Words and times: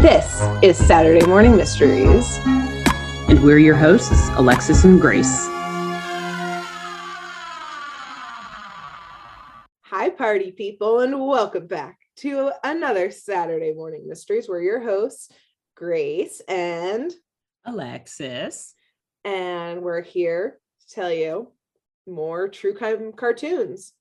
This 0.00 0.40
is 0.62 0.78
Saturday 0.78 1.26
Morning 1.26 1.54
Mysteries. 1.54 2.38
And 3.28 3.42
we're 3.42 3.58
your 3.58 3.74
hosts, 3.74 4.30
Alexis 4.30 4.84
and 4.84 4.98
Grace. 4.98 5.46
Hi, 9.82 10.08
party 10.08 10.52
people, 10.52 11.00
and 11.00 11.20
welcome 11.20 11.66
back 11.66 11.98
to 12.16 12.50
another 12.64 13.10
Saturday 13.10 13.74
Morning 13.74 14.08
Mysteries. 14.08 14.48
We're 14.48 14.62
your 14.62 14.80
hosts, 14.80 15.28
Grace 15.74 16.40
and 16.48 17.12
Alexis. 17.66 18.74
And 19.26 19.82
we're 19.82 20.00
here 20.00 20.60
to 20.80 20.94
tell 20.94 21.12
you 21.12 21.52
more 22.06 22.48
true 22.48 22.72
crime 22.72 23.12
cartoons, 23.12 23.92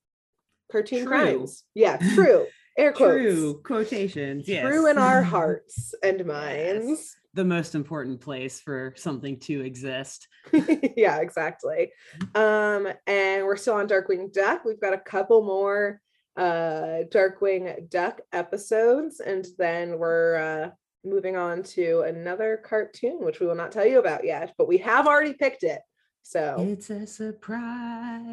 cartoon 0.71 0.99
True. 0.99 1.07
crimes. 1.07 1.65
Yeah, 1.75 1.97
true. 2.15 2.47
Air 2.79 2.93
quotes. 2.93 3.13
True 3.13 3.61
quotations. 3.63 4.47
Yes. 4.47 4.63
True 4.65 4.89
in 4.89 4.97
our 4.97 5.21
hearts 5.35 5.93
and 6.01 6.25
minds. 6.25 7.15
the 7.33 7.43
most 7.45 7.75
important 7.75 8.21
place 8.21 8.59
for 8.61 8.93
something 8.95 9.37
to 9.41 9.61
exist. 9.61 10.27
yeah, 10.97 11.17
exactly. 11.19 11.91
Um, 12.35 12.87
and 13.05 13.45
we're 13.45 13.57
still 13.57 13.75
on 13.75 13.87
Darkwing 13.87 14.31
Duck. 14.33 14.63
We've 14.65 14.79
got 14.79 14.93
a 14.93 14.99
couple 14.99 15.43
more 15.43 16.01
uh 16.37 17.03
Darkwing 17.11 17.89
Duck 17.89 18.21
episodes, 18.31 19.19
and 19.19 19.45
then 19.57 19.99
we're 19.99 20.35
uh 20.37 20.69
moving 21.03 21.35
on 21.37 21.63
to 21.63 22.01
another 22.01 22.61
cartoon, 22.65 23.17
which 23.21 23.39
we 23.39 23.47
will 23.47 23.55
not 23.55 23.71
tell 23.71 23.85
you 23.85 23.99
about 23.99 24.25
yet, 24.25 24.53
but 24.57 24.67
we 24.67 24.77
have 24.77 25.07
already 25.07 25.33
picked 25.33 25.63
it. 25.63 25.81
So 26.29 26.57
It's 26.59 26.91
a 26.91 27.07
surprise. 27.07 28.27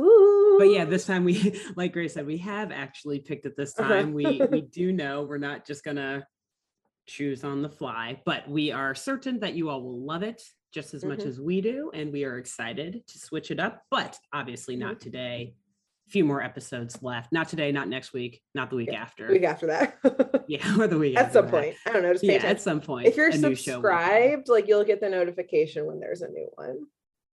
Ooh. 0.00 0.56
But 0.58 0.64
yeah, 0.70 0.84
this 0.84 1.06
time 1.06 1.22
we, 1.22 1.56
like 1.76 1.92
Grace 1.92 2.14
said, 2.14 2.26
we 2.26 2.36
have 2.38 2.72
actually 2.72 3.20
picked 3.20 3.46
it 3.46 3.56
this 3.56 3.78
Uh-huh. 3.78 3.88
time. 3.88 4.12
We 4.12 4.42
we 4.50 4.62
do 4.62 4.92
know 4.92 5.22
we're 5.22 5.38
not 5.38 5.64
just 5.64 5.84
gonna 5.84 6.26
choose 7.06 7.44
on 7.44 7.62
the 7.62 7.68
fly, 7.68 8.20
but 8.24 8.48
we 8.48 8.72
are 8.72 8.92
certain 8.96 9.38
that 9.38 9.54
you 9.54 9.70
all 9.70 9.84
will 9.84 10.00
love 10.04 10.24
it 10.24 10.42
just 10.72 10.94
as 10.94 11.04
much 11.04 11.20
Mhm. 11.20 11.26
as 11.26 11.40
we 11.40 11.60
do, 11.60 11.92
and 11.94 12.12
we 12.12 12.24
are 12.24 12.38
excited 12.38 13.06
to 13.06 13.18
switch 13.20 13.52
it 13.52 13.60
up. 13.60 13.84
But 13.88 14.18
obviously 14.32 14.74
Mm-hmm. 14.74 14.88
not 14.88 15.00
today. 15.00 15.54
A 16.08 16.10
few 16.10 16.24
more 16.24 16.42
episodes 16.42 17.02
left. 17.02 17.32
Not 17.32 17.48
today, 17.48 17.70
not 17.72 17.88
next 17.88 18.12
week, 18.12 18.40
not 18.54 18.70
the 18.70 18.76
week 18.76 18.90
Yeah, 18.92 19.02
after. 19.02 19.28
week 19.28 19.42
after 19.44 19.66
that. 19.66 19.98
yeah, 20.48 20.58
or 20.80 20.88
the 20.88 20.98
week 20.98 21.16
at 21.16 21.32
some 21.32 21.46
that. 21.46 21.50
point. 21.52 21.76
I 21.86 21.92
don't 21.92 22.02
know, 22.02 22.12
just 22.12 22.24
Yeah, 22.24 22.32
attention. 22.32 22.50
at 22.50 22.60
some 22.60 22.80
point. 22.80 23.06
if 23.06 23.16
you're 23.16 23.28
a 23.28 23.36
new 23.36 23.54
show 23.54 23.80
will 23.80 23.90
come. 23.90 24.00
subscribed, 24.00 24.48
like 24.48 24.66
you'll 24.66 24.84
get 24.84 25.00
the 25.00 25.08
notification 25.08 25.86
when 25.86 26.00
there's 26.00 26.22
a 26.22 26.28
new 26.28 26.48
one, 26.54 26.86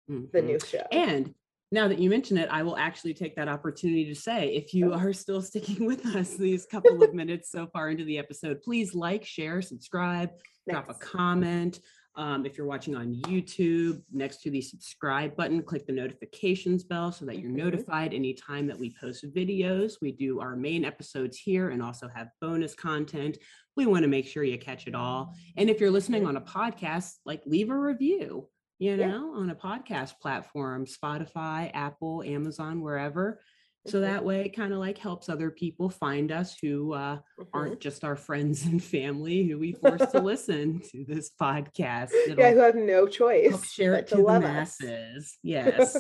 the 0.09 0.41
Mhm. 0.41 0.45
new 0.45 0.59
show. 0.59 0.83
And 0.91 1.33
now 1.71 1.87
that 1.87 1.99
you 1.99 2.09
mention 2.09 2.37
it, 2.37 2.49
I 2.49 2.63
will 2.63 2.77
actually 2.77 3.13
take 3.13 3.35
that 3.35 3.47
opportunity 3.47 4.05
to 4.05 4.15
say 4.15 4.55
if 4.55 4.73
you 4.73 4.91
are 4.93 5.13
still 5.13 5.41
sticking 5.51 5.85
with 5.85 6.05
us 6.07 6.35
these 6.35 6.65
couple 6.65 7.03
of 7.03 7.13
minutes 7.13 7.51
so 7.51 7.67
far 7.67 7.89
into 7.89 8.03
the 8.05 8.17
episode, 8.17 8.61
please 8.63 8.95
like, 8.95 9.23
share, 9.23 9.61
subscribe, 9.61 10.31
drop 10.67 10.89
a 10.89 10.95
comment. 10.95 11.79
Um, 12.15 12.45
if 12.45 12.57
you're 12.57 12.67
watching 12.67 12.95
on 12.95 13.13
YouTube, 13.13 14.01
next 14.11 14.41
to 14.41 14.49
the 14.49 14.61
subscribe 14.61 15.37
button, 15.37 15.61
click 15.61 15.85
the 15.85 15.93
notifications 15.93 16.83
bell 16.83 17.11
so 17.13 17.23
that 17.25 17.37
you're 17.37 17.51
Mhm. 17.51 17.57
notified 17.57 18.13
anytime 18.13 18.65
that 18.67 18.77
we 18.77 18.93
post 18.99 19.23
videos. 19.33 20.01
We 20.01 20.11
do 20.11 20.39
our 20.41 20.55
main 20.57 20.83
episodes 20.83 21.37
here 21.37 21.69
and 21.69 21.81
also 21.83 22.09
have 22.09 22.29
bonus 22.41 22.73
content. 22.73 23.37
We 23.77 23.85
want 23.85 24.03
to 24.03 24.09
make 24.09 24.25
sure 24.25 24.43
you 24.43 24.57
catch 24.57 24.87
it 24.87 24.95
all. 24.95 25.33
And 25.55 25.69
if 25.69 25.79
you're 25.79 25.91
listening 25.91 26.25
on 26.25 26.35
a 26.35 26.41
podcast, 26.41 27.19
like 27.25 27.45
leave 27.45 27.69
a 27.69 27.77
review, 27.79 28.49
you 28.79 28.95
Yeah. 28.95 29.07
know, 29.09 29.35
on 29.35 29.49
a 29.49 29.55
podcast 29.55 30.19
platform, 30.21 30.85
Spotify, 30.85 31.69
Apple, 31.73 32.23
Amazon, 32.23 32.81
wherever. 32.81 33.39
So 33.87 33.97
Mhm. 33.99 34.01
that 34.01 34.25
way 34.25 34.41
it 34.45 34.55
kind 34.55 34.73
of 34.73 34.79
like 34.79 34.97
helps 34.97 35.29
other 35.29 35.51
people 35.51 35.89
find 35.89 36.31
us 36.31 36.57
who 36.59 36.93
uh, 36.93 37.19
Mhm. 37.39 37.47
aren't 37.53 37.79
just 37.79 38.03
our 38.03 38.15
friends 38.15 38.65
and 38.65 38.83
family 38.83 39.43
who 39.47 39.59
we 39.59 39.73
force 39.73 40.05
to 40.11 40.19
listen 40.21 40.81
to 40.91 41.05
this 41.05 41.29
podcast. 41.39 42.11
yeah, 42.25 42.31
It'll 42.33 42.51
who 42.51 42.59
have 42.59 42.75
no 42.75 43.05
choice 43.07 43.71
share 43.71 43.93
it 43.95 44.07
to 44.07 44.15
the 44.15 44.21
love 44.23 44.43
us. 44.43 44.79
masses. 44.81 45.37
Yes. 45.43 45.95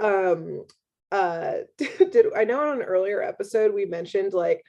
um 0.00 0.64
uh 1.10 1.54
did 1.78 2.26
i 2.36 2.44
know 2.44 2.60
on 2.60 2.80
an 2.80 2.82
earlier 2.82 3.22
episode 3.22 3.72
we 3.74 3.84
mentioned 3.86 4.32
like 4.32 4.62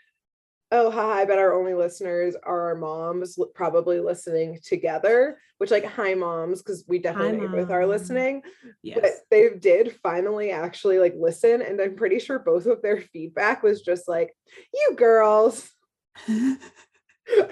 oh 0.72 0.92
hi 0.92 1.22
i 1.22 1.26
bet 1.26 1.40
our 1.40 1.54
only 1.54 1.74
listeners 1.74 2.36
are 2.44 2.68
our 2.68 2.76
moms 2.76 3.38
probably 3.54 4.00
listening 4.00 4.60
together 4.64 5.40
which 5.58 5.72
like 5.72 5.86
hi 5.86 6.14
moms 6.14 6.62
because 6.62 6.86
we 6.88 7.00
definitely 7.00 7.48
Hi, 7.48 7.54
both 7.54 7.72
are 7.72 7.88
listening 7.88 8.44
but 8.84 9.12
they 9.32 9.50
did 9.58 9.96
finally 10.04 10.52
actually 10.52 11.00
like 11.00 11.16
listen 11.18 11.62
and 11.62 11.80
i'm 11.82 11.96
pretty 11.96 12.20
sure 12.20 12.40
both 12.40 12.66
of 12.66 12.82
their 12.82 13.02
feedback 13.02 13.64
was 13.64 13.82
just 13.82 14.08
like 14.08 14.36
you 14.74 14.96
girls 14.96 15.70
i 16.28 16.58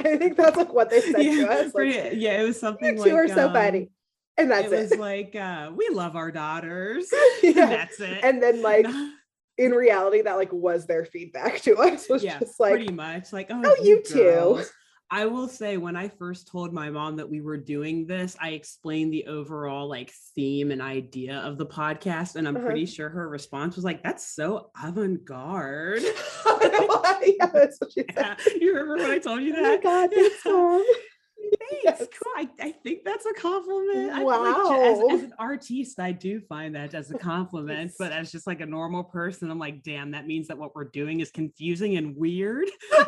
think 0.02 0.38
that's 0.38 0.58
like 0.58 0.74
what 0.74 0.90
they 0.90 1.02
said 1.02 1.16
to 1.16 1.24
yeah, 1.24 1.46
us 1.46 1.66
like 1.66 1.74
pretty- 1.74 2.18
yeah, 2.18 2.42
it 2.42 2.44
was 2.44 2.60
something 2.60 2.96
you 2.96 3.02
like 3.02 3.10
two 3.10 3.16
are 3.16 3.28
so 3.28 3.48
um, 3.48 3.54
funny 3.54 3.90
and 4.38 4.52
that's 4.52 4.68
it 4.68 4.74
it, 4.74 4.92
was 4.92 5.00
like 5.00 5.36
uh, 5.36 5.72
we 5.76 5.90
love 5.90 6.16
our 6.16 6.32
daughters. 6.32 7.12
Yeah. 7.44 7.50
And 7.64 7.72
that's 7.72 8.00
it. 8.00 8.20
and 8.24 8.42
then 8.42 8.62
like 8.62 8.86
in 9.58 9.72
reality 9.72 10.22
that 10.22 10.36
like 10.36 10.52
was 10.52 10.86
their 10.86 11.06
feedback 11.06 11.62
to 11.62 11.78
us 11.78 12.08
was 12.10 12.24
yeah, 12.24 12.40
just 12.40 12.60
like 12.60 12.74
pretty 12.74 12.92
much 12.92 13.34
like 13.34 13.48
oh, 13.50 13.62
"Oh, 13.64 13.76
you 13.84 14.04
too." 14.04 14.64
I 15.10 15.26
will 15.26 15.48
say 15.48 15.78
when 15.78 15.96
I 15.96 16.10
first 16.10 16.50
told 16.50 16.74
my 16.74 16.90
mom 16.90 17.16
that 17.16 17.30
we 17.30 17.40
were 17.40 17.56
doing 17.56 18.08
this, 18.08 18.36
I 18.42 18.50
explained 18.50 19.14
the 19.14 19.26
overall 19.28 19.88
like 19.88 20.12
theme 20.36 20.70
and 20.70 20.82
idea 20.82 21.38
of 21.38 21.58
the 21.58 21.66
podcast, 21.66 22.36
and 22.36 22.46
I'm 22.46 22.58
Uh-huh. 22.58 22.66
pretty 22.66 22.86
sure 22.86 23.08
her 23.10 23.30
response 23.30 23.78
was 23.78 23.86
like, 23.86 24.04
"That's 24.04 24.28
so 24.28 24.70
avant-garde." 24.84 26.02
yeah, 27.24 27.46
that's 27.54 27.80
what 27.80 27.92
she 27.94 28.04
said. 28.14 28.16
Yeah, 28.18 28.36
you 28.60 28.74
remember 28.74 28.98
when 29.04 29.12
I 29.12 29.20
told 29.20 29.42
you 29.44 29.54
that 29.54 29.64
Oh 29.64 29.70
my 29.70 29.78
god, 29.78 30.10
thanks, 30.14 30.46
mom. 30.46 30.84
Thanks. 31.60 31.84
Yes. 31.84 32.00
Cool. 32.00 32.34
I, 32.36 32.50
I 32.60 32.72
think 32.72 33.04
that's 33.06 33.26
a 33.26 33.34
compliment. 33.34 34.12
I, 34.12 34.24
like, 34.24 34.48
as, 34.48 34.98
Wow. 35.00 35.08
as 35.12 35.22
an 35.24 35.34
artiste, 35.40 36.00
I 36.00 36.12
do 36.12 36.42
find 36.42 36.76
that 36.76 36.94
as 36.94 37.12
a 37.12 37.18
compliment, 37.18 37.92
but 37.98 38.12
as 38.12 38.32
just 38.32 38.48
like 38.48 38.62
a 38.62 38.66
normal 38.66 39.04
person, 39.04 39.50
I'm 39.52 39.60
like, 39.60 39.84
damn, 39.84 40.12
that 40.12 40.28
means 40.28 40.48
that 40.48 40.58
what 40.58 40.76
we're 40.76 40.86
doing 40.86 41.20
is 41.20 41.32
confusing 41.32 41.98
and 41.98 42.16
weird. 42.16 42.68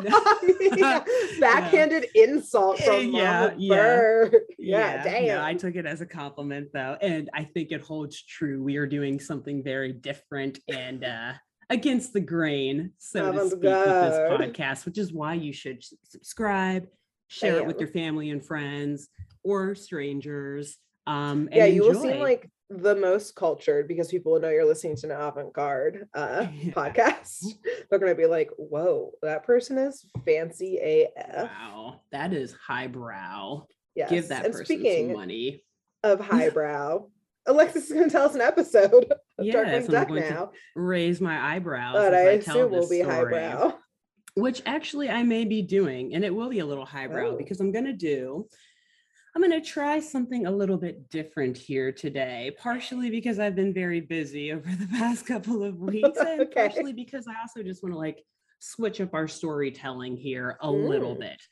yeah, 0.76 1.04
backhanded 1.40 2.06
insult 2.14 2.78
from 2.78 2.94
Eh, 2.94 3.00
yeah, 3.12 3.50
yeah. 3.56 4.28
Yeah, 4.58 5.04
damn. 5.04 5.24
yeah, 5.24 5.44
I 5.44 5.54
took 5.54 5.74
it 5.76 5.86
as 5.86 6.00
a 6.00 6.06
compliment 6.06 6.68
though. 6.72 6.96
And 7.00 7.28
I 7.34 7.44
think 7.44 7.72
it 7.72 7.80
holds 7.80 8.22
true. 8.22 8.62
We 8.62 8.76
are 8.76 8.86
doing 8.86 9.20
something 9.20 9.62
very 9.62 9.92
different 9.92 10.58
and 10.68 11.04
uh 11.04 11.32
against 11.68 12.12
the 12.12 12.20
grain, 12.20 12.92
so 12.98 13.30
to 13.30 13.38
speak, 13.48 13.62
with 13.62 13.62
this 13.62 14.18
podcast, 14.18 14.84
which 14.86 14.98
is 14.98 15.12
why 15.12 15.34
you 15.34 15.52
should 15.52 15.82
subscribe, 16.02 16.88
share 17.30 17.56
it 17.58 17.66
with 17.66 17.78
your 17.78 17.88
family 17.88 18.30
and 18.30 18.44
friends 18.44 19.08
or 19.42 19.74
strangers. 19.74 20.76
Um 21.06 21.48
and 21.50 21.54
yeah, 21.54 21.64
you 21.66 21.82
will 21.82 21.94
seem 21.94 22.18
like 22.20 22.50
the 22.68 22.94
most 22.94 23.34
cultured 23.34 23.88
because 23.88 24.08
people 24.08 24.30
will 24.32 24.40
know 24.40 24.48
you're 24.48 24.64
listening 24.64 24.94
to 24.96 25.06
an 25.06 25.12
avant-garde 25.12 26.06
uh, 26.14 26.46
Yeah. 26.54 26.72
podcast. 26.72 27.44
They're 27.88 27.98
gonna 27.98 28.14
be 28.14 28.26
like, 28.26 28.50
"Whoa, 28.58 29.12
that 29.22 29.44
person 29.44 29.76
is 29.78 30.04
fancy 30.24 30.76
AF." 30.78 31.48
wow, 31.50 32.00
that 32.12 32.32
is 32.32 32.52
highbrow. 32.52 33.66
Yes. 33.96 34.10
Give 34.10 34.28
that 34.28 34.44
and 34.44 34.52
person 34.52 34.66
speaking 34.66 35.08
some 35.08 35.16
money. 35.16 35.64
of 36.04 36.20
highbrow, 36.20 37.08
Alexis 37.46 37.86
is 37.90 37.92
gonna 37.92 38.08
tell 38.10 38.26
us 38.26 38.34
an 38.36 38.40
episode 38.40 39.04
of 39.10 39.18
Yes, 39.44 39.86
Darkwing 39.86 39.90
Duck 39.90 40.10
now, 40.10 40.50
raise 40.76 41.20
my 41.20 41.54
eyebrows. 41.56 41.94
but 41.94 42.14
I 42.14 42.32
I 42.34 42.38
tell 42.38 42.56
assume 42.58 42.70
will 42.70 42.88
be 42.88 43.00
story. 43.02 43.34
highbrow. 43.34 43.78
Which 44.34 44.62
actually 44.66 45.08
I 45.08 45.22
may 45.22 45.44
be 45.44 45.62
doing, 45.62 46.14
and 46.14 46.24
it 46.24 46.34
will 46.34 46.48
be 46.48 46.60
a 46.60 46.66
little 46.66 46.84
highbrow 46.86 47.30
Oh. 47.32 47.36
because 47.36 47.60
I'm 47.60 47.72
going 47.72 47.84
to 47.86 47.92
do, 47.92 48.46
I'm 49.34 49.42
going 49.42 49.52
to 49.52 49.66
try 49.66 50.00
something 50.00 50.46
a 50.46 50.50
little 50.50 50.76
bit 50.76 51.08
different 51.08 51.56
here 51.56 51.92
today, 51.92 52.52
partially 52.58 53.10
because 53.10 53.38
I've 53.38 53.54
been 53.54 53.72
very 53.72 54.00
busy 54.00 54.52
over 54.52 54.68
the 54.68 54.86
past 54.98 55.26
couple 55.26 55.62
of 55.62 55.76
weeks, 55.78 56.18
and 56.20 56.42
Okay. 56.42 56.68
partially 56.68 56.92
because 56.92 57.26
I 57.28 57.40
also 57.40 57.62
just 57.62 57.82
want 57.82 57.94
to 57.94 57.98
like 57.98 58.24
switch 58.58 59.00
up 59.00 59.14
our 59.14 59.28
storytelling 59.28 60.16
here 60.16 60.58
a 60.60 60.70
little 60.70 61.14
Mm. 61.16 61.20
bit. 61.20 61.42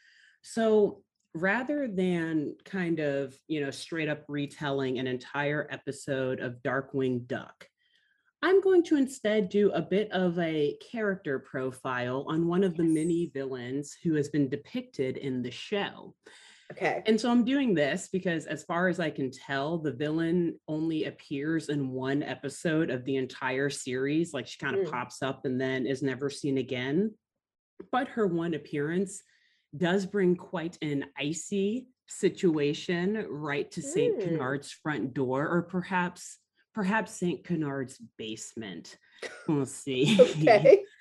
So 0.42 1.02
rather 1.34 1.88
than 1.88 2.56
kind 2.64 3.00
of, 3.00 3.34
you 3.48 3.60
know, 3.60 3.70
straight 3.70 4.08
up 4.08 4.24
retelling 4.28 4.98
an 4.98 5.06
entire 5.06 5.68
episode 5.70 6.40
of 6.40 6.56
Darkwing 6.64 7.26
Duck, 7.26 7.66
I'm 8.42 8.60
going 8.60 8.84
to 8.84 8.96
instead 8.96 9.48
do 9.48 9.70
a 9.72 9.82
bit 9.82 10.10
of 10.12 10.38
a 10.38 10.76
character 10.92 11.38
profile 11.40 12.24
on 12.28 12.46
one 12.46 12.62
of 12.62 12.76
the 12.76 12.84
many 12.84 13.30
villains 13.34 13.96
who 14.02 14.14
has 14.14 14.28
been 14.28 14.48
depicted 14.48 15.16
in 15.16 15.42
the 15.42 15.50
show. 15.50 16.14
Okay. 16.70 17.02
And 17.06 17.18
so 17.18 17.30
I'm 17.30 17.44
doing 17.44 17.74
this 17.74 18.08
because, 18.12 18.44
as 18.44 18.62
far 18.62 18.88
as 18.88 19.00
I 19.00 19.10
can 19.10 19.30
tell, 19.30 19.78
the 19.78 19.92
villain 19.92 20.60
only 20.68 21.04
appears 21.06 21.70
in 21.70 21.90
one 21.90 22.22
episode 22.22 22.90
of 22.90 23.04
the 23.04 23.16
entire 23.16 23.70
series. 23.70 24.34
Like 24.34 24.46
she 24.46 24.58
kind 24.58 24.76
of 24.76 24.86
Mm. 24.86 24.90
pops 24.90 25.22
up 25.22 25.44
and 25.46 25.60
then 25.60 25.86
is 25.86 26.02
never 26.02 26.28
seen 26.30 26.58
again. 26.58 27.14
But 27.90 28.08
her 28.08 28.26
one 28.26 28.54
appearance 28.54 29.22
does 29.76 30.04
bring 30.06 30.36
quite 30.36 30.76
an 30.82 31.06
icy 31.16 31.88
situation 32.06 33.26
right 33.28 33.70
to 33.72 33.82
St. 33.82 34.18
Mm. 34.18 34.22
Canard's 34.24 34.70
front 34.70 35.14
door, 35.14 35.48
or 35.48 35.62
perhaps 35.62 36.38
perhaps 36.78 37.12
St. 37.12 37.42
Canard's 37.42 37.98
basement. 38.18 38.98
We'll 39.48 39.66
see. 39.82 40.16
Okay. 40.20 40.82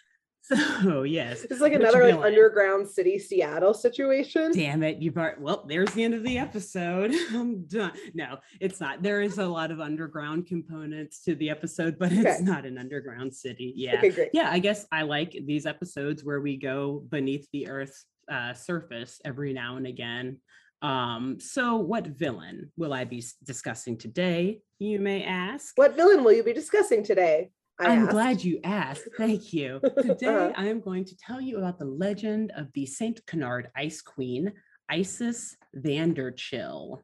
So 0.82 1.04
yes, 1.04 1.44
It's 1.44 1.60
like 1.60 1.74
another 1.74 2.10
like 2.10 2.24
underground 2.26 2.88
city 2.88 3.20
Seattle 3.20 3.74
situation. 3.74 4.54
Damn 4.54 4.82
it, 4.82 5.00
you've 5.02 5.18
already, 5.18 5.42
well, 5.42 5.66
there's 5.68 5.92
the 5.92 6.06
end 6.06 6.14
of 6.14 6.24
the 6.24 6.38
episode. 6.38 7.14
I'm 7.34 7.66
done. 7.66 7.92
No, 8.14 8.38
it's 8.62 8.80
not. 8.80 9.04
There 9.04 9.22
is 9.22 9.40
a 9.40 9.46
lot 9.46 9.72
of 9.72 9.82
underground 9.82 10.48
components 10.48 11.22
to 11.24 11.36
the 11.36 11.50
episode, 11.50 12.00
but 12.00 12.14
it's 12.14 12.22
Okay. 12.26 12.44
not 12.44 12.66
an 12.66 12.78
underground 12.78 13.36
city. 13.36 13.74
Yeah. 13.76 13.98
Okay, 13.98 14.10
great. 14.10 14.30
Yeah, 14.32 14.50
I 14.50 14.60
guess 14.60 14.86
I 14.90 15.02
like 15.02 15.36
these 15.46 15.66
episodes 15.66 16.24
where 16.24 16.40
we 16.40 16.56
go 16.56 17.04
beneath 17.10 17.46
the 17.52 17.68
earth's 17.68 18.06
uh, 18.32 18.54
surface 18.54 19.20
every 19.26 19.52
now 19.52 19.76
and 19.76 19.86
again. 19.86 20.38
Um, 20.82 21.40
so 21.40 21.78
what 21.78 22.08
villain 22.08 22.72
will 22.78 22.94
I 22.94 23.04
be 23.06 23.24
discussing 23.44 23.98
today, 23.98 24.62
you 24.80 25.00
may 25.00 25.24
ask? 25.24 25.74
What 25.76 25.96
villain 25.96 26.24
will 26.24 26.34
you 26.34 26.44
be 26.44 26.54
discussing 26.54 27.04
today? 27.04 27.50
I 27.80 27.88
I'm 27.90 28.04
asked. 28.04 28.12
glad 28.12 28.44
you 28.44 28.60
asked. 28.64 29.08
Thank 29.18 29.54
you. 29.54 29.80
Today, 30.02 30.26
Uh-huh. 30.28 30.54
I 30.56 30.66
am 30.68 30.82
going 30.82 31.06
to 31.06 31.16
tell 31.18 31.40
you 31.40 31.58
about 31.60 31.78
the 31.78 31.86
legend 31.86 32.52
of 32.56 32.68
the 32.74 32.86
Saint 32.88 33.24
Canard 33.28 33.70
Ice 33.76 34.02
Queen, 34.02 34.52
Isis 34.90 35.56
Vanderchill. 35.76 37.02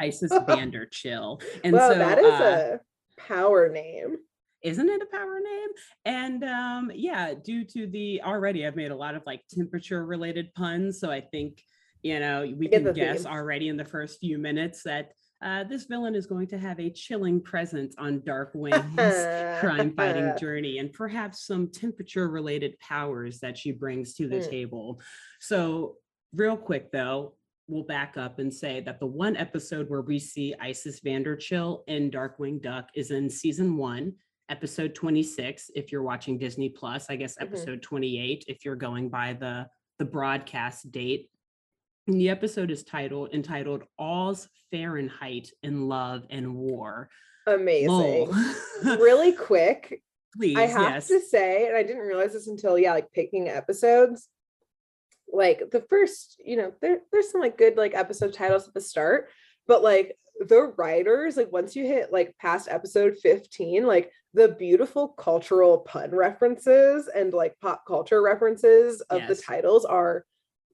Isis 0.00 0.32
Vanderchill. 0.48 1.42
And 1.64 1.74
well, 1.74 1.92
so, 1.92 1.98
that 1.98 2.18
is 2.18 2.24
uh, 2.24 2.78
a 2.78 3.20
power 3.20 3.68
name. 3.70 4.16
isn't 4.62 4.88
it 4.88 5.02
a 5.02 5.06
power 5.06 5.40
name? 5.40 5.68
And 6.06 6.44
um, 6.44 6.90
yeah, 6.94 7.34
due 7.34 7.64
to 7.64 7.86
the 7.86 8.22
already, 8.22 8.66
I've 8.66 8.76
made 8.76 8.90
a 8.92 8.96
lot 8.96 9.14
of 9.14 9.22
like 9.26 9.42
temperature 9.50 10.06
related 10.06 10.52
puns. 10.54 11.00
So 11.00 11.10
I 11.10 11.20
think, 11.20 11.62
you 12.06 12.20
know, 12.20 12.52
we 12.56 12.68
can 12.68 12.92
guess 12.92 13.22
theme. 13.24 13.32
already 13.32 13.68
in 13.68 13.76
the 13.76 13.84
first 13.84 14.20
few 14.20 14.38
minutes 14.38 14.82
that 14.84 15.10
uh, 15.42 15.64
this 15.64 15.84
villain 15.84 16.14
is 16.14 16.26
going 16.26 16.46
to 16.46 16.56
have 16.56 16.78
a 16.80 16.88
chilling 16.88 17.42
presence 17.42 17.94
on 17.98 18.20
Darkwing's 18.20 19.58
crime 19.60 19.92
fighting 19.94 20.32
journey 20.40 20.78
and 20.78 20.92
perhaps 20.92 21.44
some 21.46 21.68
temperature 21.70 22.28
related 22.28 22.78
powers 22.78 23.40
that 23.40 23.58
she 23.58 23.72
brings 23.72 24.14
to 24.14 24.28
the 24.28 24.36
Mm. 24.36 24.50
table. 24.50 25.00
So, 25.40 25.96
real 26.32 26.56
quick 26.56 26.90
though, 26.92 27.34
we'll 27.68 27.82
back 27.84 28.16
up 28.16 28.38
and 28.38 28.52
say 28.54 28.80
that 28.82 29.00
the 29.00 29.06
one 29.06 29.36
episode 29.36 29.90
where 29.90 30.00
we 30.02 30.18
see 30.20 30.54
Isis 30.60 31.00
Vanderchill 31.00 31.82
in 31.88 32.10
Darkwing 32.10 32.62
Duck 32.62 32.88
is 32.94 33.10
in 33.10 33.28
season 33.28 33.76
one, 33.76 34.14
episode 34.48 34.94
26. 34.94 35.70
If 35.74 35.90
you're 35.90 36.02
watching 36.04 36.38
Disney 36.38 36.68
Plus, 36.70 37.06
I 37.10 37.16
guess 37.16 37.36
Mhm. 37.36 37.42
episode 37.42 37.82
28, 37.82 38.44
if 38.46 38.64
you're 38.64 38.76
going 38.76 39.08
by 39.10 39.32
the 39.34 39.66
the 39.98 40.04
broadcast 40.04 40.90
date. 40.92 41.30
And 42.06 42.20
the 42.20 42.30
episode 42.30 42.70
is 42.70 42.84
titled 42.84 43.34
entitled 43.34 43.84
All's 43.98 44.48
Fahrenheit 44.70 45.50
in 45.62 45.88
Love 45.88 46.24
and 46.30 46.54
War. 46.54 47.08
Amazing. 47.46 48.32
Really 48.84 49.32
quick, 49.32 50.02
Please, 50.36 50.56
I 50.56 50.66
have 50.66 50.94
yes. 50.94 51.08
to 51.08 51.20
say, 51.20 51.66
and 51.66 51.76
I 51.76 51.82
didn't 51.82 52.06
realize 52.06 52.34
this 52.34 52.46
until 52.46 52.78
yeah, 52.78 52.92
like 52.92 53.12
picking 53.12 53.48
episodes. 53.48 54.28
Like 55.32 55.70
the 55.72 55.80
first, 55.88 56.36
you 56.44 56.56
know, 56.56 56.72
there 56.82 57.00
there's 57.10 57.30
some 57.30 57.40
like 57.40 57.56
good 57.56 57.76
like 57.76 57.94
episode 57.94 58.34
titles 58.34 58.68
at 58.68 58.74
the 58.74 58.80
start, 58.80 59.30
but 59.66 59.82
like 59.82 60.16
the 60.40 60.74
writers, 60.76 61.36
like 61.36 61.50
once 61.50 61.74
you 61.74 61.86
hit 61.86 62.12
like 62.12 62.36
past 62.38 62.68
episode 62.70 63.16
15, 63.22 63.86
like 63.86 64.12
the 64.34 64.48
beautiful 64.48 65.08
cultural 65.08 65.78
pun 65.78 66.10
references 66.10 67.08
and 67.08 67.32
like 67.32 67.58
pop 67.60 67.86
culture 67.86 68.20
references 68.22 69.00
of 69.02 69.26
the 69.26 69.34
titles 69.34 69.86
are 69.86 70.26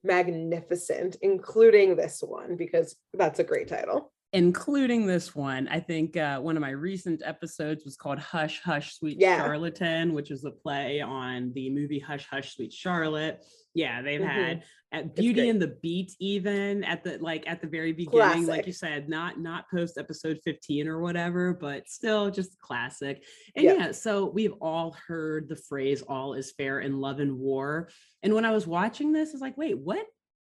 magnificent, 0.03 1.17
including 1.21 1.95
this 1.95 2.21
one, 2.21 2.55
because 2.55 2.95
that's 3.13 3.39
a 3.39 3.43
great 3.43 3.67
title. 3.67 4.11
including 4.33 5.05
this 5.05 5.35
one. 5.35 5.67
I 5.67 5.79
think 5.79 6.17
uh, 6.17 6.39
one 6.39 6.57
of 6.57 6.61
my 6.61 6.71
recent 6.71 7.21
episodes 7.23 7.85
was 7.85 7.95
called 7.95 8.17
Hush 8.17 8.61
Hush 8.63 8.95
Sweet 8.97 9.19
Yeah. 9.19 9.37
Charlatan, 9.37 10.13
which 10.13 10.31
is 10.31 10.43
a 10.43 10.49
play 10.49 11.01
on 11.01 11.51
the 11.53 11.69
movie 11.69 11.99
Hush 11.99 12.25
Hush 12.29 12.55
Sweet 12.55 12.73
Charlotte. 12.73 13.43
Yeah, 13.73 14.01
they've 14.01 14.21
Mhm. 14.21 14.27
had 14.27 14.63
at 14.91 15.15
Beauty 15.15 15.49
and 15.49 15.59
the 15.59 15.75
Beat 15.81 16.15
even 16.19 16.83
at 16.83 17.03
the 17.03 17.17
like 17.17 17.47
at 17.47 17.61
the 17.61 17.67
very 17.67 17.91
beginning, 17.93 18.45
like 18.45 18.67
you 18.67 18.73
said, 18.73 19.09
not 19.09 19.39
not 19.39 19.65
post 19.71 19.97
episode 19.97 20.39
15 20.43 20.87
or 20.87 20.99
whatever, 21.01 21.53
but 21.53 21.89
still 21.89 22.29
just 22.29 22.59
classic. 22.59 23.23
And 23.55 23.65
Yep. 23.65 23.77
yeah, 23.77 23.91
so 23.91 24.25
we've 24.29 24.53
all 24.61 24.95
heard 25.07 25.49
the 25.49 25.55
phrase 25.55 26.03
all 26.03 26.35
is 26.35 26.51
fair 26.51 26.81
in 26.81 26.99
love 27.01 27.19
and 27.19 27.39
war. 27.39 27.89
And 28.21 28.35
when 28.35 28.45
I 28.45 28.51
was 28.51 28.67
watching 28.67 29.11
this, 29.11 29.29
I 29.29 29.33
was 29.33 29.41
like, 29.41 29.57
wait, 29.57 29.79
what 29.79 30.05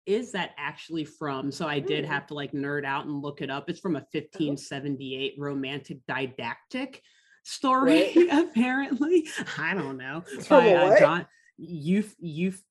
is 0.05 0.33
that 0.33 0.51
actually 0.57 1.05
from? 1.05 1.49
So 1.49 1.65
I 1.65 1.79
did 1.79 2.03
Hmm. 2.03 2.11
have 2.11 2.27
to 2.27 2.33
like 2.33 2.51
nerd 2.51 2.83
out 2.83 3.05
and 3.05 3.21
look 3.21 3.41
it 3.41 3.49
up. 3.49 3.69
It's 3.69 3.79
from 3.79 3.95
a 3.95 4.05
1578 4.11 5.35
romantic 5.37 5.99
didactic 6.05 7.01
story, 7.45 8.11
Right. 8.13 8.27
apparently. 8.31 9.29
I 9.57 9.73
don't 9.73 9.97
know. 9.97 10.23
It's 10.33 10.51
a 10.51 10.59
what? 10.59 10.99
John 10.99 11.25
Euph 11.61 12.13
Euph 12.21 12.61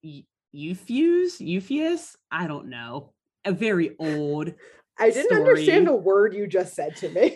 Euphues, 0.55 1.41
Euphues? 1.41 2.15
I 2.31 2.47
don't 2.47 2.69
know. 2.69 3.13
A 3.45 3.53
very 3.53 3.97
old. 3.99 4.53
I 4.99 5.11
didn't 5.11 5.37
understand 5.37 5.89
a 5.89 5.95
word 5.95 6.35
you 6.35 6.47
just 6.47 6.75
said 6.75 6.97
to 6.97 7.09
me. 7.09 7.23
I 7.23 7.29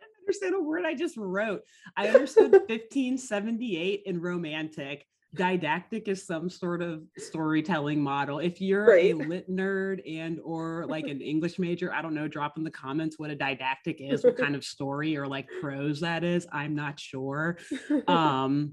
didn't 0.00 0.16
understand 0.22 0.54
a 0.54 0.60
word 0.60 0.84
I 0.84 0.94
just 0.94 1.16
wrote. 1.16 1.62
I 1.96 2.08
understood 2.08 2.52
1578 2.52 4.02
in 4.06 4.20
romantic. 4.20 5.06
Didactic 5.34 6.08
is 6.08 6.26
some 6.26 6.48
sort 6.48 6.80
of 6.80 7.02
storytelling 7.18 8.02
model. 8.02 8.38
If 8.38 8.62
you're 8.62 8.96
a 8.96 9.12
lit 9.12 9.50
nerd 9.50 10.00
and 10.10 10.40
or 10.42 10.86
like 10.88 11.06
an 11.06 11.20
English 11.20 11.58
major, 11.58 11.92
I 11.92 12.00
don't 12.00 12.14
know, 12.14 12.28
drop 12.28 12.56
in 12.56 12.64
the 12.64 12.70
comments 12.70 13.18
what 13.18 13.30
a 13.30 13.36
didactic 13.36 14.00
is, 14.00 14.24
what 14.24 14.38
kind 14.38 14.54
of 14.56 14.64
story 14.64 15.18
or 15.18 15.26
like 15.26 15.46
prose 15.60 16.00
that 16.00 16.24
is. 16.24 16.46
I'm 16.50 16.74
not 16.74 16.98
sure. 16.98 17.58
Um 18.06 18.72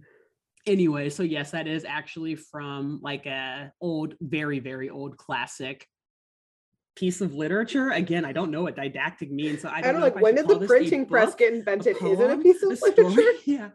anyway, 0.66 1.10
so 1.10 1.24
yes, 1.24 1.52
that 1.52 1.68
is 1.68 1.86
actually 1.86 2.36
from 2.36 3.00
like 3.02 3.26
a 3.26 3.72
old, 3.82 4.16
very, 4.22 4.60
very 4.60 4.90
old 4.90 5.18
classic 5.18 5.88
piece 6.96 7.22
of 7.22 7.34
literature. 7.34 7.92
Again, 7.92 8.24
I 8.26 8.32
don't 8.32 8.52
know 8.52 8.64
what 8.64 8.76
didactic 8.76 9.32
means. 9.32 9.62
So 9.62 9.70
I 9.70 9.78
I 9.78 9.82
don't 9.82 9.94
don't 9.94 10.02
know 10.02 10.08
like 10.08 10.22
when 10.22 10.36
did 10.36 10.48
the 10.48 10.60
printing 10.66 11.06
press 11.06 11.36
get 11.36 11.54
a 11.54 11.58
invented? 11.58 11.98
Is 11.98 12.20
it 12.20 12.32
a 12.32 12.38
piece 12.38 12.64
of 12.64 12.78
story. 12.78 12.94
literature? 12.96 13.32
Yeah. 13.46 13.70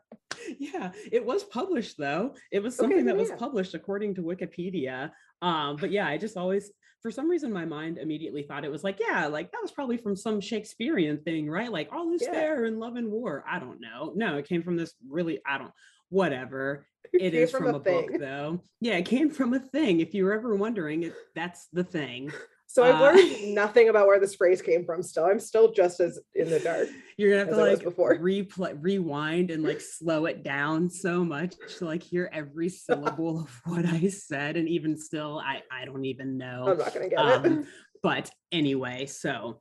Yeah. 0.58 0.92
It 1.12 1.24
was 1.24 1.44
published 1.44 1.98
though. 1.98 2.34
It 2.50 2.62
was 2.62 2.74
Okay, 2.78 2.88
something 2.88 3.04
that 3.06 3.16
then 3.16 3.28
was 3.28 3.38
published 3.38 3.74
according 3.74 4.14
to 4.14 4.22
Wikipedia. 4.22 5.10
Um, 5.42 5.76
but 5.76 5.90
yeah, 5.90 6.06
I 6.06 6.16
just 6.18 6.36
always 6.36 6.70
for 7.02 7.10
some 7.10 7.28
reason 7.28 7.52
my 7.52 7.64
mind 7.64 7.98
immediately 7.98 8.42
thought 8.42 8.64
it 8.64 8.70
was 8.70 8.84
like, 8.84 9.00
yeah, 9.00 9.26
like 9.26 9.50
that 9.52 9.62
was 9.62 9.72
probably 9.72 9.96
from 9.96 10.14
some 10.16 10.40
Shakespearean 10.40 11.22
thing, 11.22 11.48
right? 11.48 11.70
Like 11.70 11.90
all 11.92 12.12
is 12.14 12.22
Yeah. 12.22 12.32
fair 12.32 12.64
in 12.66 12.78
love 12.78 12.96
and 12.96 13.10
war. 13.10 13.44
I 13.48 13.58
don't 13.58 13.80
know. 13.80 14.12
No, 14.14 14.36
it 14.36 14.46
came 14.48 14.62
from 14.62 14.76
this 14.76 14.94
really, 15.08 15.40
I 15.46 15.58
don't 15.58 15.72
whatever. 16.10 16.86
It 17.12 17.22
It 17.22 17.34
is 17.34 17.50
from 17.50 17.64
from, 17.64 17.74
a 17.74 17.78
a, 17.78 17.80
book 17.80 18.10
though. 18.20 18.60
Yeah, 18.80 18.96
it 18.96 19.06
came 19.06 19.30
from 19.30 19.54
a 19.54 19.58
thing. 19.60 20.00
If 20.00 20.14
you 20.14 20.24
were 20.24 20.32
ever 20.32 20.54
wondering, 20.54 21.02
it 21.04 21.14
that's 21.34 21.66
the 21.72 21.82
thing. 21.82 22.30
So 22.68 22.84
I've 22.84 22.94
Uh, 22.96 23.00
learned 23.18 23.54
nothing 23.54 23.88
about 23.88 24.06
where 24.06 24.20
this 24.20 24.36
phrase 24.36 24.62
came 24.62 24.84
from 24.84 25.02
still. 25.02 25.24
I'm 25.24 25.40
still 25.40 25.72
just 25.72 25.98
as 25.98 26.20
in 26.36 26.48
the 26.50 26.60
dark. 26.60 26.88
You're 27.16 27.30
gonna 27.30 27.40
have 27.46 27.48
to 27.48 27.56
like 27.56 27.82
before. 27.82 28.16
replay, 28.18 28.76
rewind, 28.80 29.50
and 29.50 29.64
like 29.64 29.80
slow 29.80 30.26
it 30.26 30.44
down 30.44 30.88
so 30.88 31.24
much 31.24 31.54
to 31.78 31.84
like 31.86 32.02
hear 32.02 32.30
every 32.32 32.68
syllable 32.84 33.40
of 33.40 33.60
what 33.64 33.86
I 33.86 34.06
said, 34.08 34.56
and 34.56 34.68
even 34.68 34.96
still, 34.96 35.40
I 35.44 35.62
I 35.72 35.84
don't 35.84 36.04
even 36.04 36.38
know. 36.38 36.66
I'm 36.68 36.78
not 36.78 36.94
gonna 36.94 37.08
get 37.08 37.18
Um, 37.18 37.44
it. 37.60 37.66
But 38.02 38.30
anyway, 38.50 39.04
so 39.06 39.60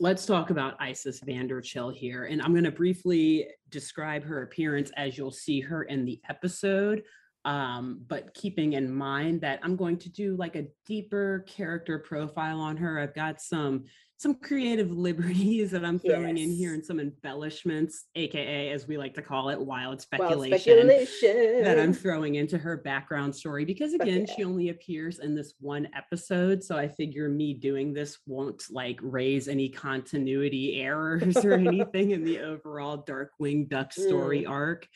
let's 0.00 0.26
talk 0.26 0.50
about 0.50 0.76
Isis 0.78 1.20
Vanderchill 1.20 1.94
here, 1.94 2.24
and 2.24 2.40
I'm 2.40 2.54
gonna 2.54 2.70
briefly 2.70 3.48
describe 3.70 4.24
her 4.24 4.42
appearance 4.42 4.90
as 4.96 5.18
you'll 5.18 5.30
see 5.30 5.60
her 5.60 5.84
in 5.84 6.04
the 6.04 6.20
episode. 6.28 7.02
Um, 7.44 8.02
but 8.08 8.34
keeping 8.34 8.74
in 8.74 8.92
mind 8.92 9.40
that 9.40 9.60
I'm 9.62 9.76
going 9.76 9.96
to 9.98 10.10
do 10.10 10.36
like 10.36 10.56
a 10.56 10.66
deeper 10.86 11.44
character 11.48 11.98
profile 11.98 12.60
on 12.60 12.76
her. 12.76 12.98
I've 12.98 13.14
got 13.14 13.40
some 13.40 13.84
some 14.18 14.34
creative 14.34 14.90
liberties 14.90 15.70
that 15.70 15.84
I'm 15.84 15.98
throwing 16.00 16.38
in 16.38 16.50
here 16.50 16.74
and 16.74 16.84
some 16.84 16.98
embellishments, 16.98 18.06
aka 18.16 18.70
as 18.70 18.86
we 18.88 18.98
like 18.98 19.14
to 19.14 19.22
call 19.22 19.48
it, 19.48 19.58
wild 19.58 19.88
Wild 19.88 20.00
speculation 20.02 20.58
speculation. 20.58 21.62
that 21.62 21.78
I'm 21.78 21.92
throwing 21.94 22.34
into 22.34 22.58
her 22.58 22.76
background 22.76 23.34
story 23.34 23.64
because 23.64 23.94
again, 23.94 24.26
yeah. 24.26 24.34
she 24.34 24.44
only 24.44 24.68
appears 24.70 25.20
in 25.20 25.34
this 25.36 25.54
one 25.60 25.88
episode. 25.96 26.62
So 26.64 26.76
I 26.76 26.88
figure 26.88 27.28
me 27.28 27.54
doing 27.54 27.94
this 27.94 28.18
won't 28.26 28.64
like 28.70 28.98
raise 29.02 29.46
any 29.48 29.68
continuity 29.68 30.80
errors 30.82 31.36
or 31.38 31.52
anything 31.68 32.10
in 32.10 32.24
the 32.24 32.40
overall 32.40 33.04
Darkwing 33.04 33.68
Duck 33.68 33.92
story 33.92 34.42
Mm. 34.42 34.50
arc. 34.50 34.88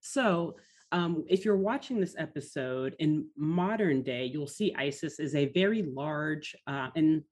So 0.00 0.56
um, 0.92 1.24
if 1.28 1.44
you're 1.44 1.56
watching 1.56 2.00
this 2.00 2.14
episode 2.16 2.94
in 3.00 3.26
modern 3.36 4.02
day, 4.02 4.26
you'll 4.26 4.46
see 4.46 4.74
Isis 4.78 5.18
is 5.18 5.34
a 5.34 5.46
very 5.52 5.82
large 5.82 6.56
uh, 6.66 6.88
and 6.96 7.22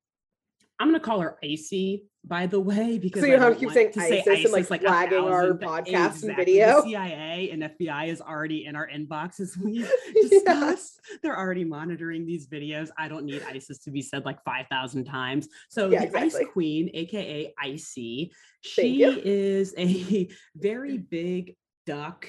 I'm 0.78 0.88
going 0.88 1.00
to 1.00 1.04
call 1.04 1.20
her 1.20 1.38
Icy, 1.42 2.04
by 2.24 2.46
the 2.46 2.60
way, 2.60 2.98
because 2.98 3.22
you 3.22 3.28
I 3.32 3.36
know 3.36 3.42
how 3.44 3.48
don't 3.50 3.58
keep 3.60 3.70
saying 3.70 3.92
to 3.92 4.00
say 4.00 4.20
ISIS 4.20 4.44
and, 4.44 4.52
like, 4.52 4.70
like 4.70 4.82
flagging 4.82 5.18
our 5.20 5.56
thousand- 5.56 5.58
podcast 5.60 5.94
and 5.94 6.30
Exactly. 6.32 6.34
video. 6.44 6.76
The 6.82 6.88
CIA 6.88 7.50
and 7.50 7.62
FBI 7.62 8.08
is 8.08 8.20
already 8.20 8.66
in 8.66 8.76
our 8.76 8.86
inbox 8.88 9.40
as 9.40 9.56
we 9.56 9.72
Yeah. 10.14 10.28
discussed. 10.28 11.00
They're 11.22 11.38
already 11.38 11.64
monitoring 11.64 12.26
these 12.26 12.46
videos. 12.48 12.90
I 12.98 13.08
don't 13.08 13.24
need 13.24 13.42
ISIS 13.48 13.78
to 13.84 13.90
be 13.90 14.02
said 14.02 14.24
like 14.26 14.42
5,000 14.44 15.04
times. 15.04 15.48
So 15.70 15.88
Yeah, 15.88 16.06
the 16.06 16.18
Ice. 16.18 16.36
Queen, 16.52 16.90
aka 16.92 17.54
Icy, 17.58 18.32
she 18.60 19.02
is 19.04 19.74
a 19.78 20.28
very 20.56 20.98
big 21.16 21.56
duck 21.86 22.28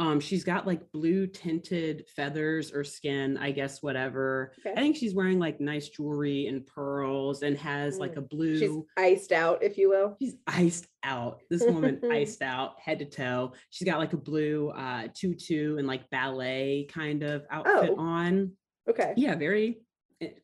Um, 0.00 0.18
she's 0.18 0.42
got 0.42 0.66
like 0.66 0.90
blue 0.90 1.26
tinted 1.28 2.04
feathers 2.16 2.72
or 2.72 2.82
skin, 2.82 3.36
I 3.38 3.52
guess, 3.52 3.80
whatever. 3.80 4.52
I 4.66 4.74
think 4.74 4.96
she's 4.96 5.14
wearing 5.14 5.38
like 5.38 5.60
nice 5.60 5.88
jewelry 5.88 6.46
and 6.48 6.66
pearls 6.66 7.42
and 7.42 7.56
has 7.58 7.98
like 7.98 8.16
a 8.16 8.20
blue. 8.20 8.58
She's 8.58 8.76
iced 8.96 9.30
out, 9.30 9.62
if 9.62 9.78
you 9.78 9.88
will. 9.90 10.16
She's 10.20 10.34
iced 10.48 10.88
out. 11.04 11.42
This 11.50 11.62
woman 11.64 12.00
iced 12.10 12.42
out 12.42 12.80
head 12.80 12.98
to 12.98 13.04
toe. 13.04 13.52
She's 13.70 13.86
got 13.86 13.98
like 14.00 14.12
a 14.14 14.16
blue 14.16 14.70
uh 14.70 15.06
tutu 15.14 15.76
and 15.78 15.86
like 15.86 16.10
ballet 16.10 16.88
kind 16.90 17.22
of 17.22 17.44
outfit 17.50 17.90
Oh. 17.92 18.00
on. 18.00 18.52
Okay. 18.90 19.14
Yeah, 19.16 19.36
very 19.36 19.78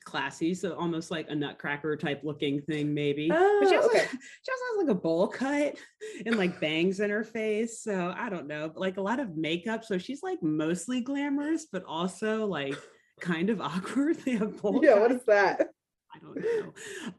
classy. 0.05 0.55
So 0.55 0.75
almost 0.75 1.11
like 1.11 1.29
a 1.29 1.35
nutcracker 1.35 1.97
type 1.97 2.23
looking 2.25 2.61
thing, 2.63 2.93
maybe. 2.95 3.29
but 3.29 3.39
she 3.69 3.75
Oh, 3.77 3.83
also, 3.83 3.89
okay. 3.89 4.07
she 4.11 4.53
also 4.53 4.65
has 4.79 4.87
like 4.87 4.97
a 4.97 5.01
bowl 5.01 5.29
cut 5.29 5.77
and 6.27 6.37
like 6.37 6.61
bangs 6.61 7.01
in 7.01 7.11
her 7.11 7.25
face. 7.25 7.83
So 7.83 8.15
I 8.17 8.29
don't 8.29 8.47
know, 8.47 8.69
but 8.69 8.81
like 8.81 8.97
a 8.97 9.03
lot 9.03 9.21
of 9.21 9.37
makeup. 9.37 9.85
So 9.85 9.99
she's 9.99 10.23
like 10.23 10.43
mostly 10.43 11.01
glamorous, 11.01 11.67
but 11.71 11.85
also 11.85 12.47
like 12.47 12.77
kind 13.21 13.51
of 13.51 13.61
awkward. 13.71 14.17
They 14.25 14.33
have 14.33 14.61
bowl 14.61 14.81
Yeah, 14.85 14.99
what 14.99 15.09
cuts. 15.11 15.21
is 15.21 15.27
that? 15.27 15.69
I 16.15 16.19
don't 16.19 16.37
know. 16.41 16.73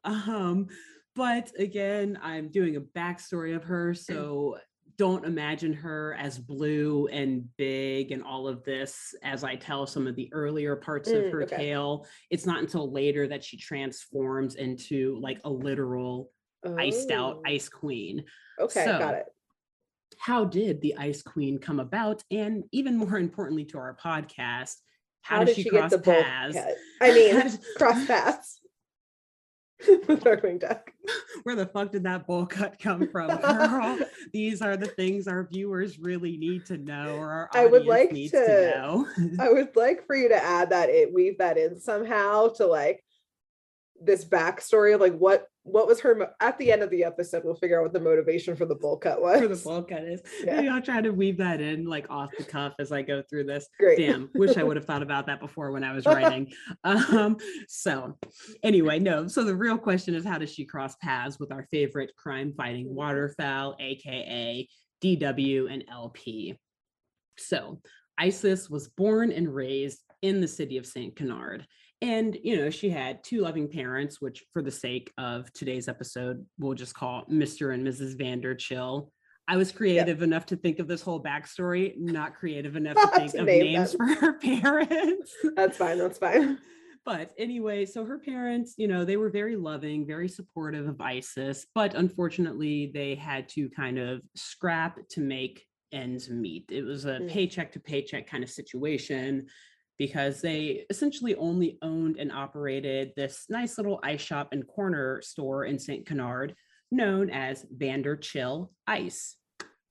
Um, 0.04 0.68
but 1.16 1.52
again, 1.60 2.18
I'm 2.22 2.50
doing 2.50 2.76
a 2.78 2.82
backstory 2.82 3.56
of 3.56 3.64
her, 3.66 3.94
so 3.94 4.58
don't 5.02 5.26
imagine 5.26 5.74
her 5.74 6.16
as 6.20 6.38
blue 6.38 7.08
and 7.08 7.44
big 7.58 8.12
and 8.12 8.22
all 8.24 8.48
of 8.48 8.64
this 8.64 9.16
as 9.24 9.44
I 9.44 9.56
tell 9.56 9.88
some 9.88 10.06
of 10.06 10.16
the 10.16 10.32
earlier 10.32 10.76
parts 10.76 11.10
of 11.10 11.16
Mm, 11.24 11.32
her 11.32 11.42
okay. 11.42 11.56
tale. 11.56 12.06
It's 12.30 12.46
not 12.46 12.60
until 12.60 12.92
later 12.92 13.28
that 13.28 13.44
she 13.44 13.58
transforms 13.58 14.54
into 14.54 15.20
like 15.20 15.42
a 15.44 15.50
literal 15.50 16.30
iced 16.78 17.10
out 17.10 17.38
Oh, 17.38 17.42
ice 17.48 17.68
queen. 17.68 18.26
Okay, 18.60 18.86
So, 18.86 19.00
got 19.00 19.16
it. 19.16 19.26
How 20.20 20.46
did 20.46 20.82
the 20.82 20.96
ice 20.98 21.24
queen 21.24 21.58
come 21.58 21.80
about? 21.80 22.24
And 22.30 22.66
even 22.72 22.96
more 22.96 23.18
importantly 23.18 23.66
to 23.66 23.80
our 23.80 23.98
podcast, 23.98 24.76
how, 25.24 25.38
How 25.38 25.44
did, 25.46 25.56
she, 25.56 25.64
she 25.64 25.72
get 25.72 25.90
cross 25.90 26.00
paths? 26.04 26.58
I 27.02 27.12
mean, 27.12 27.58
cross 27.76 28.06
paths 28.06 28.61
with 30.08 30.24
Darkwing 30.24 30.60
Duck. 30.60 30.92
where 31.44 31.56
the 31.56 31.66
fuck 31.66 31.92
did 31.92 32.04
that 32.04 32.28
bowl 32.28 32.46
cut 32.46 32.80
come 32.80 33.08
from, 33.08 33.36
girl? 33.42 34.00
These 34.32 34.62
are 34.62 34.78
the 34.78 34.88
things 34.88 35.28
our 35.28 35.48
viewers 35.52 36.00
really 36.00 36.38
need 36.38 36.66
to 36.68 36.78
know, 36.78 37.16
or 37.16 37.32
our 37.32 37.50
I 37.54 37.66
would 37.66 37.86
like 37.86 38.12
needs 38.12 38.32
to- 38.32 38.46
to 38.46 38.78
know. 38.78 39.08
I 39.40 39.50
would 39.52 39.76
like 39.76 40.06
for 40.06 40.16
you 40.16 40.30
to 40.30 40.44
add 40.44 40.70
that 40.72 40.90
it 40.90 41.14
weave 41.14 41.38
that 41.40 41.58
in 41.58 41.80
somehow 41.80 42.50
to 42.50 42.66
like 42.66 43.04
this 44.02 44.26
backstory 44.26 44.96
of 44.96 45.02
like 45.02 45.18
what 45.18 45.46
what 45.64 45.88
was 45.88 46.00
her 46.00 46.16
mo- 46.16 46.30
at 46.40 46.58
the 46.58 46.72
end 46.72 46.82
of 46.82 46.90
the 46.90 47.04
episode 47.04 47.44
we'll 47.46 47.54
figure 47.56 47.78
out 47.80 47.84
what 47.84 47.94
the 47.94 48.00
motivation 48.00 48.56
for 48.56 48.66
the 48.66 48.74
bowl 48.76 48.98
cut 48.98 49.22
was 49.22 49.40
For 49.42 49.48
the 49.48 49.56
bowl 49.56 49.84
cut 49.84 50.04
is. 50.04 50.22
Yeah. 50.44 50.56
Maybe 50.56 50.70
I'll 50.70 50.82
try 50.82 51.02
to 51.02 51.12
weave 51.12 51.38
that 51.38 51.62
in 51.62 51.86
like 51.86 52.10
off 52.10 52.32
the 52.38 52.44
cuff 52.44 52.74
as 52.80 52.92
I 52.92 53.04
go 53.04 53.22
through 53.30 53.44
this. 53.44 53.68
great 53.80 53.98
Damn, 53.98 54.30
wish 54.34 54.58
I 54.58 54.64
would 54.64 54.76
have 54.76 54.86
thought 54.86 55.04
about 55.04 55.28
that 55.28 55.40
before 55.40 55.72
when 55.72 55.84
I 55.84 55.94
was 55.94 56.06
writing. 56.06 56.52
Um, 56.84 57.38
so 57.68 58.18
anyway, 58.64 58.98
no. 58.98 59.28
So 59.28 59.44
the 59.44 59.56
real 59.56 59.78
question 59.78 60.16
is 60.16 60.26
how 60.26 60.38
does 60.40 60.52
she 60.52 60.66
cross 60.66 60.96
paths 60.96 61.40
with 61.40 61.52
our 61.52 61.68
favorite 61.72 62.12
crime 62.16 62.54
fighting 62.58 62.88
Mhm. 62.88 62.94
waterfowl, 62.94 63.76
aka 63.80 64.68
DW 65.04 65.68
and 65.72 65.84
LP? 65.92 66.58
So 67.38 67.82
Isis 68.18 68.70
was 68.70 68.90
born 68.90 69.32
and 69.32 69.54
raised 69.54 70.00
in 70.22 70.42
the 70.42 70.48
city 70.48 70.78
of 70.78 70.86
St. 70.86 71.16
Canard. 71.16 71.66
And, 72.02 72.36
you 72.44 72.58
know, 72.58 72.70
she 72.72 72.90
had 72.90 73.24
two 73.24 73.42
loving 73.42 73.68
parents, 73.68 74.20
which 74.20 74.44
for 74.54 74.64
the 74.64 74.72
sake 74.72 75.12
of 75.20 75.52
today's 75.54 75.88
episode, 75.88 76.46
we'll 76.58 76.74
just 76.74 76.96
call 76.96 77.26
Mr. 77.26 77.74
and 77.74 77.86
Mrs. 77.86 78.18
Vander 78.18 78.56
Chill. 78.56 79.12
I 79.48 79.58
was 79.58 79.72
creative 79.72 80.22
enough 80.24 80.46
to 80.48 80.56
think 80.56 80.80
of 80.80 80.88
this 80.88 81.02
whole 81.02 81.22
backstory, 81.22 81.94
not 81.98 82.36
creative 82.36 82.76
enough 82.78 82.96
to 82.96 83.08
think 83.20 83.32
To 83.34 83.40
of 83.42 83.46
name 83.46 83.74
names 83.74 83.94
for 83.94 84.06
her 84.06 84.34
parents. 84.40 85.32
that's 85.56 85.78
fine 85.78 85.98
that's 85.98 86.18
fine 86.18 86.58
but 87.04 87.32
anyway, 87.36 87.84
so 87.84 88.06
her 88.06 88.20
parents, 88.20 88.76
you 88.78 88.88
know, 88.88 89.04
they 89.04 89.18
were 89.18 89.32
very 89.32 89.56
loving, 89.56 90.06
very 90.06 90.30
supportive 90.30 90.88
of 90.88 91.02
ISIS, 91.02 91.66
but 91.74 91.96
unfortunately, 91.96 92.92
they 92.94 93.16
had 93.16 93.50
to 93.50 93.70
kind 93.72 93.98
of 93.98 94.22
scrap 94.36 95.00
to 95.10 95.20
make 95.20 95.66
ends 95.92 96.30
meet. 96.30 96.66
It 96.70 96.84
was 96.84 97.06
a 97.06 97.14
Mm. 97.20 97.28
paycheck 97.30 97.72
to 97.72 97.80
paycheck 97.80 98.28
kind 98.28 98.44
of 98.44 98.52
situation 98.52 99.48
because 100.02 100.42
they 100.42 100.84
essentially 100.90 101.36
only 101.36 101.78
owned 101.84 102.18
and 102.18 102.32
operated 102.32 103.14
this 103.16 103.46
nice 103.50 103.78
little 103.78 104.00
ice 104.02 104.20
shop 104.20 104.48
and 104.52 104.66
corner 104.66 105.22
store 105.22 105.66
in 105.66 105.78
St. 105.78 106.08
Canard 106.08 106.56
known 106.92 107.30
as 107.30 107.68
Vander 107.72 108.16
Chill 108.16 108.72
Ice. 108.88 109.36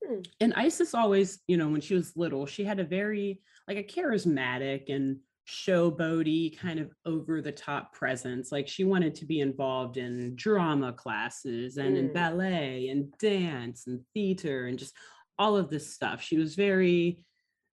Hmm. 0.05 0.19
And 0.41 0.53
Isis 0.57 0.93
always, 0.93 1.39
you 1.47 1.55
know, 1.55 1.69
when 1.69 1.79
she 1.79 1.93
was 1.93 2.17
little, 2.17 2.45
she 2.45 2.65
had 2.65 2.81
a 2.81 2.83
very 2.83 3.39
like 3.69 3.77
a 3.77 3.83
charismatic 3.83 4.93
and 4.93 5.19
showboaty 5.47 6.57
kind 6.57 6.81
of 6.81 6.91
over 7.05 7.41
the 7.41 7.53
top 7.53 7.93
presence. 7.93 8.51
Like 8.51 8.67
she 8.67 8.83
wanted 8.83 9.15
to 9.15 9.25
be 9.25 9.39
involved 9.39 9.95
in 9.95 10.35
drama 10.35 10.91
classes 10.91 11.77
and 11.77 11.95
in 11.95 12.09
Mm. 12.09 12.13
ballet 12.13 12.89
and 12.89 13.17
dance 13.17 13.87
and 13.87 14.01
theater 14.13 14.65
and 14.65 14.77
just 14.77 14.93
all 15.39 15.55
of 15.55 15.69
this 15.69 15.93
stuff. 15.93 16.21
She 16.21 16.37
was 16.37 16.55
very, 16.55 17.23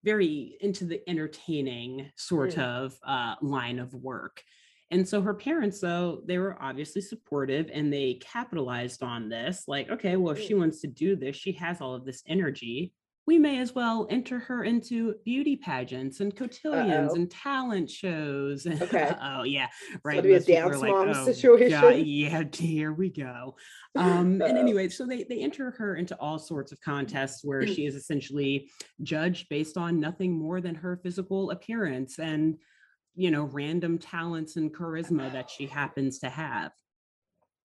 very 0.08 0.56
into 0.60 0.86
the 0.86 1.00
entertaining 1.06 2.10
sort 2.16 2.54
Mm. 2.54 2.62
of 2.62 2.98
uh, 3.06 3.34
line 3.42 3.78
of 3.78 3.92
work. 3.92 4.42
And 4.90 5.06
so 5.06 5.20
her 5.20 5.34
parents, 5.34 5.80
though, 5.80 6.22
they 6.24 6.38
were 6.38 6.56
obviously 6.62 7.02
supportive 7.02 7.68
and 7.70 7.92
they 7.92 8.14
capitalized 8.14 9.02
on 9.02 9.28
this. 9.28 9.64
Like, 9.68 9.90
okay, 9.90 10.16
well, 10.16 10.32
if 10.32 10.40
she 10.42 10.54
wants 10.54 10.80
to 10.80 10.86
do 10.86 11.14
this, 11.14 11.36
she 11.36 11.52
has 11.52 11.82
all 11.82 11.94
of 11.94 12.06
this 12.06 12.22
energy. 12.26 12.94
We 13.28 13.38
may 13.38 13.58
as 13.58 13.74
well 13.74 14.06
enter 14.08 14.38
her 14.38 14.64
into 14.64 15.16
beauty 15.22 15.54
pageants 15.54 16.20
and 16.20 16.34
cotillions 16.34 17.10
Uh-oh. 17.10 17.14
and 17.14 17.30
talent 17.30 17.90
shows. 17.90 18.66
Okay. 18.80 19.12
oh, 19.20 19.42
yeah. 19.42 19.66
Right. 20.02 20.22
be 20.22 20.32
a 20.32 20.40
dance 20.40 20.78
like, 20.78 20.90
mom 20.90 21.10
"Oh, 21.10 21.58
God, 21.68 21.96
yeah, 21.98 22.42
here 22.54 22.94
we 22.94 23.10
go. 23.10 23.54
Um, 23.96 24.40
and 24.42 24.56
anyway, 24.56 24.88
so 24.88 25.06
they, 25.06 25.24
they 25.24 25.40
enter 25.40 25.72
her 25.72 25.96
into 25.96 26.14
all 26.20 26.38
sorts 26.38 26.72
of 26.72 26.80
contests 26.80 27.44
where 27.44 27.66
she 27.66 27.84
is 27.84 27.94
essentially 27.96 28.70
judged 29.02 29.48
based 29.50 29.76
on 29.76 29.98
nothing 29.98 30.32
more 30.32 30.60
than 30.60 30.74
her 30.76 31.00
physical 31.02 31.50
appearance 31.50 32.18
and 32.18 32.56
you 33.16 33.30
know 33.30 33.44
random 33.44 33.98
talents 33.98 34.56
and 34.56 34.72
charisma 34.72 35.32
that 35.32 35.50
she 35.50 35.66
happens 35.66 36.20
to 36.20 36.28
have 36.28 36.70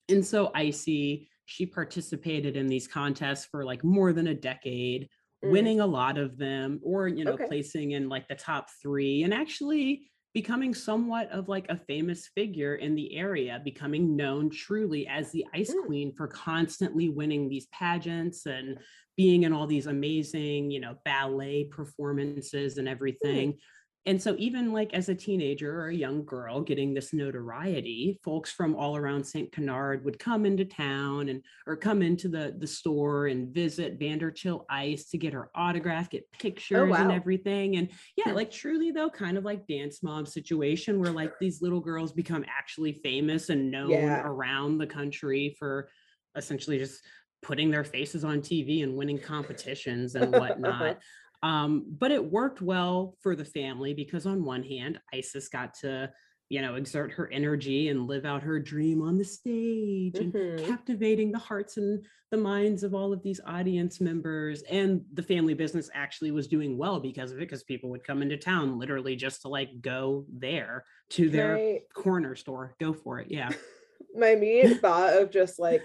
and 0.10 0.26
so 0.26 0.50
icy 0.56 1.30
she 1.46 1.66
participated 1.66 2.58
in 2.58 2.66
these 2.68 2.88
contests 2.88 3.46
for 3.46 3.64
like 3.64 3.84
more 3.84 4.12
than 4.12 4.28
a 4.28 4.34
decade 4.34 5.10
Mm. 5.44 5.50
winning 5.52 5.80
a 5.82 5.86
lot 5.86 6.18
of 6.18 6.38
them 6.38 6.80
or 6.84 7.08
you 7.08 7.26
know 7.26 7.34
Okay. 7.34 7.48
placing 7.48 7.92
in 7.92 8.10
like 8.10 8.28
the 8.28 8.36
top 8.36 8.70
three 8.82 9.24
and 9.24 9.34
actually 9.34 10.10
becoming 10.34 10.74
somewhat 10.74 11.30
of 11.32 11.48
like 11.48 11.68
a 11.70 11.78
famous 11.78 12.28
figure 12.34 12.76
in 12.76 12.96
the 12.96 13.16
area 13.16 13.62
becoming 13.64 14.16
known 14.16 14.50
truly 14.50 15.06
as 15.08 15.32
the 15.32 15.46
ice 15.54 15.72
Mm. 15.74 15.86
queen 15.86 16.14
for 16.16 16.28
constantly 16.28 17.10
winning 17.10 17.50
these 17.50 17.68
pageants 17.68 18.46
and 18.46 18.80
being 19.16 19.44
in 19.44 19.54
all 19.54 19.68
these 19.68 19.88
amazing 19.88 20.72
you 20.72 20.80
know 20.80 20.96
ballet 21.06 21.66
performances 21.66 22.78
and 22.78 22.88
everything 22.88 23.58
and 24.06 24.22
so 24.22 24.36
even 24.38 24.74
like 24.74 24.94
as 24.94 25.08
a 25.08 25.16
teenager 25.16 25.80
or 25.80 25.88
a 25.88 25.96
young 25.96 26.26
girl 26.26 26.62
getting 26.62 26.94
this 26.94 27.14
notoriety 27.14 28.20
folks 28.24 28.52
from 28.52 28.76
all 28.76 28.96
around 28.98 29.24
st 29.24 29.52
canard 29.52 30.04
would 30.04 30.20
come 30.20 30.46
into 30.46 30.66
town 30.66 31.30
and 31.30 31.42
or 31.68 31.76
come 31.76 32.02
into 32.02 32.28
the 32.28 32.56
the 32.60 32.68
store 32.68 33.28
and 33.28 33.54
visit 33.54 34.00
vanderchill 34.00 34.66
ice 34.70 35.10
to 35.10 35.18
get 35.18 35.34
her 35.34 35.50
autograph 35.56 36.10
get 36.10 36.24
oh, 36.34 36.38
pictures 36.40 36.96
and 36.96 37.10
wow. 37.10 37.16
everything 37.16 37.78
and 37.78 37.90
yeah 38.18 38.34
like 38.34 38.52
truly 38.52 38.92
though 38.92 39.10
kind 39.10 39.38
of 39.38 39.46
like 39.46 39.66
dance 39.68 40.04
mom 40.04 40.26
situation 40.26 41.00
where 41.00 41.12
like 41.12 41.34
these 41.40 41.62
little 41.62 41.82
girls 41.82 42.12
become 42.12 42.46
actually 42.48 42.94
famous 43.04 43.50
and 43.50 43.72
known 43.72 43.90
Yeah. 43.90 44.22
around 44.26 44.78
the 44.78 44.88
country 44.88 45.56
for 45.58 45.90
essentially 46.36 46.78
just 46.78 47.02
putting 47.42 47.70
their 47.70 47.84
faces 47.84 48.24
on 48.24 48.40
tv 48.40 48.84
and 48.84 48.96
winning 48.96 49.20
competitions 49.20 50.16
and 50.16 50.32
whatnot 50.40 51.00
um, 51.44 51.86
but 52.00 52.12
it 52.12 52.24
worked 52.24 52.62
well 52.62 53.18
for 53.22 53.36
the 53.36 53.46
family 53.46 53.94
because 53.94 54.26
on 54.26 54.46
one 54.46 54.64
hand, 54.64 55.00
Isis 55.14 55.50
got 55.50 55.74
to, 55.82 56.10
you 56.48 56.62
know, 56.62 56.76
exert 56.76 57.12
her 57.12 57.30
energy 57.32 57.90
and 57.90 58.08
live 58.08 58.26
out 58.26 58.42
her 58.44 58.60
dream 58.60 59.02
on 59.02 59.18
the 59.18 59.26
stage 59.26 60.16
and 60.16 60.34
Mhm. 60.34 60.66
captivating 60.66 61.34
the 61.34 61.38
hearts 61.38 61.76
and 61.76 62.06
the 62.32 62.38
minds 62.38 62.82
of 62.84 62.96
all 62.96 63.12
of 63.12 63.22
these 63.22 63.42
audience 63.46 64.00
members. 64.00 64.64
And 64.64 65.04
the 65.14 65.22
family 65.22 65.54
business 65.54 65.90
actually 65.94 66.32
was 66.32 66.48
doing 66.48 66.78
well 66.78 67.02
because 67.02 67.32
of 67.32 67.38
it, 67.38 67.42
because 67.42 67.64
people 67.64 67.90
would 67.90 68.06
come 68.06 68.22
into 68.22 68.38
town 68.38 68.80
literally 68.80 69.16
just 69.18 69.42
to 69.42 69.50
like 69.50 69.82
go 69.82 70.26
there 70.32 70.86
to 71.12 71.30
their 71.30 71.56
Right. 71.56 71.82
corner 71.94 72.36
store. 72.36 72.74
Go 72.80 72.94
for 72.94 73.20
it. 73.20 73.30
Yeah. 73.30 73.50
my 74.16 74.30
immediate 74.30 74.80
thought 74.80 75.14
of 75.22 75.30
just 75.30 75.60
like 75.60 75.84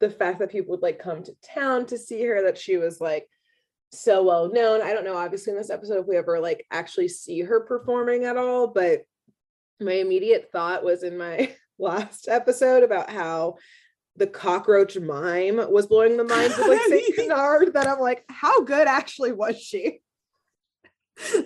the 0.00 0.10
fact 0.10 0.38
that 0.40 0.50
people 0.50 0.72
would 0.72 0.82
like 0.82 0.98
come 0.98 1.22
to 1.22 1.34
town 1.42 1.86
to 1.86 1.96
see 1.96 2.22
her 2.24 2.42
that 2.42 2.58
she 2.58 2.76
was 2.76 3.00
like 3.00 3.26
so 3.90 4.22
well 4.22 4.52
known 4.52 4.82
i 4.82 4.92
don't 4.92 5.04
know 5.04 5.16
obviously 5.16 5.50
in 5.50 5.56
this 5.56 5.70
episode 5.70 5.98
if 5.98 6.06
we 6.06 6.16
ever 6.16 6.38
like 6.38 6.66
actually 6.70 7.08
see 7.08 7.40
her 7.40 7.60
performing 7.60 8.24
at 8.24 8.36
all 8.36 8.66
but 8.66 9.04
my 9.80 9.92
immediate 9.92 10.50
thought 10.52 10.84
was 10.84 11.02
in 11.02 11.16
my 11.16 11.54
last 11.78 12.28
episode 12.28 12.82
about 12.82 13.10
how 13.10 13.56
the 14.18 14.26
cockroach 14.26 14.98
mime 14.98 15.56
was 15.70 15.86
blowing 15.86 16.16
the 16.16 16.24
minds 16.24 16.58
of 16.58 16.66
like 16.66 16.80
St. 16.80 17.16
Canard 17.16 17.72
that 17.74 17.86
I'm 17.86 18.00
like, 18.00 18.24
how 18.28 18.62
good 18.62 18.88
actually 18.88 19.32
was 19.32 19.60
she? 19.60 20.00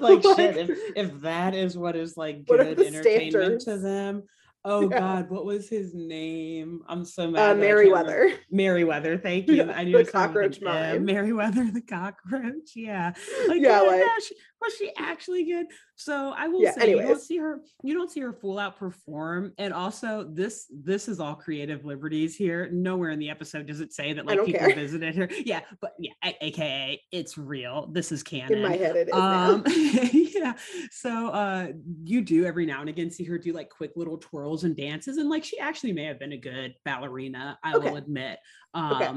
like 0.01 0.25
Like- 0.25 0.37
shit, 0.39 0.57
if, 0.57 0.79
if 0.97 1.21
that 1.21 1.55
is 1.55 1.77
what 1.77 1.97
is 1.97 2.17
like 2.17 2.47
good 2.47 2.81
entertainment 2.81 3.61
to 3.63 3.77
them. 3.79 4.25
Oh 4.65 4.89
Yeah. 4.91 4.99
God, 5.01 5.31
what 5.31 5.45
was 5.45 5.69
his 5.69 5.93
name? 5.95 6.83
I'm 6.89 7.05
so 7.05 7.29
mad. 7.31 7.41
Uh, 7.41 7.47
that 7.49 7.57
I. 7.57 7.61
Merriweather. 7.61 8.33
Merriweather, 8.51 9.19
thank 9.19 9.49
you. 9.49 9.71
I 9.71 9.85
knew 9.85 9.93
the 9.93 9.99
it 10.01 10.09
started 10.09 10.35
with 10.35 10.61
cockroach 10.61 10.61
mime. 10.63 11.05
Merriweather 11.05 11.71
the 11.73 11.83
cockroach. 11.83 12.71
Yeah. 12.77 13.13
Like, 13.49 13.61
Yeah, 13.61 13.81
oh 13.83 13.87
like- 13.89 14.01
gosh, 14.03 14.33
was 14.63 14.75
she 14.77 14.91
actually 14.97 15.45
good? 15.45 15.67
So 15.97 16.33
I 16.37 16.49
will 16.49 16.63
Yeah, 16.63 16.71
say 16.73 16.91
you 16.91 17.03
don't 17.03 17.21
see 17.21 17.39
her, 17.39 17.61
you 17.83 17.95
don't 17.95 18.11
see 18.11 18.21
her 18.21 18.33
full 18.33 18.59
out 18.59 18.77
perform. 18.77 19.53
And 19.59 19.73
also 19.75 20.25
this 20.33 20.67
this 20.71 21.09
is 21.09 21.21
all 21.21 21.35
creative 21.35 21.85
liberties 21.85 22.37
here. 22.37 22.69
Nowhere 22.73 23.11
in 23.11 23.19
the 23.19 23.31
episode 23.31 23.67
does 23.67 23.81
it 23.81 23.93
say 23.93 24.13
that 24.13 24.27
like 24.27 24.45
people 24.45 24.67
care. 24.67 24.75
visited 24.75 25.15
her. 25.17 25.29
Yeah, 25.45 25.61
but 25.81 25.93
yeah, 25.99 26.13
aka 26.41 27.01
it's 27.13 27.37
real. 27.37 27.89
This 27.93 28.13
is 28.13 28.23
canon 28.23 28.59
In 28.59 28.63
my 28.63 28.77
head, 28.77 28.97
it 28.97 29.09
is 29.09 29.15
um 29.15 29.65
yeah 30.35 30.55
so 30.91 31.29
uh 31.29 31.69
you 32.05 32.21
do 32.23 32.45
every 32.45 32.67
now 32.67 32.81
and 32.81 32.89
again 32.89 33.11
see 33.11 33.25
her 33.25 33.39
do 33.39 33.53
like 33.53 33.69
quick 33.71 33.93
little 33.97 34.19
twirls 34.19 34.65
and 34.65 34.77
dances 34.77 35.19
and 35.19 35.29
like 35.29 35.45
she 35.45 35.59
actually 35.59 35.93
may 35.93 36.05
have 36.05 36.19
been 36.19 36.33
a 36.33 36.37
good 36.39 36.75
ballerina 36.85 37.59
i 37.63 37.77
Okay. 37.77 37.89
will 37.89 37.97
admit 37.97 38.39
Okay. 38.75 39.11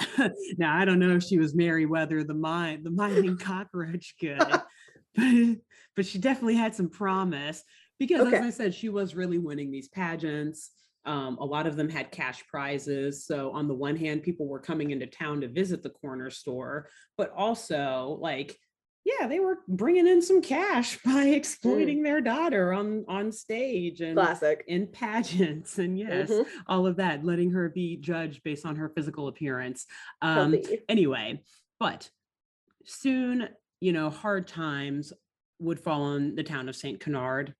now 0.58 0.76
i 0.76 0.84
don't 0.84 0.98
know 0.98 1.16
if 1.16 1.22
she 1.22 1.38
was 1.38 1.54
Merriweather 1.54 2.24
the 2.24 2.34
mine 2.34 2.82
the 2.82 2.90
mining 2.90 3.36
cockroach 3.40 4.14
good 4.20 4.38
but 5.16 5.56
but 5.96 6.06
she 6.06 6.18
definitely 6.18 6.56
had 6.56 6.74
some 6.74 6.90
promise 6.90 7.62
because 7.98 8.26
Okay. 8.26 8.36
as 8.36 8.42
i 8.44 8.50
said 8.50 8.74
she 8.74 8.88
was 8.88 9.14
really 9.14 9.38
winning 9.38 9.70
these 9.70 9.88
pageants 9.88 10.70
um, 11.06 11.36
a 11.38 11.44
lot 11.44 11.66
of 11.66 11.76
them 11.76 11.90
had 11.90 12.10
cash 12.10 12.42
prizes 12.46 13.26
so 13.26 13.52
on 13.52 13.68
the 13.68 13.74
one 13.74 13.94
hand 13.96 14.22
people 14.22 14.48
were 14.48 14.58
coming 14.58 14.90
into 14.90 15.06
town 15.06 15.40
to 15.42 15.48
visit 15.48 15.82
the 15.82 15.90
corner 15.90 16.30
store 16.30 16.88
but 17.18 17.30
also 17.36 18.18
like 18.20 18.56
yeah 19.04 19.26
they 19.26 19.38
were 19.40 19.58
bringing 19.68 20.06
in 20.06 20.22
some 20.22 20.40
cash 20.40 20.98
by 21.04 21.24
exploiting 21.24 22.02
their 22.02 22.20
daughter 22.20 22.72
on 22.72 23.04
on 23.08 23.30
stage 23.32 24.00
and 24.00 24.16
Classic. 24.16 24.64
in 24.66 24.86
pageants 24.86 25.78
and 25.78 25.98
yes 25.98 26.30
Mhm. 26.30 26.46
all 26.66 26.86
of 26.86 26.96
that 26.96 27.24
letting 27.24 27.50
her 27.50 27.68
be 27.68 27.96
judged 27.96 28.42
based 28.42 28.64
on 28.66 28.76
her 28.76 28.88
physical 28.88 29.28
appearance 29.28 29.86
um 30.22 30.52
Healthy. 30.54 30.80
anyway 30.88 31.42
but 31.78 32.08
soon 32.84 33.48
you 33.80 33.92
know 33.92 34.10
hard 34.10 34.46
times 34.46 35.12
would 35.58 35.80
fall 35.80 36.02
on 36.02 36.34
the 36.34 36.42
town 36.42 36.68
of 36.68 36.76
st 36.76 37.00
canard 37.00 37.54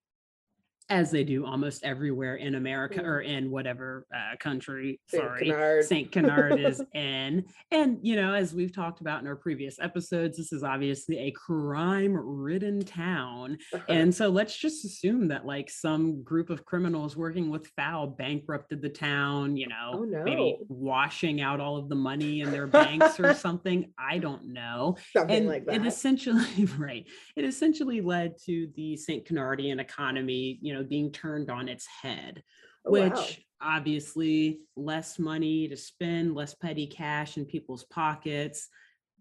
as 0.91 1.11
they 1.11 1.25
do 1.25 1.47
almost 1.47 1.83
everywhere 1.85 2.37
in 2.37 2.55
america 2.57 3.01
or 3.03 3.21
in 3.21 3.51
whatever 3.51 4.07
uh, 4.15 4.37
country 4.39 5.01
Saint 5.09 5.23
sorry 5.23 5.47
Canard. 5.47 5.85
St. 5.85 6.13
Canard 6.13 6.61
is 6.61 6.83
in. 6.95 7.45
And, 7.71 7.99
you 8.03 8.17
know, 8.17 8.35
as 8.35 8.55
we've 8.55 8.75
talked 8.75 9.01
about 9.01 9.21
in 9.21 9.27
our 9.27 9.37
previous 9.37 9.79
episodes, 9.81 10.37
this 10.37 10.53
is 10.53 10.63
obviously 10.63 11.19
a 11.19 11.31
crime 11.33 12.13
ridden 12.15 12.85
town. 12.85 13.59
Uh-huh. 13.73 13.83
And 13.89 14.15
so 14.15 14.29
let's 14.29 14.57
just 14.57 14.85
assume 14.85 15.29
that 15.29 15.47
like 15.47 15.71
some 15.71 16.23
group 16.23 16.51
of 16.51 16.65
criminals 16.65 17.17
working 17.17 17.51
with 17.51 17.67
FOWL 17.77 18.07
bankrupted 18.07 18.83
the 18.83 18.89
town, 18.89 19.57
you 19.57 19.69
know, 19.69 19.93
Oh, 19.95 20.05
maybe 20.25 20.59
washing 20.69 21.41
out 21.41 21.61
all 21.61 21.77
of 21.77 21.89
the 21.89 21.95
money 21.95 22.41
in 22.41 22.51
their 22.51 22.67
banks 22.67 23.19
or 23.21 23.35
something. 23.47 23.93
I 23.99 24.19
don't 24.19 24.53
know 24.53 24.97
something 25.13 25.37
and 25.37 25.47
like 25.47 25.65
that. 25.67 25.77
it 25.77 25.87
essentially 25.87 26.65
right 26.79 27.05
it 27.37 27.45
essentially 27.45 28.01
led 28.01 28.35
to 28.47 28.69
the 28.77 28.97
st 28.97 29.27
canardian 29.27 29.81
economy 29.81 30.59
you 30.61 30.74
know 30.74 30.74
being 30.83 31.13
turned 31.13 31.51
on 31.51 31.69
its 31.69 31.87
head 31.87 32.43
Oh, 32.87 32.91
wow. 32.93 33.09
which 33.09 33.41
obviously 33.63 34.61
less 34.77 35.19
money 35.19 35.69
to 35.69 35.77
spend 35.77 36.35
less 36.35 36.55
petty 36.55 36.87
cash 36.87 37.37
in 37.39 37.45
people's 37.47 37.85
pockets 37.85 38.69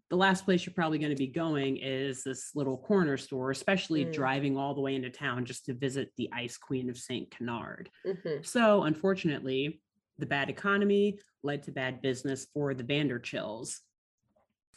the 0.09 0.17
last 0.17 0.43
place 0.45 0.65
you're 0.65 0.73
probably 0.75 0.99
going 0.99 1.09
to 1.11 1.15
be 1.15 1.27
going 1.27 1.77
is 1.77 2.23
this 2.23 2.51
little 2.55 2.77
corner 2.77 3.17
store 3.17 3.51
especially 3.51 4.05
Mm. 4.05 4.13
driving 4.13 4.57
all 4.57 4.75
the 4.75 4.81
way 4.81 4.95
into 4.95 5.09
town 5.09 5.45
just 5.45 5.65
to 5.65 5.73
visit 5.73 6.11
the 6.17 6.29
ice 6.33 6.57
queen 6.57 6.89
of 6.89 6.97
st 6.97 7.31
canard 7.31 7.89
Mhm. 8.05 8.45
so 8.45 8.83
unfortunately, 8.83 9.81
the 10.19 10.25
bad 10.25 10.49
economy 10.49 11.17
led 11.41 11.63
to 11.63 11.71
bad 11.71 12.01
business 12.01 12.45
for 12.53 12.73
the 12.75 12.83
Vanderchills. 12.83 13.79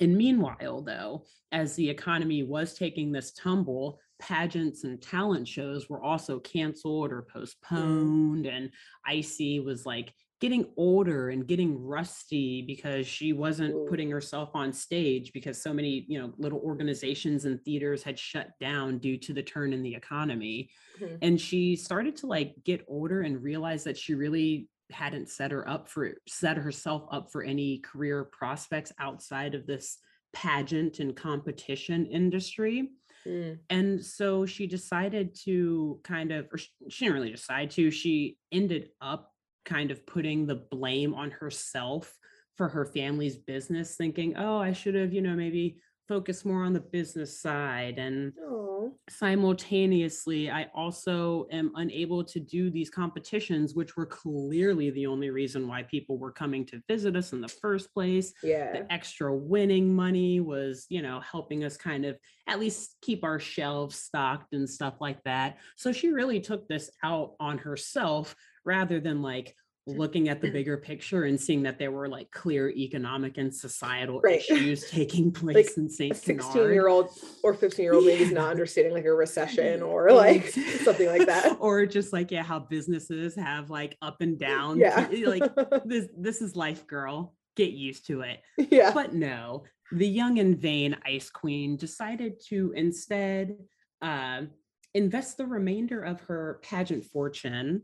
And 0.00 0.16
meanwhile, 0.16 0.82
though, 0.82 1.24
as 1.52 1.74
the 1.74 1.88
economy 1.88 2.42
was 2.42 2.74
taking 2.74 3.12
this 3.12 3.32
tumble, 3.32 3.98
pageants 4.18 4.84
and 4.84 5.00
talent 5.00 5.46
shows 5.46 5.88
were 5.88 6.02
also 6.02 6.38
canceled 6.40 7.12
or 7.12 7.22
postponed. 7.22 8.46
And 8.46 8.70
Icy 9.06 9.60
was 9.60 9.86
like 9.86 10.12
getting 10.40 10.66
older 10.76 11.30
and 11.30 11.46
getting 11.46 11.82
rusty 11.82 12.60
because 12.60 13.06
she 13.06 13.32
wasn't 13.32 13.88
putting 13.88 14.10
herself 14.10 14.50
on 14.54 14.70
stage 14.70 15.32
because 15.32 15.60
so 15.62 15.72
many, 15.72 16.04
you 16.08 16.18
know, 16.18 16.32
little 16.36 16.58
organizations 16.60 17.46
and 17.46 17.62
theaters 17.64 18.02
had 18.02 18.18
shut 18.18 18.50
down 18.60 18.98
due 18.98 19.16
to 19.16 19.32
the 19.32 19.42
turn 19.42 19.72
in 19.72 19.82
the 19.82 19.94
economy 19.94 20.68
Mhm. 21.00 21.18
and 21.22 21.40
she 21.40 21.74
started 21.74 22.16
to 22.16 22.26
like 22.26 22.54
get 22.64 22.84
older 22.86 23.22
and 23.22 23.42
realize 23.42 23.84
that 23.84 23.96
she 23.96 24.14
really 24.14 24.68
hadn't 24.90 25.28
set 25.28 25.50
her 25.50 25.68
up 25.68 25.88
for 25.88 26.14
set 26.28 26.56
herself 26.56 27.04
up 27.10 27.30
for 27.30 27.42
any 27.42 27.78
career 27.78 28.24
prospects 28.24 28.92
outside 28.98 29.54
of 29.54 29.66
this 29.66 29.98
pageant 30.32 30.98
and 31.00 31.16
competition 31.16 32.06
industry 32.06 32.90
Mm. 33.26 33.58
and 33.70 34.04
so 34.04 34.46
she 34.46 34.68
decided 34.68 35.34
to 35.46 35.98
kind 36.04 36.30
of 36.30 36.46
or 36.52 36.58
she 36.58 36.70
didn't 37.00 37.14
really 37.14 37.32
decide 37.32 37.72
to 37.72 37.90
she 37.90 38.38
ended 38.52 38.90
up 39.00 39.32
kind 39.64 39.90
of 39.90 40.06
putting 40.06 40.46
the 40.46 40.54
blame 40.54 41.12
on 41.12 41.32
herself 41.32 42.16
for 42.56 42.68
her 42.68 42.84
family's 42.84 43.36
business 43.36 43.96
thinking 43.96 44.36
oh 44.36 44.58
i 44.58 44.72
should 44.72 44.94
have 44.94 45.12
you 45.12 45.22
know 45.22 45.34
maybe 45.34 45.80
focused 46.08 46.44
more 46.46 46.64
on 46.64 46.72
the 46.72 46.80
business 46.80 47.40
side 47.40 47.98
and 47.98 48.32
Oh. 48.40 48.92
simultaneously 49.08 50.50
i 50.50 50.66
also 50.74 51.46
am 51.50 51.72
unable 51.76 52.22
to 52.22 52.38
do 52.40 52.70
these 52.70 52.90
competitions 52.90 53.74
which 53.74 53.96
were 53.96 54.06
clearly 54.06 54.90
the 54.90 55.06
only 55.06 55.30
reason 55.30 55.66
why 55.66 55.82
people 55.82 56.18
were 56.18 56.32
coming 56.32 56.64
to 56.66 56.80
visit 56.88 57.16
us 57.16 57.32
in 57.32 57.40
the 57.40 57.48
first 57.48 57.92
place 57.92 58.32
Yeah. 58.42 58.72
the 58.72 58.92
extra 58.92 59.34
winning 59.34 59.94
money 59.94 60.40
was 60.40 60.86
you 60.88 61.02
know 61.02 61.20
helping 61.20 61.64
us 61.64 61.76
kind 61.76 62.04
of 62.04 62.18
at 62.46 62.60
least 62.60 62.96
keep 63.02 63.24
our 63.24 63.40
shelves 63.40 63.96
stocked 63.96 64.52
and 64.52 64.68
stuff 64.68 64.94
like 65.00 65.22
that 65.24 65.58
so 65.76 65.92
she 65.92 66.10
really 66.10 66.40
took 66.40 66.68
this 66.68 66.90
out 67.02 67.34
on 67.40 67.58
herself 67.58 68.34
rather 68.64 69.00
than 69.00 69.22
like 69.22 69.54
looking 69.86 70.28
at 70.28 70.40
the 70.40 70.50
bigger 70.50 70.76
picture 70.76 71.24
and 71.24 71.40
seeing 71.40 71.62
that 71.62 71.78
there 71.78 71.92
were 71.92 72.08
like 72.08 72.28
clear 72.32 72.70
economic 72.70 73.38
and 73.38 73.54
societal 73.54 74.20
Right. 74.20 74.40
issues 74.40 74.90
taking 74.90 75.30
place 75.42 75.76
in 75.78 75.86
A 75.86 75.90
St. 75.90 76.16
16 76.16 76.62
year 76.72 76.88
old 76.88 77.10
or 77.44 77.54
15 77.54 77.82
year 77.84 77.94
old 77.94 78.04
maybe 78.04 78.32
not 78.34 78.50
understanding 78.50 78.92
like 78.92 79.04
a 79.04 79.12
recession 79.14 79.82
or 79.92 80.10
like 80.10 80.48
something 80.84 81.06
like 81.06 81.26
that. 81.26 81.56
or 81.60 81.86
just 81.86 82.12
like 82.12 82.30
yeah 82.32 82.42
how 82.42 82.58
businesses 82.58 83.36
have 83.36 83.70
like 83.70 83.96
up 84.02 84.20
and 84.20 84.38
down 84.38 84.78
Yeah. 84.78 85.08
like 85.26 85.44
this 85.84 86.08
this 86.18 86.42
is 86.42 86.56
life 86.56 86.86
girl 86.86 87.34
get 87.56 87.70
used 87.70 88.06
to 88.08 88.22
it 88.22 88.40
yeah. 88.58 88.90
but 88.92 89.14
no 89.14 89.64
the 89.92 90.06
young 90.08 90.40
and 90.40 90.58
vain 90.58 90.96
ice 91.06 91.30
queen 91.30 91.76
decided 91.76 92.40
to 92.48 92.72
instead 92.74 93.56
um, 94.02 94.50
invest 94.94 95.36
the 95.36 95.46
remainder 95.46 96.02
of 96.02 96.20
her 96.22 96.58
pageant 96.64 97.04
fortune 97.04 97.82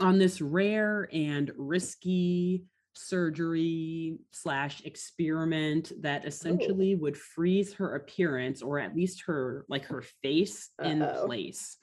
on 0.00 0.18
this 0.18 0.40
rare 0.40 1.08
and 1.12 1.50
risky 1.56 2.64
surgery 2.94 4.18
slash 4.30 4.82
experiment 4.84 5.92
that 6.02 6.24
essentially 6.26 6.94
would 6.94 7.16
freeze 7.16 7.72
her 7.74 7.94
appearance 7.96 8.62
or 8.62 8.78
at 8.78 8.94
least 8.96 9.22
her 9.26 9.64
like 9.68 9.84
her 9.84 10.02
face 10.22 10.70
in 10.82 11.02
Uh-oh. 11.02 11.26
place. 11.26 11.76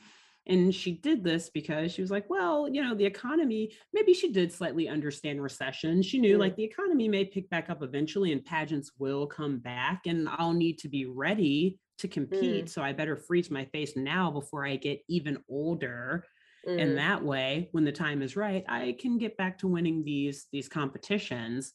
And 0.46 0.76
she 0.76 0.92
did 0.94 1.24
this 1.24 1.50
because 1.50 1.92
she 1.94 2.02
was 2.02 2.12
like 2.12 2.30
well 2.30 2.68
you 2.68 2.82
know 2.84 2.96
the 2.96 3.06
economy 3.06 3.72
maybe 3.94 4.14
she 4.14 4.32
did 4.32 4.52
slightly 4.52 4.90
understand 4.90 5.42
recession. 5.42 6.02
She 6.02 6.20
knew 6.20 6.38
Mm. 6.38 6.40
like 6.42 6.56
the 6.56 6.64
economy 6.66 7.08
may 7.08 7.26
pick 7.26 7.50
back 7.50 7.70
up 7.70 7.82
eventually 7.84 8.32
and 8.32 8.44
pageants 8.44 8.92
will 9.00 9.26
come 9.28 9.60
back 9.60 10.02
and 10.06 10.28
i'll 10.38 10.54
need 10.54 10.78
to 10.80 10.90
be 10.90 11.06
ready 11.06 11.80
to 12.00 12.08
compete 12.08 12.70
so 12.70 12.82
i 12.82 12.92
better 12.92 13.16
freeze 13.16 13.50
my 13.52 13.66
face 13.66 13.94
now 13.96 14.30
before 14.32 14.66
i 14.66 14.76
get 14.76 15.00
even 15.08 15.38
older 15.48 16.26
Mm. 16.68 16.82
and 16.82 16.98
that 16.98 17.24
way 17.24 17.68
when 17.74 17.84
the 17.84 17.92
time 17.92 18.22
is 18.22 18.38
right 18.38 18.64
i 18.70 18.96
can 18.98 19.18
get 19.18 19.36
back 19.36 19.58
to 19.60 19.68
winning 19.68 20.04
these 20.06 20.48
these 20.54 20.70
competitions 20.70 21.74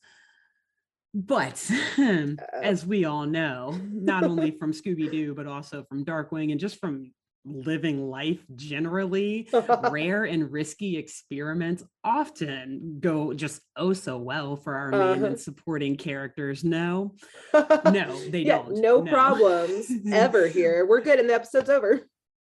but 1.14 1.70
as 2.62 2.86
we 2.86 3.04
all 3.04 3.26
know 3.26 3.78
not 3.92 4.24
only 4.24 4.50
from 4.52 4.72
scooby-doo 4.72 5.34
but 5.34 5.46
also 5.46 5.84
from 5.88 6.04
darkwing 6.04 6.52
and 6.52 6.60
just 6.60 6.78
from 6.80 7.12
living 7.44 8.08
life 8.10 8.40
generally 8.56 9.48
rare 9.90 10.24
and 10.24 10.50
risky 10.52 10.96
experiments 10.98 11.82
often 12.04 12.96
go 13.00 13.32
just 13.32 13.62
oh 13.76 13.92
so 13.92 14.18
well 14.18 14.56
for 14.56 14.74
our 14.74 14.90
main 14.90 15.00
Uh-huh. 15.00 15.26
and 15.26 15.40
supporting 15.40 15.96
characters 15.96 16.62
no 16.64 17.14
no 17.54 18.18
they 18.30 18.40
yeah, 18.40 18.56
don't 18.58 18.80
no, 18.80 19.00
No. 19.02 19.10
problems 19.12 19.90
ever 20.12 20.46
here. 20.46 20.84
We're 20.86 21.00
good 21.00 21.20
and 21.20 21.28
the 21.28 21.34
episode's 21.34 21.70
over. 21.70 22.02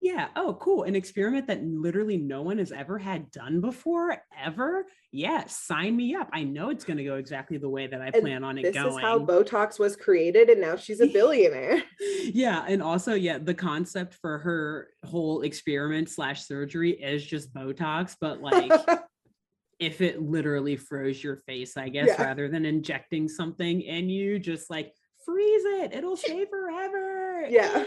Yeah. 0.03 0.29
Oh, 0.37 0.55
cool. 0.61 0.85
An 0.85 0.95
experiment 0.95 1.47
that 1.49 1.65
literally 1.65 2.17
no 2.17 2.43
one 2.43 2.59
has 2.59 2.71
ever 2.71 2.99
had 2.99 3.31
done 3.31 3.61
before, 3.61 4.23
ever. 4.41 4.87
Yes. 5.11 5.57
Sign 5.57 5.97
me 5.97 6.15
up. 6.15 6.29
I 6.33 6.45
know 6.45 6.71
it's 6.71 6.85
going 6.85 6.99
to 6.99 7.05
go 7.05 7.17
exactly 7.17 7.57
the 7.59 7.69
way 7.69 7.87
that 7.87 8.01
I 8.01 8.07
And 8.07 8.23
plan 8.23 8.45
on 8.45 8.59
it 8.59 8.63
This 8.63 8.75
going. 8.75 8.89
is 8.95 9.01
how 9.01 9.19
Botox 9.19 9.79
was 9.79 9.97
created, 9.97 10.49
and 10.51 10.61
now 10.61 10.77
she's 10.77 11.01
a 11.01 11.07
billionaire. 11.07 11.83
yeah. 12.25 12.65
And 12.69 12.83
also, 12.83 13.15
yeah, 13.15 13.39
the 13.39 13.55
concept 13.55 14.15
for 14.15 14.39
her 14.39 14.89
whole 15.05 15.43
experiment 15.43 16.09
slash 16.11 16.45
surgery 16.47 16.93
is 16.93 17.25
just 17.27 17.53
Botox, 17.55 18.15
but 18.21 18.41
like 18.43 18.71
if 19.81 20.01
it 20.01 20.23
literally 20.23 20.77
froze 20.77 21.23
your 21.23 21.37
face, 21.47 21.77
I 21.77 21.89
guess, 21.89 22.09
Yeah. 22.09 22.23
rather 22.23 22.49
than 22.49 22.65
injecting 22.65 23.29
something 23.29 23.81
in 23.83 24.09
you, 24.09 24.39
just 24.39 24.71
like 24.71 24.93
freeze 25.25 25.63
it, 25.65 25.93
it'll 25.95 26.17
stay 26.17 26.45
forever. 26.45 27.06
Yeah. 27.51 27.85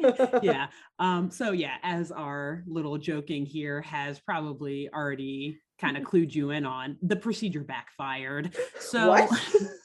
yeah. 0.42 0.66
Um, 0.98 1.30
so 1.30 1.52
yeah, 1.52 1.76
as 1.82 2.12
our 2.12 2.64
little 2.66 2.98
joking 2.98 3.44
here 3.46 3.82
has 3.82 4.20
probably 4.20 4.88
already 4.92 5.60
kind 5.80 5.96
of 5.96 6.02
clued 6.10 6.34
you 6.34 6.50
in 6.50 6.64
on, 6.66 6.96
the 7.02 7.16
procedure 7.16 7.64
backfired. 7.64 8.54
So 8.80 9.08
What? 9.10 9.30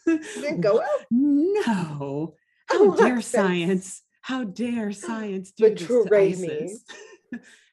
Didn't 0.06 0.62
go 0.62 0.76
well. 0.76 0.90
no. 1.12 2.36
How 2.70 2.92
dare 2.96 3.22
science? 3.22 4.02
How 4.22 4.44
dare 4.46 4.92
science 4.92 5.52
do 5.52 5.70
this 5.70 5.88
to 5.88 6.04
Betray 6.04 6.36
me. 6.36 6.64
ISIS? 6.64 6.84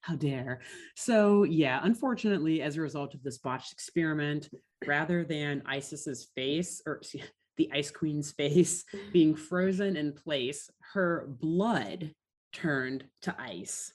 How 0.03 0.17
dare. 0.17 0.61
So 0.97 1.45
yeah, 1.45 1.81
unfortunately, 1.83 2.63
as 2.63 2.77
a 2.77 2.81
result 2.81 3.15
of 3.15 3.23
this 3.23 3.39
botched 3.39 3.73
experiment, 3.73 4.49
rather 4.87 5.25
than 5.25 5.63
ISIS's 5.67 6.29
face 6.35 6.83
or 6.87 7.03
the 7.57 7.71
Ice 7.73 7.91
Queen's 7.91 8.33
face 8.33 8.85
being 9.13 9.35
frozen 9.35 9.97
in 9.97 10.13
place, 10.13 10.71
her 10.93 11.27
blood 11.29 12.15
turned 12.53 13.05
to 13.23 13.35
ice. 13.39 13.93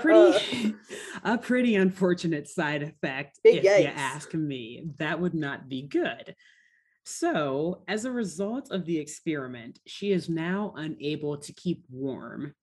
Pretty 0.00 0.74
a 1.24 1.38
pretty 1.38 1.76
unfortunate 1.76 2.48
side 2.48 2.82
effect, 2.82 3.38
Big 3.44 3.64
if 3.64 3.64
you 3.64 3.86
ask 3.86 4.34
me. 4.34 4.84
That 4.98 5.20
would 5.20 5.34
not 5.34 5.68
be 5.68 5.82
good. 5.82 6.34
So, 7.04 7.82
as 7.88 8.04
a 8.04 8.12
result 8.12 8.70
of 8.70 8.84
the 8.84 8.98
experiment, 8.98 9.78
she 9.86 10.12
is 10.12 10.28
now 10.28 10.74
unable 10.76 11.38
to 11.38 11.52
keep 11.52 11.84
warm. 11.90 12.54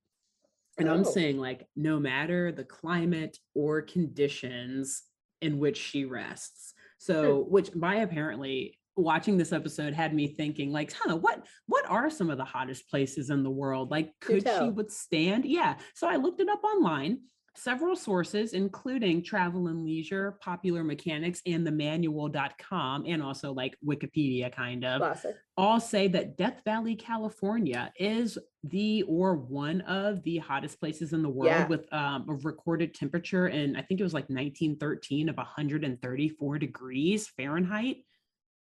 And 0.77 0.89
I'm 0.89 1.01
Oh. 1.01 1.11
saying, 1.11 1.37
like, 1.39 1.67
no 1.75 1.99
matter 1.99 2.51
the 2.51 2.63
climate 2.63 3.37
or 3.55 3.81
conditions 3.81 5.03
in 5.41 5.57
which 5.59 5.77
she 5.77 6.05
rests. 6.05 6.73
Hmm. 6.75 7.13
So, 7.13 7.39
which 7.39 7.71
by 7.73 7.95
apparently 7.95 8.77
watching 8.97 9.37
this 9.37 9.51
episode 9.53 9.93
had 9.93 10.13
me 10.13 10.27
thinking, 10.27 10.71
like, 10.71 10.93
huh, 10.93 11.15
what 11.17 11.45
what 11.67 11.89
are 11.89 12.09
some 12.09 12.29
of 12.29 12.37
the 12.37 12.45
hottest 12.45 12.89
places 12.89 13.29
in 13.29 13.43
the 13.43 13.49
world? 13.51 13.91
Like, 13.91 14.11
could 14.19 14.47
she 14.47 14.69
withstand? 14.69 15.45
Yeah. 15.45 15.75
So 15.95 16.07
I 16.07 16.15
looked 16.17 16.41
it 16.41 16.49
up 16.49 16.63
online. 16.63 17.19
Several 17.59 17.95
sources, 17.95 18.53
including 18.53 19.23
Travel 19.23 19.65
and 19.67 19.83
Leisure, 19.83 20.37
Popular 20.43 20.83
Mechanics, 20.83 21.41
and 21.47 21.65
the 21.65 21.71
manual.com, 21.71 23.05
and 23.07 23.23
also 23.23 23.51
like 23.51 23.75
Wikipedia, 23.83 24.51
kind 24.55 24.85
of 24.85 24.99
Classic. 25.01 25.35
all 25.57 25.79
say 25.79 26.07
that 26.09 26.37
Death 26.37 26.61
Valley, 26.65 26.95
California 26.95 27.91
is 27.97 28.37
the 28.63 29.01
or 29.03 29.35
one 29.35 29.81
of 29.81 30.21
the 30.21 30.37
hottest 30.37 30.79
places 30.79 31.13
in 31.13 31.23
the 31.23 31.29
world 31.29 31.49
Yeah. 31.51 31.67
with 31.67 31.91
um, 31.91 32.25
a 32.29 32.35
recorded 32.35 32.93
temperature 32.93 33.47
in 33.47 33.75
I 33.75 33.81
think 33.81 33.99
it 33.99 34.03
was 34.03 34.13
like 34.13 34.29
1913 34.29 35.27
of 35.29 35.37
134 35.37 36.59
degrees 36.59 37.27
Fahrenheit. 37.29 37.97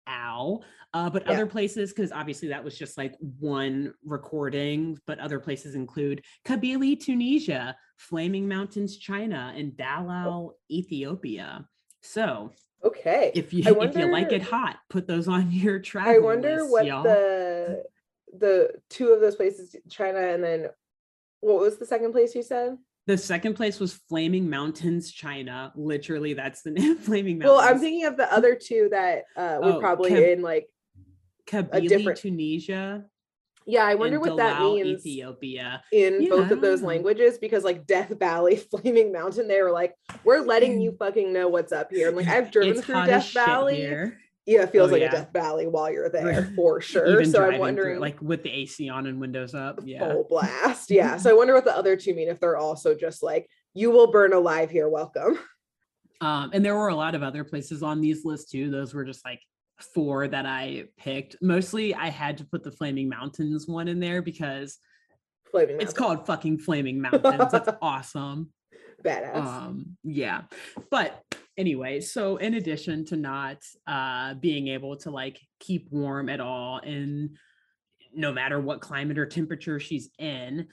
Ow. 0.08 0.60
Uh, 0.92 1.08
but 1.10 1.24
Yeah. 1.26 1.32
other 1.34 1.46
places, 1.46 1.92
because 1.92 2.10
obviously 2.12 2.48
that 2.48 2.64
was 2.64 2.76
just 2.76 2.98
like 2.98 3.14
one 3.38 3.94
recording, 4.04 4.98
but 5.06 5.18
other 5.20 5.38
places 5.38 5.74
include 5.74 6.24
Kebili, 6.44 6.98
Tunisia, 6.98 7.76
Flaming 7.96 8.48
Mountains, 8.48 8.96
China, 8.96 9.52
and 9.56 9.72
Dallol, 9.72 10.52
Ethiopia. 10.70 11.66
So 12.02 12.52
Okay. 12.82 13.30
if 13.34 13.52
you 13.52 13.62
I 13.66 13.70
if 13.84 13.94
you 13.96 14.10
like 14.10 14.32
it 14.32 14.42
hot, 14.42 14.78
put 14.88 15.06
those 15.06 15.28
on 15.28 15.50
your 15.52 15.78
travel 15.78 16.12
I 16.12 16.18
wonder 16.18 16.56
list, 16.62 16.72
what 16.72 16.86
y'all. 16.86 17.02
the 17.02 17.84
the 18.32 18.70
two 18.88 19.08
of 19.08 19.20
those 19.20 19.36
places, 19.36 19.76
China 19.88 20.18
and 20.18 20.42
then 20.42 20.68
what 21.40 21.58
was 21.60 21.78
the 21.78 21.86
second 21.86 22.12
place 22.12 22.34
you 22.34 22.42
said? 22.42 22.76
The 23.10 23.18
second 23.18 23.54
place 23.54 23.80
was 23.80 23.94
Flaming 24.08 24.48
Mountains, 24.48 25.10
China. 25.10 25.72
Literally, 25.74 26.32
that's 26.34 26.62
the 26.62 26.70
name. 26.78 26.96
Flaming 26.96 27.38
Mountains. 27.40 27.58
Well, 27.58 27.68
I'm 27.68 27.80
thinking 27.80 28.04
of 28.06 28.16
the 28.16 28.32
other 28.32 28.54
two 28.54 28.86
that 28.92 29.24
uh 29.36 29.58
were 29.60 29.72
Oh, 29.72 29.80
probably 29.80 30.12
Keb- 30.12 30.32
in 30.34 30.42
like 30.42 30.68
Kebili, 31.48 31.88
different- 31.88 32.18
Tunisia. 32.20 33.04
yeah, 33.66 33.84
I 33.84 33.96
wonder 33.96 34.20
what 34.20 34.36
that 34.36 34.60
means 34.60 35.04
Ethiopia. 35.04 35.82
in 35.90 36.22
Yeah, 36.22 36.28
both 36.30 36.52
of 36.52 36.60
those 36.60 36.82
know. 36.82 36.86
languages 36.86 37.36
because 37.38 37.64
like 37.64 37.84
Death 37.84 38.10
Valley, 38.16 38.54
Flaming 38.70 39.10
Mountain, 39.10 39.48
they 39.48 39.60
were 39.60 39.72
like, 39.72 39.96
we're 40.22 40.38
letting 40.42 40.80
you 40.80 40.94
fucking 40.96 41.32
know 41.32 41.48
what's 41.48 41.72
up 41.72 41.90
here. 41.90 42.06
And 42.06 42.16
like 42.16 42.28
I've 42.28 42.52
driven 42.52 42.76
It's 42.76 42.86
through 42.86 43.06
Death 43.06 43.32
Valley. 43.32 43.82
Yeah, 44.50 44.62
it 44.62 44.70
feels 44.70 44.90
Oh, 44.90 44.94
like 44.94 45.02
yeah. 45.02 45.08
a 45.10 45.12
Death 45.12 45.32
Valley 45.32 45.68
while 45.68 45.92
you're 45.92 46.08
there 46.10 46.52
for 46.56 46.80
sure. 46.80 47.06
So 47.06 47.20
I'm 47.20 47.30
driving 47.30 47.50
through, 47.52 47.60
wondering 47.60 48.00
like 48.00 48.20
with 48.20 48.42
the 48.42 48.50
AC 48.50 48.88
on 48.88 49.06
and 49.06 49.20
windows 49.20 49.54
up. 49.54 49.78
Yeah. 49.84 50.00
full 50.12 50.24
blast. 50.28 50.90
Yeah. 50.90 51.16
So 51.18 51.30
I 51.30 51.34
wonder 51.34 51.54
what 51.54 51.64
the 51.64 51.76
other 51.76 51.94
two 51.96 52.14
mean 52.14 52.28
if 52.28 52.40
they're 52.40 52.56
also 52.56 52.96
just 52.96 53.22
like, 53.22 53.48
you 53.74 53.92
will 53.92 54.10
burn 54.10 54.32
alive 54.32 54.68
here, 54.68 54.88
welcome. 54.88 55.38
Um, 56.20 56.50
and 56.52 56.64
there 56.64 56.74
were 56.76 56.88
a 56.88 56.96
lot 56.96 57.14
of 57.14 57.22
other 57.22 57.44
places 57.44 57.84
on 57.84 58.00
these 58.00 58.24
lists 58.24 58.50
too. 58.50 58.70
Those 58.72 58.92
were 58.92 59.04
just 59.04 59.24
like 59.24 59.40
four 59.94 60.26
that 60.26 60.46
I 60.46 60.86
picked. 60.98 61.36
Mostly 61.40 61.94
I 61.94 62.08
had 62.08 62.38
to 62.38 62.44
put 62.44 62.64
the 62.64 62.72
Flaming 62.72 63.08
Mountains 63.08 63.68
one 63.68 63.86
in 63.86 64.00
there 64.00 64.20
because 64.20 64.78
Flaming 65.52 65.80
it's 65.80 65.92
called 65.94 66.26
fucking 66.26 66.58
Flaming 66.58 67.00
Mountains. 67.02 67.52
That's 67.52 67.68
awesome. 67.80 68.50
badass. 69.04 69.36
um 69.36 69.96
yeah 70.02 70.42
but 70.90 71.22
anyway 71.60 72.00
so 72.00 72.38
in 72.38 72.54
addition 72.54 73.04
to 73.04 73.16
not 73.16 73.58
uh 73.86 74.32
being 74.34 74.68
able 74.68 74.96
to 74.96 75.10
like 75.10 75.38
keep 75.58 75.86
warm 75.90 76.30
at 76.30 76.40
all 76.40 76.78
and 76.78 77.36
no 78.14 78.32
matter 78.32 78.58
what 78.58 78.80
climate 78.80 79.18
or 79.18 79.26
temperature 79.26 79.78
she's 79.78 80.08
in 80.18 80.66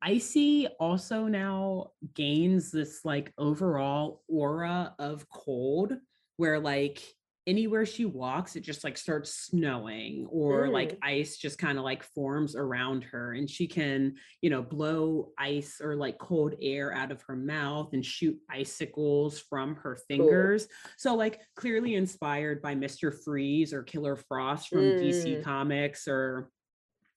icy 0.00 0.68
also 0.78 1.26
now 1.26 1.88
gains 2.14 2.70
this 2.70 3.00
like 3.04 3.32
overall 3.38 4.22
aura 4.28 4.94
of 5.00 5.28
cold 5.28 5.92
where 6.36 6.60
like 6.60 7.02
anywhere 7.46 7.84
she 7.84 8.06
walks 8.06 8.56
it 8.56 8.60
just 8.62 8.84
like 8.84 8.96
starts 8.96 9.30
snowing 9.34 10.26
or 10.30 10.68
like 10.70 10.96
ice 11.02 11.36
just 11.36 11.58
kind 11.58 11.76
of 11.76 11.84
like 11.84 12.02
forms 12.02 12.56
around 12.56 13.04
her 13.04 13.34
and 13.34 13.50
she 13.50 13.66
can 13.66 14.14
you 14.40 14.48
know 14.48 14.62
blow 14.62 15.30
ice 15.38 15.78
or 15.82 15.94
like 15.94 16.16
cold 16.18 16.54
air 16.62 16.94
out 16.94 17.12
of 17.12 17.20
her 17.22 17.36
mouth 17.36 17.90
and 17.92 18.04
shoot 18.04 18.38
icicles 18.50 19.38
from 19.38 19.76
her 19.76 19.98
fingers. 20.08 20.66
So 20.96 21.14
like 21.14 21.40
clearly 21.54 21.94
inspired 21.96 22.62
by 22.62 22.74
mr 22.74 23.14
freeze 23.24 23.74
or 23.74 23.82
killer 23.82 24.16
frost 24.16 24.68
from 24.68 24.92
dc 24.92 25.24
Mm. 25.24 25.42
comics 25.44 26.08
or 26.08 26.50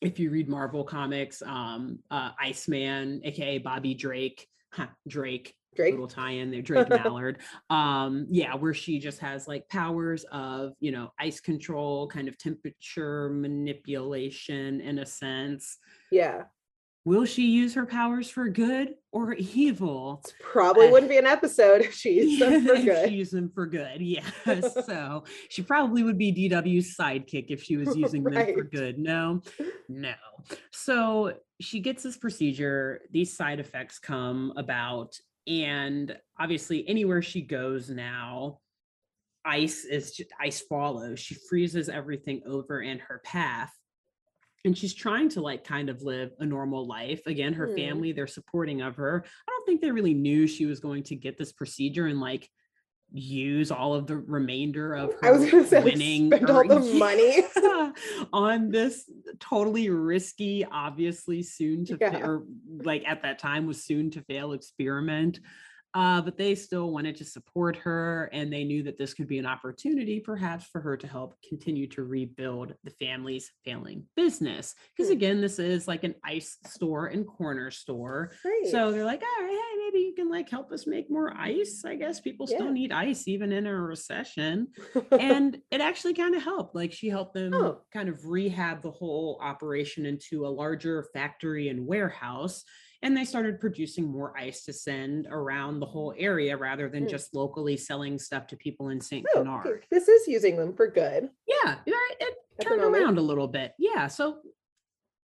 if 0.01 0.19
you 0.19 0.29
read 0.29 0.47
marvel 0.49 0.83
comics 0.83 1.41
um 1.41 1.99
uh 2.11 2.31
iceman 2.39 3.21
aka 3.23 3.57
bobby 3.57 3.93
drake 3.95 4.47
huh, 4.73 4.87
drake 5.07 5.55
Drake. 5.75 5.91
little 5.93 6.07
tie-in 6.07 6.49
there 6.49 6.61
drake 6.61 6.89
mallard 7.03 7.37
um 7.69 8.25
yeah 8.29 8.55
where 8.55 8.73
she 8.73 8.97
just 8.99 9.19
has 9.19 9.47
like 9.47 9.67
powers 9.69 10.25
of 10.31 10.73
you 10.79 10.91
know 10.91 11.11
ice 11.19 11.39
control 11.39 12.07
kind 12.07 12.27
of 12.27 12.37
temperature 12.37 13.29
manipulation 13.29 14.81
in 14.81 14.99
a 14.99 15.05
sense 15.05 15.77
Yeah. 16.11 16.43
will 17.05 17.25
she 17.25 17.47
use 17.51 17.75
her 17.75 17.85
powers 17.85 18.29
for 18.29 18.49
good 18.49 18.95
or 19.11 19.33
evil 19.33 20.23
Probably 20.41 20.87
Uh, 20.87 20.91
wouldn't 20.91 21.11
be 21.11 21.17
an 21.17 21.25
episode 21.27 21.81
if 21.81 21.93
she 21.93 22.11
used 22.13 22.41
them 22.41 22.65
for 22.65 22.75
good. 22.83 23.09
she 23.09 23.15
used 23.15 23.33
them 23.33 23.49
for 23.53 23.65
good 23.67 24.01
yes 24.01 24.25
so 24.85 25.23
she 25.49 25.61
probably 25.61 26.01
would 26.03 26.17
be 26.17 26.31
dw's 26.49 26.95
sidekick 26.97 27.45
if 27.49 27.61
she 27.63 27.77
was 27.77 27.95
using 27.95 28.23
them 28.23 28.53
for 28.55 28.63
good 28.63 28.97
no 28.97 29.41
no 29.87 30.13
so 30.71 31.33
she 31.61 31.79
gets 31.79 32.03
this 32.03 32.17
procedure 32.17 33.01
these 33.11 33.35
side 33.35 33.59
effects 33.59 33.99
come 33.99 34.53
about 34.57 35.19
and 35.47 36.15
obviously 36.39 36.87
anywhere 36.87 37.21
she 37.21 37.41
goes 37.41 37.89
now 37.89 38.59
ice 39.45 39.85
is 39.85 40.11
just 40.11 40.31
ice 40.41 40.59
follows. 40.59 41.19
She 41.21 41.35
freezes 41.49 41.87
everything 41.87 42.41
over 42.45 42.81
in 42.81 42.99
her 42.99 43.21
path. 43.23 43.73
And 44.65 44.77
she's 44.77 44.93
trying 44.93 45.29
to 45.29 45.41
like 45.41 45.63
kind 45.63 45.89
of 45.89 46.01
live 46.01 46.31
a 46.39 46.45
normal 46.45 46.85
life. 46.85 47.21
Again 47.25 47.53
her 47.53 47.67
Hmm. 47.67 47.75
family 47.75 48.11
they're 48.11 48.27
supporting 48.27 48.81
of 48.81 48.97
her. 48.97 49.23
I 49.25 49.51
don't 49.51 49.65
think 49.65 49.79
they 49.79 49.91
really 49.91 50.13
knew 50.13 50.47
she 50.47 50.65
was 50.65 50.81
going 50.81 51.03
to 51.03 51.15
get 51.15 51.37
this 51.37 51.53
procedure 51.53 52.07
and 52.07 52.19
like 52.19 52.49
use 53.13 53.71
all 53.71 53.93
of 53.93 54.05
the 54.05 54.17
remainder 54.17 54.93
of 54.93 55.13
her 55.13 55.25
I 55.27 55.31
was 55.31 55.49
gonna 55.49 55.65
say 55.65 55.83
winning 55.83 56.27
spend 56.31 56.49
all 56.49 56.67
the 56.67 56.79
money. 56.99 57.43
On 58.33 58.69
this 58.69 59.09
totally 59.39 59.89
risky 59.89 60.65
obviously 60.71 61.41
soon 61.43 61.85
to 61.85 61.97
fa- 61.97 62.21
or 62.23 62.43
like 62.83 63.03
at 63.07 63.21
that 63.23 63.39
time 63.39 63.65
was 63.65 63.83
soon 63.83 64.09
to 64.11 64.21
fail 64.21 64.53
experiment 64.53 65.39
uh, 65.93 66.21
but 66.21 66.37
they 66.37 66.53
still 66.53 66.91
wanted 66.91 67.15
to 67.15 67.23
support 67.25 67.75
her 67.77 68.29
and 68.33 68.51
they 68.53 68.63
knew 68.65 68.83
that 68.83 68.97
this 68.99 69.13
could 69.13 69.27
be 69.27 69.39
an 69.39 69.45
opportunity 69.45 70.19
perhaps 70.19 70.65
for 70.65 70.81
her 70.81 70.97
to 70.97 71.07
help 71.07 71.33
continue 71.47 71.87
to 71.87 72.03
rebuild 72.03 72.73
the 72.83 72.91
family's 72.91 73.51
failing 73.63 74.03
business 74.15 74.75
because 74.95 75.07
Hmm. 75.09 75.13
again 75.17 75.41
this 75.41 75.59
is 75.59 75.87
like 75.87 76.03
an 76.03 76.13
ice 76.23 76.57
store 76.67 77.07
and 77.07 77.25
corner 77.25 77.71
store 77.71 78.31
Great. 78.43 78.67
so 78.69 78.91
they're 78.91 79.05
like 79.05 79.23
all 79.23 79.43
right 79.45 79.49
hey 79.51 79.76
maybe 79.76 79.76
you 79.76 79.76
can 80.17 80.29
like 80.29 80.49
help 80.49 80.71
us 80.71 80.85
make 80.87 81.09
more 81.09 81.31
ice 81.37 81.83
i 81.85 81.95
guess 81.95 82.19
people 82.19 82.45
still 82.47 82.71
need 82.71 82.91
ice 82.91 83.27
even 83.27 83.51
in 83.51 83.65
a 83.67 83.73
recession 83.73 84.67
and 85.11 85.57
it 85.71 85.79
actually 85.79 86.13
kind 86.13 86.35
of 86.35 86.41
helped 86.43 86.75
like 86.75 86.91
she 86.91 87.07
helped 87.07 87.33
them 87.33 87.53
Oh. 87.53 87.81
kind 87.93 88.09
of 88.09 88.25
rehab 88.25 88.81
the 88.81 88.91
whole 88.91 89.39
operation 89.41 90.05
into 90.05 90.45
a 90.45 90.49
larger 90.49 91.05
factory 91.13 91.69
and 91.69 91.85
warehouse 91.87 92.63
and 93.03 93.15
they 93.15 93.25
started 93.25 93.59
producing 93.59 94.11
more 94.11 94.35
ice 94.35 94.65
to 94.65 94.73
send 94.73 95.27
around 95.29 95.79
the 95.79 95.85
whole 95.85 96.13
area 96.17 96.57
rather 96.57 96.89
than 96.89 97.05
Mm. 97.05 97.09
just 97.11 97.33
locally 97.35 97.77
selling 97.77 98.17
stuff 98.17 98.47
to 98.47 98.57
people 98.57 98.89
in 98.89 98.99
St. 98.99 99.23
Oh, 99.35 99.43
Bernard. 99.43 99.85
This 99.91 100.07
is 100.07 100.27
using 100.27 100.57
them 100.57 100.73
for 100.75 100.87
good 100.87 101.29
Yeah, 101.47 101.75
right, 101.87 102.15
it 102.19 102.35
turned 102.59 102.81
moment. 102.81 103.03
around 103.03 103.17
a 103.19 103.21
little 103.21 103.47
bit. 103.47 103.73
Yeah, 103.77 104.07
so 104.07 104.33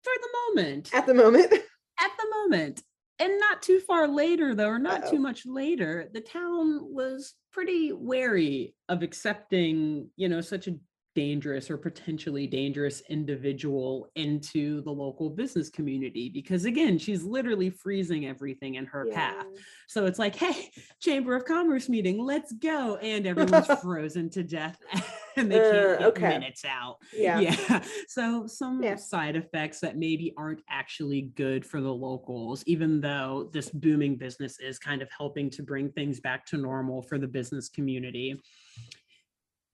for 0.04 0.13
the 0.21 0.30
moment, 0.62 0.93
at 0.93 1.08
the 1.08 1.15
moment. 1.15 1.52
at 2.00 2.12
the 2.19 2.28
moment, 2.38 2.84
and 3.19 3.39
not 3.39 3.62
too 3.62 3.80
far 3.80 4.08
later 4.08 4.56
though, 4.56 4.69
or 4.69 4.80
not 4.80 5.04
Uh-oh. 5.04 5.12
too 5.12 5.19
much 5.19 5.45
later, 5.45 6.10
the 6.13 6.21
town 6.21 6.93
was 6.93 7.34
pretty 7.51 7.91
wary 7.93 8.75
of 8.89 9.04
accepting, 9.04 10.10
you 10.15 10.28
know, 10.30 10.41
such 10.41 10.67
a 10.67 10.75
dangerous 11.15 11.71
or 11.71 11.78
potentially 11.78 12.45
dangerous 12.45 13.01
individual 13.10 14.12
into 14.15 14.82
the 14.82 14.91
local 14.91 15.30
business 15.30 15.69
community 15.69 16.30
because 16.30 16.65
again 16.65 16.97
she's 16.97 17.23
literally 17.23 17.69
freezing 17.69 18.25
everything 18.28 18.75
in 18.75 18.86
her 18.86 19.06
path 19.13 19.45
so 19.88 20.06
it's 20.06 20.19
like 20.19 20.36
hey 20.36 20.69
chamber 20.99 21.34
of 21.36 21.45
commerce 21.45 21.88
meeting 21.88 22.19
let's 22.23 22.51
go 22.54 22.97
and 22.97 23.25
everyone's 23.32 23.65
frozen 23.82 24.30
to 24.30 24.43
death 24.43 24.78
and 25.38 25.49
they 25.49 25.56
can't 25.60 25.75
Uh, 25.75 25.97
get 25.97 26.08
okay. 26.10 26.28
minutes 26.30 26.65
out 26.65 26.97
Yeah. 27.17 27.39
yeah 27.39 27.84
so 28.10 28.45
some 28.45 28.84
Yeah. 28.84 28.95
side 28.97 29.38
effects 29.38 29.80
that 29.80 29.97
maybe 29.97 30.34
aren't 30.38 30.62
actually 30.69 31.21
good 31.36 31.65
for 31.65 31.80
the 31.80 31.93
locals 31.93 32.62
even 32.67 32.99
though 32.99 33.49
this 33.54 33.69
booming 33.69 34.17
business 34.17 34.60
is 34.60 34.78
kind 34.78 35.01
of 35.01 35.10
helping 35.17 35.49
to 35.51 35.63
bring 35.63 35.89
things 35.91 36.19
back 36.19 36.45
to 36.47 36.58
normal 36.58 37.01
for 37.01 37.17
the 37.17 37.28
business 37.28 37.69
community 37.69 38.41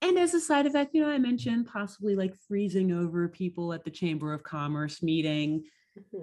and 0.02 0.18
as 0.18 0.34
a 0.34 0.40
side 0.40 0.66
effect 0.66 0.94
you 0.94 1.00
know 1.00 1.08
i 1.08 1.16
mentioned 1.18 1.66
possibly 1.66 2.14
like 2.14 2.34
freezing 2.48 2.92
over 2.92 3.28
people 3.28 3.72
at 3.72 3.84
the 3.84 3.90
chamber 3.90 4.34
of 4.34 4.42
commerce 4.42 5.02
meeting 5.02 5.62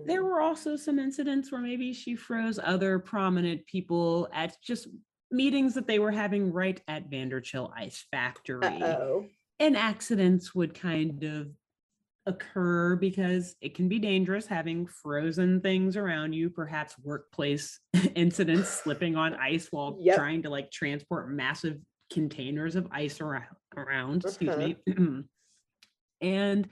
there 0.05 0.21
Mhm. 0.21 0.25
were 0.25 0.41
also 0.41 0.75
some 0.75 0.97
incidents 0.99 1.51
where 1.51 1.61
maybe 1.61 1.93
she 1.93 2.15
froze 2.15 2.59
other 2.61 2.97
prominent 2.99 3.65
people 3.67 4.27
at 4.33 4.55
just 4.63 4.87
meetings 5.31 5.75
that 5.75 5.85
they 5.85 5.99
were 5.99 6.11
having 6.11 6.51
right 6.51 6.81
at 6.87 7.07
Vanderchill 7.11 7.71
Ice 7.75 8.03
Factory 8.09 8.63
Uh-oh. 8.81 9.27
and 9.59 9.77
accidents 9.77 10.55
would 10.55 10.73
kind 10.73 11.23
of 11.23 11.49
occur 12.25 12.95
because 12.95 13.55
it 13.61 13.75
can 13.75 13.87
be 13.87 13.99
dangerous 13.99 14.47
having 14.47 14.87
frozen 14.87 15.61
things 15.61 15.95
around 15.95 16.33
you 16.33 16.49
perhaps 16.49 16.97
workplace 17.03 17.79
incidents 18.15 18.69
slipping 18.69 19.15
on 19.15 19.35
ice 19.35 19.67
while 19.71 19.97
Yep. 20.01 20.15
trying 20.15 20.41
to 20.43 20.49
like 20.49 20.71
transport 20.71 21.29
massive 21.29 21.77
containers 22.11 22.75
of 22.75 22.87
ice 22.91 23.21
around, 23.21 23.55
around 23.77 24.23
excuse 24.25 24.55
Uh-huh. 24.55 24.67
me 24.97 25.23
and 26.21 26.69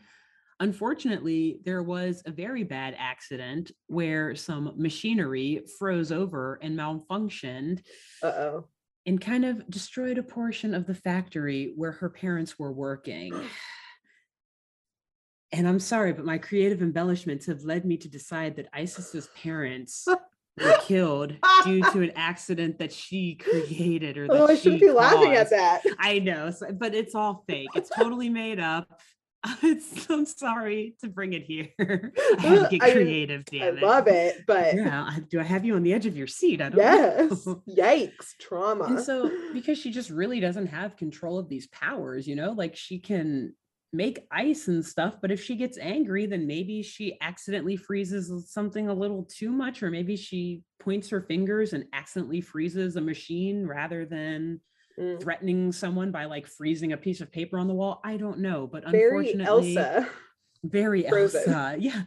unfortunately 0.59 1.59
there 1.65 1.83
was 1.83 2.23
a 2.25 2.31
very 2.31 2.63
bad 2.63 2.95
accident 2.97 3.71
where 3.87 4.35
some 4.35 4.73
machinery 4.75 5.63
froze 5.77 6.11
over 6.11 6.59
and 6.61 6.77
malfunctioned 6.77 7.81
Uh-oh. 8.23 8.67
and 9.05 9.21
kind 9.21 9.45
of 9.45 9.69
destroyed 9.69 10.17
a 10.17 10.23
portion 10.23 10.73
of 10.73 10.87
the 10.87 10.95
factory 10.95 11.73
where 11.75 11.91
her 11.93 12.09
parents 12.09 12.57
were 12.59 12.73
working. 12.73 13.33
And 15.53 15.65
I'm 15.65 15.79
sorry, 15.79 16.11
but 16.11 16.25
my 16.25 16.37
creative 16.37 16.81
embellishments 16.81 17.45
have 17.45 17.63
led 17.63 17.85
me 17.85 17.95
to 17.97 18.09
decide 18.09 18.57
that 18.57 18.67
Isis's 18.77 19.29
parents 19.41 20.05
were 20.57 20.77
killed 20.81 21.35
due 21.63 21.81
to 21.91 22.01
an 22.01 22.11
accident 22.15 22.79
that 22.79 22.91
she 22.91 23.35
created 23.41 24.17
or 24.17 24.25
oh, 24.25 24.33
that 24.33 24.41
Oh, 24.41 24.47
I 24.47 24.55
she 24.55 24.61
shouldn't 24.61 24.81
be 24.81 24.91
laughing 24.91 25.33
at 25.33 25.49
caused. 25.49 25.51
that. 25.53 25.81
I 25.99 26.19
know, 26.19 26.51
so- 26.51 26.71
but 26.73 26.93
it's 26.95 27.15
all 27.15 27.43
fake. 27.47 27.69
It's 27.75 27.89
totally 27.89 28.29
made 28.29 28.59
up. 28.59 28.87
It's, 29.63 30.09
I'm 30.09 30.25
sorry 30.25 30.95
to 31.01 31.07
bring 31.07 31.31
it 31.31 31.43
here. 31.43 31.69
I 31.79 32.41
had 32.41 32.69
to 32.69 32.77
get 32.77 32.91
creative, 32.91 33.43
I 33.53 33.57
damn 33.57 33.77
it. 33.77 33.83
I 33.83 33.87
love 33.87 34.07
it, 34.07 34.43
but 34.45 34.75
Yeah, 34.75 35.03
I- 35.09 35.19
do 35.29 35.39
I 35.39 35.43
have 35.43 35.63
you 35.63 35.75
on 35.75 35.83
the 35.83 35.93
edge 35.93 36.05
of 36.05 36.17
your 36.17 36.27
seat? 36.27 36.59
I 36.61 36.69
don't 36.69 36.77
yes. 36.79 37.45
know. 37.45 37.63
Yikes. 37.69 38.35
Trauma. 38.41 38.85
And 38.85 38.99
so, 38.99 39.31
because 39.53 39.77
she 39.77 39.91
just 39.91 40.09
really 40.09 40.39
doesn't 40.41 40.67
have 40.67 40.97
control 40.97 41.37
of 41.37 41.47
these 41.47 41.67
powers, 41.67 42.27
you 42.27 42.35
know, 42.35 42.51
like 42.51 42.75
she 42.75 42.99
can 42.99 43.53
make 43.93 44.27
ice 44.31 44.67
and 44.67 44.85
stuff, 44.85 45.15
but 45.21 45.31
if 45.31 45.41
she 45.43 45.55
gets 45.55 45.77
angry, 45.77 46.25
then 46.25 46.45
maybe 46.45 46.81
she 46.83 47.17
accidentally 47.21 47.77
freezes 47.77 48.51
something 48.51 48.89
a 48.89 48.93
little 48.93 49.23
too 49.25 49.51
much, 49.51 49.81
or 49.81 49.89
maybe 49.89 50.15
she 50.15 50.61
points 50.79 51.09
her 51.09 51.21
fingers 51.21 51.73
and 51.73 51.85
accidentally 51.93 52.41
freezes 52.41 52.95
a 52.95 53.01
machine 53.01 53.65
rather 53.65 54.05
than 54.05 54.59
Mm. 54.99 55.21
threatening 55.21 55.71
someone 55.71 56.11
by 56.11 56.25
like 56.25 56.47
freezing 56.47 56.91
a 56.91 56.97
piece 56.97 57.21
of 57.21 57.31
paper 57.31 57.59
on 57.59 57.67
the 57.67 57.73
wall. 57.75 58.01
I 58.03 58.17
don't 58.17 58.39
know, 58.39 58.65
but 58.65 58.83
Very 58.89 59.31
unfortunately, 59.31 59.77
Elsa. 59.77 60.09
very 60.63 61.03
Frozen. 61.03 61.53
Elsa. 61.53 61.75
Yeah, 61.79 62.01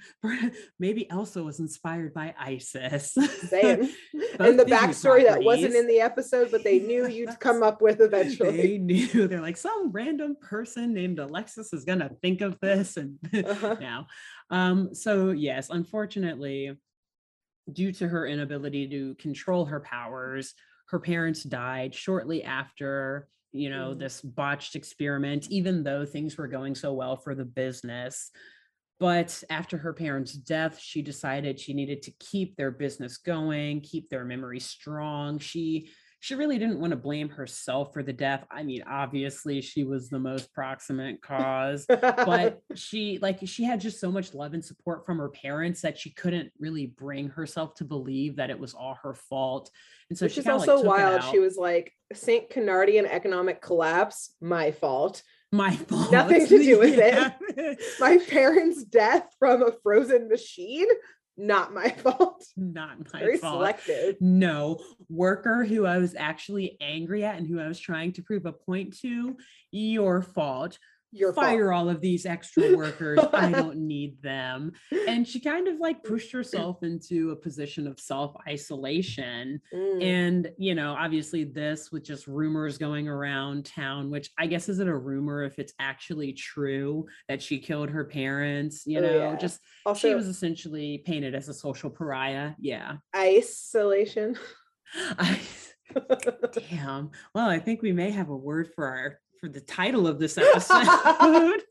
maybe 0.79 1.09
Elsa 1.11 1.43
was 1.43 1.61
inspired 1.61 2.13
by 2.15 2.35
Isis. 2.39 3.13
Both 3.15 3.53
and 3.53 4.59
the 4.59 4.65
backstory 4.65 5.25
that 5.25 5.43
wasn't 5.43 5.75
in 5.75 5.87
the 5.87 6.01
episode, 6.01 6.51
but 6.51 6.65
they 6.65 6.79
knew 6.79 7.07
you'd 7.09 7.39
come 7.41 7.63
up 7.63 7.81
with 7.83 8.01
eventually. 8.01 8.57
they 8.57 8.79
knew 8.79 9.29
they're 9.29 9.41
like 9.41 9.57
some 9.57 9.91
random 9.93 10.37
person 10.41 10.93
named 10.95 11.19
Alexis 11.19 11.73
is 11.73 11.85
gonna 11.85 12.11
think 12.23 12.41
of 12.41 12.59
this 12.61 12.97
and 12.97 13.19
Uh-huh. 13.33 13.77
now. 13.81 14.07
Um, 14.51 14.95
so 14.95 15.31
yes, 15.31 15.71
unfortunately, 15.71 16.77
due 17.73 17.93
to 17.93 18.09
her 18.09 18.27
inability 18.27 18.89
to 18.89 19.15
control 19.17 19.65
her 19.67 19.81
powers, 19.81 20.55
her 20.89 20.99
parents 20.99 21.43
died 21.45 21.95
shortly 21.95 22.43
after 22.43 23.29
you 23.53 23.71
know 23.71 23.95
Mm. 23.95 23.99
this 23.99 24.21
botched 24.21 24.77
experiment, 24.77 25.51
even 25.51 25.83
though 25.83 26.05
things 26.05 26.37
were 26.37 26.49
going 26.49 26.75
so 26.75 26.93
well 26.93 27.17
for 27.17 27.35
the 27.35 27.45
business. 27.45 28.31
But 28.99 29.43
after 29.49 29.79
her 29.79 29.95
parents' 29.95 30.35
death, 30.35 30.79
she 30.79 31.01
decided 31.01 31.59
she 31.59 31.73
needed 31.73 32.03
to 32.03 32.13
keep 32.21 32.57
their 32.57 32.71
business 32.71 33.17
going, 33.17 33.81
keep 33.81 34.11
their 34.11 34.25
memory 34.27 34.61
strong. 34.61 35.39
She 35.39 35.91
she 36.23 36.35
really 36.35 36.59
didn't 36.59 36.79
want 36.79 36.91
to 36.91 36.97
blame 36.99 37.31
herself 37.31 37.95
for 37.95 38.03
the 38.03 38.13
death. 38.13 38.45
I 38.51 38.63
mean, 38.63 38.83
obviously 38.87 39.63
she 39.63 39.85
was 39.85 40.11
the 40.11 40.19
most 40.19 40.53
proximate 40.53 41.23
cause, 41.23 41.87
but 41.89 42.61
she 42.75 43.19
like 43.23 43.41
she 43.47 43.65
had 43.65 43.81
just 43.81 43.99
so 44.01 44.13
much 44.13 44.35
love 44.35 44.53
and 44.53 44.63
support 44.65 45.07
from 45.07 45.17
her 45.19 45.31
parents 45.31 45.81
that 45.81 45.99
she 45.99 46.11
couldn't 46.11 46.53
really 46.59 46.87
bring 46.87 47.31
herself 47.31 47.75
to 47.77 47.85
believe 47.85 48.37
that 48.37 48.51
it 48.51 48.59
was 48.61 48.75
all 48.75 48.99
her 49.03 49.15
fault. 49.15 49.71
And 50.11 50.19
so 50.19 50.27
Which 50.27 50.35
she 50.35 50.41
is 50.41 50.45
kinda, 50.45 50.59
like, 50.59 50.69
also 50.69 50.87
wild. 50.87 51.23
She 51.25 51.39
was 51.39 51.57
like, 51.57 51.93
St. 52.13 52.51
Canardian 52.51 53.07
economic 53.07 53.63
collapse, 53.63 54.35
my 54.43 54.73
fault. 54.73 55.23
my 55.53 55.75
fault. 55.75 56.13
Nothing 56.13 56.47
to 56.47 56.59
do 56.63 56.79
with 56.81 56.99
it. 56.99 57.33
it. 57.57 57.81
My 58.01 58.19
parents' 58.29 58.85
death 58.85 59.27
from 59.39 59.63
a 59.63 59.73
frozen 59.83 60.29
machine, 60.29 60.87
not 61.41 61.73
my 61.73 61.89
fault. 62.03 62.45
Not 62.57 62.99
my 62.99 63.05
fault. 63.05 63.21
Very 63.21 63.39
fault. 63.39 63.55
selective. 63.55 64.17
No 64.21 64.79
worker 65.09 65.65
who 65.65 65.87
I 65.87 65.99
was 65.99 66.15
actually 66.15 66.77
angry 66.81 67.25
at 67.25 67.39
and 67.39 67.47
who 67.47 67.59
I 67.59 67.67
was 67.67 67.81
trying 67.81 68.13
to 68.13 68.23
prove 68.23 68.47
a 68.47 68.53
point 68.53 68.99
to, 69.01 69.37
your 69.71 70.23
fault. 70.23 70.79
Your 71.13 71.33
Fire 71.33 71.71
fault. 71.71 71.75
all 71.81 71.89
of 71.91 72.01
these 72.01 72.25
extra 72.27 72.77
workers. 72.77 73.19
I 73.33 73.51
don't 73.53 73.79
need 73.79 74.23
them. 74.23 74.73
And 75.09 75.27
she 75.27 75.41
kind 75.41 75.67
of 75.67 75.79
like 75.81 76.05
pushed 76.05 76.31
herself 76.33 76.83
into 76.83 77.31
a 77.31 77.37
position 77.37 77.87
of 77.89 77.99
self 77.99 78.37
isolation. 78.49 79.61
Mm. 79.75 80.03
And, 80.05 80.51
you 80.57 80.75
know, 80.75 80.95
obviously, 80.99 81.45
this 81.45 81.91
with 81.91 82.05
just 82.05 82.27
rumors 82.27 82.79
going 82.79 83.09
around 83.09 83.65
town, 83.67 84.11
which 84.11 84.31
I 84.39 84.47
guess 84.47 84.69
is 84.69 84.79
it 84.79 84.87
a 84.89 84.97
rumor 84.97 85.43
if 85.43 85.59
it's 85.59 85.73
actually 85.81 86.33
true 86.33 87.07
that 87.29 87.43
she 87.43 87.59
killed 87.59 87.91
her 87.91 88.05
parents, 88.05 88.85
you 88.87 88.99
Oh, 88.99 89.03
know, 89.03 89.17
yeah. 89.17 89.37
just 89.37 89.61
also, 89.85 90.09
she 90.09 90.15
was 90.15 90.27
essentially 90.29 91.03
painted 91.05 91.35
as 91.35 91.49
a 91.49 91.55
social 91.55 91.91
pariah. 91.91 92.53
Yeah. 92.61 92.97
isolation. 93.17 94.37
I, 95.19 95.41
damn. 96.71 97.11
Well, 97.35 97.49
I 97.49 97.59
think 97.59 97.83
we 97.83 97.93
may 97.93 98.11
have 98.11 98.29
a 98.29 98.37
word 98.37 98.69
for 98.75 98.87
our 98.87 99.19
for 99.41 99.49
the 99.49 99.61
title 99.61 100.07
of 100.07 100.19
this 100.19 100.37
episode. 100.39 100.77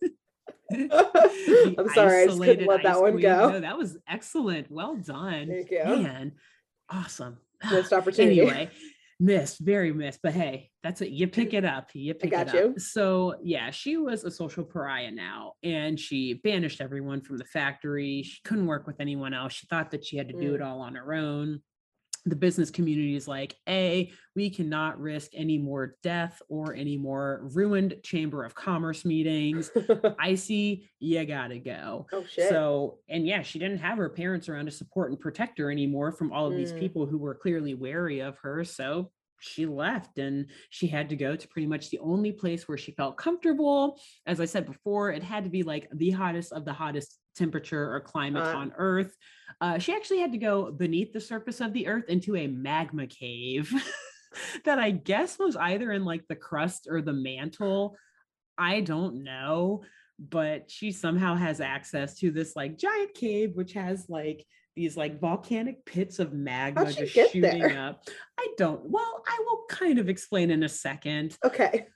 I'm 0.72 1.90
sorry, 1.94 2.24
I 2.24 2.26
just 2.28 2.40
couldn't 2.42 2.68
let 2.68 2.84
that 2.84 3.00
one 3.02 3.14
queen. 3.14 3.22
go. 3.24 3.50
No, 3.50 3.60
that 3.60 3.78
was 3.78 3.98
excellent. 4.08 4.70
Well 4.72 4.96
done. 4.96 5.48
Thank 5.48 5.72
you. 5.72 5.84
Man, 5.84 6.34
awesome. 6.90 7.38
Missed 7.72 7.92
opportunity. 7.94 8.42
anyway, 8.42 8.70
missed, 9.20 9.60
very 9.60 9.92
missed. 9.92 10.20
But 10.22 10.34
hey, 10.34 10.70
that's 10.84 11.02
it. 11.02 11.10
You 11.10 11.28
pick 11.28 11.54
it 11.54 11.66
up. 11.66 11.90
You 11.94 12.14
pick 12.14 12.32
got 12.32 12.48
it 12.50 12.54
you. 12.54 12.70
up. 12.72 12.80
So 12.80 13.36
yeah, 13.44 13.72
she 13.72 13.98
was 13.98 14.24
a 14.24 14.32
social 14.32 14.64
pariah 14.64 15.12
now, 15.12 15.54
and 15.64 16.00
she 16.00 16.36
banished 16.36 16.82
everyone 16.82 17.22
from 17.22 17.38
the 17.38 17.46
factory. 17.46 18.24
She 18.24 18.40
couldn't 18.46 18.68
work 18.68 18.86
with 18.88 19.00
anyone 19.00 19.34
else. 19.34 19.54
She 19.54 19.68
thought 19.68 19.92
that 19.92 20.06
she 20.06 20.18
had 20.18 20.28
to 20.30 20.34
do 20.40 20.52
Mm. 20.52 20.56
it 20.56 20.62
all 20.62 20.82
on 20.82 20.96
her 20.96 21.14
own. 21.14 21.62
The 22.30 22.36
business 22.36 22.70
community 22.70 23.16
is 23.16 23.28
like, 23.28 23.56
A, 23.68 24.12
we 24.36 24.50
cannot 24.50 25.00
risk 25.00 25.32
any 25.34 25.58
more 25.58 25.96
death 26.04 26.42
or 26.50 26.74
any 26.74 26.98
more 26.98 27.42
ruined 27.54 27.96
Chamber 28.04 28.44
of 28.44 28.56
Commerce 28.56 29.06
meetings. 29.06 29.72
Icy, 30.20 30.90
you 31.00 31.26
gotta 31.26 31.60
go. 31.60 32.08
oh 32.14 32.24
shit. 32.26 32.50
So, 32.50 33.00
and 33.10 33.28
yeah, 33.28 33.42
she 33.42 33.60
didn't 33.60 33.80
have 33.80 33.98
her 33.98 34.10
parents 34.10 34.50
around 34.50 34.66
to 34.66 34.72
support 34.72 35.12
and 35.12 35.20
protect 35.20 35.58
her 35.60 35.72
anymore 35.72 36.12
from 36.12 36.32
all 36.32 36.48
of 36.48 36.56
these 36.56 36.72
Mm. 36.74 36.80
people 36.80 37.06
who 37.06 37.18
were 37.18 37.36
clearly 37.36 37.74
wary 37.74 38.20
of 38.20 38.38
her. 38.40 38.64
So 38.64 39.12
she 39.42 39.66
left 39.66 40.18
and 40.18 40.48
she 40.70 40.88
had 40.88 41.10
to 41.10 41.16
go 41.16 41.36
to 41.36 41.48
pretty 41.48 41.68
much 41.68 41.90
the 41.90 42.00
only 42.00 42.32
place 42.34 42.68
where 42.68 42.78
she 42.78 42.92
felt 42.92 43.18
comfortable. 43.18 43.98
As 44.26 44.42
I 44.42 44.46
said 44.46 44.66
before, 44.66 45.12
it 45.12 45.24
had 45.24 45.46
to 45.46 45.50
be 45.50 45.64
like 45.64 45.88
the 45.94 46.10
hottest 46.12 46.52
of 46.52 46.66
the 46.66 46.74
hottest 46.74 47.19
temperature 47.36 47.94
or 47.94 48.00
climate 48.00 48.44
Uh. 48.44 48.58
on 48.58 48.74
Earth. 48.78 49.16
Uh, 49.62 49.78
she 49.78 49.94
actually 49.94 50.20
had 50.20 50.32
to 50.32 50.38
go 50.38 50.72
beneath 50.72 51.12
the 51.14 51.20
surface 51.20 51.60
of 51.62 51.74
the 51.74 51.88
Earth 51.88 52.06
into 52.08 52.36
a 52.36 52.48
magma 52.48 53.08
cave 53.08 53.72
that 54.66 54.80
I 54.80 54.92
guess 54.92 55.38
was 55.38 55.56
either 55.56 55.92
in 55.92 56.06
like 56.06 56.26
the 56.28 56.36
crust 56.36 56.88
or 56.90 57.02
the 57.02 57.14
mantle. 57.14 57.98
I 58.58 58.82
don't 58.82 59.24
know, 59.24 59.84
but 60.18 60.70
she 60.72 60.92
somehow 60.92 61.36
has 61.36 61.60
access 61.62 62.16
to 62.20 62.32
this 62.32 62.56
like 62.56 62.78
giant 62.78 63.14
cave, 63.14 63.52
which 63.56 63.74
has 63.74 64.06
like 64.10 64.46
these 64.76 64.96
like 64.96 65.20
volcanic 65.20 65.84
pits 65.86 66.20
of 66.20 66.32
magma 66.32 66.94
just 66.94 67.14
shooting 67.14 67.42
there? 67.42 67.78
up. 67.82 68.04
I 68.40 68.48
don't, 68.58 68.82
well, 68.86 69.24
I 69.28 69.40
will 69.46 69.64
kind 69.70 70.00
of 70.00 70.08
explain 70.08 70.52
in 70.52 70.64
a 70.64 70.70
second. 70.70 71.38
okay. 71.46 71.88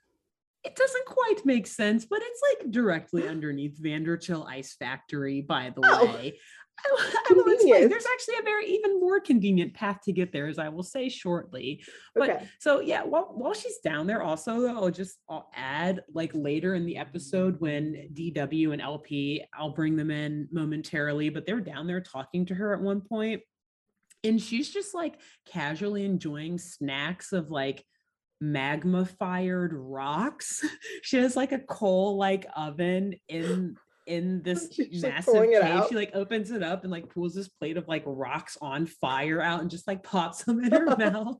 It 0.63 0.75
doesn't 0.75 1.05
quite 1.05 1.45
make 1.45 1.67
sense, 1.67 2.05
but 2.05 2.19
it's 2.21 2.41
like 2.61 2.71
directly 2.71 3.27
underneath 3.27 3.81
Vanderchill 3.81 4.47
Ice 4.47 4.75
Factory, 4.75 5.41
by 5.41 5.71
the 5.75 5.81
Oh, 5.83 6.05
way. 6.05 6.39
I, 6.85 7.15
I 7.29 7.33
will 7.33 7.53
explain. 7.53 7.87
There's 7.89 8.05
actually 8.13 8.37
a 8.39 8.43
very 8.43 8.65
even 8.67 8.99
more 8.99 9.19
convenient 9.19 9.73
path 9.73 9.99
to 10.05 10.11
get 10.11 10.31
there, 10.33 10.47
as 10.47 10.57
I 10.57 10.69
will 10.69 10.83
say 10.83 11.07
shortly. 11.09 11.83
But 12.15 12.29
Okay. 12.29 12.49
so 12.59 12.79
yeah, 12.79 13.03
while 13.03 13.31
while 13.35 13.53
she's 13.53 13.77
down 13.83 14.07
there, 14.07 14.23
also 14.23 14.61
though, 14.61 14.75
I'll 14.75 14.89
just 14.89 15.17
I'll 15.29 15.49
add 15.53 16.01
like 16.13 16.31
later 16.33 16.75
in 16.75 16.85
the 16.85 16.97
episode 16.97 17.59
when 17.59 18.09
DW 18.13 18.73
and 18.73 18.81
LP, 18.81 19.43
I'll 19.53 19.69
bring 19.73 19.95
them 19.95 20.11
in 20.11 20.47
momentarily, 20.51 21.29
but 21.29 21.45
they're 21.45 21.61
down 21.61 21.87
there 21.87 22.01
talking 22.01 22.45
to 22.47 22.55
her 22.55 22.73
at 22.73 22.81
one 22.81 23.01
point, 23.01 23.41
and 24.23 24.41
she's 24.41 24.69
just 24.69 24.93
like 24.95 25.19
casually 25.45 26.05
enjoying 26.05 26.57
snacks 26.57 27.33
of 27.33 27.51
like 27.51 27.85
magma 28.43 29.05
fired 29.05 29.71
rocks. 29.73 30.63
she 31.01 31.17
has 31.17 31.35
like 31.35 31.51
a 31.53 31.59
coal 31.59 32.17
like 32.17 32.45
oven 32.55 33.15
in 33.29 33.77
in 34.05 34.41
this 34.43 34.69
She's 34.73 34.89
just, 34.89 35.03
like, 35.03 35.13
massive 35.13 35.33
cave. 35.49 35.61
out. 35.61 35.89
She 35.89 35.95
like 35.95 36.11
opens 36.13 36.51
it 36.51 36.61
up 36.61 36.83
and 36.83 36.91
like 36.91 37.09
pulls 37.09 37.33
this 37.33 37.47
plate 37.47 37.77
of 37.77 37.87
like 37.87 38.03
rocks 38.05 38.57
on 38.61 38.85
fire 38.85 39.41
out 39.41 39.61
and 39.61 39.69
just 39.71 39.87
like 39.87 40.03
pops 40.03 40.43
them 40.43 40.63
in 40.63 40.71
her 40.71 40.85
mouth. 40.97 41.37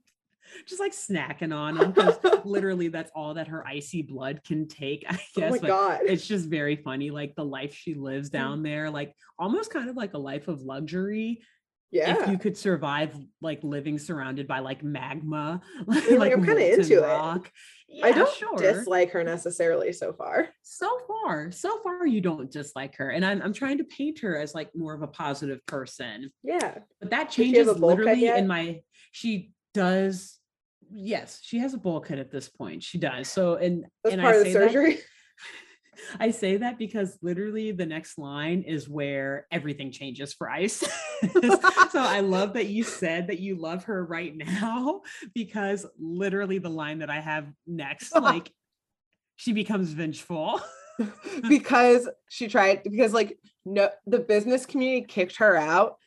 Just 0.68 0.80
like 0.82 0.92
snacking 0.92 1.56
on 1.56 1.78
them 1.78 1.92
because 1.92 2.18
literally 2.46 2.90
that's 2.90 3.10
all 3.16 3.34
that 3.36 3.48
her 3.48 3.66
icy 3.66 4.02
blood 4.02 4.42
can 4.46 4.68
take, 4.68 5.04
I 5.10 5.16
Oh 5.38 5.40
guess. 5.40 5.52
my 5.52 5.58
but 5.60 5.68
god. 5.68 6.00
it's 6.06 6.28
just 6.28 6.48
very 6.50 6.76
funny, 6.76 7.12
like 7.12 7.34
the 7.36 7.46
life 7.46 7.74
she 7.74 7.96
lives 7.96 8.30
down 8.30 8.62
there, 8.62 8.90
like 8.90 9.16
almost 9.40 9.72
kind 9.72 9.90
of 9.90 9.96
like 9.96 10.14
a 10.14 10.18
life 10.18 10.50
of 10.50 10.62
luxury 10.62 11.42
yeah. 11.94 12.24
if 12.24 12.30
you 12.30 12.38
could 12.38 12.58
survive 12.58 13.16
like 13.42 13.60
living 13.64 13.98
surrounded 14.00 14.48
by 14.48 14.60
like 14.60 14.84
magma, 14.84 15.62
like, 15.86 16.10
like, 16.12 16.34
"I'm 16.34 16.44
kinda 16.44 16.60
molten 16.62 16.80
into 16.82 16.98
it." 16.98 17.02
rock. 17.08 17.52
I 18.04 18.12
don't 18.12 18.34
sure. 18.36 18.58
dislike 18.58 19.12
her 19.12 19.24
necessarily 19.24 19.94
so 19.94 20.14
far. 20.14 20.50
so 20.64 20.98
far, 21.08 21.52
so 21.52 21.80
far 21.84 22.08
you 22.08 22.22
don't 22.22 22.50
dislike 22.52 22.96
her, 22.98 23.10
and 23.12 23.24
I'm 23.24 23.42
I'm 23.42 23.54
trying 23.54 23.78
to 23.78 23.84
paint 23.84 24.20
her 24.20 24.38
as 24.38 24.56
like 24.56 24.70
more 24.76 24.94
of 24.96 25.04
a 25.04 25.08
positive 25.08 25.64
person, 25.68 26.32
Yeah. 26.44 26.80
but 27.00 27.12
that 27.12 27.30
changes 27.30 27.68
a 27.68 27.76
bowl 27.76 27.92
cut 27.92 28.00
literally 28.00 28.28
in 28.28 28.48
my. 28.48 28.82
She 29.12 29.52
does. 29.74 30.40
Yes, 30.92 31.40
she 31.44 31.60
has 31.60 31.74
a 31.74 31.78
bowl 31.78 32.00
cut 32.02 32.18
at 32.20 32.32
this 32.32 32.50
point. 32.50 32.84
She 32.84 32.98
does. 32.98 33.28
So 33.28 33.56
and 33.56 33.86
That's 34.04 34.14
and 34.14 34.22
part 34.22 34.36
I 34.36 34.38
of 34.40 34.44
the 34.46 34.52
say 34.54 34.60
that- 34.60 34.68
surgery. 34.72 35.00
I 36.20 36.32
say 36.32 36.58
that 36.58 36.78
because 36.78 37.18
literally 37.22 37.72
the 37.72 37.86
next 37.86 38.18
line 38.18 38.64
is 38.64 38.90
where 38.90 39.48
everything 39.52 39.92
changes 39.92 40.34
for 40.34 40.50
Ice. 40.50 40.78
so 41.92 42.00
I 42.00 42.20
love 42.22 42.54
that 42.54 42.68
you 42.68 42.84
said 42.84 43.28
that 43.28 43.40
you 43.40 43.56
love 43.56 43.86
her 43.86 44.06
right 44.06 44.36
now 44.36 45.02
because 45.34 45.86
literally 46.00 46.60
the 46.60 46.70
line 46.70 47.00
that 47.00 47.10
I 47.10 47.20
have 47.20 47.48
next, 47.68 48.16
like 48.20 48.52
she 49.36 49.54
becomes 49.54 49.92
vengeful. 49.92 50.62
because 51.50 52.08
she 52.30 52.48
tried 52.48 52.84
because 52.84 53.14
like 53.14 53.40
no 53.66 53.90
the 54.06 54.20
business 54.20 54.68
community 54.68 55.04
kicked 55.08 55.38
her 55.38 55.58
out 55.58 55.98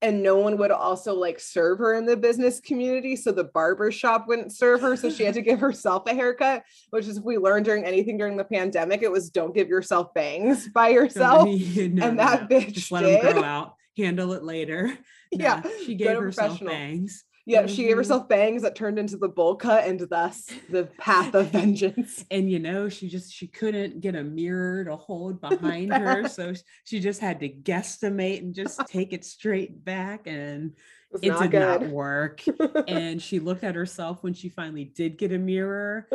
and 0.00 0.22
no 0.22 0.36
one 0.36 0.56
would 0.58 0.70
also 0.70 1.14
like 1.14 1.40
serve 1.40 1.78
her 1.78 1.94
in 1.94 2.06
the 2.06 2.16
business 2.16 2.60
community 2.60 3.16
so 3.16 3.32
the 3.32 3.44
barber 3.44 3.90
shop 3.90 4.26
wouldn't 4.28 4.52
serve 4.52 4.80
her 4.80 4.96
so 4.96 5.10
she 5.10 5.24
had 5.24 5.34
to 5.34 5.42
give 5.42 5.58
herself 5.60 6.04
a 6.06 6.14
haircut 6.14 6.62
which 6.90 7.06
is 7.06 7.18
if 7.18 7.24
we 7.24 7.36
learned 7.38 7.64
during 7.64 7.84
anything 7.84 8.16
during 8.16 8.36
the 8.36 8.44
pandemic 8.44 9.02
it 9.02 9.10
was 9.10 9.30
don't 9.30 9.54
give 9.54 9.68
yourself 9.68 10.12
bangs 10.14 10.68
by 10.68 10.88
yourself 10.88 11.48
No, 11.48 12.06
and 12.06 12.18
that 12.18 12.48
no. 12.50 12.56
bitch 12.56 12.72
just 12.72 12.92
let 12.92 13.02
them 13.02 13.20
did. 13.20 13.34
grow 13.34 13.44
out, 13.44 13.74
handle 13.96 14.32
it 14.34 14.44
later. 14.44 14.96
yeah 15.32 15.62
No, 15.64 15.70
she 15.84 15.94
gave 15.94 16.16
herself 16.18 16.60
bangs. 16.60 17.24
Yeah 17.48 17.66
she 17.66 17.84
gave 17.84 17.94
Mhm. 17.94 17.98
herself 17.98 18.28
bangs 18.28 18.62
that 18.62 18.76
turned 18.76 18.98
into 18.98 19.16
the 19.16 19.28
bowl 19.28 19.56
cut 19.56 19.84
and 19.84 19.98
thus 20.08 20.48
the 20.70 20.84
path 20.98 21.34
of 21.34 21.48
vengeance 21.48 22.24
and 22.30 22.50
you 22.50 22.58
know 22.58 22.88
she 22.88 23.08
just 23.08 23.32
she 23.32 23.46
couldn't 23.48 24.00
get 24.00 24.14
a 24.14 24.22
mirror 24.22 24.84
to 24.84 24.94
hold 24.96 25.40
behind 25.40 25.92
her 25.92 26.28
so 26.38 26.52
she 26.84 27.00
just 27.00 27.20
had 27.20 27.40
to 27.40 27.48
guesstimate 27.48 28.38
and 28.40 28.54
just 28.54 28.80
take 28.86 29.12
it 29.12 29.24
straight 29.24 29.84
back 29.84 30.26
and 30.26 30.74
was 31.10 31.22
it 31.22 31.28
not 31.30 31.50
did 31.50 31.58
not 31.60 31.88
work 31.88 32.44
and 32.86 33.20
she 33.22 33.38
looked 33.40 33.64
at 33.64 33.74
herself 33.74 34.22
when 34.22 34.34
she 34.34 34.50
finally 34.50 34.84
did 34.84 35.16
get 35.16 35.32
a 35.32 35.38
mirror 35.38 36.06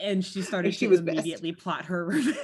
and 0.00 0.24
she 0.24 0.42
started 0.42 0.74
she 0.74 0.86
to 0.86 0.90
was 0.90 1.00
pissed. 1.00 1.12
immediately 1.12 1.52
plot 1.52 1.84
her 1.84 2.04
revenge 2.06 2.36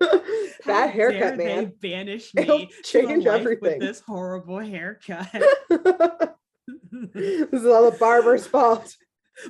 that 0.66 0.90
haircut 0.90 1.36
man 1.38 1.64
they 1.80 1.88
banish 1.90 2.30
It'll 2.36 2.58
me 2.58 2.70
a 2.78 2.82
change 2.82 3.26
everything. 3.26 3.58
with 3.62 3.80
this 3.80 4.00
horrible 4.00 4.58
haircut 4.58 5.30
this 5.70 7.52
is 7.52 7.66
all 7.66 7.90
the 7.90 7.96
barber's 7.98 8.46
fault. 8.54 8.94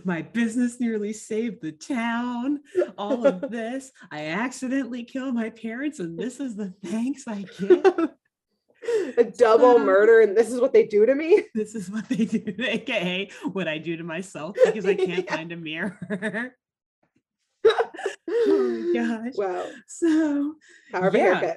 my 0.04 0.22
business 0.22 0.78
nearly 0.80 1.12
saved 1.12 1.62
the 1.62 1.72
town 1.72 2.60
all 2.98 3.26
of 3.26 3.40
this 3.50 3.90
i 4.10 4.26
accidentally 4.26 5.04
killed 5.04 5.34
my 5.34 5.50
parents 5.50 5.98
and 6.00 6.18
this 6.18 6.38
is 6.40 6.54
the 6.56 6.72
thanks 6.84 7.24
i 7.26 7.44
get 7.60 8.10
a 9.18 9.24
double 9.24 9.80
murder, 9.80 10.20
and 10.20 10.36
this 10.36 10.48
is 10.52 10.60
what 10.60 10.72
they 10.72 10.86
do 10.86 11.04
to 11.06 11.14
me. 11.14 11.42
this 11.54 11.74
is 11.74 11.90
what 11.90 12.08
they 12.08 12.24
do 12.24 12.54
aka 12.64 13.28
what 13.52 13.66
i 13.66 13.78
do 13.78 13.96
to 13.96 14.04
myself 14.04 14.56
because 14.64 14.86
i 14.86 14.94
can't 14.94 15.24
Yeah. 15.28 15.36
find 15.36 15.50
a 15.52 15.56
mirror 15.56 16.54
oh 18.48 18.92
my 18.92 18.92
gosh 19.24 19.32
Wow. 19.36 19.66
so 19.86 20.54
However, 20.92 21.16
Yeah. 21.18 21.54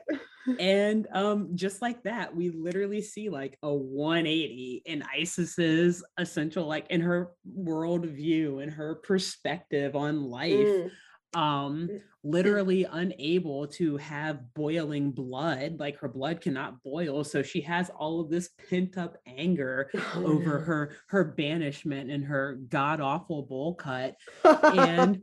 and 0.57 1.07
um 1.13 1.49
just 1.55 1.81
like 1.81 2.01
that 2.03 2.35
we 2.35 2.49
literally 2.49 3.01
see 3.01 3.29
like 3.29 3.57
a 3.61 3.71
180 3.73 4.81
in 4.85 5.03
isis's 5.15 6.03
essential 6.17 6.65
like 6.65 6.87
in 6.89 7.01
her 7.01 7.31
worldview 7.57 8.63
and 8.63 8.71
her 8.71 8.95
perspective 8.95 9.95
on 9.95 10.23
life 10.23 10.67
Mm. 10.67 10.91
um 11.35 11.87
Mm. 11.91 12.01
literally 12.23 12.85
unable 12.85 13.67
to 13.67 13.97
have 13.97 14.53
boiling 14.55 15.11
blood 15.11 15.79
like 15.79 15.97
her 15.99 16.07
blood 16.09 16.41
cannot 16.41 16.81
boil 16.83 17.23
so 17.23 17.43
she 17.43 17.61
has 17.61 17.89
all 17.91 18.19
of 18.19 18.29
this 18.29 18.49
pent 18.69 18.97
up 18.97 19.17
anger 19.27 19.89
Oh, 20.15 20.25
over 20.25 20.57
no. 20.59 20.65
her 20.65 20.91
her 21.09 21.23
banishment 21.23 22.09
and 22.09 22.25
her 22.25 22.55
god 22.69 22.99
awful 22.99 23.43
bowl 23.43 23.75
cut 23.75 24.15
and 24.63 25.21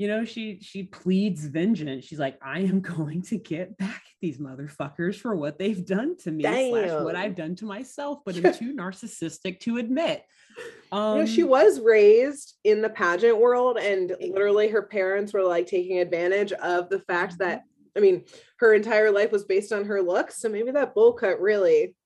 you 0.00 0.08
know 0.08 0.24
she 0.24 0.58
she 0.62 0.82
pleads 0.82 1.44
vengeance 1.44 2.06
she's 2.06 2.18
like 2.18 2.38
i 2.42 2.60
am 2.60 2.80
going 2.96 3.20
to 3.20 3.36
get 3.36 3.76
back 3.76 3.96
at 3.96 4.20
these 4.20 4.38
motherfuckers 4.38 5.16
for 5.16 5.36
what 5.36 5.58
they've 5.58 5.84
done 5.84 6.16
to 6.16 6.30
me 6.30 6.42
slash 6.42 7.02
what 7.02 7.14
i've 7.14 7.36
done 7.36 7.54
to 7.54 7.66
myself 7.66 8.18
but 8.24 8.34
i'm 8.36 8.42
too 8.54 8.74
narcissistic 8.74 9.60
to 9.60 9.76
admit 9.76 10.24
um 10.90 11.18
you 11.18 11.22
know, 11.22 11.26
she 11.26 11.42
was 11.44 11.80
raised 11.80 12.56
in 12.64 12.82
the 12.82 12.90
pageant 12.90 13.38
world, 13.38 13.78
and 13.78 14.16
literally 14.20 14.68
her 14.68 14.82
parents 14.82 15.32
were 15.32 15.44
like 15.44 15.66
taking 15.66 15.98
advantage 15.98 16.52
of 16.52 16.88
the 16.88 16.98
fact 17.00 17.34
Mm-hmm. 17.34 17.44
that 17.44 17.62
I 17.96 18.00
mean, 18.00 18.24
her 18.60 18.74
entire 18.74 19.10
life 19.10 19.32
was 19.32 19.44
based 19.44 19.72
on 19.72 19.84
her 19.86 20.00
looks. 20.00 20.40
So 20.40 20.48
maybe 20.48 20.70
that 20.70 20.94
bowl 20.94 21.12
cut 21.12 21.40
really, 21.40 21.96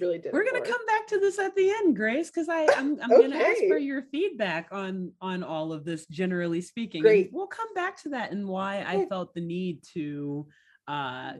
really 0.00 0.18
did. 0.18 0.32
we're 0.32 0.44
gonna 0.44 0.64
for 0.64 0.72
come 0.72 0.86
back 0.86 1.06
to 1.06 1.18
this 1.18 1.38
at 1.38 1.54
the 1.54 1.70
end 1.70 1.96
grace 1.96 2.30
because 2.30 2.48
i 2.48 2.66
i'm, 2.76 2.98
I'm 3.00 3.10
gonna 3.10 3.36
ask 3.36 3.60
for 3.68 3.78
your 3.78 4.02
feedback 4.10 4.68
on 4.72 5.12
on 5.20 5.42
all 5.42 5.72
of 5.72 5.84
this 5.84 6.06
generally 6.06 6.60
speaking 6.60 7.00
and 7.00 7.04
Great. 7.04 7.30
we'll 7.32 7.46
come 7.46 7.72
back 7.74 8.00
to 8.02 8.10
that 8.10 8.32
and 8.32 8.46
why 8.46 8.84
i 8.86 9.06
felt 9.06 9.34
the 9.34 9.40
need 9.40 9.82
to 9.94 10.46
uh 10.88 11.32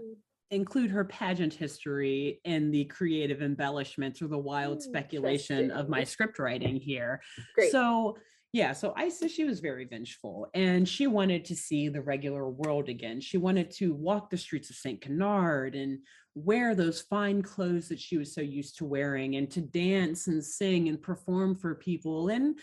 include 0.51 0.90
her 0.90 1.05
pageant 1.05 1.53
history 1.53 2.40
in 2.45 2.70
the 2.70 2.84
creative 2.86 3.42
embellishments 3.42 4.22
or 4.22 4.28
the 4.28 4.38
wild 4.38 4.76
Hmm, 4.78 4.88
speculation 4.88 5.70
of 5.70 5.88
my 5.88 6.05
script 6.05 6.38
writing 6.38 6.76
here. 6.76 7.20
Great. 7.55 7.72
So, 7.72 8.16
yeah, 8.53 8.72
so 8.72 8.95
Isis, 8.97 9.32
she 9.32 9.45
was 9.45 9.59
very 9.59 9.84
vengeful 9.84 10.49
and 10.55 10.88
she 10.88 11.09
wanted 11.09 11.45
to 11.47 11.57
see 11.57 11.88
the 11.88 12.03
regular 12.03 12.49
world 12.49 12.88
again. 12.88 13.20
She 13.20 13.36
wanted 13.36 13.70
to 13.72 13.95
walk 13.95 14.30
the 14.30 14.36
streets 14.36 14.70
of 14.70 14.76
St. 14.76 15.01
Canard 15.01 15.74
and 15.74 15.99
wear 16.35 16.74
those 16.74 17.01
fine 17.01 17.43
clothes 17.43 17.89
that 17.89 18.01
she 18.01 18.18
was 18.18 18.35
so 18.35 18.41
used 18.41 18.78
to 18.78 18.85
wearing 18.85 19.37
and 19.37 19.51
to 19.51 19.61
dance 19.61 20.26
and 20.26 20.45
sing 20.45 20.89
and 20.89 21.01
perform 21.01 21.55
for 21.55 21.74
people 21.74 22.28
and 22.28 22.59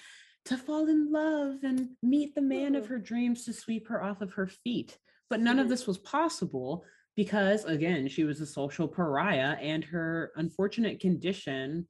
to 0.46 0.58
fall 0.58 0.88
in 0.90 1.12
love 1.12 1.64
and 1.64 1.90
meet 2.02 2.36
the 2.36 2.42
man 2.42 2.76
of 2.76 2.88
her 2.88 2.98
dreams 2.98 3.46
to 3.46 3.54
sweep 3.54 3.88
her 3.88 4.04
off 4.04 4.22
of 4.22 4.34
her 4.34 4.48
feet. 4.48 4.98
But 5.30 5.40
none 5.40 5.60
of 5.60 5.70
this 5.70 5.88
was 5.88 5.98
possible 5.98 6.84
because, 7.16 7.66
again, 7.66 8.08
she 8.08 8.24
was 8.24 8.42
a 8.42 8.46
social 8.46 8.88
pariah 8.88 9.56
and 9.62 9.84
her 9.86 10.32
unfortunate 10.36 11.00
condition, 11.00 11.88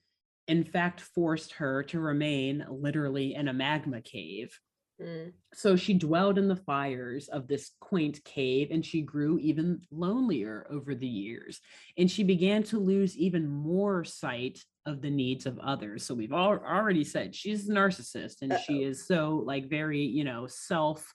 in 0.48 0.64
fact, 0.64 1.02
forced 1.02 1.54
her 1.54 1.84
to 1.84 2.00
remain 2.00 2.66
literally 2.70 3.36
in 3.36 3.48
a 3.48 3.54
magma 3.54 4.02
cave. 4.02 4.60
Mm. 5.02 5.34
So 5.54 5.76
she 5.76 5.94
dwelled 5.94 6.38
in 6.38 6.48
the 6.48 6.56
fires 6.56 7.28
of 7.28 7.48
this 7.48 7.72
quaint 7.82 8.24
cave 8.24 8.70
and 8.72 8.86
she 8.86 9.02
grew 9.02 9.38
even 9.40 9.82
lonelier 9.92 10.66
over 10.70 10.96
the 10.96 11.08
years. 11.08 11.60
And 11.98 12.10
she 12.10 12.24
began 12.24 12.64
to 12.64 12.80
lose 12.80 13.18
even 13.18 13.48
more 13.50 14.04
sight 14.06 14.64
of 14.86 15.02
the 15.02 15.10
needs 15.10 15.46
of 15.46 15.60
others. 15.60 16.06
So 16.06 16.14
we've 16.16 16.32
al- 16.32 16.64
already 16.66 17.04
said 17.04 17.36
she's 17.36 17.68
a 17.70 17.74
narcissist 17.74 18.42
and 18.42 18.58
she 18.66 18.84
is 18.84 19.06
so 19.06 19.44
like 19.46 19.70
very, 19.70 20.02
you 20.02 20.24
know, 20.24 20.48
self 20.48 21.14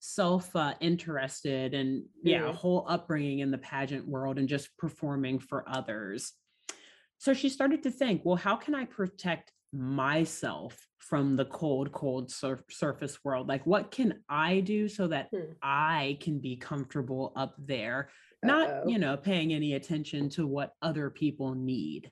self 0.00 0.54
uh, 0.54 0.74
interested 0.80 1.74
and 1.74 2.04
yeah, 2.22 2.44
a 2.48 2.52
Mhm. 2.52 2.54
whole 2.54 2.86
upbringing 2.88 3.40
in 3.40 3.50
the 3.50 3.58
pageant 3.58 4.06
world 4.06 4.38
and 4.38 4.48
just 4.48 4.76
performing 4.76 5.40
for 5.40 5.68
others. 5.68 6.34
So 7.18 7.34
she 7.34 7.48
started 7.48 7.82
to 7.82 7.90
think, 7.90 8.24
well, 8.24 8.36
how 8.36 8.54
can 8.54 8.76
I 8.76 8.84
protect 8.84 9.52
myself 9.72 10.86
from 10.98 11.36
the 11.36 11.44
cold, 11.46 11.92
cold 11.92 12.30
sur- 12.30 12.64
surface 12.70 13.22
world? 13.24 13.48
Like, 13.48 13.66
what 13.66 13.90
can 13.90 14.22
I 14.28 14.60
do 14.60 14.88
so 14.88 15.08
that 15.08 15.28
Hmm. 15.32 15.52
I 15.62 16.18
can 16.20 16.38
be 16.38 16.56
comfortable 16.56 17.32
up 17.36 17.54
there, 17.58 18.10
not, 18.42 18.68
Uh-oh. 18.68 18.88
you 18.88 18.98
know, 18.98 19.16
paying 19.16 19.52
any 19.52 19.74
attention 19.74 20.28
to 20.30 20.46
what 20.46 20.72
other 20.82 21.10
people 21.10 21.54
need? 21.54 22.10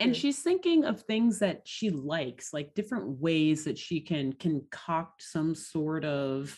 And 0.00 0.12
Mhm. 0.12 0.16
she's 0.16 0.42
thinking 0.42 0.84
of 0.84 1.02
things 1.02 1.40
that 1.40 1.66
she 1.66 1.90
likes, 1.90 2.52
like 2.52 2.74
different 2.74 3.18
ways 3.20 3.64
that 3.64 3.78
she 3.78 4.00
can 4.00 4.32
concoct 4.32 5.22
some 5.22 5.54
sort 5.54 6.04
of 6.04 6.56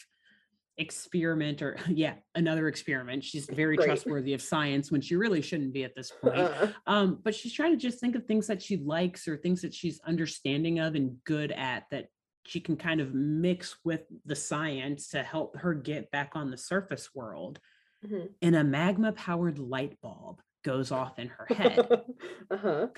experiment 0.78 1.62
or 1.62 1.76
yeah 1.88 2.14
another 2.34 2.68
experiment 2.68 3.22
she's 3.22 3.46
very 3.46 3.76
Great. 3.76 3.86
trustworthy 3.86 4.34
of 4.34 4.42
science 4.42 4.90
when 4.90 5.00
she 5.00 5.14
really 5.14 5.40
shouldn't 5.40 5.72
be 5.72 5.84
at 5.84 5.94
this 5.94 6.10
point 6.10 6.36
Uh, 6.36 6.68
um 6.86 7.20
but 7.22 7.34
she's 7.34 7.52
trying 7.52 7.70
to 7.70 7.76
just 7.76 8.00
think 8.00 8.16
of 8.16 8.24
things 8.24 8.46
that 8.48 8.60
she 8.60 8.78
likes 8.78 9.28
or 9.28 9.36
things 9.36 9.62
that 9.62 9.72
she's 9.72 10.00
understanding 10.06 10.80
of 10.80 10.94
and 10.94 11.16
good 11.24 11.52
at 11.52 11.84
that 11.90 12.06
she 12.46 12.60
can 12.60 12.76
kind 12.76 13.00
of 13.00 13.14
mix 13.14 13.76
with 13.84 14.02
the 14.26 14.34
science 14.34 15.08
to 15.08 15.22
help 15.22 15.56
her 15.56 15.74
get 15.74 16.10
back 16.10 16.32
on 16.34 16.50
the 16.50 16.58
surface 16.58 17.10
world 17.14 17.60
mhm. 18.04 18.28
and 18.42 18.56
a 18.56 18.64
magma 18.64 19.12
powered 19.12 19.58
light 19.58 19.96
bulb 20.02 20.40
goes 20.64 20.90
off 20.90 21.18
in 21.20 21.28
her 21.28 21.46
head 21.54 21.88
uh-huh. 22.50 22.88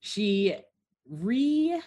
she 0.00 0.54
re 1.10 1.78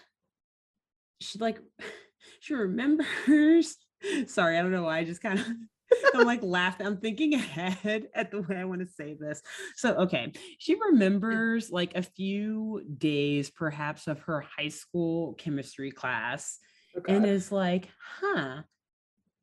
she 1.20 1.39
like 1.39 1.60
she 2.41 2.53
remembers 2.53 3.78
sorry 4.28 4.58
i 4.58 4.62
don't 4.62 4.72
know 4.72 4.84
why 4.84 5.00
i 5.00 5.04
just 5.04 5.22
kind 5.22 5.39
of 5.39 5.45
i'm 6.14 6.26
like 6.26 6.43
laughing 6.43 6.86
i'm 6.86 6.97
thinking 6.97 7.34
ahead 7.34 8.08
at 8.16 8.32
the 8.32 8.41
way 8.41 8.58
i 8.58 8.64
want 8.66 8.82
to 8.82 8.88
say 8.88 9.16
this. 9.20 9.41
So 9.76 9.95
okay 9.95 10.32
she 10.58 10.76
mm. 10.76 10.80
remembers 10.91 11.72
like 11.72 11.95
a 11.95 12.04
few 12.04 12.84
days 12.97 13.50
perhaps 13.50 14.08
of 14.08 14.20
her 14.22 14.41
high 14.41 14.70
school 14.70 15.34
chemistry 15.36 15.91
class 15.91 16.60
and 17.08 17.26
is 17.26 17.52
like 17.52 17.89
huh 18.20 18.62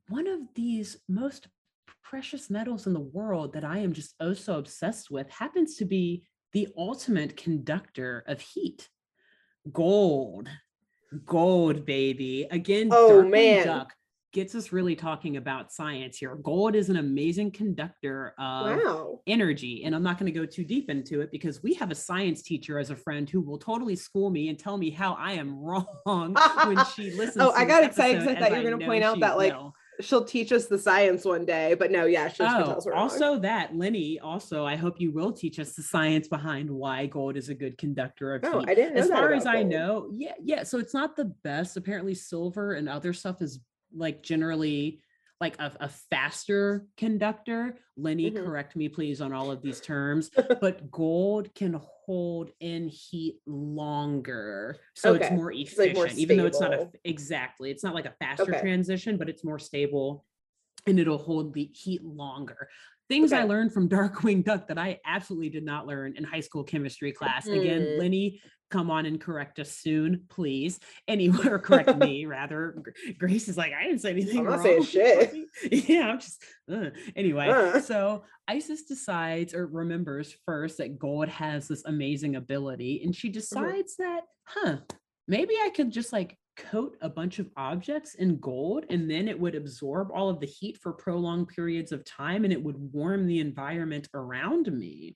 one 0.09 0.26
of 0.26 0.40
these 0.54 0.98
most 1.09 1.48
precious 2.02 2.48
metals 2.50 2.86
in 2.86 2.92
the 2.92 3.00
world 3.00 3.52
that 3.52 3.64
i 3.64 3.78
am 3.78 3.92
just 3.92 4.14
oh 4.20 4.32
so 4.32 4.59
obsessed 4.59 5.11
with 5.11 5.28
happens 5.30 5.76
to 5.76 5.84
be 5.84 6.22
the 6.57 6.68
ultimate 6.78 7.36
conductor 7.36 8.24
of 8.26 8.40
heat. 8.40 8.88
Gold. 9.70 10.48
Gold 11.26 11.84
baby. 11.84 12.46
Again 12.50 12.88
Oh, 12.90 13.22
man. 13.22 13.66
duck 13.66 13.92
gets 14.33 14.55
us 14.55 14.72
really 14.72 14.95
talking 14.97 15.37
about 15.37 15.72
science 15.72 16.18
here 16.18 16.35
gold 16.37 16.74
is 16.74 16.91
an 16.91 16.97
amazing 16.97 17.51
conductor 17.51 18.35
of 18.39 18.77
wow. 18.79 19.20
energy 19.27 19.85
and 19.85 19.95
i'm 19.95 20.03
not 20.03 20.18
going 20.18 20.31
to 20.31 20.39
go 20.39 20.45
too 20.45 20.64
deep 20.64 20.91
into 20.91 21.20
it 21.20 21.31
because 21.31 21.62
we 21.62 21.72
have 21.74 21.91
a 21.91 21.95
science 21.95 22.43
teacher 22.43 22.79
as 22.79 22.91
a 22.91 22.97
friend 22.97 23.31
who 23.31 23.41
will 23.41 23.59
totally 23.59 23.97
school 23.97 24.29
me 24.31 24.49
and 24.49 24.59
tell 24.59 24.77
me 24.77 24.91
how 24.91 25.14
i 25.14 25.33
am 25.33 25.59
wrong 25.62 26.35
when 26.66 26.77
she 26.95 27.11
listens 27.12 27.45
Oh, 27.45 27.53
to 27.53 27.59
I 27.59 27.64
got 27.64 27.85
excited 27.85 28.18
'cause 28.18 28.29
I 28.29 28.35
thought 28.35 28.51
you 28.51 28.64
were 28.64 28.70
gonna 28.70 28.85
point 28.85 29.05
out 29.05 29.20
that, 29.20 29.37
like, 29.37 29.53
will. 29.53 29.74
She'll 30.01 30.24
teach 30.27 30.53
us 30.53 30.66
the 30.66 30.79
science 30.79 31.24
one 31.24 31.47
day, 31.47 31.72
but 31.72 31.91
no, 31.91 32.05
yeah, 32.05 32.29
she's 32.29 32.39
gonna 32.39 32.64
tell 32.64 32.72
Oh, 32.72 32.77
us 32.77 32.85
we're 32.87 32.93
wrong. 32.93 33.01
also 33.03 33.39
that 33.39 33.74
Lenny. 33.74 34.18
Also, 34.18 34.66
I 34.66 34.77
hope 34.77 35.01
you 35.01 35.11
will 35.11 35.33
teach 35.33 35.59
us 35.59 35.72
the 35.74 35.83
science 35.83 36.29
behind 36.29 36.70
why 36.70 37.07
gold 37.07 37.37
is 37.39 37.49
a 37.49 37.55
good 37.55 37.79
conductor 37.79 38.35
of 38.35 38.45
Oh, 38.45 38.59
heat. 38.61 38.68
I 38.68 38.74
didn't 38.74 38.99
as 38.99 39.09
far 39.09 39.33
as 39.33 39.45
about 39.45 39.57
I 39.57 39.62
know, 39.62 40.11
yeah, 40.12 40.35
yeah. 40.43 40.62
So 40.64 40.79
it's 40.79 40.93
not 40.93 41.16
the 41.16 41.24
best. 41.43 41.79
Apparently, 41.79 42.14
silver 42.14 42.74
and 42.74 42.91
other 42.91 43.14
stuff 43.14 43.41
is 43.41 43.61
like 43.95 44.22
generally 44.22 45.03
like 45.41 45.57
a, 45.59 45.70
a 45.80 45.89
faster 46.11 46.87
conductor. 46.97 47.76
Lenny, 47.99 48.30
Mhm. 48.30 48.45
correct 48.45 48.74
me 48.74 48.89
please 48.89 49.20
on 49.20 49.32
all 49.32 49.51
of 49.51 49.61
these 49.61 49.80
terms. 49.80 50.30
but 50.62 50.91
gold 50.91 51.55
can 51.55 51.78
hold 52.07 52.51
in 52.61 52.89
heat 52.89 53.37
longer, 53.47 54.78
so 54.95 55.14
it's 55.14 55.26
Okay, 55.26 55.34
more 55.34 55.53
like, 55.53 55.66
efficient. 55.66 55.95
more 55.97 56.09
even 56.09 56.37
though 56.39 56.47
it's 56.47 56.61
not 56.61 56.72
a 56.72 56.89
exactly, 57.05 57.70
it's 57.70 57.84
not 57.84 57.95
like 57.95 58.07
a 58.07 58.14
faster 58.18 58.45
Okay. 58.53 58.61
transition, 58.61 59.18
but 59.18 59.28
it's 59.28 59.45
more 59.45 59.59
stable 59.59 60.24
and 60.87 60.99
it'll 60.99 61.18
hold 61.18 61.53
the 61.53 61.70
heat 61.74 62.03
longer. 62.05 62.68
Things 63.09 63.32
I 63.32 63.43
learned 63.43 63.72
from 63.72 63.89
Darkwing 63.91 64.45
Duck 64.45 64.68
that 64.68 64.78
I 64.78 65.01
absolutely 65.05 65.51
did 65.51 65.64
not 65.64 65.87
learn 65.87 66.16
in 66.16 66.24
high 66.24 66.41
school 66.41 66.64
chemistry 66.64 67.12
class. 67.12 67.47
Again, 67.47 67.89
Mhm. 67.89 67.99
Lenny, 67.99 68.41
come 68.70 68.90
on 68.90 69.06
and 69.06 69.20
correct 69.20 69.58
us 69.58 69.70
soon, 69.70 70.24
please. 70.28 70.80
Anywhere, 71.08 71.58
correct 71.60 71.96
me 71.96 72.26
rather. 72.26 72.82
Grace 73.18 73.48
is 73.48 73.56
like, 73.56 73.72
I 73.72 73.84
didn't 73.84 74.00
say 74.00 74.10
anything 74.10 74.40
I'm 74.40 74.44
not 74.44 74.52
wrong. 74.56 74.62
saying 74.62 74.82
shit. 74.84 75.88
yeah, 75.88 76.08
I'm 76.08 76.20
just 76.20 76.42
uh. 76.72 76.90
anyway. 77.14 77.48
Uh. 77.48 77.80
So 77.80 78.24
Isis 78.48 78.84
decides 78.84 79.54
or 79.54 79.66
remembers 79.66 80.34
first 80.44 80.78
that 80.78 80.98
Gold 80.98 81.28
has 81.28 81.68
this 81.68 81.84
amazing 81.84 82.36
ability, 82.36 83.02
and 83.04 83.14
she 83.14 83.28
decides 83.28 83.96
that, 83.96 84.22
huh, 84.44 84.78
maybe 85.28 85.54
I 85.62 85.70
could 85.70 85.90
just 85.90 86.12
like 86.12 86.36
coat 86.56 86.96
a 87.02 87.08
bunch 87.08 87.38
of 87.38 87.50
objects 87.56 88.14
in 88.14 88.38
gold 88.38 88.86
and 88.88 89.10
then 89.10 89.28
it 89.28 89.38
would 89.38 89.54
absorb 89.54 90.10
all 90.10 90.30
of 90.30 90.40
the 90.40 90.46
heat 90.46 90.78
for 90.78 90.92
prolonged 90.92 91.48
periods 91.48 91.92
of 91.92 92.02
time 92.04 92.44
and 92.44 92.52
it 92.52 92.62
would 92.62 92.76
warm 92.94 93.26
the 93.26 93.40
environment 93.40 94.08
around 94.14 94.72
me 94.72 95.14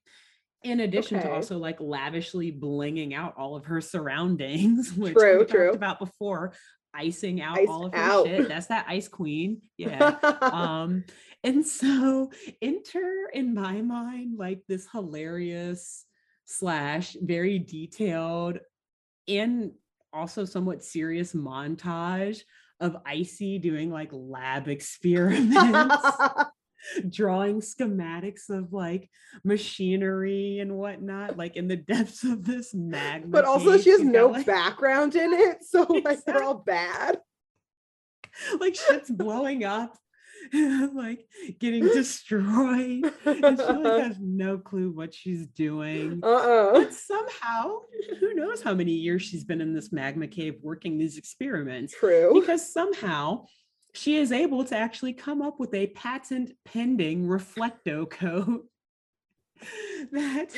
in 0.63 0.81
addition 0.81 1.21
to 1.21 1.31
also 1.33 1.59
like 1.59 1.81
lavishly 1.81 2.53
blinging 2.53 3.15
out 3.15 3.35
all 3.37 3.57
of 3.57 3.65
her 3.65 3.81
surroundings 3.81 4.93
which 4.97 5.15
True, 5.15 5.41
we 5.41 5.45
talked 5.47 5.75
about 5.75 5.99
before 5.99 6.53
icing 6.95 7.41
out 7.41 7.59
Iced 7.59 7.69
all 7.71 7.87
of 7.87 7.95
her 7.95 7.99
out. 7.99 8.27
shit. 8.27 8.49
That's 8.49 8.67
that 8.67 8.87
ice 8.89 9.09
queen. 9.09 9.63
Yeah. 9.77 10.17
Um 10.43 11.05
and 11.43 11.67
so 11.67 12.31
enter 12.61 13.31
in 13.33 13.55
my 13.55 13.81
mind 13.81 14.37
like 14.39 14.61
this 14.69 14.87
hilarious 14.93 16.05
slash 16.45 17.17
very 17.23 17.59
detailed 17.59 18.59
and 19.29 19.73
also 20.13 20.45
somewhat 20.45 20.85
serious 20.85 21.33
montage 21.33 22.41
of 22.81 22.97
icy 23.07 23.59
doing 23.59 23.91
like 23.91 24.11
lab 24.13 24.69
experiments 24.77 26.07
drawing 27.09 27.61
schematics 27.61 28.49
of 28.49 28.73
like 28.73 29.09
machinery 29.45 30.59
and 30.61 30.75
whatnot 30.77 31.37
like 31.37 31.57
in 31.57 31.69
the 31.69 31.77
depths 31.93 32.25
of 32.25 32.45
this 32.45 32.75
magma 32.75 33.29
but 33.29 33.45
also 33.45 33.77
she 33.79 33.91
has 33.91 34.01
no 34.03 34.29
like- 34.29 34.47
background 34.47 35.15
in 35.15 35.33
it, 35.33 35.59
so 35.63 35.83
like 36.05 36.25
they're 36.25 36.43
all 36.43 36.55
bad. 36.55 37.19
like 38.61 38.75
shit's 38.77 39.11
blowing 39.11 39.65
up 39.65 39.97
like 40.95 41.27
getting 41.59 41.85
destroyed 41.85 43.13
and 43.27 43.59
she 43.59 43.65
like 43.67 44.03
has 44.05 44.17
no 44.21 44.57
clue 44.57 44.91
what 44.91 45.13
she's 45.13 45.47
doing 45.49 46.19
Uh-uh. 46.23 46.73
but 46.73 46.95
somehow 46.95 47.77
who 48.19 48.33
knows 48.35 48.63
how 48.63 48.73
many 48.73 48.93
years 48.93 49.21
she's 49.23 49.45
been 49.45 49.61
in 49.61 49.75
this 49.75 49.93
magma 49.93 50.27
cave 50.27 50.55
working 50.63 50.97
these 50.97 51.19
experiments 51.19 51.95
True. 51.95 52.33
because 52.41 52.73
somehow 52.73 53.45
she 53.93 54.17
is 54.17 54.33
able 54.33 54.65
to 54.65 54.77
actually 54.77 55.13
come 55.13 55.43
up 55.43 55.59
with 55.59 55.75
a 55.75 55.89
patent 55.89 56.53
pending 56.65 57.27
reflecto 57.27 58.09
coat 58.09 58.67
that 60.13 60.49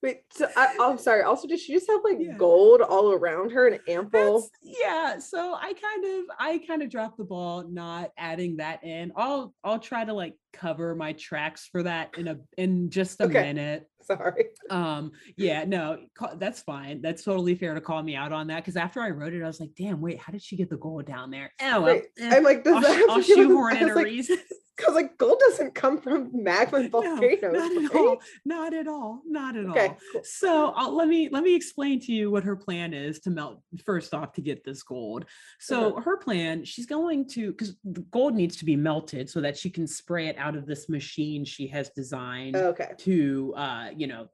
Wait, 0.00 0.22
so 0.32 0.46
I, 0.56 0.76
oh 0.78 0.96
sorry. 0.96 1.22
Also, 1.22 1.48
did 1.48 1.58
she 1.58 1.72
just 1.72 1.88
have 1.90 2.00
like 2.04 2.18
Yeah. 2.20 2.36
gold 2.36 2.80
all 2.82 3.12
around 3.12 3.50
her 3.50 3.66
and 3.66 3.80
ample? 3.88 4.40
That's, 4.42 4.50
yeah 4.62 5.18
so 5.18 5.54
i 5.54 5.72
kind 5.72 6.04
of 6.04 6.24
i 6.38 6.58
kind 6.66 6.82
of 6.82 6.90
dropped 6.90 7.16
the 7.16 7.24
ball 7.24 7.64
not 7.68 8.12
adding 8.18 8.56
that 8.58 8.84
in 8.84 9.12
i'll 9.16 9.54
i'll 9.64 9.78
try 9.78 10.04
to 10.04 10.12
like 10.12 10.34
cover 10.52 10.94
my 10.94 11.14
tracks 11.14 11.66
for 11.70 11.82
that 11.82 12.16
in 12.18 12.28
a 12.28 12.36
in 12.58 12.90
just 12.90 13.20
a 13.20 13.24
Okay. 13.24 13.42
minute 13.42 13.88
Sorry. 14.02 14.46
um 14.70 15.12
yeah 15.36 15.64
no 15.64 15.98
that's 16.36 16.60
fine 16.60 17.00
that's 17.02 17.24
totally 17.24 17.54
fair 17.54 17.74
to 17.74 17.80
call 17.80 18.02
me 18.02 18.14
out 18.14 18.32
on 18.32 18.48
that 18.48 18.56
because 18.56 18.76
after 18.76 19.00
i 19.00 19.10
wrote 19.10 19.32
it 19.32 19.42
i 19.42 19.46
was 19.46 19.58
like 19.60 19.70
damn 19.76 20.00
wait 20.00 20.18
how 20.20 20.32
did 20.32 20.42
she 20.42 20.56
get 20.56 20.68
the 20.70 20.76
gold 20.76 21.06
down 21.06 21.30
there 21.30 21.50
oh 21.62 21.80
well 21.80 22.00
eh, 22.18 22.36
I'm 22.36 22.42
like, 22.44 22.62
does 22.64 22.74
I'll, 22.76 22.82
that 22.82 22.92
have 22.94 23.10
I'll 23.10 23.16
to 23.16 23.22
shoehorn 23.22 23.76
in 23.76 23.90
a 23.90 23.94
like, 23.94 24.04
reason 24.04 24.38
Because 24.78 24.94
like 24.94 25.18
gold 25.18 25.40
doesn't 25.40 25.74
come 25.74 25.98
from 26.00 26.30
magma 26.32 26.78
and 26.78 26.92
No, 26.92 27.02
volcanoes. 27.02 27.40
not 27.52 27.72
at 27.72 27.82
right? 27.92 27.96
all 27.96 28.18
not 28.44 28.72
at 28.74 28.86
all 28.86 29.22
not 29.26 29.56
at 29.56 29.66
Okay, 29.66 29.86
all 29.88 29.98
cool. 30.12 30.22
so 30.24 30.72
I'll, 30.76 30.94
let 30.96 31.08
me 31.08 31.28
let 31.32 31.42
me 31.42 31.54
explain 31.54 31.98
to 32.00 32.12
you 32.12 32.30
what 32.30 32.44
her 32.44 32.54
plan 32.56 32.94
is 32.94 33.18
to 33.20 33.30
melt 33.30 33.60
first 33.84 34.14
off 34.14 34.32
to 34.34 34.40
get 34.40 34.64
this 34.64 34.82
gold 34.84 35.24
so 35.58 35.90
Uh-huh. 35.90 36.00
her 36.02 36.16
plan 36.16 36.64
she's 36.64 36.86
going 36.86 37.26
to 37.30 37.50
because 37.50 37.74
the 37.84 38.02
gold 38.12 38.34
needs 38.34 38.56
to 38.56 38.64
be 38.64 38.76
melted 38.76 39.28
so 39.28 39.40
that 39.40 39.56
she 39.56 39.68
can 39.68 39.86
spray 39.86 40.28
it 40.28 40.38
out 40.38 40.54
of 40.56 40.64
this 40.64 40.88
machine 40.88 41.44
she 41.44 41.66
has 41.66 41.90
designed 41.90 42.54
Okay. 42.56 42.92
to 42.98 43.52
uh 43.56 43.88
you 43.96 44.06
know 44.06 44.28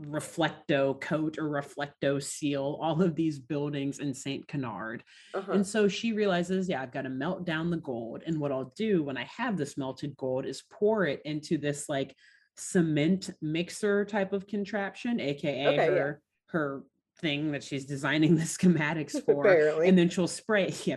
reflecto 0.00 1.00
coat 1.00 1.38
or 1.38 1.44
reflecto 1.50 2.22
seal 2.22 2.78
all 2.80 3.02
of 3.02 3.14
these 3.14 3.38
buildings 3.38 3.98
in 3.98 4.14
St. 4.14 4.46
Canard. 4.46 5.02
Uh-huh. 5.34 5.52
And 5.52 5.66
so 5.66 5.88
she 5.88 6.12
realizes, 6.12 6.68
yeah, 6.68 6.82
I've 6.82 6.92
got 6.92 7.02
to 7.02 7.08
melt 7.10 7.44
down 7.44 7.70
the 7.70 7.76
gold. 7.78 8.22
And 8.26 8.38
what 8.38 8.52
I'll 8.52 8.72
do 8.76 9.02
when 9.02 9.16
I 9.16 9.24
have 9.36 9.56
this 9.56 9.76
melted 9.76 10.16
gold 10.16 10.46
is 10.46 10.62
pour 10.70 11.06
it 11.06 11.20
into 11.24 11.58
this 11.58 11.88
like 11.88 12.14
cement 12.56 13.30
mixer 13.40 14.04
type 14.04 14.32
of 14.32 14.46
contraption, 14.46 15.20
aka 15.20 15.66
Okay, 15.68 15.76
yeah. 15.76 15.98
her 15.98 16.22
her 16.48 16.82
thing 17.20 17.52
that 17.52 17.62
she's 17.64 17.86
designing 17.86 18.36
the 18.36 18.42
schematics 18.56 19.22
for. 19.24 19.46
And 19.46 19.96
then 19.96 20.08
she'll 20.08 20.28
spray. 20.28 20.72
Yeah, 20.84 20.96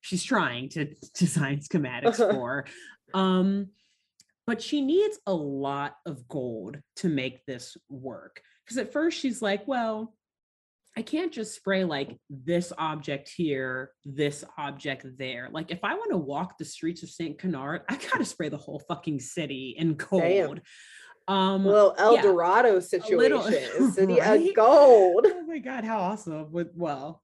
she's 0.00 0.24
trying 0.24 0.68
to 0.70 0.94
design 1.14 1.60
schematics 1.60 2.20
Uh-huh. 2.20 2.32
for. 2.32 2.64
Um, 3.14 3.68
but 4.48 4.62
she 4.62 4.80
needs 4.80 5.18
a 5.26 5.34
lot 5.34 5.96
of 6.06 6.26
gold 6.26 6.78
to 6.96 7.10
make 7.10 7.44
this 7.44 7.76
work. 7.90 8.40
Because 8.64 8.78
at 8.78 8.94
first 8.94 9.18
she's 9.18 9.42
like, 9.42 9.68
well, 9.68 10.14
I 10.96 11.02
can't 11.02 11.30
just 11.30 11.54
spray 11.54 11.84
like 11.84 12.16
this 12.30 12.72
object 12.78 13.30
here, 13.36 13.90
this 14.06 14.44
object 14.56 15.04
there. 15.18 15.50
Like 15.52 15.70
if 15.70 15.80
I 15.84 15.92
want 15.92 16.12
to 16.12 16.16
walk 16.16 16.56
the 16.56 16.64
streets 16.64 17.02
of 17.02 17.10
St. 17.10 17.38
Canard, 17.38 17.82
I 17.90 17.98
gotta 18.10 18.24
spray 18.24 18.48
the 18.48 18.56
whole 18.56 18.82
fucking 18.88 19.20
city 19.20 19.74
in 19.76 19.96
gold. 19.96 20.62
Um 21.28 21.66
little 21.66 21.94
El 21.98 22.14
yeah, 22.14 22.22
Dorado 22.22 22.68
little- 22.68 22.80
situation. 22.80 23.92
City 23.92 24.18
right? 24.18 24.48
of 24.48 24.56
gold. 24.56 25.26
oh 25.28 25.44
my 25.46 25.58
god, 25.58 25.84
how 25.84 25.98
awesome. 25.98 26.50
With 26.52 26.68
well, 26.74 27.22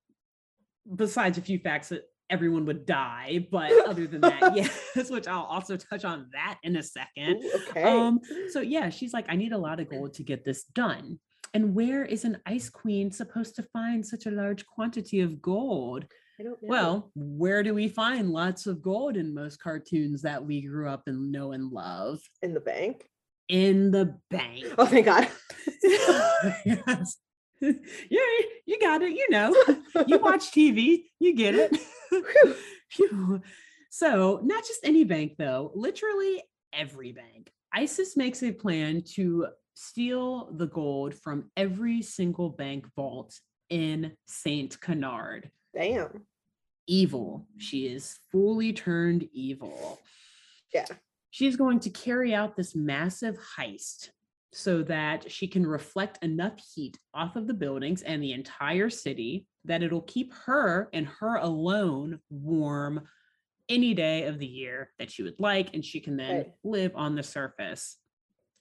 besides 0.94 1.38
a 1.38 1.40
few 1.40 1.58
facts 1.58 1.88
that 1.88 2.02
everyone 2.34 2.66
would 2.66 2.84
die, 2.84 3.46
but 3.50 3.70
other 3.88 4.06
than 4.06 4.20
that, 4.22 4.56
yes, 4.56 5.08
which 5.08 5.28
I'll 5.28 5.44
also 5.44 5.76
touch 5.76 6.04
on 6.04 6.28
that 6.32 6.58
in 6.64 6.76
a 6.76 6.82
second. 6.82 7.42
Ooh, 7.42 7.60
okay. 7.68 7.84
Um, 7.84 8.20
so 8.50 8.60
yeah, 8.60 8.90
she's 8.90 9.12
like, 9.12 9.26
I 9.28 9.36
need 9.36 9.52
a 9.52 9.58
lot 9.58 9.78
of 9.78 9.88
gold 9.88 10.14
to 10.14 10.24
get 10.24 10.44
this 10.44 10.64
done. 10.64 11.20
And 11.54 11.72
where 11.72 12.04
is 12.04 12.24
an 12.24 12.38
ice 12.44 12.68
queen 12.68 13.12
supposed 13.12 13.54
to 13.56 13.62
find 13.62 14.04
such 14.04 14.26
a 14.26 14.32
large 14.32 14.66
quantity 14.66 15.20
of 15.20 15.40
gold? 15.40 16.06
I 16.40 16.42
don't 16.42 16.60
know. 16.60 16.68
Well, 16.68 17.12
where 17.14 17.62
do 17.62 17.72
we 17.72 17.88
find 17.88 18.30
lots 18.30 18.66
of 18.66 18.82
gold 18.82 19.16
in 19.16 19.32
most 19.32 19.62
cartoons 19.62 20.22
that 20.22 20.44
we 20.44 20.62
grew 20.62 20.88
up 20.88 21.02
and 21.06 21.30
know 21.30 21.52
and 21.52 21.70
love? 21.70 22.18
in 22.42 22.54
the 22.54 22.60
bank. 22.60 23.04
In 23.48 23.92
the 23.92 24.18
bank. 24.30 24.64
Oh 24.76 24.86
thank 24.86 25.06
God. 25.06 25.28
yes. 26.64 27.18
Yeah, 28.10 28.20
you 28.66 28.78
got 28.80 29.02
it. 29.02 29.12
You 29.12 29.30
know, 29.30 29.54
you 30.06 30.18
watch 30.22 30.50
TV, 30.50 31.04
you 31.18 31.34
get 31.34 31.54
it. 31.54 31.76
So, 33.96 34.40
not 34.42 34.64
just 34.64 34.80
any 34.82 35.04
bank, 35.04 35.36
though, 35.38 35.70
literally 35.76 36.42
every 36.72 37.12
bank. 37.12 37.52
ISIS 37.72 38.16
makes 38.16 38.42
a 38.42 38.50
plan 38.50 39.02
to 39.14 39.46
steal 39.74 40.50
the 40.50 40.66
gold 40.66 41.14
from 41.14 41.48
every 41.56 42.02
single 42.02 42.50
bank 42.50 42.86
vault 42.96 43.38
in 43.70 44.16
St. 44.26 44.80
Canard. 44.80 45.48
Damn. 45.72 46.26
Evil. 46.88 47.46
She 47.58 47.86
is 47.86 48.18
fully 48.32 48.72
turned 48.72 49.28
evil. 49.32 50.00
Yeah. 50.72 50.86
She's 51.30 51.54
going 51.54 51.78
to 51.80 51.90
carry 51.90 52.34
out 52.34 52.56
this 52.56 52.74
massive 52.74 53.38
heist 53.56 54.10
so 54.54 54.82
that 54.84 55.30
she 55.30 55.46
can 55.48 55.66
reflect 55.66 56.22
enough 56.22 56.54
heat 56.74 56.96
off 57.12 57.36
of 57.36 57.46
the 57.46 57.54
buildings 57.54 58.02
and 58.02 58.22
the 58.22 58.32
entire 58.32 58.88
city 58.88 59.46
that 59.64 59.82
it'll 59.82 60.02
keep 60.02 60.32
her 60.46 60.88
and 60.92 61.06
her 61.06 61.36
alone 61.36 62.20
warm 62.30 63.00
any 63.68 63.94
day 63.94 64.24
of 64.26 64.38
the 64.38 64.46
year 64.46 64.90
that 64.98 65.10
she 65.10 65.22
would 65.22 65.38
like 65.40 65.74
and 65.74 65.84
she 65.84 65.98
can 66.00 66.16
then 66.16 66.36
Right. 66.36 66.52
live 66.62 66.92
on 66.94 67.14
the 67.14 67.22
surface. 67.22 67.96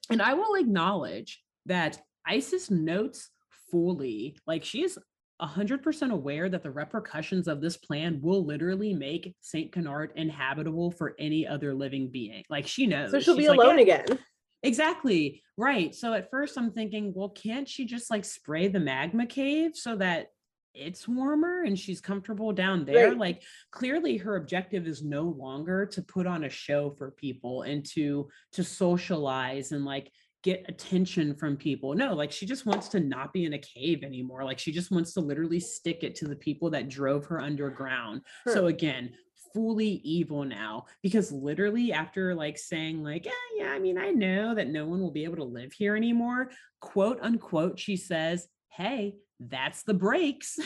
And 0.09 0.21
I 0.21 0.33
will 0.33 0.55
acknowledge 0.55 1.43
that 1.65 2.01
Isis 2.25 2.71
notes 2.71 3.29
fully, 3.69 4.37
like 4.47 4.63
she 4.63 4.83
is 4.83 4.97
100% 5.41 6.11
aware 6.11 6.47
that 6.49 6.63
the 6.63 6.71
repercussions 6.71 7.47
of 7.47 7.59
this 7.61 7.75
plan 7.75 8.19
will 8.21 8.45
literally 8.45 8.93
make 8.93 9.35
St. 9.41 9.71
Canard 9.71 10.11
inhabitable 10.15 10.91
for 10.91 11.15
any 11.19 11.45
other 11.45 11.73
living 11.73 12.09
being. 12.09 12.43
Like 12.49 12.65
she 12.65 12.87
knows. 12.87 13.11
So 13.11 13.19
she'll 13.19 13.35
She's 13.35 13.45
be 13.45 13.49
like, 13.49 13.59
alone 13.59 13.77
"Yeah, 13.77 13.99
again. 14.03 14.19
Exactly. 14.63 15.43
Right. 15.57 15.93
So 15.93 16.13
at 16.13 16.31
first 16.31 16.57
I'm 16.57 16.71
thinking, 16.71 17.13
well, 17.15 17.29
can't 17.29 17.67
she 17.67 17.85
just 17.85 18.09
like 18.09 18.25
spray 18.25 18.67
the 18.67 18.79
magma 18.79 19.25
cave 19.25 19.71
so 19.75 19.95
that 19.97 20.27
it's 20.73 21.07
warmer 21.07 21.61
and 21.63 21.77
she's 21.77 22.01
comfortable 22.01 22.51
down 22.51 22.85
there? 22.85 23.09
Right. 23.09 23.17
Like 23.17 23.43
clearly 23.71 24.17
her 24.17 24.37
objective 24.37 24.87
is 24.87 25.03
no 25.03 25.23
longer 25.23 25.85
to 25.87 26.01
put 26.01 26.25
on 26.25 26.45
a 26.45 26.49
show 26.49 26.91
for 26.97 27.11
people 27.11 27.63
and 27.63 27.85
to 27.91 28.29
to 28.53 28.63
socialize 28.63 29.71
and 29.71 29.85
like 29.85 30.11
get 30.43 30.65
attention 30.67 31.35
from 31.35 31.55
people. 31.55 31.93
No, 31.93 32.13
like 32.13 32.31
she 32.31 32.45
just 32.45 32.65
wants 32.65 32.89
to 32.89 32.99
not 32.99 33.31
be 33.31 33.45
in 33.45 33.53
a 33.53 33.59
cave 33.59 34.03
anymore. 34.03 34.43
Like 34.43 34.59
she 34.59 34.71
just 34.71 34.91
wants 34.91 35.13
to 35.13 35.21
literally 35.21 35.59
stick 35.59 36.03
it 36.03 36.15
to 36.15 36.27
the 36.27 36.35
people 36.35 36.69
that 36.71 36.89
drove 36.89 37.25
her 37.25 37.41
underground. 37.41 38.21
Huh. 38.45 38.53
So 38.53 38.67
again, 38.67 39.11
fully 39.53 40.01
evil 40.03 40.43
now 40.43 40.85
because 41.01 41.31
literally 41.31 41.93
after 41.93 42.33
like 42.33 42.57
saying 42.57 43.03
like 43.03 43.25
yeah 43.25 43.31
yeah 43.57 43.71
i 43.71 43.79
mean 43.79 43.97
i 43.97 44.09
know 44.09 44.55
that 44.55 44.69
no 44.69 44.85
one 44.85 44.99
will 44.99 45.11
be 45.11 45.23
able 45.23 45.35
to 45.35 45.43
live 45.43 45.71
here 45.73 45.95
anymore 45.95 46.49
quote 46.79 47.19
unquote 47.21 47.79
she 47.79 47.95
says 47.95 48.47
hey 48.69 49.15
that's 49.39 49.83
the 49.83 49.93
breaks 49.93 50.59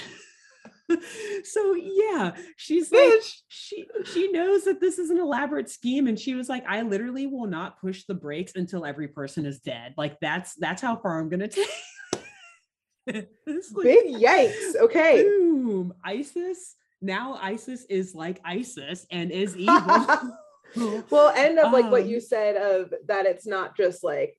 so 1.43 1.75
yeah 1.75 2.33
she's 2.55 2.91
like 2.91 3.21
she 3.49 3.85
she 4.05 4.31
knows 4.31 4.63
that 4.63 4.79
this 4.79 4.97
is 4.97 5.09
an 5.09 5.17
elaborate 5.17 5.69
scheme 5.69 6.07
and 6.07 6.17
she 6.17 6.33
was 6.33 6.47
like 6.47 6.63
i 6.67 6.81
literally 6.81 7.27
will 7.27 7.47
not 7.47 7.79
push 7.79 8.05
the 8.05 8.13
brakes 8.13 8.53
until 8.55 8.85
every 8.85 9.07
person 9.07 9.45
is 9.45 9.59
dead 9.59 9.93
like 9.97 10.17
that's 10.21 10.53
that's 10.55 10.81
how 10.81 10.95
far 10.95 11.19
i'm 11.19 11.29
gonna 11.29 11.47
take 11.47 11.67
like, 13.07 13.27
Big 13.83 14.15
yikes. 14.15 14.75
Okay. 14.75 15.23
boom 15.23 15.93
isis 16.03 16.75
now 17.01 17.39
isis 17.41 17.85
is 17.89 18.15
like 18.15 18.41
isis 18.43 19.05
and 19.11 19.31
is 19.31 19.55
evil. 19.57 20.05
Well, 21.09 21.33
end 21.35 21.59
of 21.59 21.71
like 21.71 21.89
what 21.91 22.07
you 22.07 22.17
Um, 22.17 22.21
said 22.21 22.55
of 22.57 22.93
that 23.07 23.25
it's 23.25 23.47
not 23.47 23.75
just 23.77 24.03
like 24.03 24.37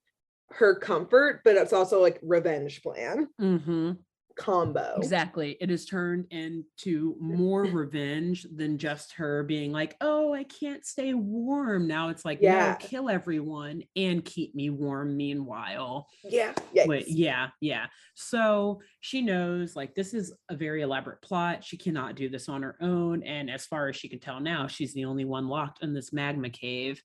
her 0.51 0.75
comfort, 0.79 1.41
but 1.45 1.57
it's 1.57 1.73
also 1.73 2.01
like 2.01 2.19
revenge 2.23 2.83
plan. 2.83 3.29
Hmm 3.39 3.93
combo. 4.39 4.95
Exactly. 4.97 5.57
It 5.61 5.71
is 5.71 5.85
turned 5.85 6.27
into 6.31 7.17
more 7.21 7.65
revenge 7.65 8.47
than 8.55 8.79
just 8.79 9.13
her 9.15 9.43
being 9.43 9.73
like, 9.73 9.97
oh, 10.01 10.33
I 10.33 10.45
can't 10.45 10.87
stay 10.87 11.13
warm. 11.15 11.87
Now 11.87 12.09
it's 12.09 12.25
like, 12.25 12.39
Yeah. 12.41 12.77
no, 12.81 12.87
kill 12.87 13.11
everyone 13.11 13.83
and 13.97 14.25
keep 14.25 14.55
me 14.55 14.71
warm 14.71 15.17
meanwhile. 15.17 16.07
Yeah. 16.25 16.55
Yikes. 16.75 17.05
Yeah, 17.09 17.49
yeah. 17.61 17.87
So 18.15 18.81
she 19.01 19.23
knows 19.23 19.77
like 19.77 19.95
this 19.95 20.15
is 20.15 20.33
a 20.49 20.57
very 20.57 20.83
elaborate 20.83 21.21
plot. 21.21 21.65
She 21.65 21.77
cannot 21.77 22.15
do 22.15 22.29
this 22.29 22.49
on 22.49 22.63
her 22.63 22.77
own. 22.81 23.23
And 23.25 23.51
as 23.51 23.67
far 23.67 23.89
as 23.89 23.97
she 23.97 24.09
can 24.09 24.21
tell 24.21 24.41
now, 24.41 24.67
she's 24.67 24.95
the 24.95 25.05
only 25.05 25.25
one 25.25 25.49
locked 25.49 25.83
in 25.83 25.93
this 25.93 26.13
magma 26.13 26.51
cave. 26.51 27.03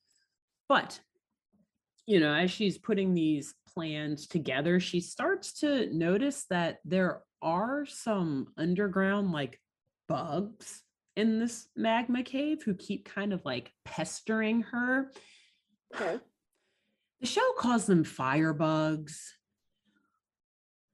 But, 0.70 1.00
you 2.06 2.20
know, 2.20 2.34
as 2.34 2.52
she's 2.52 2.78
putting 2.78 3.14
these 3.14 3.54
plans 3.74 4.28
together, 4.28 4.80
she 4.80 5.00
starts 5.00 5.60
to 5.60 5.94
notice 5.94 6.46
that 6.50 6.80
there 6.86 7.22
are 7.42 7.86
some 7.86 8.48
underground 8.58 9.32
like 9.32 9.60
bugs 10.08 10.82
in 11.16 11.40
this 11.40 11.68
magma 11.76 12.24
cave 12.24 12.64
who 12.64 12.74
keep 12.74 13.06
kind 13.06 13.34
of 13.34 13.44
like 13.46 13.72
pestering 13.86 14.62
her. 14.64 15.12
Okay. 15.96 16.20
The 17.22 17.28
show 17.28 17.54
calls 17.58 17.86
them 17.86 18.04
firebugs. 18.04 19.18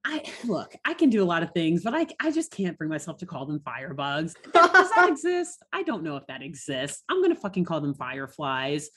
I 0.06 0.24
look, 0.46 0.74
I 0.86 0.94
can 0.94 1.10
do 1.10 1.24
a 1.24 1.26
lot 1.26 1.44
of 1.44 1.52
things, 1.52 1.84
but 1.84 1.94
I 1.94 2.08
I 2.22 2.32
just 2.32 2.52
can't 2.52 2.78
bring 2.78 2.90
myself 2.90 3.18
to 3.18 3.26
call 3.26 3.46
them 3.46 3.60
firebugs. 3.60 4.34
Does 4.54 4.90
that 4.96 5.10
exist? 5.10 5.64
I 5.74 5.84
don't 5.84 6.04
know 6.04 6.16
if 6.16 6.26
that 6.28 6.42
exists. 6.42 7.04
I'm 7.10 7.22
gonna 7.22 7.36
fucking 7.36 7.66
call 7.66 7.82
them 7.82 7.94
fireflies. 7.94 8.90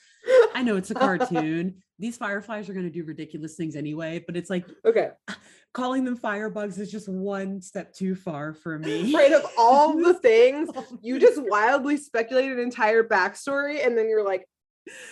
I 0.55 0.63
know 0.63 0.77
it's 0.77 0.91
a 0.91 0.95
cartoon. 0.95 1.75
These 1.99 2.17
fireflies 2.17 2.69
are 2.69 2.73
gonna 2.73 2.89
do 2.89 3.03
ridiculous 3.03 3.55
things 3.55 3.75
anyway, 3.75 4.23
but 4.25 4.35
it's 4.37 4.49
like 4.49 4.65
Okay. 4.85 5.09
calling 5.73 6.03
them 6.03 6.17
firebugs 6.17 6.77
is 6.79 6.91
just 6.91 7.09
one 7.09 7.59
step 7.61 7.93
too 7.93 8.13
far 8.15 8.53
for 8.53 8.77
me. 8.77 9.13
Right 9.15 9.33
of 9.33 9.45
all 9.57 9.95
the 9.97 10.13
things, 10.21 10.69
you 11.01 11.19
just 11.19 11.41
wildly 11.41 11.97
speculate 11.97 12.51
an 12.51 12.59
entire 12.59 13.03
backstory 13.03 13.85
and 13.85 13.97
then 13.97 14.07
you're 14.09 14.23
like, 14.23 14.45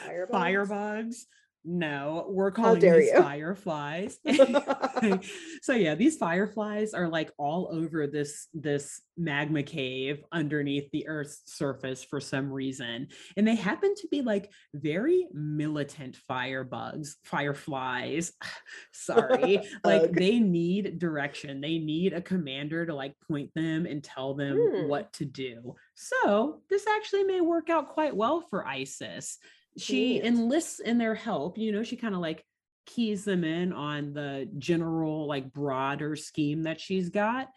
fireballs? 0.06 0.44
firebugs. 0.44 1.16
No, 1.64 2.26
we're 2.30 2.51
calling 2.51 2.80
these 2.80 3.12
you. 3.12 3.22
fireflies. 3.22 4.18
so 5.62 5.74
yeah, 5.74 5.95
these 5.95 6.18
fireflies 6.18 6.93
are 6.93 7.07
like 7.07 7.32
all 7.38 7.70
over 7.72 8.07
this 8.07 8.47
this 8.53 9.01
magma 9.18 9.62
cave 9.62 10.24
underneath 10.32 10.89
the 10.91 11.07
earth's 11.07 11.43
surface 11.45 12.03
for 12.03 12.20
some 12.20 12.51
reason. 12.51 13.07
And 13.38 13.47
they 13.47 13.55
happen 13.55 13.93
to 13.95 14.07
be 14.09 14.22
like 14.22 14.49
very 14.74 15.28
militant 15.34 16.18
firebugs, 16.30 17.16
fireflies. 17.24 18.34
Sorry. 18.91 19.62
like 19.84 20.12
they 20.14 20.39
need 20.39 20.97
direction. 20.97 21.62
They 21.62 21.78
need 21.78 22.14
a 22.14 22.22
commander 22.22 22.86
to 22.86 22.95
like 22.95 23.16
point 23.28 23.51
them 23.53 23.86
and 23.86 24.03
tell 24.03 24.34
them 24.34 24.57
Hmm. 24.57 24.88
what 24.88 25.14
to 25.14 25.26
do. 25.26 25.76
So 25.95 26.62
this 26.70 26.86
actually 26.88 27.24
may 27.24 27.41
work 27.41 27.70
out 27.70 27.89
quite 27.89 28.16
well 28.16 28.41
for 28.49 28.66
Isis. 28.66 29.38
She 29.78 30.22
enlists 30.22 30.80
in 30.80 30.97
their 30.97 31.15
help. 31.15 31.57
You 31.57 31.72
know, 31.72 31.84
she 31.84 31.95
kind 31.95 32.13
of 32.13 32.22
like 32.22 32.43
keys 32.86 33.24
them 33.24 33.43
in 33.43 33.72
on 33.74 34.13
the 34.13 34.49
general, 34.57 35.28
like 35.28 35.53
broader 35.53 36.15
scheme 36.15 36.63
that 36.63 36.80
she's 36.82 37.09
got. 37.09 37.47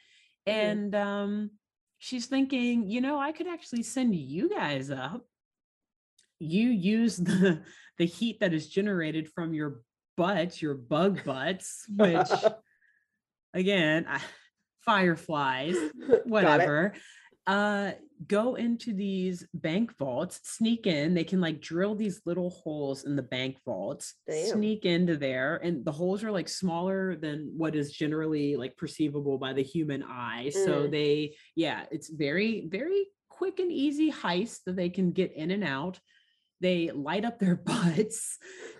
Mhm. 0.46 0.52
And 0.52 0.94
um, 0.94 1.50
she's 1.98 2.26
thinking, 2.26 2.88
you 2.88 3.00
know, 3.00 3.18
I 3.18 3.32
could 3.32 3.48
actually 3.48 3.82
send 3.82 4.14
you 4.14 4.48
guys 4.48 4.90
up. 4.90 5.26
You 6.38 6.68
use 6.68 7.16
the 7.16 7.62
the 7.98 8.06
heat 8.06 8.40
that 8.40 8.52
is 8.52 8.68
generated 8.68 9.28
from 9.28 9.54
your 9.54 9.80
butts, 10.16 10.60
your 10.60 10.74
bug 10.74 11.24
butts, 11.24 11.84
which 11.88 12.28
again, 13.54 14.06
I- 14.08 14.20
fireflies, 14.84 15.76
whatever 16.24 16.94
uh 17.46 17.92
go 18.26 18.54
into 18.54 18.94
these 18.94 19.46
bank 19.52 19.92
vaults 19.98 20.40
sneak 20.44 20.86
in 20.86 21.12
they 21.12 21.24
can 21.24 21.40
like 21.40 21.60
drill 21.60 21.94
these 21.94 22.22
little 22.24 22.48
holes 22.48 23.04
in 23.04 23.16
the 23.16 23.22
bank 23.22 23.56
vaults 23.66 24.14
Damn. 24.26 24.46
sneak 24.46 24.86
into 24.86 25.16
there 25.16 25.56
and 25.62 25.84
the 25.84 25.92
holes 25.92 26.24
are 26.24 26.30
like 26.32 26.48
smaller 26.48 27.16
than 27.16 27.52
what 27.56 27.74
is 27.74 27.92
generally 27.92 28.56
like 28.56 28.76
perceivable 28.78 29.36
by 29.36 29.52
the 29.52 29.62
human 29.62 30.02
eye 30.02 30.48
so 30.50 30.84
Mm. 30.84 30.90
they 30.90 31.34
yeah 31.54 31.84
it's 31.90 32.08
very 32.08 32.66
very 32.68 33.06
quick 33.28 33.58
and 33.58 33.70
easy 33.72 34.10
heist 34.10 34.60
that 34.64 34.76
they 34.76 34.88
can 34.88 35.10
get 35.10 35.32
in 35.32 35.50
and 35.50 35.64
out 35.64 35.98
they 36.60 36.90
light 36.90 37.24
up 37.24 37.38
their 37.38 37.56
butts 37.66 38.38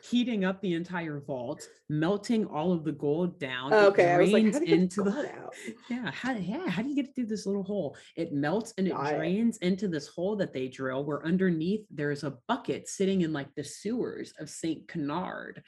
heating 0.09 0.45
up 0.45 0.61
the 0.61 0.75
entire 0.75 1.21
vault 1.21 1.67
melting 1.89 2.47
all 2.47 2.73
of 2.73 2.85
the 2.85 2.93
gold 2.93 3.39
down 3.39 3.73
It 3.73 3.77
Okay, 3.77 4.13
I 4.13 4.19
was 4.19 4.33
like, 4.33 4.53
how 4.53 4.59
do 4.59 4.67
you 4.67 4.75
into 4.75 5.03
the 5.03 5.11
out? 5.11 5.55
yeah, 5.91 6.11
how 6.11 6.33
yeah, 6.33 6.69
how 6.69 6.83
do 6.83 6.89
you 6.89 6.95
get 6.95 7.15
through 7.15 7.27
this 7.27 7.47
little 7.47 7.63
hole? 7.63 7.97
It 8.17 8.33
melts 8.33 8.75
and 8.79 8.87
it 8.87 8.93
Got 8.93 9.13
it. 9.13 9.17
drains 9.17 9.57
into 9.59 9.89
this 9.89 10.09
hole 10.09 10.37
that 10.37 10.53
they 10.53 10.69
drill 10.69 11.05
where 11.05 11.25
underneath 11.25 11.87
there's 11.91 12.25
a 12.25 12.39
bucket 12.49 12.89
sitting 12.89 13.23
in 13.23 13.33
like 13.33 13.55
the 13.55 13.65
sewers 13.65 14.33
of 14.39 14.49
St. 14.49 14.87
Canard. 14.89 15.63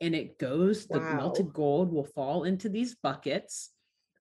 And 0.00 0.14
it 0.14 0.38
goes, 0.38 0.86
the 0.86 1.00
melted 1.00 1.52
gold 1.54 1.90
will 1.90 2.04
fall 2.04 2.44
into 2.44 2.68
these 2.68 2.96
buckets. 2.96 3.70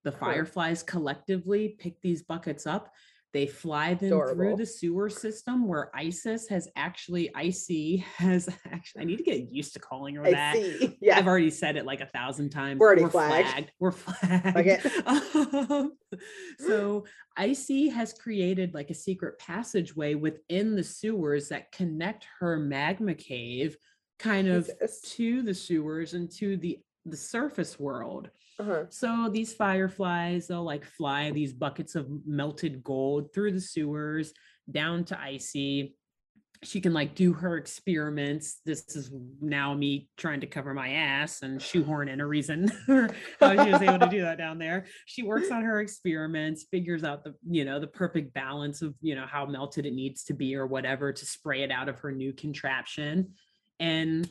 The 0.05 0.11
fireflies 0.11 0.83
collectively 0.83 1.75
pick 1.79 1.99
these 2.01 2.21
buckets 2.21 2.65
up. 2.65 2.91
They 3.35 3.47
fly 3.47 3.95
them 3.95 4.11
through 4.11 4.55
the 4.55 4.65
sewer 4.65 5.09
system 5.09 5.67
where 5.67 5.91
ISIS 5.93 6.47
has 6.47 6.69
actually, 6.77 7.29
IC 7.37 7.99
has 8.15 8.47
actually, 8.71 9.01
I 9.01 9.03
need 9.03 9.17
to 9.17 9.23
get 9.23 9.51
used 9.51 9.73
to 9.73 9.79
calling 9.79 10.15
her 10.15 10.23
that. 10.23 10.55
Yeah. 11.01 11.17
I've 11.17 11.27
already 11.27 11.49
said 11.49 11.75
it 11.75 11.85
like 11.85 11.99
a 11.99 12.05
thousand 12.05 12.51
times. 12.51 12.79
We're 12.79 12.87
already 12.87 13.09
flagged. 13.09 13.73
We're 13.77 13.91
flagged. 13.91 14.85
it. 14.85 14.91
Um, 15.05 15.97
so 16.59 17.03
Icy 17.35 17.89
has 17.89 18.13
created 18.13 18.73
like 18.73 18.89
a 18.89 18.93
secret 18.93 19.37
passageway 19.37 20.15
within 20.15 20.77
the 20.77 20.83
sewers 20.83 21.49
that 21.49 21.73
connect 21.73 22.25
her 22.39 22.57
magma 22.57 23.15
cave 23.15 23.75
kind 24.17 24.47
of 24.47 24.67
Jesus. 24.67 25.01
to 25.15 25.41
the 25.41 25.53
sewers 25.53 26.13
and 26.13 26.31
to 26.37 26.55
the 26.55 26.79
the 27.05 27.17
surface 27.17 27.77
world. 27.77 28.29
Uh-huh. 28.59 28.85
So 28.89 29.29
these 29.31 29.53
fireflies, 29.53 30.47
they'll 30.47 30.63
like 30.63 30.85
fly 30.85 31.31
these 31.31 31.53
buckets 31.53 31.95
of 31.95 32.07
melted 32.25 32.83
gold 32.83 33.33
through 33.33 33.51
the 33.51 33.61
sewers 33.61 34.33
down 34.69 35.03
to 35.05 35.19
Icy. 35.19 35.95
She 36.63 36.79
can 36.79 36.93
like 36.93 37.15
do 37.15 37.33
her 37.33 37.57
experiments. 37.57 38.61
This 38.65 38.95
is 38.95 39.11
now 39.41 39.73
me 39.73 40.09
trying 40.17 40.39
to 40.39 40.47
cover 40.47 40.73
my 40.73 40.89
ass 40.89 41.41
and 41.41 41.61
shoehorn 41.61 42.07
in 42.07 42.21
a 42.21 42.27
reason 42.27 42.71
how 42.87 43.63
she 43.63 43.71
was 43.71 43.81
able 43.81 43.99
to 43.99 44.09
do 44.09 44.21
that 44.21 44.37
down 44.37 44.57
there. 44.57 44.85
She 45.05 45.21
works 45.21 45.51
on 45.51 45.61
her 45.63 45.81
experiments, 45.81 46.65
figures 46.71 47.03
out 47.03 47.25
the, 47.25 47.35
you 47.47 47.65
know, 47.65 47.79
the 47.79 47.87
perfect 47.87 48.33
balance 48.33 48.81
of, 48.81 48.95
you 49.01 49.15
know, 49.15 49.25
how 49.27 49.45
melted 49.45 49.85
it 49.85 49.93
needs 49.93 50.23
to 50.23 50.33
be 50.33 50.55
or 50.55 50.65
whatever 50.65 51.11
to 51.11 51.25
spray 51.25 51.63
it 51.63 51.71
out 51.71 51.89
of 51.89 51.99
her 51.99 52.11
new 52.11 52.31
contraption. 52.31 53.33
And 53.79 54.27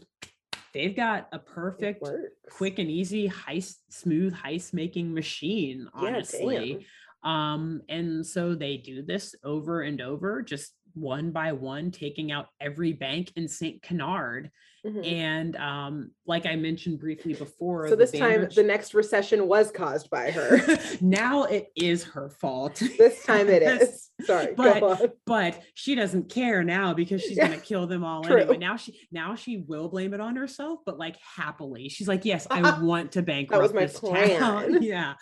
they've 0.74 0.96
got 0.96 1.28
a 1.32 1.38
perfect 1.38 2.06
quick 2.50 2.78
and 2.78 2.90
easy 2.90 3.28
heist 3.28 3.76
smooth 3.88 4.34
heist 4.34 4.74
making 4.74 5.14
machine 5.14 5.88
Yeah, 6.02 6.08
honestly 6.08 6.84
damn. 7.24 7.32
um 7.32 7.82
and 7.88 8.26
so 8.26 8.54
they 8.54 8.76
do 8.76 9.02
this 9.02 9.34
over 9.44 9.82
and 9.82 10.00
over 10.00 10.42
just 10.42 10.74
one 10.94 11.30
by 11.30 11.52
one 11.52 11.90
taking 11.90 12.32
out 12.32 12.46
every 12.60 12.92
bank 12.92 13.32
in 13.36 13.48
st 13.48 13.82
canard 13.82 14.50
Mhm. 14.86 15.12
and 15.12 15.56
um 15.56 16.10
like 16.26 16.44
i 16.44 16.56
mentioned 16.56 17.00
briefly 17.00 17.32
before 17.32 17.88
So 17.88 17.96
this 17.96 18.12
time, 18.12 18.48
the 18.54 18.62
next 18.62 18.92
recession 18.92 19.48
was 19.48 19.70
caused 19.70 20.10
by 20.10 20.30
her. 20.30 20.60
now 21.00 21.44
it 21.44 21.68
is 21.74 22.04
her 22.04 22.28
fault 22.28 22.82
this 22.98 23.24
time 23.24 23.48
it 23.48 23.62
is. 23.82 24.10
Sorry, 24.24 24.52
But- 24.54 25.16
but 25.26 25.62
she 25.72 25.94
doesn't 25.94 26.28
care 26.28 26.62
now 26.62 26.92
because 26.92 27.22
she's 27.22 27.38
Yeah, 27.38 27.48
gonna 27.48 27.60
kill 27.72 27.86
them 27.86 28.04
all 28.04 28.24
true. 28.24 28.36
anyway. 28.36 28.58
Now 28.58 28.76
she 28.76 29.00
now 29.10 29.34
she 29.36 29.56
will 29.56 29.88
blame 29.88 30.12
it 30.12 30.20
on 30.20 30.36
herself, 30.36 30.80
but 30.84 30.98
like 30.98 31.16
happily. 31.34 31.88
She's 31.88 32.06
like, 32.06 32.26
yes, 32.26 32.46
I 32.50 32.78
want 32.80 33.12
to 33.12 33.22
bankrupt 33.22 33.74
my 33.74 33.86
this 33.86 33.98
plan." 33.98 34.38
town. 34.38 34.82
yeah. 34.82 35.14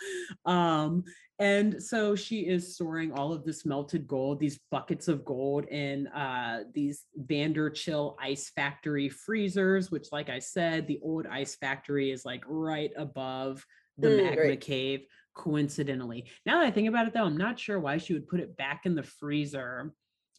Um, 0.45 1.05
and 1.39 1.81
so 1.81 2.15
she 2.15 2.41
is 2.41 2.75
storing 2.75 3.11
all 3.11 3.33
of 3.33 3.43
this 3.43 3.65
melted 3.65 4.07
gold, 4.07 4.39
these 4.39 4.59
buckets 4.69 5.07
of 5.07 5.25
gold 5.25 5.65
in 5.65 6.07
uh 6.07 6.63
these 6.73 7.05
Vanderchill 7.25 8.15
ice 8.21 8.51
factory 8.55 9.09
freezers, 9.09 9.89
which, 9.91 10.07
like 10.11 10.29
I 10.29 10.39
said, 10.39 10.87
the 10.87 10.99
old 11.01 11.25
ice 11.27 11.55
factory 11.55 12.11
is 12.11 12.23
like 12.25 12.43
right 12.47 12.91
above 12.95 13.65
the 13.97 14.09
Mm, 14.09 14.17
magma 14.17 14.35
great. 14.35 14.61
cave 14.61 15.01
coincidentally. 15.35 16.25
Now 16.45 16.59
that 16.59 16.67
I 16.67 16.71
think 16.71 16.87
about 16.87 17.07
it 17.07 17.13
though, 17.13 17.25
I'm 17.25 17.37
not 17.37 17.59
sure 17.59 17.79
why 17.79 17.97
she 17.97 18.13
would 18.13 18.27
put 18.27 18.39
it 18.39 18.55
back 18.55 18.85
in 18.85 18.95
the 18.95 19.03
freezer 19.03 19.93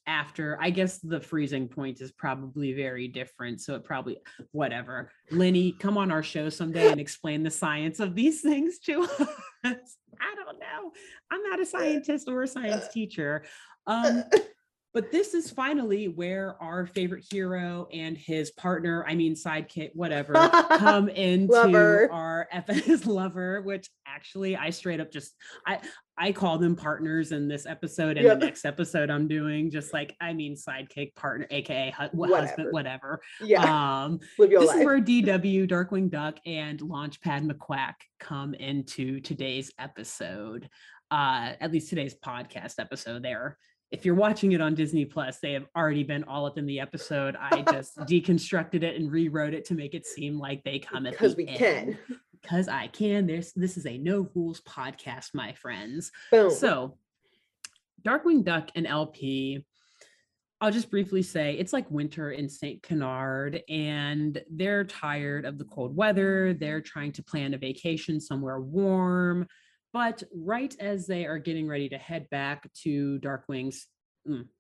after 0.06 0.58
I 0.60 0.70
guess 0.70 0.98
the 0.98 1.20
freezing 1.20 1.68
point 1.68 2.00
is 2.00 2.12
probably 2.12 2.72
very 2.72 3.08
different. 3.08 3.60
So 3.60 3.74
it 3.74 3.84
probably 3.84 4.18
whatever. 4.52 5.10
Lenny, 5.30 5.72
come 5.72 5.96
on 5.96 6.10
our 6.10 6.22
show 6.22 6.48
someday 6.48 6.90
and 6.90 7.00
explain 7.00 7.42
the 7.42 7.50
science 7.50 8.00
of 8.00 8.14
these 8.14 8.40
things 8.42 8.78
to 8.80 9.02
us. 9.02 9.20
I 9.64 10.34
don't 10.34 10.58
know. 10.58 10.92
I'm 11.30 11.42
not 11.42 11.60
a 11.60 11.66
scientist 11.66 12.28
or 12.28 12.42
a 12.42 12.48
science 12.48 12.88
teacher. 12.88 13.44
Um, 13.86 14.24
but 14.94 15.10
this 15.10 15.34
is 15.34 15.50
finally 15.50 16.06
where 16.06 16.54
our 16.62 16.86
favorite 16.86 17.24
hero 17.28 17.88
and 17.92 18.16
his 18.16 18.52
partner, 18.52 19.04
I 19.08 19.16
mean 19.16 19.34
sidekick, 19.34 19.90
whatever, 19.94 20.34
come 20.78 21.08
into 21.08 21.52
Lover. 21.52 22.08
our 22.12 22.46
FS 22.52 23.04
lover, 23.06 23.60
which 23.62 23.90
actually 24.14 24.56
I 24.56 24.70
straight 24.70 25.00
up 25.00 25.10
just 25.10 25.34
I 25.66 25.80
I 26.16 26.30
call 26.32 26.58
them 26.58 26.76
partners 26.76 27.32
in 27.32 27.48
this 27.48 27.66
episode 27.66 28.16
and 28.16 28.26
Yep. 28.26 28.38
the 28.40 28.46
next 28.46 28.64
episode 28.64 29.10
I'm 29.10 29.26
doing 29.26 29.70
just 29.70 29.92
like 29.92 30.14
I 30.20 30.32
mean 30.32 30.54
sidekick 30.54 31.14
partner, 31.16 31.46
aka 31.50 31.92
hu- 31.98 32.16
Whatever. 32.16 32.46
husband, 32.46 32.68
whatever. 32.72 33.20
yeah, 33.42 34.04
Um, 34.04 34.20
live 34.38 34.50
your 34.52 34.60
this 34.60 34.70
life. 34.70 34.78
is 34.80 34.84
where 34.84 35.00
DW, 35.00 35.66
Darkwing 35.68 36.10
Duck, 36.10 36.38
and 36.46 36.78
Launchpad 36.80 37.50
McQuack 37.50 37.94
come 38.20 38.54
into 38.54 39.20
today's 39.20 39.72
episode. 39.78 40.68
Uh, 41.10 41.52
at 41.60 41.70
least 41.72 41.90
today's 41.90 42.14
podcast 42.14 42.74
episode. 42.78 43.22
There, 43.22 43.58
if 43.90 44.04
you're 44.04 44.14
watching 44.14 44.52
it 44.52 44.60
on 44.60 44.74
Disney 44.74 45.04
Plus, 45.04 45.38
they 45.40 45.52
have 45.52 45.66
already 45.76 46.02
been 46.02 46.24
all 46.24 46.46
up 46.46 46.58
in 46.58 46.66
the 46.66 46.80
episode. 46.80 47.36
I 47.38 47.62
just 47.72 47.96
deconstructed 48.10 48.82
it 48.82 48.96
and 49.00 49.10
rewrote 49.12 49.54
it 49.54 49.64
to 49.66 49.74
make 49.74 49.94
it 49.94 50.06
seem 50.06 50.38
like 50.38 50.62
they 50.64 50.78
come 50.78 51.06
at 51.06 51.12
because 51.12 51.34
the 51.36 51.44
we 51.44 51.48
end. 51.50 51.58
can. 51.58 51.98
Because 52.44 52.68
I 52.68 52.88
can. 52.88 53.26
This 53.26 53.52
this 53.52 53.78
is 53.78 53.86
a 53.86 53.96
no 53.96 54.28
rules 54.34 54.60
podcast, 54.60 55.30
my 55.32 55.54
friends. 55.54 56.12
Boom. 56.30 56.50
So, 56.50 56.98
Darkwing 58.02 58.44
Duck 58.44 58.68
and 58.74 58.86
LP, 58.86 59.64
I'll 60.60 60.70
just 60.70 60.90
briefly 60.90 61.22
say 61.22 61.54
it's 61.54 61.72
like 61.72 61.90
winter 61.90 62.32
in 62.32 62.50
St. 62.50 62.82
Canard, 62.82 63.62
and 63.68 64.40
they're 64.50 64.84
tired 64.84 65.46
of 65.46 65.56
the 65.56 65.64
cold 65.64 65.96
weather. 65.96 66.52
They're 66.52 66.82
trying 66.82 67.12
to 67.12 67.22
plan 67.22 67.54
a 67.54 67.58
vacation 67.58 68.20
somewhere 68.20 68.60
warm. 68.60 69.46
But 69.94 70.22
right 70.34 70.74
as 70.80 71.06
they 71.06 71.24
are 71.24 71.38
getting 71.38 71.66
ready 71.66 71.88
to 71.88 71.98
head 71.98 72.28
back 72.28 72.70
to 72.82 73.18
Darkwing's 73.20 73.86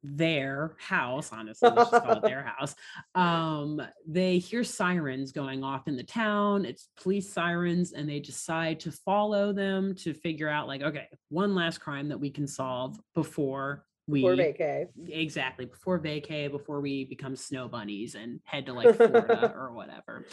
their 0.02 0.76
house, 0.78 1.30
honestly, 1.32 1.70
let's 1.70 1.90
just 1.90 2.04
call 2.04 2.16
it 2.16 2.22
their 2.24 2.42
house. 2.42 2.74
Um, 3.14 3.80
they 4.06 4.38
hear 4.38 4.64
sirens 4.64 5.32
going 5.32 5.64
off 5.64 5.88
in 5.88 5.96
the 5.96 6.02
town. 6.02 6.64
It's 6.64 6.88
police 7.00 7.32
sirens, 7.32 7.92
and 7.92 8.08
they 8.08 8.20
decide 8.20 8.80
to 8.80 8.92
follow 8.92 9.52
them 9.52 9.94
to 9.96 10.14
figure 10.14 10.48
out, 10.48 10.66
like, 10.66 10.82
okay, 10.82 11.08
one 11.28 11.54
last 11.54 11.78
crime 11.78 12.08
that 12.08 12.18
we 12.18 12.30
can 12.30 12.46
solve 12.46 12.98
before 13.14 13.84
we 14.06 14.20
Poor 14.20 14.36
vacay. 14.36 14.88
exactly 15.08 15.64
before 15.64 15.98
vacay, 15.98 16.50
before 16.50 16.80
we 16.80 17.04
become 17.04 17.36
snow 17.36 17.68
bunnies 17.68 18.14
and 18.14 18.40
head 18.44 18.66
to 18.66 18.74
like 18.74 18.94
Florida 18.96 19.54
or 19.56 19.72
whatever. 19.72 20.26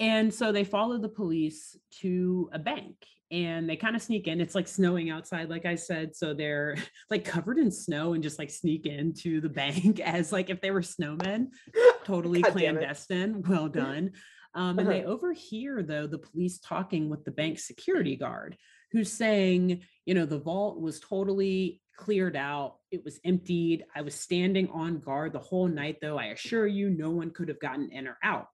And 0.00 0.32
so 0.32 0.50
they 0.50 0.64
follow 0.64 0.98
the 0.98 1.08
police 1.10 1.76
to 2.00 2.48
a 2.52 2.58
bank 2.58 2.96
and 3.30 3.68
they 3.68 3.76
kind 3.76 3.94
of 3.94 4.02
sneak 4.02 4.26
in. 4.26 4.40
It's 4.40 4.54
like 4.54 4.66
snowing 4.66 5.10
outside, 5.10 5.50
like 5.50 5.66
I 5.66 5.74
said. 5.76 6.16
So 6.16 6.32
they're 6.34 6.76
like 7.10 7.24
covered 7.24 7.58
in 7.58 7.70
snow 7.70 8.14
and 8.14 8.22
just 8.22 8.38
like 8.38 8.50
sneak 8.50 8.86
into 8.86 9.40
the 9.40 9.48
bank 9.62 10.00
as 10.00 10.32
like 10.32 10.48
if 10.50 10.60
they 10.60 10.70
were 10.70 10.80
snowmen, 10.80 11.48
totally 12.04 12.40
God 12.42 12.52
clandestine. 12.52 13.42
Well 13.42 13.68
done. 13.68 14.12
Um, 14.54 14.78
and 14.80 14.88
they 14.90 15.04
Uh-huh. 15.04 15.12
overhear 15.12 15.82
though 15.82 16.06
the 16.08 16.18
police 16.18 16.58
talking 16.58 17.08
with 17.08 17.24
the 17.24 17.30
bank 17.30 17.58
security 17.60 18.16
guard 18.16 18.56
who's 18.90 19.12
saying, 19.12 19.82
you 20.06 20.14
know, 20.14 20.26
the 20.26 20.38
vault 20.40 20.80
was 20.80 20.98
totally 20.98 21.80
cleared 21.96 22.34
out. 22.34 22.78
It 22.90 23.04
was 23.04 23.20
emptied. 23.24 23.84
I 23.94 24.02
was 24.02 24.14
standing 24.14 24.68
on 24.70 24.98
guard 24.98 25.32
the 25.34 25.38
whole 25.38 25.68
night, 25.68 25.98
though. 26.02 26.18
I 26.18 26.26
assure 26.26 26.66
you, 26.66 26.90
no 26.90 27.10
one 27.10 27.30
could 27.30 27.48
have 27.48 27.60
gotten 27.60 27.92
in 27.92 28.08
or 28.08 28.16
out. 28.24 28.46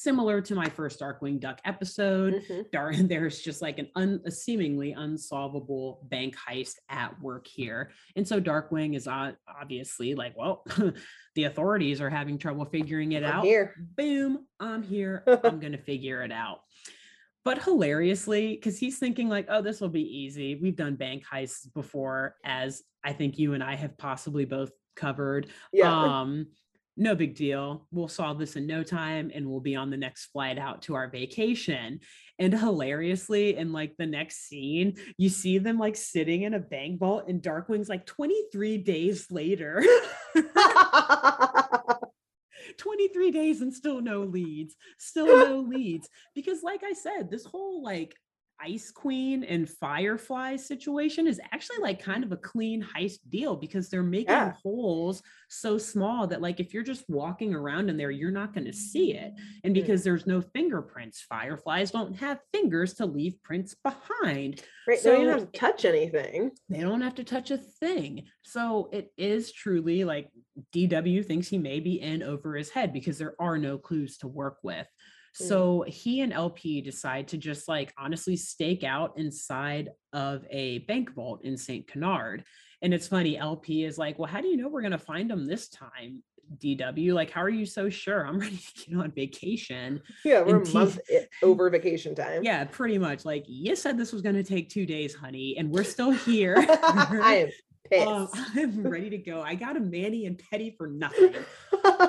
Similar 0.00 0.42
to 0.42 0.54
my 0.54 0.68
first 0.68 1.00
Darkwing 1.00 1.40
Duck 1.40 1.58
episode, 1.64 2.42
Mhm. 2.50 2.70
Dar- 2.70 2.92
there's 3.08 3.40
just 3.40 3.62
like 3.62 3.78
an 3.78 3.88
un, 3.96 4.20
a 4.26 4.30
seemingly 4.30 4.92
unsolvable 4.92 6.00
bank 6.10 6.36
heist 6.36 6.74
at 6.90 7.18
work 7.22 7.46
here. 7.46 7.90
And 8.14 8.28
so 8.28 8.38
Darkwing 8.38 8.94
is 8.94 9.08
uh, 9.08 9.32
obviously 9.48 10.14
like, 10.14 10.36
well, 10.36 10.64
the 11.34 11.44
authorities 11.44 12.02
are 12.02 12.10
having 12.10 12.36
trouble 12.36 12.66
figuring 12.66 13.12
it 13.12 13.24
I'm 13.24 13.38
out. 13.38 13.44
here. 13.44 13.74
Boom, 13.96 14.44
I'm 14.60 14.82
here. 14.82 15.24
I'm 15.44 15.60
going 15.60 15.72
to 15.72 15.78
figure 15.82 16.22
it 16.22 16.30
out. 16.30 16.58
But 17.42 17.62
hilariously, 17.62 18.54
because 18.54 18.78
he's 18.78 18.98
thinking 18.98 19.30
like, 19.30 19.46
oh, 19.48 19.62
this 19.62 19.80
will 19.80 19.88
be 19.88 20.02
easy. 20.02 20.56
We've 20.56 20.76
done 20.76 20.96
bank 20.96 21.24
heists 21.24 21.72
before, 21.72 22.36
as 22.44 22.82
I 23.02 23.14
think 23.14 23.38
you 23.38 23.54
and 23.54 23.64
I 23.64 23.76
have 23.76 23.96
possibly 23.96 24.44
both 24.44 24.72
covered. 24.94 25.46
Yeah. 25.72 25.90
Um, 26.20 26.48
no 26.96 27.14
big 27.14 27.34
deal. 27.34 27.86
We'll 27.90 28.08
solve 28.08 28.38
this 28.38 28.56
in 28.56 28.66
no 28.66 28.82
time 28.82 29.30
and 29.34 29.48
we'll 29.48 29.60
be 29.60 29.76
on 29.76 29.90
the 29.90 29.96
next 29.96 30.26
flight 30.26 30.58
out 30.58 30.82
to 30.82 30.94
our 30.94 31.08
vacation. 31.08 32.00
And 32.38 32.58
hilariously, 32.58 33.56
in 33.56 33.72
like 33.72 33.94
the 33.98 34.06
next 34.06 34.48
scene, 34.48 34.96
you 35.16 35.28
see 35.28 35.58
them 35.58 35.78
like 35.78 35.96
sitting 35.96 36.42
in 36.42 36.54
a 36.54 36.60
bank 36.60 37.00
vault 37.00 37.24
and 37.28 37.42
Darkwing's 37.42 37.88
like 37.88 38.06
23 38.06 38.78
days 38.78 39.26
later. 39.30 39.84
23 42.78 43.30
days 43.30 43.60
and 43.60 43.72
still 43.72 44.00
no 44.00 44.22
leads 44.22 44.74
still 44.98 45.26
no 45.26 45.60
leads 45.60 46.08
because 46.34 46.62
like 46.62 46.82
i 46.84 46.92
said 46.92 47.30
this 47.30 47.44
whole 47.44 47.82
like 47.82 48.14
ice 48.60 48.90
queen 48.90 49.44
and 49.44 49.68
firefly 49.68 50.56
situation 50.56 51.26
is 51.26 51.40
actually 51.52 51.78
like 51.78 52.02
kind 52.02 52.24
of 52.24 52.32
a 52.32 52.36
clean 52.36 52.82
heist 52.82 53.18
deal 53.28 53.54
because 53.56 53.88
they're 53.88 54.02
making 54.02 54.30
Yeah. 54.30 54.52
holes 54.62 55.22
so 55.48 55.76
small 55.78 56.26
that 56.28 56.40
like 56.40 56.58
if 56.58 56.72
you're 56.72 56.82
just 56.82 57.04
walking 57.08 57.54
around 57.54 57.90
in 57.90 57.96
there 57.96 58.10
you're 58.10 58.30
not 58.30 58.54
going 58.54 58.64
to 58.66 58.72
see 58.72 59.12
it 59.14 59.32
and 59.64 59.74
Mm. 59.74 59.80
because 59.80 60.02
there's 60.02 60.26
no 60.26 60.40
fingerprints 60.40 61.20
fireflies 61.20 61.90
don't 61.90 62.14
have 62.16 62.40
fingers 62.52 62.94
to 62.94 63.06
leave 63.06 63.34
prints 63.42 63.74
behind 63.74 64.62
right. 64.88 64.98
So 64.98 65.12
you 65.18 65.26
don't 65.26 65.40
have 65.40 65.52
to 65.52 65.58
touch 65.58 65.84
anything. 65.84 66.50
they 66.68 66.80
don't 66.80 67.00
have 67.02 67.16
to 67.16 67.24
touch 67.24 67.50
a 67.50 67.58
thing. 67.58 68.24
So 68.42 68.88
it 68.92 69.12
is 69.16 69.52
truly 69.52 70.04
like 70.04 70.30
DW 70.74 71.24
thinks 71.26 71.48
he 71.48 71.58
may 71.58 71.80
be 71.80 72.00
in 72.00 72.22
over 72.22 72.54
his 72.56 72.70
head 72.70 72.92
because 72.92 73.18
there 73.18 73.34
are 73.38 73.58
no 73.58 73.76
clues 73.78 74.16
to 74.18 74.28
work 74.28 74.58
with. 74.62 74.86
Mm. 75.40 75.48
So 75.48 75.84
he 75.86 76.20
and 76.20 76.32
LP 76.32 76.80
decide 76.80 77.28
to 77.28 77.38
just 77.38 77.68
like 77.68 77.92
honestly 77.98 78.36
stake 78.36 78.84
out 78.84 79.14
inside 79.16 79.90
of 80.12 80.44
a 80.50 80.78
bank 80.80 81.14
vault 81.14 81.40
in 81.44 81.56
St. 81.56 81.86
Canard. 81.86 82.44
And 82.82 82.92
it's 82.92 83.08
funny, 83.08 83.38
LP 83.38 83.84
is 83.84 83.98
like, 83.98 84.18
Well, 84.18 84.28
how 84.28 84.40
do 84.40 84.48
you 84.48 84.56
know 84.56 84.68
we're 84.68 84.82
going 84.82 84.92
to 84.92 84.98
find 84.98 85.30
them 85.30 85.46
this 85.46 85.68
time? 85.68 86.22
DW, 86.62 87.12
like, 87.12 87.30
how 87.30 87.42
are 87.42 87.48
you 87.48 87.66
so 87.66 87.88
sure? 87.90 88.26
I'm 88.26 88.38
ready 88.40 88.56
to 88.56 88.90
get 88.90 88.98
on 88.98 89.10
vacation. 89.10 90.00
Yeah, 90.24 90.42
we're 90.42 90.62
a 90.62 90.68
month 90.70 91.00
over 91.42 91.68
vacation 91.70 92.14
time. 92.14 92.44
Yeah, 92.44 92.64
pretty 92.64 92.98
much. 92.98 93.24
Like, 93.24 93.44
you 93.48 93.74
said 93.76 93.98
this 93.98 94.12
was 94.12 94.22
going 94.22 94.36
to 94.36 94.44
take 94.44 94.68
two 94.68 94.86
days, 94.86 95.14
honey, 95.14 95.56
and 95.58 95.70
we're 95.70 95.84
still 95.84 96.10
here. 96.12 96.54
I 96.58 97.46
am 97.46 97.48
pissed. 97.90 98.06
Um, 98.06 98.28
I'm 98.54 98.86
ready 98.86 99.10
to 99.10 99.18
go. 99.18 99.42
I 99.42 99.54
got 99.54 99.76
a 99.76 99.80
Manny 99.80 100.26
and 100.26 100.40
Petty 100.50 100.74
for 100.78 100.86
nothing. 100.86 101.34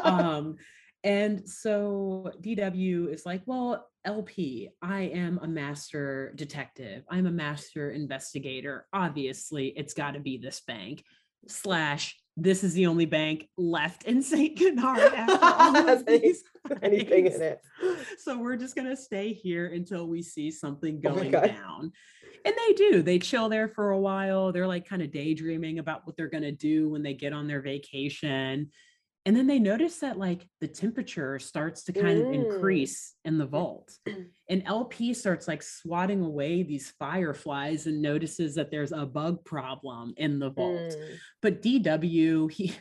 um, 0.04 0.58
and 1.04 1.48
so 1.48 2.32
DW 2.42 3.14
is 3.14 3.26
like, 3.26 3.42
well, 3.46 3.88
LP, 4.06 4.70
I 4.82 5.02
am 5.02 5.40
a 5.42 5.48
master 5.48 6.34
detective. 6.36 7.04
I'm 7.10 7.28
a 7.28 7.32
master 7.32 7.92
investigator. 7.92 8.88
Obviously, 8.94 9.68
it's 9.76 9.94
got 9.94 10.12
to 10.16 10.20
be 10.20 10.38
this 10.38 10.62
bank. 10.62 11.04
Slash, 11.48 12.18
this 12.36 12.64
is 12.64 12.74
the 12.74 12.88
only 12.88 13.06
bank 13.06 13.48
left 13.58 14.04
in 14.04 14.22
St. 14.24 14.58
Canard 14.58 15.14
after 15.14 15.40
all 15.42 15.90
of 15.90 16.06
these 16.06 16.44
Anything 16.82 17.28
in 17.28 17.42
it. 17.42 17.62
So 18.20 18.38
we're 18.38 18.58
just 18.58 18.76
gonna 18.76 18.98
stay 18.98 19.32
here 19.32 19.68
until 19.68 20.08
we 20.08 20.22
see 20.22 20.52
something 20.52 21.02
Oh 21.06 21.14
going 21.14 21.32
God. 21.32 21.48
down. 21.48 21.92
And 22.44 22.56
they 22.56 22.74
do. 22.74 23.02
They 23.02 23.20
chill 23.20 23.48
there 23.50 23.68
for 23.70 23.92
a 23.92 24.00
while. 24.00 24.52
They're 24.52 24.68
like 24.68 24.88
kind 24.88 25.02
of 25.02 25.12
daydreaming 25.12 25.80
about 25.80 26.06
what 26.06 26.18
they're 26.18 26.30
gonna 26.30 26.52
do 26.52 26.90
when 26.90 27.04
they 27.04 27.14
get 27.14 27.34
on 27.34 27.48
their 27.48 27.62
vacation. 27.62 28.72
And 29.28 29.36
then 29.36 29.46
they 29.46 29.60
notice 29.60 29.98
that 29.98 30.18
like 30.18 30.48
the 30.62 30.70
temperature 30.70 31.38
starts 31.38 31.84
to 31.84 31.92
kind 31.92 32.18
of 32.18 32.28
Mm. 32.28 32.34
increase 32.34 33.14
in 33.26 33.38
the 33.38 33.46
vault. 33.46 33.92
And 34.50 34.64
LP 34.66 35.14
starts 35.14 35.46
like 35.50 35.62
swatting 35.62 36.22
away 36.22 36.64
these 36.64 36.94
fireflies 36.98 37.86
and 37.86 38.02
notices 38.02 38.56
that 38.56 38.72
there's 38.72 38.94
a 38.94 39.06
bug 39.06 39.44
problem 39.44 40.14
in 40.16 40.40
the 40.40 40.50
vault 40.52 40.96
Mm. 40.96 41.18
but 41.42 41.62
DW, 41.62 42.48
he 42.50 42.72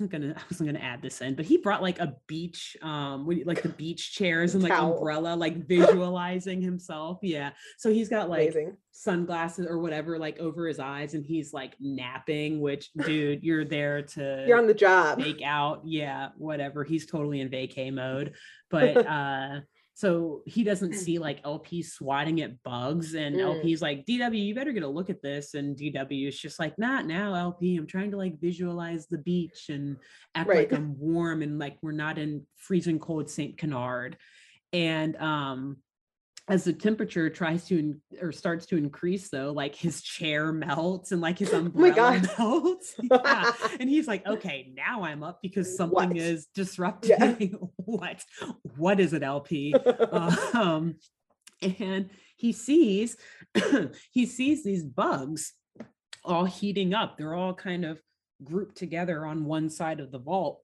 I'm 0.00 0.06
gonna 0.08 0.34
I 0.36 0.42
wasn't 0.50 0.68
gonna 0.68 0.84
add 0.84 1.02
this 1.02 1.20
in, 1.20 1.34
but 1.34 1.44
he 1.44 1.56
brought 1.58 1.82
like 1.82 1.98
a 2.00 2.16
beach, 2.26 2.76
um, 2.82 3.26
what 3.26 3.34
do 3.34 3.38
you- 3.40 3.44
like 3.44 3.62
the 3.62 3.68
beach 3.68 4.12
chairs 4.14 4.54
and 4.54 4.62
like 4.62 4.72
Towel. 4.72 4.96
umbrella, 4.96 5.34
like 5.36 5.66
visualizing 5.68 6.60
himself. 6.62 7.18
Yeah. 7.22 7.50
So 7.78 7.92
he's 7.92 8.08
got 8.08 8.28
like 8.30 8.42
Amazing. 8.50 8.76
sunglasses 8.90 9.66
or 9.66 9.78
whatever, 9.78 10.18
like 10.18 10.38
over 10.38 10.66
his 10.66 10.78
eyes, 10.78 11.14
and 11.14 11.24
he's 11.24 11.52
like 11.52 11.74
napping, 11.80 12.60
which 12.60 12.90
dude, 12.94 13.42
you're 13.44 13.64
there 13.64 14.02
to 14.02 14.44
You're 14.46 14.58
on 14.58 14.66
the 14.66 14.74
job. 14.74 15.18
make 15.18 15.42
out. 15.42 15.82
Yeah, 15.84 16.30
whatever. 16.36 16.84
He's 16.84 17.06
totally 17.06 17.40
in 17.40 17.48
vacay 17.50 17.92
mode. 17.92 18.34
But 18.70 19.06
uh 19.06 19.60
so 19.94 20.42
he 20.46 20.64
doesn't 20.64 20.94
see 20.94 21.18
like 21.18 21.40
LP 21.44 21.82
swatting 21.82 22.40
at 22.40 22.62
bugs, 22.62 23.14
and 23.14 23.36
Mm. 23.36 23.58
LP's 23.58 23.82
like, 23.82 24.06
DW, 24.06 24.46
you 24.46 24.54
better 24.54 24.72
get 24.72 24.82
a 24.82 24.88
look 24.88 25.10
at 25.10 25.22
this. 25.22 25.54
And 25.54 25.76
DW 25.76 26.28
is 26.28 26.38
just 26.38 26.58
like, 26.58 26.78
not 26.78 27.06
now, 27.06 27.34
LP. 27.34 27.76
I'm 27.76 27.86
trying 27.86 28.10
to 28.12 28.16
like 28.16 28.40
visualize 28.40 29.06
the 29.06 29.18
beach 29.18 29.68
and 29.68 29.96
act 30.34 30.48
like 30.48 30.72
I'm 30.72 30.98
warm 30.98 31.42
and 31.42 31.58
like 31.58 31.76
we're 31.82 31.92
not 31.92 32.18
in 32.18 32.46
freezing 32.56 32.98
cold 32.98 33.28
St. 33.28 33.56
Canard. 33.58 34.16
And 34.72 35.16
um 35.16 35.76
as 36.48 36.64
the 36.64 36.72
temperature 36.72 37.30
tries 37.30 37.64
to 37.66 37.78
in- 37.78 38.00
or 38.20 38.32
starts 38.32 38.66
to 38.66 38.76
increase 38.76 39.28
though 39.30 39.52
like 39.52 39.74
his 39.74 40.02
chair 40.02 40.52
melts 40.52 41.12
and 41.12 41.20
like 41.20 41.38
his 41.38 41.52
umbrella 41.52 41.94
God. 42.20 42.28
melts. 42.38 42.94
Yeah. 43.00 43.52
and 43.80 43.88
he's 43.88 44.08
like 44.08 44.26
okay 44.26 44.72
now 44.76 45.04
i'm 45.04 45.22
up 45.22 45.40
because 45.42 45.76
something 45.76 46.08
What? 46.10 46.16
is 46.16 46.46
disrupting 46.54 47.56
what? 47.76 48.22
What 48.76 49.00
is 49.00 49.12
it 49.12 49.22
lp 49.22 49.74
um 50.52 50.96
and 51.62 52.10
he 52.36 52.52
sees 52.52 53.16
he 54.10 54.26
sees 54.26 54.64
these 54.64 54.82
bugs 54.84 55.52
all 56.24 56.44
heating 56.44 56.94
up. 56.94 57.16
They're 57.18 57.34
all 57.34 57.52
kind 57.54 57.84
of 57.84 58.00
grouped 58.44 58.76
together 58.76 59.26
on 59.26 59.44
one 59.44 59.68
side 59.70 59.98
of 60.00 60.10
the 60.12 60.18
vault 60.18 60.61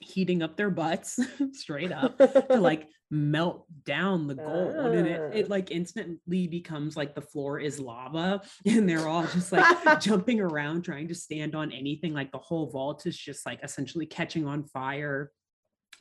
heating 0.00 0.42
up 0.42 0.56
their 0.56 0.70
butts 0.70 1.18
straight 1.52 1.92
up 1.92 2.18
to 2.18 2.46
like 2.60 2.88
melt 3.10 3.66
down 3.84 4.26
the 4.26 4.34
gold 4.34 4.74
and 4.74 5.06
it, 5.06 5.20
it 5.34 5.44
Ah. 5.46 5.50
like 5.50 5.70
instantly 5.70 6.48
becomes 6.48 6.96
like 6.96 7.14
the 7.14 7.20
floor 7.20 7.60
is 7.60 7.78
lava 7.78 8.42
and 8.66 8.88
they're 8.88 9.06
all 9.08 9.22
just 9.26 9.52
like 9.52 10.00
jumping 10.00 10.40
around 10.40 10.82
trying 10.82 11.08
to 11.08 11.14
stand 11.14 11.54
on 11.54 11.70
anything 11.72 12.12
like 12.12 12.32
the 12.32 12.38
whole 12.38 12.66
vault 12.70 13.06
is 13.06 13.16
just 13.16 13.46
like 13.46 13.60
essentially 13.62 14.06
catching 14.06 14.46
on 14.46 14.64
fire. 14.64 15.30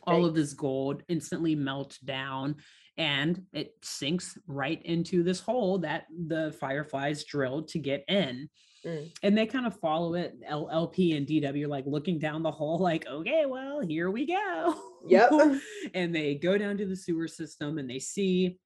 All 0.07 0.25
of 0.25 0.35
this 0.35 0.53
gold 0.53 1.01
instantly 1.07 1.55
melts 1.55 1.97
down 1.99 2.57
and 2.97 3.41
it 3.53 3.73
sinks 3.83 4.37
right 4.47 4.79
into 4.85 5.23
this 5.23 5.39
hole 5.39 5.79
that 5.79 6.05
the 6.27 6.55
fireflies 6.59 7.23
drilled 7.23 7.69
to 7.69 7.79
get 7.79 8.03
in 8.07 8.49
Mm. 8.85 9.11
and 9.23 9.35
they 9.35 9.47
kind 9.47 9.65
of 9.65 9.75
follow 9.79 10.13
it 10.13 10.35
lp 10.47 11.17
and 11.17 11.25
dw 11.25 11.67
like 11.67 11.85
looking 11.87 12.19
down 12.19 12.43
the 12.43 12.51
hole 12.51 12.77
like 12.91 13.07
okay 13.07 13.45
well 13.47 13.81
here 13.81 14.11
we 14.11 14.27
go 14.27 14.75
Yep. 15.07 15.31
and 15.93 16.13
they 16.13 16.35
go 16.35 16.57
down 16.57 16.77
to 16.77 16.85
the 16.85 16.95
sewer 16.95 17.27
system 17.27 17.77
and 17.79 17.89
they 17.89 17.99
see 17.99 18.59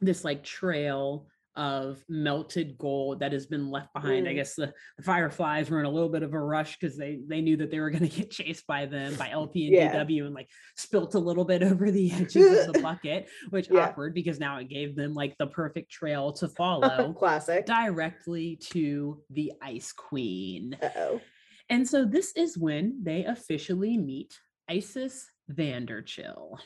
this 0.00 0.24
like 0.24 0.44
trail 0.44 1.26
of 1.58 2.02
melted 2.08 2.78
gold 2.78 3.18
that 3.20 3.32
has 3.32 3.44
been 3.46 3.68
left 3.70 3.92
behind. 3.92 4.28
I 4.28 4.32
Mm. 4.32 4.36
guess 4.36 4.54
the, 4.54 4.72
the 4.96 5.02
fireflies 5.02 5.68
were 5.68 5.80
in 5.80 5.86
a 5.86 5.90
little 5.90 6.08
bit 6.08 6.22
of 6.22 6.32
a 6.32 6.40
rush 6.40 6.78
because 6.78 6.96
they 6.96 7.18
they 7.26 7.40
knew 7.40 7.56
that 7.56 7.70
they 7.70 7.80
were 7.80 7.90
going 7.96 8.08
to 8.08 8.16
get 8.16 8.30
chased 8.30 8.66
by 8.66 8.86
them 8.86 9.14
by 9.16 9.28
LP 9.30 9.66
and 9.66 9.74
Yeah. 9.74 10.04
DW 10.04 10.26
and 10.26 10.34
like 10.34 10.48
spilt 10.76 11.14
a 11.14 11.18
little 11.18 11.44
bit 11.44 11.62
over 11.70 11.90
the 11.90 12.12
edges 12.14 12.66
of 12.68 12.72
the 12.74 12.80
bucket, 12.80 13.28
which 13.50 13.68
Yeah. 13.70 13.88
awkward 13.88 14.14
because 14.14 14.38
now 14.38 14.58
it 14.58 14.68
gave 14.68 14.94
them 14.96 15.12
like 15.14 15.36
the 15.38 15.48
perfect 15.48 15.90
trail 15.90 16.32
to 16.34 16.48
follow 16.48 17.12
Classic. 17.12 17.66
directly 17.66 18.56
to 18.70 19.20
the 19.30 19.52
Ice 19.60 19.92
Queen. 19.92 20.76
Uh-oh. 20.80 21.20
And 21.68 21.86
so 21.86 22.04
this 22.04 22.32
is 22.36 22.56
when 22.56 23.00
they 23.02 23.24
officially 23.24 23.98
meet 23.98 24.32
Isis 24.70 25.28
Vanderchill. 25.52 26.58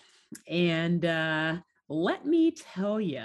And 0.48 1.04
uh, 1.04 1.56
let 1.88 2.24
me 2.26 2.52
tell 2.52 3.00
you, 3.00 3.24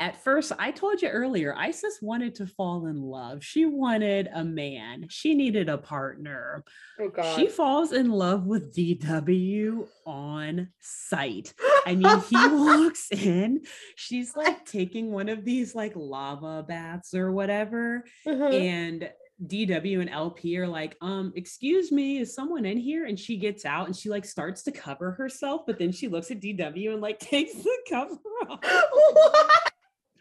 at 0.00 0.22
first, 0.24 0.50
I 0.58 0.72
told 0.72 1.02
you 1.02 1.08
earlier, 1.08 1.54
Isis 1.56 1.98
wanted 2.02 2.34
to 2.36 2.46
fall 2.48 2.86
in 2.86 3.00
love. 3.00 3.44
She 3.44 3.64
wanted 3.64 4.28
a 4.34 4.44
man, 4.44 5.06
she 5.08 5.34
needed 5.34 5.68
a 5.68 5.78
partner. 5.78 6.64
Oh 7.00 7.08
god. 7.10 7.36
She 7.36 7.46
falls 7.46 7.92
in 7.92 8.10
love 8.10 8.44
with 8.46 8.74
DW 8.74 9.86
on 10.04 10.68
sight. 10.80 11.54
I 11.86 11.94
mean, 11.94 12.20
he 12.28 12.36
walks 12.36 13.08
in, 13.12 13.62
she's 13.96 14.34
like 14.36 14.64
taking 14.64 15.12
one 15.12 15.28
of 15.28 15.44
these 15.44 15.74
like 15.74 15.92
lava 15.94 16.64
baths 16.66 17.14
or 17.14 17.30
whatever 17.32 18.04
Mhm. 18.26 18.52
and 18.52 19.10
DW 19.44 20.00
and 20.00 20.08
LP 20.10 20.56
are 20.58 20.68
like, 20.68 20.96
um, 21.02 21.32
excuse 21.34 21.90
me, 21.90 22.18
is 22.18 22.34
someone 22.34 22.64
in 22.64 22.78
here? 22.78 23.04
And 23.06 23.18
she 23.18 23.36
gets 23.36 23.64
out 23.64 23.86
and 23.86 23.94
she 23.96 24.08
like 24.08 24.24
starts 24.24 24.62
to 24.62 24.72
cover 24.72 25.10
herself, 25.10 25.62
but 25.66 25.76
then 25.78 25.90
she 25.90 26.06
looks 26.08 26.30
at 26.30 26.40
DW 26.40 26.92
and 26.92 27.00
like 27.00 27.18
takes 27.20 27.54
the 27.54 27.76
cover 27.88 28.14
off, 28.48 28.60
What? 28.62 29.72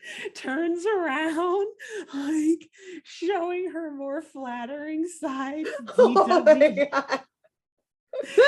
turns 0.36 0.86
around, 0.86 1.68
like 2.14 2.70
showing 3.04 3.72
her 3.72 3.92
more 3.92 4.22
flattering 4.22 5.08
side. 5.08 5.66
Oh 5.98 7.34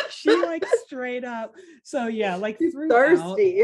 she 0.09 0.29
like 0.29 0.65
straight 0.85 1.23
up. 1.23 1.55
So 1.83 2.07
yeah, 2.07 2.35
like 2.35 2.57
She's 2.59 2.73
thirsty. 2.73 3.61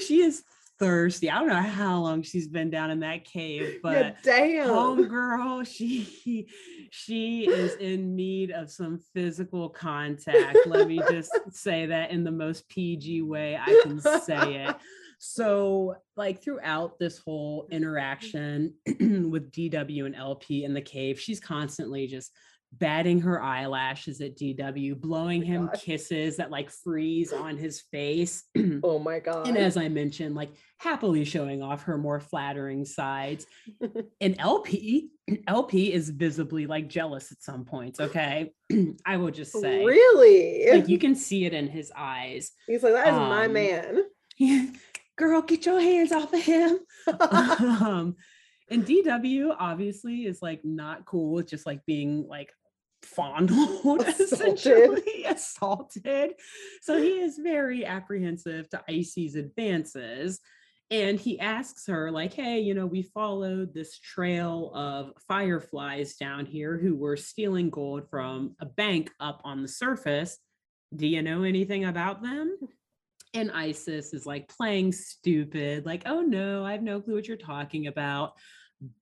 she 0.00 0.20
is 0.22 0.42
thirsty. 0.78 1.30
I 1.30 1.38
don't 1.38 1.48
know 1.48 1.54
how 1.56 1.98
long 2.00 2.22
she's 2.22 2.48
been 2.48 2.70
down 2.70 2.90
in 2.90 3.00
that 3.00 3.24
cave, 3.24 3.80
but 3.82 3.92
yeah, 3.96 4.12
damn. 4.22 4.68
homegirl 4.68 5.66
she 5.66 6.48
she 6.90 7.46
is 7.46 7.74
in 7.76 8.16
need 8.16 8.50
of 8.50 8.70
some 8.70 8.98
physical 9.14 9.68
contact 9.68 10.56
let 10.66 10.88
me 10.88 11.00
just 11.10 11.32
say 11.50 11.86
that 11.86 12.10
in 12.10 12.24
the 12.24 12.30
most 12.30 12.68
pg 12.68 13.22
way 13.22 13.56
i 13.60 13.80
can 13.84 14.00
say 14.00 14.64
it 14.66 14.76
so 15.22 15.94
like 16.16 16.42
throughout 16.42 16.98
this 16.98 17.18
whole 17.18 17.68
interaction 17.70 18.74
with 18.86 19.52
dw 19.52 20.06
and 20.06 20.16
lp 20.16 20.64
in 20.64 20.72
the 20.72 20.80
cave 20.80 21.20
she's 21.20 21.38
constantly 21.38 22.06
just 22.06 22.32
batting 22.72 23.20
her 23.20 23.42
eyelashes 23.42 24.20
at 24.22 24.36
dw 24.36 24.98
blowing 24.98 25.40
my 25.40 25.46
him 25.46 25.70
kisses 25.74 26.38
that 26.38 26.50
like 26.50 26.70
freeze 26.70 27.34
on 27.34 27.58
his 27.58 27.82
face 27.92 28.44
Oh 28.82 28.98
my 28.98 29.18
god. 29.18 29.46
and 29.46 29.58
as 29.58 29.76
I 29.76 29.88
mentioned, 29.88 30.34
like 30.34 30.50
happily 30.78 31.24
showing 31.24 31.62
off 31.62 31.82
her 31.84 31.98
more 31.98 32.20
flattering 32.20 32.84
sides. 32.84 33.46
and 34.20 34.36
LP, 34.38 35.10
LP 35.46 35.92
is 35.92 36.10
visibly 36.10 36.66
like 36.66 36.88
jealous 36.88 37.30
at 37.32 37.42
some 37.42 37.64
points. 37.64 38.00
Okay. 38.00 38.52
I 39.04 39.16
will 39.16 39.30
just 39.30 39.52
say, 39.52 39.84
really? 39.84 40.70
like, 40.70 40.88
you 40.88 40.98
can 41.04 41.14
see 41.14 41.44
it 41.44 41.52
in 41.52 41.68
his 41.68 41.92
eyes. 41.96 42.52
He's 42.66 42.82
like, 42.82 42.94
that 42.94 43.08
is 43.08 43.14
my 43.14 43.46
um, 43.46 43.52
man. 43.52 44.02
Girl, 45.20 45.42
get 45.42 45.66
your 45.66 45.78
hands 45.80 46.12
off 46.12 46.32
of 46.32 46.42
him. 46.42 46.78
um, 47.20 48.16
and 48.70 48.86
DW 48.86 49.54
obviously 49.58 50.24
is 50.24 50.40
like 50.40 50.64
not 50.64 51.04
cool 51.04 51.34
with 51.34 51.46
just 51.46 51.66
like 51.66 51.84
being 51.84 52.26
like 52.26 52.50
fondled, 53.02 54.00
Assaulted. 54.06 54.20
essentially 54.20 55.24
assaulted. 55.26 56.32
So 56.80 56.96
he 56.96 57.20
is 57.20 57.38
very 57.38 57.84
apprehensive 57.84 58.70
to 58.70 58.82
Icy's 58.88 59.34
advances. 59.36 60.40
And 60.90 61.20
he 61.20 61.38
asks 61.38 61.86
her, 61.86 62.10
like, 62.10 62.32
hey, 62.32 62.60
you 62.60 62.72
know, 62.72 62.86
we 62.86 63.02
followed 63.02 63.74
this 63.74 63.98
trail 63.98 64.72
of 64.74 65.12
fireflies 65.28 66.16
down 66.16 66.46
here 66.46 66.78
who 66.78 66.96
were 66.96 67.16
stealing 67.18 67.68
gold 67.68 68.08
from 68.08 68.56
a 68.58 68.66
bank 68.66 69.10
up 69.20 69.42
on 69.44 69.60
the 69.60 69.68
surface. 69.68 70.38
Do 70.96 71.06
you 71.06 71.22
know 71.22 71.42
anything 71.44 71.84
about 71.84 72.22
them? 72.22 72.56
And 73.34 73.50
Isis 73.52 74.12
is 74.12 74.26
like 74.26 74.48
playing 74.48 74.92
stupid, 74.92 75.86
like, 75.86 76.02
oh 76.06 76.20
no, 76.20 76.64
I 76.64 76.72
have 76.72 76.82
no 76.82 77.00
clue 77.00 77.14
what 77.14 77.28
you're 77.28 77.36
talking 77.36 77.86
about. 77.86 78.32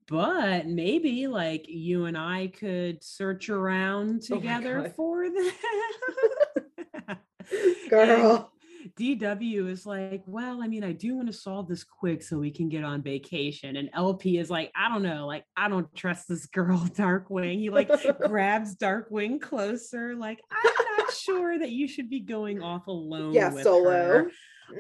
But 0.09 0.67
maybe 0.67 1.29
like 1.29 1.67
you 1.69 2.07
and 2.07 2.19
I 2.19 2.49
could 2.49 3.03
search 3.03 3.49
around 3.49 4.23
Oh 4.31 4.37
together 4.37 4.83
God. 4.83 4.95
for 4.97 5.25
them. 7.09 7.17
Girl. 7.89 8.53
DW 8.97 9.69
is 9.69 9.87
like, 9.87 10.23
well, 10.27 10.63
I 10.63 10.69
mean, 10.69 10.85
I 10.85 10.93
do 10.93 11.17
want 11.17 11.29
to 11.29 11.33
solve 11.33 11.69
this 11.69 11.85
quick 11.85 12.23
so 12.23 12.39
we 12.39 12.51
can 12.51 12.69
get 12.69 12.85
on 12.85 13.03
vacation. 13.03 13.77
And 13.77 13.91
LP 13.95 14.39
is 14.39 14.51
like, 14.51 14.71
I 14.77 14.89
don't 14.89 15.03
know, 15.03 15.27
like, 15.27 15.45
I 15.57 15.69
don't 15.69 15.93
trust 15.95 16.29
this 16.29 16.47
girl, 16.47 16.79
Darkwing. 16.97 17.59
He 17.59 17.71
like 17.71 17.91
grabs 18.27 18.77
Darkwing 18.77 19.41
closer, 19.41 20.15
like, 20.17 20.41
I'm 20.51 20.99
not 20.99 21.13
sure 21.13 21.59
that 21.59 21.71
you 21.71 21.89
should 21.89 22.09
be 22.11 22.21
going 22.21 22.63
off 22.63 22.87
alone. 22.87 23.33
yeah, 23.33 23.53
with 23.53 23.65
solo. 23.65 23.91
her." 23.91 24.31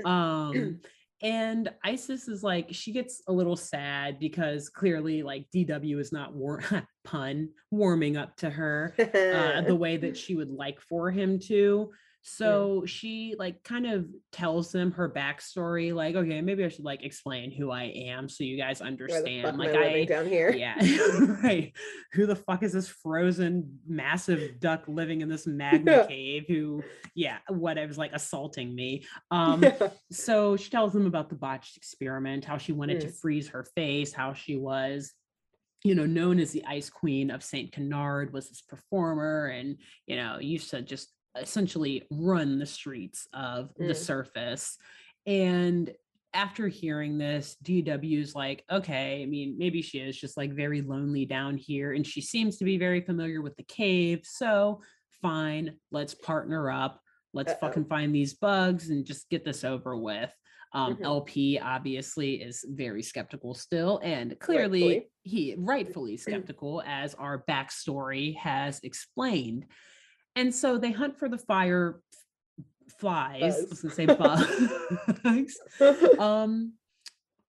Um, 0.04 0.80
and 1.22 1.68
Isis 1.84 2.28
is 2.28 2.42
like, 2.42 2.68
she 2.70 2.92
gets 2.92 3.22
a 3.26 3.32
little 3.32 3.56
sad 3.56 4.18
because 4.18 4.68
clearly, 4.68 5.22
like, 5.22 5.46
DW 5.54 5.98
is 5.98 6.12
not 6.12 6.34
war- 6.34 6.62
pun 7.04 7.48
warming 7.70 8.16
up 8.16 8.36
to 8.36 8.50
her 8.50 8.94
uh, 8.98 9.62
the 9.62 9.74
way 9.74 9.96
that 9.96 10.16
she 10.16 10.34
would 10.34 10.50
like 10.50 10.80
for 10.80 11.10
him 11.10 11.38
to. 11.40 11.90
So 12.22 12.84
she 12.84 13.34
like 13.38 13.62
kind 13.62 13.86
of 13.86 14.06
tells 14.32 14.70
them 14.70 14.90
her 14.92 15.08
backstory, 15.08 15.94
like, 15.94 16.14
okay, 16.14 16.40
maybe 16.42 16.64
I 16.64 16.68
should 16.68 16.84
like 16.84 17.02
explain 17.02 17.50
who 17.50 17.70
I 17.70 17.84
am 17.84 18.28
so 18.28 18.44
you 18.44 18.58
guys 18.58 18.80
Why 18.80 18.90
the 18.90 18.96
fuck 18.98 19.10
understand. 19.10 19.58
Like 19.58 19.74
I 19.74 20.04
down 20.04 20.26
here. 20.26 20.50
yeah, 20.50 20.74
right. 21.42 21.72
Who 22.12 22.26
the 22.26 22.36
fuck 22.36 22.62
is 22.62 22.72
this 22.72 22.88
frozen 22.88 23.78
massive 23.86 24.60
duck 24.60 24.84
living 24.88 25.22
in 25.22 25.28
this 25.28 25.46
magma 25.46 25.92
Yeah. 25.92 26.06
cave 26.08 26.44
who, 26.48 26.82
yeah, 27.14 27.38
whatever's 27.48 27.98
like 27.98 28.12
assaulting 28.12 28.74
me. 28.74 29.06
Um, 29.30 29.64
so 30.12 30.56
she 30.56 30.70
tells 30.70 30.92
them 30.92 31.06
about 31.06 31.30
the 31.30 31.36
botched 31.36 31.76
experiment, 31.76 32.44
how 32.44 32.58
she 32.58 32.72
wanted 32.72 33.00
to 33.00 33.06
Mm. 33.08 33.20
freeze 33.20 33.48
her 33.48 33.64
face, 33.74 34.12
how 34.12 34.32
she 34.34 34.56
was, 34.56 35.12
you 35.84 35.94
know, 35.94 36.04
known 36.06 36.40
as 36.40 36.50
the 36.50 36.64
Ice 36.66 36.90
Queen 36.90 37.30
of 37.30 37.42
Saint 37.42 37.72
Canard, 37.72 38.32
was 38.32 38.48
this 38.48 38.60
performer, 38.60 39.46
and 39.46 39.76
you 40.06 40.16
know, 40.16 40.38
used 40.40 40.70
to 40.70 40.82
just 40.82 41.08
essentially 41.40 42.06
run 42.10 42.58
the 42.58 42.66
streets 42.66 43.26
of 43.32 43.72
the 43.78 43.92
Mm. 43.94 43.96
surface. 43.96 44.76
And 45.26 45.94
after 46.34 46.68
hearing 46.68 47.18
this, 47.18 47.56
DW's 47.62 48.34
like, 48.34 48.64
okay, 48.70 49.22
I 49.22 49.26
mean, 49.26 49.56
maybe 49.58 49.80
she 49.82 49.98
is 49.98 50.18
just 50.18 50.36
like 50.36 50.52
very 50.52 50.82
lonely 50.82 51.24
down 51.24 51.56
here, 51.56 51.92
and 51.94 52.06
she 52.06 52.20
seems 52.20 52.58
to 52.58 52.64
be 52.64 52.76
very 52.78 53.00
familiar 53.00 53.40
with 53.40 53.56
the 53.56 53.62
cave. 53.64 54.20
So 54.24 54.82
fine, 55.22 55.78
let's 55.90 56.14
partner 56.14 56.70
up. 56.70 57.00
Let's 57.32 57.52
Uh-oh. 57.52 57.60
fucking 57.60 57.86
find 57.86 58.14
these 58.14 58.34
bugs 58.34 58.90
and 58.90 59.04
just 59.04 59.28
get 59.30 59.44
this 59.44 59.64
over 59.64 59.96
with. 59.96 60.32
Um, 60.74 60.96
Mhm. 60.96 61.04
LP 61.04 61.58
obviously 61.58 62.42
is 62.42 62.62
very 62.68 63.02
skeptical 63.02 63.54
still, 63.54 63.98
and 64.02 64.38
clearly 64.38 64.82
Rightfully. 64.82 65.10
he 65.22 65.54
rightfully 65.56 66.16
skeptical, 66.56 66.82
as 66.86 67.14
our 67.14 67.42
backstory 67.48 68.36
has 68.36 68.80
explained. 68.80 69.66
And 70.38 70.54
so 70.54 70.78
they 70.78 70.92
hunt 70.92 71.18
for 71.18 71.28
the 71.28 71.36
fire 71.38 72.00
flies. 73.00 73.42
I 73.42 73.46
was 73.46 73.82
Bugs. 73.82 73.82
gonna 73.82 73.94
say 73.94 74.06
bugs. 75.24 75.58
um, 76.18 76.74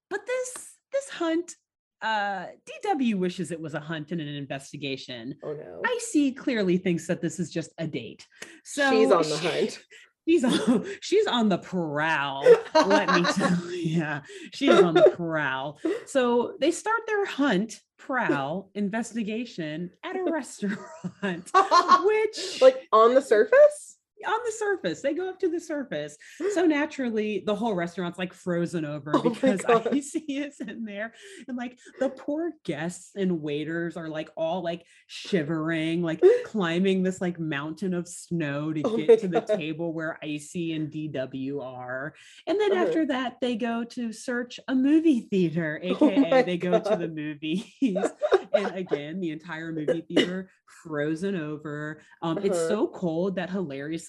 but 0.10 0.22
this 0.26 0.74
this 0.92 1.10
hunt, 1.10 1.56
uh, 2.02 2.48
DW 2.86 3.16
wishes 3.20 3.52
it 3.52 3.62
was 3.62 3.76
a 3.76 3.80
hunt 3.80 4.12
and 4.12 4.20
an 4.20 4.28
investigation. 4.28 5.36
oh 5.44 5.54
no. 5.54 5.82
Icy 5.86 6.32
clearly 6.32 6.78
thinks 6.78 7.06
that 7.08 7.22
this 7.22 7.40
is 7.40 7.52
just 7.52 7.72
a 7.78 7.86
date. 7.86 8.26
So 8.64 8.90
She's 8.92 9.12
on 9.12 9.22
the 9.24 9.38
she- 9.38 9.48
hunt. 9.48 9.80
She's 10.28 10.44
on, 10.44 10.86
she's 11.02 11.26
on 11.26 11.50
the 11.50 11.58
prowl. 11.58 12.44
Let 12.76 13.12
me 13.16 13.24
tell 13.34 13.72
you, 13.72 13.98
yeah, 14.00 14.22
she's 14.54 14.80
on 14.80 14.94
the 14.94 15.12
prowl. 15.16 15.80
So 16.06 16.54
they 16.60 16.70
start 16.70 17.02
their 17.08 17.26
hunt, 17.26 17.80
prowl, 18.00 18.72
investigation 18.74 19.92
at 20.04 20.16
a 20.16 20.24
restaurant, 20.32 20.80
which 21.22 22.62
like 22.62 22.88
on 22.92 23.14
the 23.14 23.22
surface? 23.22 23.99
On 24.28 24.40
the 24.46 24.52
surface. 24.52 25.02
They 25.02 25.14
go 25.14 25.30
up 25.30 25.40
to 25.40 25.50
the 25.50 25.60
surface. 25.60 26.18
So 26.54 26.66
naturally, 26.66 27.44
the 27.46 27.56
whole 27.56 27.74
restaurant's 27.76 28.20
like 28.20 28.34
frozen 28.34 28.86
over 28.86 29.14
Oh 29.14 29.22
because 29.22 29.62
God. 29.66 29.88
Icy 29.92 30.20
is 30.38 30.60
in 30.60 30.84
there. 30.86 31.14
And 31.48 31.58
like 31.58 31.78
the 32.00 32.10
poor 32.10 32.52
guests 32.66 33.12
and 33.16 33.42
waiters 33.42 33.98
are 33.98 34.10
like 34.10 34.30
all 34.36 34.62
like 34.64 34.86
shivering, 35.08 36.02
like 36.02 36.24
climbing 36.46 37.04
this 37.04 37.22
like 37.22 37.40
mountain 37.40 37.94
of 37.94 38.08
snow 38.08 38.74
to 38.74 38.82
Oh 38.84 38.98
get 38.98 39.20
to 39.20 39.28
the 39.28 39.42
table 39.42 39.94
where 39.94 40.18
Icy 40.24 40.74
and 40.74 40.92
DW 40.92 41.62
are. 41.62 42.14
And 42.48 42.60
then 42.60 42.72
Uh-huh. 42.72 42.84
after 42.86 43.06
that, 43.08 43.38
they 43.42 43.56
go 43.56 43.84
to 43.84 44.12
search 44.12 44.60
a 44.68 44.76
movie 44.76 45.22
theater, 45.30 45.80
Oh 45.90 46.08
aka 46.10 46.44
they 46.44 46.58
go 46.58 46.80
to 46.80 46.96
the 46.96 47.08
movies. 47.08 47.66
and 48.54 48.76
again, 48.76 49.20
the 49.20 49.32
entire 49.32 49.72
movie 49.72 50.02
theater 50.02 50.50
frozen 50.84 51.36
over. 51.36 52.02
Um, 52.22 52.38
It's 52.40 52.58
Uh-huh. 52.58 52.68
so 52.70 52.88
cold 52.88 53.36
that 53.36 53.50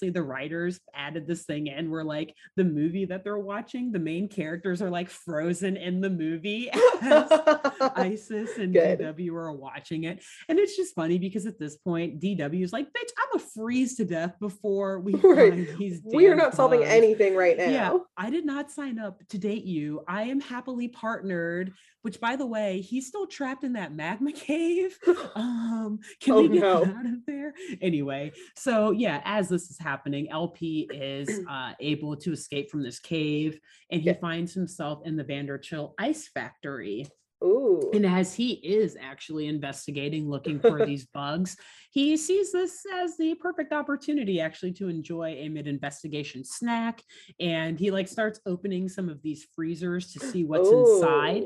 hilariously 0.01 0.09
the 0.09 0.23
writers 0.27 0.79
added 0.93 1.27
this 1.27 1.43
thing 1.45 1.67
in 1.67 1.89
where 1.89 2.03
like 2.03 2.35
the 2.55 2.63
movie 2.63 3.05
that 3.05 3.23
they're 3.23 3.37
watching, 3.37 3.91
the 3.91 3.99
main 3.99 4.27
characters 4.27 4.81
are 4.81 4.89
like 4.89 5.09
frozen 5.09 5.77
in 5.77 6.01
the 6.01 6.09
movie 6.09 6.69
as 7.01 7.31
Isis 7.95 8.57
and 8.57 8.73
Good. 8.73 8.99
DW 8.99 9.33
are 9.33 9.51
watching 9.51 10.05
it. 10.05 10.23
And 10.49 10.59
it's 10.59 10.75
just 10.75 10.95
funny 10.95 11.17
because 11.17 11.45
at 11.45 11.59
this 11.59 11.77
point, 11.77 12.19
DW 12.19 12.63
is 12.63 12.73
like, 12.73 12.87
bitch, 12.87 13.09
I'm 13.17 13.39
a 13.39 13.43
freeze 13.43 13.95
to 13.97 14.05
death 14.05 14.35
before 14.39 14.99
we 14.99 15.13
Right. 15.23 15.53
find 15.53 15.77
these 15.77 16.01
we 16.03 16.27
are 16.27 16.35
not 16.35 16.55
solving 16.55 16.83
anything 16.83 17.35
right 17.35 17.57
now. 17.57 17.69
Yeah, 17.69 17.97
I 18.17 18.29
did 18.29 18.45
not 18.45 18.71
sign 18.71 18.99
up 18.99 19.21
to 19.29 19.37
date 19.37 19.63
you. 19.63 20.01
I 20.07 20.23
am 20.23 20.41
happily 20.41 20.87
partnered, 20.87 21.73
which 22.01 22.19
by 22.19 22.35
the 22.35 22.45
way, 22.45 22.81
he's 22.81 23.07
still 23.07 23.27
trapped 23.27 23.63
in 23.63 23.73
that 23.73 23.93
magma 23.93 24.31
cave. 24.49 24.97
Um, 25.35 25.99
can 26.19 26.33
Oh, 26.33 26.41
we 26.41 26.49
get 26.49 26.61
no. 26.61 26.83
out 26.83 27.05
of 27.05 27.25
there? 27.25 27.53
Anyway, 27.81 28.31
so 28.57 28.91
yeah, 28.91 29.21
as 29.23 29.47
this 29.49 29.69
is 29.69 29.77
happening, 29.79 30.29
LP 30.29 30.89
is 30.93 31.39
uh, 31.49 31.73
able 31.79 32.15
to 32.17 32.31
escape 32.33 32.69
from 32.69 32.83
this 32.83 32.99
cave 32.99 33.59
and 33.89 34.01
he 34.01 34.07
Yeah. 34.07 34.19
finds 34.19 34.53
himself 34.53 35.01
in 35.05 35.15
the 35.15 35.23
Vanderchill 35.23 35.93
ice 35.97 36.27
factory. 36.27 37.07
Ooh. 37.43 37.89
And 37.93 38.05
as 38.05 38.33
he 38.35 38.53
is 38.53 38.95
actually 39.01 39.47
investigating, 39.47 40.29
looking 40.29 40.59
for 40.59 40.85
these 40.85 41.07
bugs, 41.07 41.57
he 41.91 42.15
sees 42.17 42.51
this 42.51 42.83
as 42.93 43.17
the 43.17 43.35
perfect 43.35 43.73
opportunity 43.73 44.39
actually 44.39 44.73
to 44.73 44.87
enjoy 44.89 45.29
a 45.37 45.49
mid-investigation 45.49 46.43
snack. 46.43 47.01
And 47.39 47.79
he 47.79 47.89
like 47.89 48.07
starts 48.07 48.39
opening 48.45 48.89
some 48.89 49.09
of 49.09 49.21
these 49.23 49.47
freezers 49.55 50.11
to 50.13 50.19
see 50.19 50.43
what's 50.45 50.71
inside. 50.71 51.43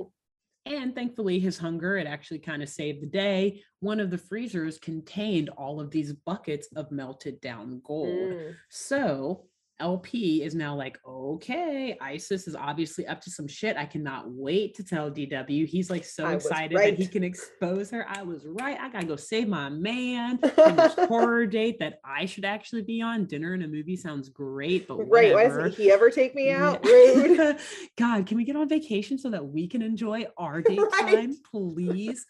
And 0.65 0.95
thankfully, 0.95 1.39
his 1.39 1.57
hunger, 1.57 1.97
it 1.97 2.07
actually 2.07 2.39
kind 2.39 2.63
of 2.63 2.69
saved 2.69 3.01
the 3.01 3.07
day. 3.07 3.61
One 3.81 3.99
of 3.99 4.09
the 4.09 4.17
freezers 4.17 4.79
contained 4.79 5.49
all 5.49 5.79
of 5.79 5.91
these 5.91 6.13
buckets 6.13 6.67
of 6.75 6.91
melted 6.91 7.39
down 7.39 7.81
gold. 7.83 8.31
Mm. 8.33 8.55
So 8.69 9.45
LP 9.79 10.41
is 10.41 10.55
now 10.55 10.73
like, 10.75 10.97
okay, 11.05 11.97
Isis 11.99 12.47
is 12.47 12.55
obviously 12.55 13.05
up 13.07 13.19
to 13.21 13.29
some 13.29 13.47
shit. 13.47 13.75
I 13.75 13.85
cannot 13.85 14.29
wait 14.29 14.73
to 14.75 14.83
tell 14.85 15.11
DW. 15.11 15.65
He's 15.67 15.89
like 15.89 16.05
so 16.05 16.25
I 16.25 16.35
excited 16.35 16.77
that 16.77 16.93
he 16.93 17.07
can 17.07 17.23
expose 17.25 17.89
her. 17.91 18.05
I 18.07 18.23
was 18.23 18.45
right. 18.45 18.77
I 18.79 18.89
gotta 18.89 19.05
go 19.05 19.17
save 19.17 19.49
my 19.49 19.67
man. 19.69 20.39
And 20.57 20.77
this 20.79 20.93
horror 21.07 21.45
date 21.45 21.79
that 21.79 21.99
I 22.05 22.25
should 22.25 22.45
actually 22.45 22.83
be 22.83 23.01
on. 23.01 23.25
Dinner 23.25 23.53
and 23.53 23.63
a 23.63 23.67
movie 23.67 23.97
sounds 23.97 24.29
great, 24.29 24.87
but 24.87 24.97
Right. 24.97 25.33
Why 25.33 25.43
whatever. 25.43 25.63
doesn't 25.63 25.81
he 25.83 25.91
ever 25.91 26.09
take 26.09 26.35
me 26.35 26.51
out? 26.51 26.83
Rude. 26.85 27.57
God, 27.97 28.25
can 28.27 28.37
we 28.37 28.45
get 28.45 28.55
on 28.55 28.69
vacation 28.69 29.17
so 29.17 29.29
that 29.31 29.45
we 29.45 29.67
can 29.67 29.81
enjoy 29.81 30.25
our 30.37 30.61
date 30.61 30.79
Right. 30.79 31.15
time, 31.15 31.35
please? 31.51 32.25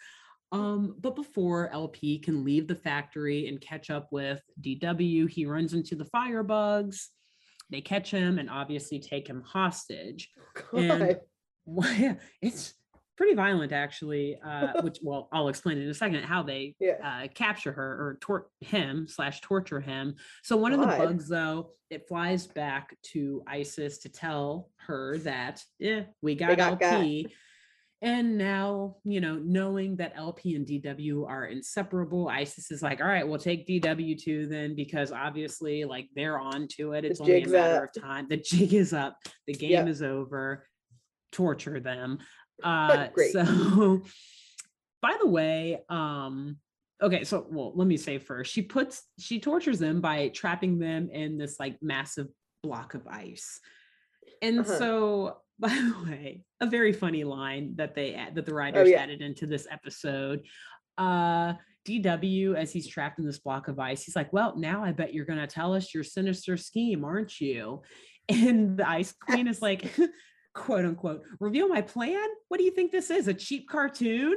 Um, 0.51 0.95
but 0.99 1.15
before 1.15 1.69
LP 1.71 2.17
can 2.19 2.43
leave 2.43 2.67
the 2.67 2.75
factory 2.75 3.47
and 3.49 3.59
catch 3.61 3.89
up 3.89 4.07
with 4.11 4.41
DW, 4.61 5.29
he 5.29 5.45
runs 5.45 5.73
into 5.73 5.95
the 5.95 6.05
firebugs. 6.05 7.07
They 7.69 7.81
catch 7.81 8.11
him 8.11 8.37
and 8.39 8.49
obviously 8.49 8.99
take 8.99 9.27
him 9.27 9.41
hostage. 9.41 10.29
And 10.71 10.99
God. 10.99 11.19
well, 11.65 11.93
yeah, 11.93 12.15
it's 12.41 12.73
pretty 13.17 13.33
violent 13.33 13.71
actually. 13.71 14.37
Uh, 14.45 14.73
which 14.83 14.99
well, 15.01 15.29
I'll 15.31 15.47
explain 15.47 15.77
in 15.77 15.89
a 15.89 15.93
second 15.93 16.23
how 16.23 16.43
they 16.43 16.75
Yeah. 16.79 16.97
uh, 17.03 17.27
capture 17.33 17.71
her 17.71 17.83
or 17.83 18.17
tor- 18.21 18.47
him 18.61 19.07
slash 19.07 19.41
torture 19.41 19.79
him. 19.79 20.15
So 20.43 20.57
one 20.57 20.73
of 20.73 20.79
the 20.79 20.87
bugs, 20.87 21.27
though, 21.27 21.71
it 21.89 22.07
flies 22.07 22.47
back 22.47 22.95
to 23.13 23.43
Isis 23.47 23.99
to 23.99 24.09
tell 24.09 24.69
her 24.87 25.17
that 25.19 25.63
yeah, 25.79 26.03
we 26.21 26.35
got, 26.35 26.57
got 26.57 26.79
got. 26.79 26.93
LP. 26.93 27.27
And 28.01 28.37
now, 28.37 28.97
you 29.03 29.21
know, 29.21 29.35
knowing 29.43 29.95
that 29.95 30.13
LP 30.15 30.55
and 30.55 30.67
DW 30.67 31.27
are 31.27 31.45
inseparable, 31.45 32.27
Isis 32.27 32.69
is 32.69 32.83
like, 32.83 32.99
all 33.01 33.07
right, 33.07 33.27
we'll 33.27 33.39
take 33.39 33.65
DW 33.67 34.21
too 34.21 34.47
then, 34.47 34.75
because 34.75 35.11
obviously, 35.11 35.85
like 35.85 36.09
they're 36.15 36.37
on 36.39 36.67
to 36.77 36.91
it. 36.93 37.05
It's 37.05 37.21
only 37.21 37.43
a 37.43 37.47
matter 37.47 37.83
up. 37.85 37.95
of 37.95 38.01
time. 38.03 38.27
The 38.29 38.37
jig 38.37 38.73
is 38.73 38.93
up. 38.93 39.17
The 39.47 39.53
game 39.53 39.71
Yep. 39.71 39.87
is 39.87 40.01
over. 40.03 40.67
Torture 41.31 41.79
them. 41.79 42.19
Uh, 42.63 43.09
so, 43.33 44.01
by 45.01 45.17
the 45.21 45.27
way, 45.27 45.83
um, 45.89 46.57
okay, 47.01 47.25
so 47.25 47.45
well, 47.49 47.73
let 47.75 47.85
me 47.85 47.97
say 47.97 48.17
first, 48.17 48.49
she 48.53 48.61
puts 48.61 49.03
she 49.19 49.41
tortures 49.41 49.77
them 49.77 49.99
by 49.99 50.29
trapping 50.29 50.79
them 50.79 51.09
in 51.09 51.37
this 51.37 51.59
like 51.59 51.75
massive 51.81 52.27
block 52.63 52.93
of 52.93 53.05
ice. 53.07 53.59
And 54.41 54.59
Uh-huh. 54.61 54.77
so, 54.77 55.37
by 55.59 55.69
the 55.69 55.95
way, 56.05 56.43
a 56.61 56.65
very 56.65 56.91
funny 56.93 57.23
line 57.23 57.73
that 57.75 57.95
they 57.95 58.13
add 58.13 58.35
that 58.35 58.45
the 58.45 58.53
writers 58.53 58.87
Oh, 58.87 58.91
yeah. 58.91 59.01
added 59.01 59.21
into 59.21 59.45
this 59.47 59.67
episode. 59.71 60.41
Uh 60.97 61.53
DW, 61.87 62.55
as 62.55 62.73
he's 62.73 62.87
trapped 62.87 63.19
in 63.19 63.25
this 63.25 63.37
block 63.37 63.67
of 63.67 63.77
ice, 63.77 64.03
he's 64.03 64.15
like, 64.15 64.33
Well, 64.33 64.57
now 64.57 64.83
I 64.83 64.91
bet 64.91 65.13
you're 65.13 65.25
gonna 65.25 65.45
tell 65.47 65.73
us 65.73 65.93
your 65.93 66.03
sinister 66.03 66.57
scheme, 66.57 67.03
aren't 67.05 67.39
you? 67.39 67.81
And 68.27 68.75
the 68.75 68.89
ice 68.89 69.11
queen 69.13 69.47
is 69.47 69.61
like, 69.61 69.95
quote 70.55 70.83
unquote, 70.83 71.21
reveal 71.39 71.67
my 71.67 71.81
plan. 71.81 72.27
What 72.47 72.57
do 72.57 72.63
you 72.63 72.71
think 72.71 72.91
this 72.91 73.11
is? 73.11 73.27
A 73.27 73.35
cheap 73.35 73.69
cartoon? 73.69 74.35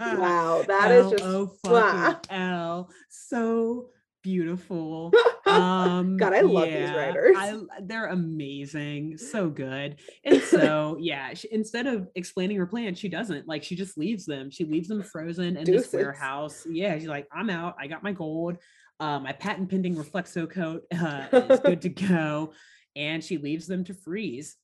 Wow, 0.00 0.64
that 0.68 0.90
is 0.90 1.10
just 1.10 1.66
fucking 1.66 2.30
L. 2.30 2.90
So 3.08 3.88
beautiful. 4.22 5.12
Um, 5.44 6.16
God, 6.16 6.32
I 6.32 6.40
love 6.40 6.68
these 6.68 6.90
writers. 6.90 7.36
I, 7.36 7.58
they're 7.82 8.06
amazing, 8.06 9.18
so 9.18 9.50
good. 9.50 9.96
And 10.24 10.40
so, 10.40 10.96
yeah, 10.98 11.34
she, 11.34 11.48
instead 11.52 11.86
of 11.86 12.08
explaining 12.14 12.56
her 12.56 12.64
plan, 12.64 12.94
she 12.94 13.10
doesn't. 13.10 13.46
Like, 13.46 13.62
she 13.62 13.76
just 13.76 13.98
leaves 13.98 14.24
them. 14.24 14.50
She 14.50 14.64
leaves 14.64 14.88
them 14.88 15.02
frozen 15.02 15.58
in 15.58 15.64
Deuces. 15.64 15.90
this 15.90 16.00
warehouse. 16.00 16.66
Yeah, 16.70 16.96
she's 16.98 17.08
like, 17.08 17.28
I'm 17.30 17.50
out. 17.50 17.74
I 17.78 17.86
got 17.86 18.02
my 18.02 18.12
gold. 18.12 18.56
Uh, 18.98 19.18
my 19.18 19.32
patent 19.32 19.68
pending 19.68 19.94
reflexo 19.96 20.48
coat 20.48 20.84
uh, 20.94 21.26
is 21.32 21.60
good 21.60 21.82
to 21.82 21.88
go. 22.08 22.54
And 22.96 23.22
she 23.22 23.36
leaves 23.36 23.66
them 23.66 23.84
to 23.84 23.94
freeze. 23.94 24.56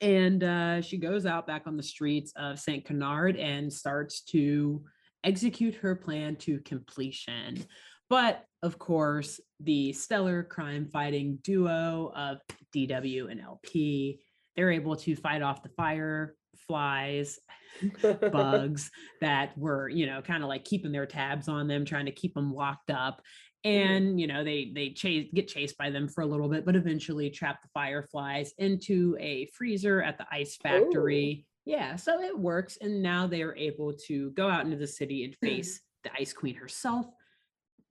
And 0.00 0.44
uh, 0.44 0.80
she 0.80 0.96
goes 0.96 1.26
out 1.26 1.46
back 1.46 1.62
on 1.66 1.76
the 1.76 1.82
streets 1.82 2.32
of 2.36 2.58
St. 2.58 2.84
Canard 2.84 3.36
and 3.36 3.72
starts 3.72 4.22
to 4.26 4.82
execute 5.24 5.74
her 5.76 5.96
plan 5.96 6.36
to 6.36 6.60
completion. 6.60 7.64
But 8.08 8.44
of 8.62 8.78
course, 8.78 9.40
the 9.60 9.92
stellar 9.92 10.42
crime 10.42 10.88
fighting 10.92 11.38
duo 11.42 12.12
of 12.14 12.38
DW 12.74 13.30
and 13.30 13.40
LP, 13.40 14.20
they're 14.56 14.72
able 14.72 14.96
to 14.96 15.14
fight 15.16 15.42
off 15.42 15.62
the 15.62 15.68
fireflies, 15.76 17.38
bugs 18.32 18.90
that 19.20 19.56
were, 19.58 19.88
you 19.88 20.06
know, 20.06 20.22
kind 20.22 20.42
of 20.42 20.48
like 20.48 20.64
keeping 20.64 20.92
their 20.92 21.06
tabs 21.06 21.48
on 21.48 21.68
them, 21.68 21.84
trying 21.84 22.06
to 22.06 22.12
keep 22.12 22.34
them 22.34 22.52
locked 22.52 22.90
up. 22.90 23.20
Mm-hmm. 23.66 23.92
And 23.94 24.20
you 24.20 24.26
know, 24.26 24.44
they 24.44 24.70
they 24.74 24.90
chase 24.90 25.28
get 25.34 25.48
chased 25.48 25.76
by 25.76 25.90
them 25.90 26.08
for 26.08 26.22
a 26.22 26.26
little 26.26 26.48
bit, 26.48 26.64
but 26.64 26.76
eventually 26.76 27.30
trap 27.30 27.62
the 27.62 27.68
fireflies 27.74 28.52
into 28.58 29.16
a 29.20 29.46
freezer 29.54 30.02
at 30.02 30.18
the 30.18 30.26
ice 30.30 30.56
factory. 30.56 31.46
Yeah, 31.64 31.96
so 31.96 32.22
it 32.22 32.38
works. 32.38 32.78
And 32.80 33.02
now 33.02 33.26
they 33.26 33.42
are 33.42 33.54
able 33.56 33.92
to 34.06 34.30
go 34.30 34.48
out 34.48 34.64
into 34.64 34.76
the 34.76 34.86
city 34.86 35.24
and 35.24 35.34
mm-hmm. 35.34 35.46
face 35.46 35.80
the 36.04 36.10
ice 36.18 36.32
queen 36.32 36.54
herself 36.54 37.06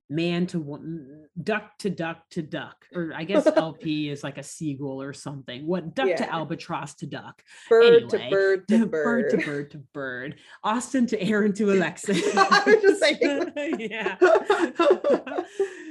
man 0.09 0.47
to 0.47 1.25
duck 1.43 1.77
to 1.79 1.89
duck 1.89 2.19
to 2.31 2.41
duck 2.41 2.85
or 2.95 3.11
i 3.15 3.23
guess 3.25 3.45
lp 3.57 4.09
is 4.09 4.23
like 4.23 4.37
a 4.37 4.43
seagull 4.43 5.01
or 5.01 5.11
something 5.11 5.67
what 5.67 5.93
duck 5.95 6.15
to 6.15 6.33
albatross 6.33 6.93
to 6.95 7.05
duck 7.05 7.41
bird 7.69 8.03
Anyway, 8.03 8.09
to 8.09 8.29
bird 8.31 8.67
to 8.69 8.85
bird 8.85 8.91
bird. 8.91 9.29
to 9.31 9.37
bird 9.45 9.71
to 9.71 9.77
bird 9.93 10.35
austin 10.63 11.05
to 11.07 11.21
aaron 11.21 11.51
to 11.53 11.71
alexis 11.73 12.21
I 12.37 12.63
was 12.65 12.81
just 12.81 12.99
saying. 13.01 13.51
yeah 13.91 14.15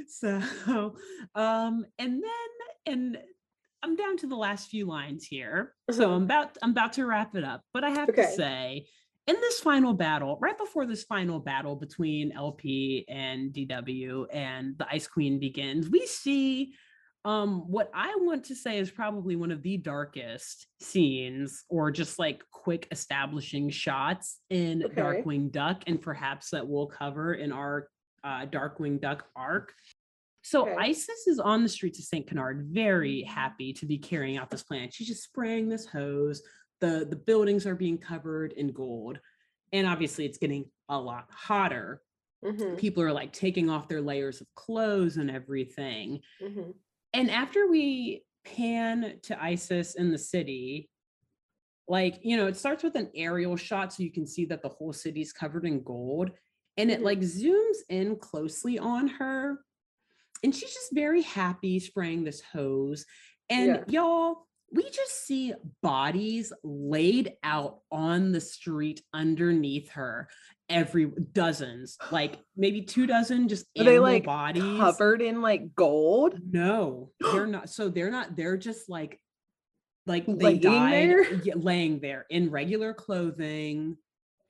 so 0.07 0.95
um 1.35 1.85
and 1.99 2.23
then 2.23 2.31
and 2.85 3.17
i'm 3.83 3.95
down 3.95 4.17
to 4.17 4.27
the 4.27 4.35
last 4.35 4.69
few 4.69 4.85
lines 4.87 5.25
here 5.25 5.73
so 5.91 6.05
Uh-huh. 6.05 6.15
i'm 6.15 6.23
about 6.23 6.57
i'm 6.63 6.71
about 6.71 6.93
to 6.93 7.05
wrap 7.05 7.35
it 7.35 7.43
up 7.43 7.61
but 7.73 7.83
i 7.83 7.89
have 7.91 8.09
Okay. 8.09 8.23
to 8.23 8.31
say 8.31 8.87
in 9.27 9.35
this 9.35 9.59
final 9.59 9.93
battle 9.93 10.37
right 10.41 10.57
before 10.57 10.85
this 10.85 11.03
final 11.03 11.39
battle 11.39 11.75
between 11.75 12.31
lp 12.31 13.05
and 13.09 13.53
dw 13.53 14.25
and 14.33 14.77
the 14.77 14.87
ice 14.89 15.07
queen 15.07 15.39
begins 15.39 15.89
we 15.89 16.05
see 16.05 16.73
Um, 17.25 17.69
what 17.69 17.89
I 17.93 18.15
want 18.19 18.45
to 18.45 18.55
say 18.55 18.77
is 18.79 18.89
probably 18.89 19.35
one 19.35 19.51
of 19.51 19.61
the 19.61 19.75
darkest 19.75 20.67
scenes, 20.79 21.65
or 21.67 21.91
just 21.91 22.17
like 22.19 22.41
quick 22.51 22.87
establishing 22.91 23.69
shots 23.69 24.39
in 24.49 24.83
Okay. 24.85 24.95
Darkwing 25.01 25.51
Duck, 25.51 25.81
and 25.87 26.01
perhaps 26.01 26.51
that 26.51 26.65
we'll 26.65 26.87
cover 26.87 27.33
in 27.33 27.51
our 27.51 27.89
uh, 28.23 28.45
Darkwing 28.45 29.01
Duck 29.01 29.25
arc. 29.35 29.73
So 30.41 30.69
Okay. 30.69 30.75
Isis 30.91 31.27
is 31.27 31.39
on 31.39 31.63
the 31.63 31.69
streets 31.69 31.99
of 31.99 32.05
St. 32.05 32.25
Canard, 32.25 32.67
very 32.71 33.23
happy 33.23 33.73
to 33.73 33.85
be 33.85 33.97
carrying 33.97 34.37
out 34.37 34.49
this 34.49 34.63
plan. 34.63 34.89
She's 34.91 35.07
just 35.09 35.23
spraying 35.23 35.67
this 35.67 35.85
hose. 35.85 36.41
The 36.79 37.05
the 37.09 37.15
buildings 37.15 37.65
are 37.65 37.75
being 37.75 37.97
covered 37.97 38.53
in 38.53 38.71
gold. 38.71 39.19
And 39.73 39.87
obviously 39.87 40.25
it's 40.25 40.37
getting 40.37 40.71
a 40.89 40.99
lot 40.99 41.27
hotter. 41.31 42.03
Mhm, 42.41 42.77
People 42.77 43.03
are 43.03 43.13
like 43.13 43.33
taking 43.33 43.69
off 43.69 43.87
their 43.89 44.01
layers 44.01 44.41
of 44.41 44.47
clothes 44.55 45.17
and 45.17 45.31
everything. 45.31 46.21
mhm. 46.39 46.71
And 47.13 47.31
after 47.31 47.67
we 47.67 48.25
pan 48.45 49.19
to 49.23 49.41
Isis 49.43 49.95
in 49.95 50.11
the 50.11 50.17
city, 50.17 50.89
like, 51.87 52.19
you 52.21 52.35
know, 52.35 52.47
it 52.47 52.57
starts 52.57 52.83
with 52.83 52.95
an 52.95 53.11
aerial 53.15 53.55
shot 53.55 53.93
so 53.93 54.03
you 54.03 54.11
can 54.11 54.27
see 54.27 54.45
that 54.45 54.61
the 54.61 54.69
whole 54.69 54.93
city's 54.93 55.31
covered 55.33 55.65
in 55.65 55.83
gold. 55.83 56.31
And 56.75 56.91
it 56.91 57.01
Mhm. 57.01 57.03
like 57.03 57.19
zooms 57.19 57.77
in 57.89 58.17
closely 58.17 58.77
on 58.77 59.07
her. 59.07 59.59
And 60.43 60.55
she's 60.55 60.73
just 60.73 60.93
very 60.93 61.21
happy 61.23 61.79
spraying 61.79 62.23
this 62.25 62.41
hose. 62.41 63.05
And 63.49 63.79
Yeah. 63.79 63.85
y'all, 63.87 64.46
we 64.71 64.83
just 64.83 65.25
see 65.25 65.53
bodies 65.81 66.51
laid 66.63 67.33
out 67.43 67.79
on 67.91 68.31
the 68.31 68.41
street 68.41 69.01
underneath 69.13 69.91
her. 69.91 70.27
Every 70.69 71.09
dozens, 71.31 71.97
like 72.11 72.37
maybe 72.57 72.81
two 72.81 73.07
dozen, 73.07 73.47
just 73.47 73.65
Are 73.77 73.83
they 73.85 73.99
like 73.99 74.25
bodies. 74.25 74.63
covered 74.79 75.21
in 75.21 75.41
like 75.41 75.73
gold? 75.75 76.39
No, 76.51 77.11
they're 77.19 77.47
not. 77.47 77.69
So 77.69 77.89
they're 77.89 78.11
not. 78.11 78.35
They're 78.35 78.57
just 78.57 78.89
like, 78.89 79.19
like 80.05 80.25
they 80.25 80.33
Laying 80.33 80.59
died 80.59 80.93
there? 80.93 81.41
laying 81.55 81.99
there 81.99 82.25
in 82.29 82.49
regular 82.51 82.93
clothing. 82.93 83.97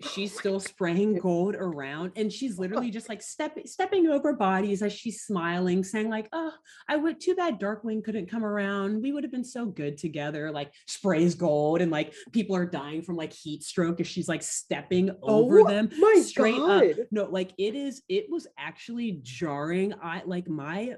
She's 0.01 0.37
still 0.37 0.59
spraying 0.59 1.17
gold 1.19 1.55
around, 1.55 2.11
and 2.15 2.31
she's 2.31 2.59
oh. 2.59 2.61
literally 2.61 2.91
just 2.91 3.09
like 3.09 3.21
step, 3.21 3.57
stepping 3.65 4.07
over 4.07 4.33
bodies 4.33 4.81
as 4.81 4.93
she's 4.93 5.23
smiling, 5.23 5.83
saying 5.83 6.09
like, 6.09 6.29
"Oh, 6.31 6.51
I 6.87 6.97
would. 6.97 7.19
Too 7.19 7.35
bad 7.35 7.59
Darkwing 7.59 8.03
couldn't 8.03 8.29
come 8.29 8.45
around. 8.45 9.01
We 9.01 9.11
would 9.11 9.23
have 9.23 9.31
been 9.31 9.43
so 9.43 9.65
good 9.65 9.97
together." 9.97 10.51
Like 10.51 10.71
sprays 10.85 11.33
gold, 11.35 11.81
and 11.81 11.91
like 11.91 12.13
people 12.31 12.55
are 12.55 12.65
dying 12.65 13.01
from 13.01 13.15
like 13.15 13.33
heat 13.33 13.63
stroke 13.63 13.99
as 13.99 14.07
she's 14.07 14.27
like 14.27 14.43
stepping 14.43 15.11
over 15.23 15.61
Oh 15.61 15.67
them 15.67 15.89
my 15.97 16.21
straight 16.23 16.59
up 16.59 16.83
no 17.11 17.25
like 17.25 17.51
it 17.57 17.75
is 17.75 18.01
it 18.09 18.25
was 18.29 18.47
actually 18.57 19.19
jarring 19.23 19.93
i 20.01 20.21
like 20.25 20.47
my 20.47 20.95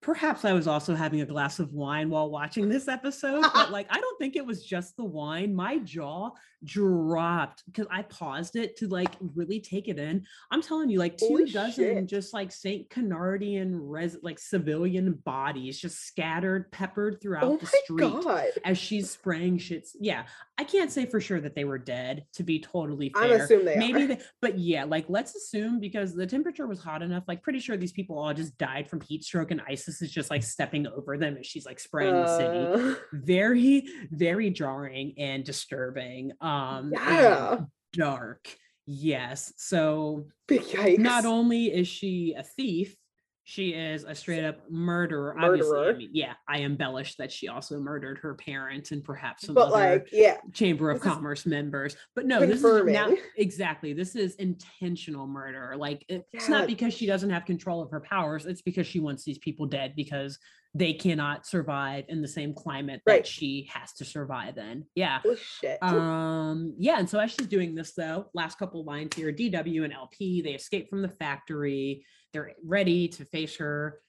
perhaps 0.00 0.44
i 0.44 0.52
was 0.52 0.66
also 0.66 0.94
having 0.94 1.20
a 1.20 1.26
glass 1.26 1.58
of 1.58 1.72
wine 1.72 2.10
while 2.10 2.30
watching 2.30 2.68
this 2.68 2.88
episode 2.88 3.44
but 3.54 3.70
like 3.70 3.86
i 3.90 4.00
don't 4.00 4.18
think 4.18 4.36
it 4.36 4.44
was 4.44 4.64
just 4.64 4.96
the 4.96 5.04
wine 5.04 5.54
my 5.54 5.78
jaw 5.78 6.30
dropped 6.64 7.62
because 7.66 7.86
i 7.90 8.02
paused 8.02 8.54
it 8.56 8.76
to 8.76 8.86
like 8.88 9.10
really 9.34 9.60
take 9.60 9.88
it 9.88 9.98
in 9.98 10.24
i'm 10.50 10.60
telling 10.60 10.90
you 10.90 10.98
like 10.98 11.16
two 11.16 11.26
Holy 11.28 11.50
dozen 11.50 11.72
shit. 11.84 12.06
just 12.06 12.34
like 12.34 12.52
saint 12.52 12.88
canardian 12.90 13.78
res 13.80 14.16
like 14.22 14.38
civilian 14.38 15.12
bodies 15.24 15.80
just 15.80 16.06
scattered 16.06 16.70
peppered 16.70 17.18
throughout 17.22 17.44
Oh 17.44 17.56
the 17.56 17.66
street 17.66 18.22
god. 18.22 18.46
as 18.64 18.76
she's 18.76 19.10
spraying 19.10 19.58
shits 19.58 19.90
yeah 19.98 20.24
i 20.58 20.64
can't 20.64 20.92
say 20.92 21.06
for 21.06 21.18
sure 21.20 21.40
that 21.40 21.54
they 21.54 21.64
were 21.64 21.78
dead 21.78 22.26
to 22.34 22.42
be 22.42 22.60
totally 22.60 23.10
fair, 23.14 23.42
I'm 23.42 23.48
fair 23.48 23.64
they 23.64 23.76
maybe 23.76 24.02
are. 24.02 24.06
they, 24.08 24.18
but 24.42 24.58
yeah 24.58 24.84
like 24.84 25.06
let's 25.08 25.34
assume 25.34 25.80
because 25.80 26.14
the 26.14 26.26
temperature 26.26 26.66
was 26.66 26.82
hot 26.82 27.00
enough 27.02 27.24
like 27.26 27.42
pretty 27.42 27.60
sure 27.60 27.78
these 27.78 27.92
people 27.92 28.18
all 28.18 28.34
just 28.34 28.58
died 28.58 28.88
from 28.90 29.00
heat 29.00 29.24
stroke 29.24 29.50
and 29.50 29.62
isis 29.66 30.02
is 30.02 30.12
just 30.12 30.30
like 30.30 30.42
stepping 30.42 30.86
over 30.86 31.16
them 31.16 31.38
as 31.38 31.46
she's 31.46 31.64
like 31.64 31.80
spraying 31.80 32.12
the 32.14 32.36
city 32.36 32.90
Uh, 32.90 32.94
very 33.12 33.86
very 34.10 34.50
jarring 34.50 35.14
and 35.16 35.42
disturbing 35.44 36.32
um 36.42 36.49
Um, 36.50 36.84
and 36.86 36.94
Yeah. 36.94 37.60
dark 37.92 38.48
yes 38.86 39.52
so 39.56 40.26
yikes. 40.50 40.98
not 40.98 41.24
only 41.24 41.66
is 41.66 41.86
she 41.88 42.34
a 42.36 42.42
thief 42.42 42.96
she 43.44 43.70
is 43.70 44.04
a 44.04 44.14
straight 44.14 44.44
up 44.44 44.70
murderer. 44.70 45.34
Obviously, 45.36 45.78
I 45.88 45.92
mean, 45.94 46.10
yeah, 46.12 46.34
I 46.46 46.60
embellished 46.60 47.18
that 47.18 47.32
she 47.32 47.48
also 47.48 47.80
murdered 47.80 48.18
her 48.18 48.34
parents 48.36 48.92
and 48.92 49.02
perhaps 49.02 49.44
some 49.46 49.56
but 49.56 49.72
other 49.72 49.72
like, 49.94 50.08
yeah. 50.12 50.36
Chamber 50.52 50.88
of 50.88 51.00
This 51.00 51.12
Commerce 51.12 51.46
members. 51.46 51.96
But 52.14 52.26
no, 52.26 52.38
this 52.46 52.58
is 52.58 52.62
confirming. 52.62 53.16
exactly. 53.36 53.92
This 53.92 54.14
is 54.14 54.36
intentional 54.36 55.26
murder. 55.26 55.74
Like 55.76 56.04
it's 56.08 56.48
not 56.48 56.68
because 56.68 56.94
she 56.94 57.06
doesn't 57.06 57.30
have 57.30 57.44
control 57.44 57.82
of 57.82 57.90
her 57.90 57.98
powers. 58.00 58.46
It's 58.46 58.62
because 58.62 58.86
she 58.86 59.00
wants 59.00 59.24
these 59.24 59.38
people 59.38 59.66
dead 59.66 59.94
because 59.96 60.38
they 60.74 60.92
cannot 60.92 61.46
survive 61.46 62.04
in 62.08 62.22
the 62.22 62.28
same 62.28 62.54
climate 62.54 63.02
that 63.04 63.26
she 63.26 63.68
has 63.72 63.92
to 63.94 64.04
survive 64.04 64.56
in. 64.56 64.84
Yeah. 64.94 65.18
Shit. 65.60 65.82
Um, 65.82 66.74
yeah, 66.78 66.98
and 66.98 67.10
so 67.10 67.18
as 67.18 67.32
she's 67.32 67.48
doing 67.48 67.74
this 67.74 67.92
though, 67.94 68.26
last 68.34 68.58
couple 68.58 68.84
lines 68.84 69.16
here, 69.16 69.32
DW 69.32 69.84
and 69.84 69.92
LP, 69.92 70.42
they 70.42 70.52
escape 70.52 70.88
from 70.88 71.02
the 71.02 71.08
factory. 71.08 72.04
They're 72.32 72.52
ready 72.64 73.08
to 73.08 73.24
face 73.24 73.56
her 73.56 74.00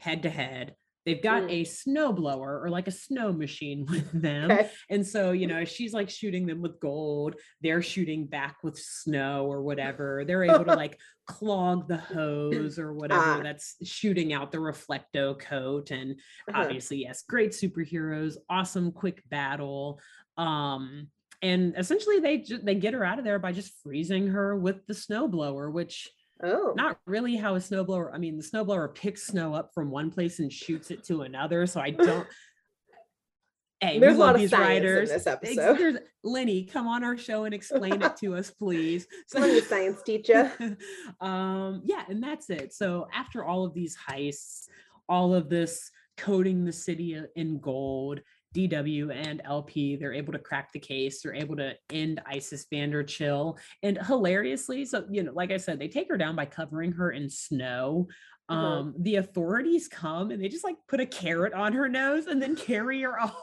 head 0.00 0.24
to 0.24 0.30
head. 0.30 0.74
They've 1.04 1.22
got 1.22 1.42
Mm. 1.44 1.50
a 1.50 1.64
snowblower 1.64 2.62
or 2.62 2.68
like 2.70 2.86
a 2.88 2.92
snow 2.92 3.32
machine 3.32 3.86
with 3.90 4.10
them. 4.12 4.50
okay. 4.50 4.70
And 4.88 5.06
so, 5.06 5.32
you 5.32 5.46
know, 5.46 5.64
she's 5.74 5.92
like 5.92 6.08
shooting 6.10 6.46
them 6.46 6.60
with 6.62 6.78
gold, 6.80 7.36
they're 7.60 7.82
shooting 7.82 8.26
back 8.26 8.56
with 8.62 8.78
snow 8.78 9.46
or 9.46 9.62
whatever. 9.62 10.24
They're 10.26 10.44
able 10.44 10.64
to 10.64 10.74
like 10.84 10.98
clog 11.26 11.88
the 11.88 11.96
hose 11.96 12.78
or 12.78 12.92
whatever 12.94 13.20
Ah. 13.22 13.40
that's 13.42 13.76
shooting 13.84 14.32
out 14.32 14.52
the 14.52 14.58
reflecto 14.58 15.38
coat. 15.38 15.90
And 15.90 16.12
Uh-huh. 16.48 16.62
obviously, 16.62 16.98
yes, 16.98 17.22
great 17.22 17.50
superheroes, 17.50 18.36
awesome 18.48 18.92
quick 18.92 19.22
battle. 19.28 20.00
Um, 20.36 21.08
and 21.42 21.74
essentially 21.76 22.20
they 22.20 22.38
ju- 22.38 22.60
they 22.62 22.76
get 22.76 22.94
her 22.94 23.04
out 23.04 23.18
of 23.18 23.24
there 23.24 23.38
by 23.40 23.50
just 23.52 23.74
freezing 23.82 24.28
her 24.28 24.56
with 24.56 24.86
the 24.86 24.94
snowblower, 24.94 25.72
which 25.72 26.08
Oh. 26.42 26.72
not 26.76 26.98
really 27.06 27.36
how 27.36 27.54
a 27.54 27.58
snowblower. 27.58 28.12
I 28.12 28.18
mean, 28.18 28.36
the 28.36 28.42
snowblower 28.42 28.94
picks 28.94 29.26
snow 29.26 29.54
up 29.54 29.70
from 29.74 29.90
one 29.90 30.10
place 30.10 30.38
and 30.40 30.52
shoots 30.52 30.90
it 30.90 31.04
to 31.04 31.22
another. 31.22 31.66
So 31.66 31.80
I 31.80 31.90
don't. 31.90 32.26
Hey, 33.80 33.98
There's 33.98 34.14
a 34.16 34.18
lot 34.20 34.36
of 34.36 34.40
these 34.40 34.52
writers. 34.52 35.10
in 35.10 35.16
this 35.16 35.26
episode. 35.26 35.76
there's- 35.78 35.98
Lenny, 36.22 36.64
come 36.64 36.86
on 36.86 37.02
our 37.02 37.16
show 37.16 37.44
and 37.44 37.52
explain 37.52 38.00
it 38.00 38.16
to 38.18 38.36
us, 38.36 38.48
please. 38.48 39.08
Come 39.32 39.42
on, 39.42 39.50
you 39.50 39.60
science 39.60 40.00
teacher. 40.04 40.52
um, 41.20 41.82
yeah, 41.84 42.04
and 42.08 42.22
that's 42.22 42.48
it. 42.48 42.72
So 42.72 43.08
after 43.12 43.44
all 43.44 43.64
of 43.64 43.74
these 43.74 43.96
heists, 44.08 44.68
all 45.08 45.34
of 45.34 45.48
this 45.48 45.90
coating 46.16 46.64
the 46.64 46.72
city 46.72 47.20
in 47.34 47.58
gold, 47.58 48.20
DW 48.54 49.14
and 49.14 49.40
LP, 49.44 49.96
they're 49.96 50.12
able 50.12 50.32
to 50.32 50.38
crack 50.38 50.72
the 50.72 50.78
case. 50.78 51.22
They're 51.22 51.34
able 51.34 51.56
to 51.56 51.74
end 51.90 52.20
Isis 52.26 52.66
Vanderchill. 52.72 53.58
And 53.82 53.98
hilariously, 53.98 54.84
so 54.84 55.04
you 55.10 55.22
know, 55.22 55.32
like 55.32 55.52
I 55.52 55.56
said, 55.56 55.78
they 55.78 55.88
take 55.88 56.08
her 56.08 56.18
down 56.18 56.36
by 56.36 56.46
covering 56.46 56.92
her 56.92 57.12
in 57.12 57.28
snow. 57.28 58.08
Uh-huh. 58.48 58.60
Um, 58.60 58.94
the 58.98 59.16
authorities 59.16 59.88
come 59.88 60.30
and 60.30 60.42
they 60.42 60.48
just 60.48 60.64
like 60.64 60.76
put 60.88 61.00
a 61.00 61.06
carrot 61.06 61.54
on 61.54 61.72
her 61.72 61.88
nose 61.88 62.26
and 62.26 62.42
then 62.42 62.56
carry 62.68 63.00
her 63.02 63.18
off 63.20 63.34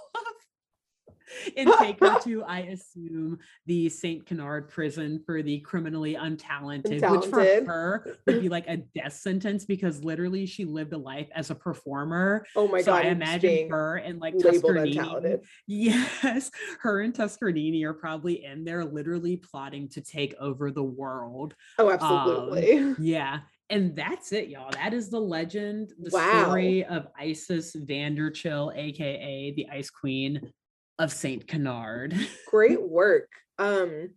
and 1.58 1.72
take 1.80 2.00
her 2.00 2.20
to, 2.22 2.44
I 2.44 2.60
assume, 2.60 3.40
the 3.66 3.90
St. 3.90 4.26
Canard 4.26 4.70
prison 4.70 5.22
for 5.26 5.42
the 5.42 5.60
criminally 5.60 6.16
untalented, 6.16 7.10
which 7.10 7.26
for 7.26 7.44
her 7.44 8.18
would 8.26 8.40
be 8.40 8.50
like 8.50 8.68
a 8.68 8.78
death 8.78 9.14
sentence 9.14 9.66
because 9.66 10.04
literally 10.04 10.46
she 10.46 10.66
lived 10.66 10.94
a 10.94 10.98
life 10.98 11.28
as 11.34 11.50
a 11.50 11.56
performer. 11.56 12.46
Oh 12.56 12.68
my 12.68 12.82
so 12.82 12.94
god. 12.94 13.06
I 13.06 13.10
imagine 13.10 13.70
her 13.70 13.98
and 13.98 14.20
like 14.20 14.36
untalented. 14.36 15.42
Yes, 15.68 16.52
her 16.82 17.02
and 17.02 17.14
Tuskernini 17.14 17.84
are 17.84 17.94
probably 17.94 18.44
in 18.44 18.64
there 18.64 18.84
literally 18.84 19.38
plotting 19.38 19.90
to 19.90 20.02
take 20.02 20.34
over 20.40 20.72
the 20.72 20.84
world. 20.84 21.56
Oh, 21.78 21.88
um, 21.88 21.94
absolutely. 21.94 22.96
Yeah. 23.00 23.40
And 23.72 23.96
that's 23.96 24.32
it, 24.32 24.50
y'all. 24.50 24.72
That 24.72 24.94
is 24.96 25.10
the 25.10 25.20
legend, 25.20 25.94
the 26.00 26.10
Wow. 26.10 26.46
story 26.46 26.84
of 26.86 27.08
Isis 27.18 27.76
Vanderchill, 27.76 28.76
aka 28.76 29.52
the 29.52 29.68
Ice 29.72 29.92
Queen 29.92 30.52
of 31.00 31.12
Saint 31.12 31.48
Canard. 31.48 32.14
Great 32.48 32.82
work. 32.90 33.30
Um, 33.58 34.12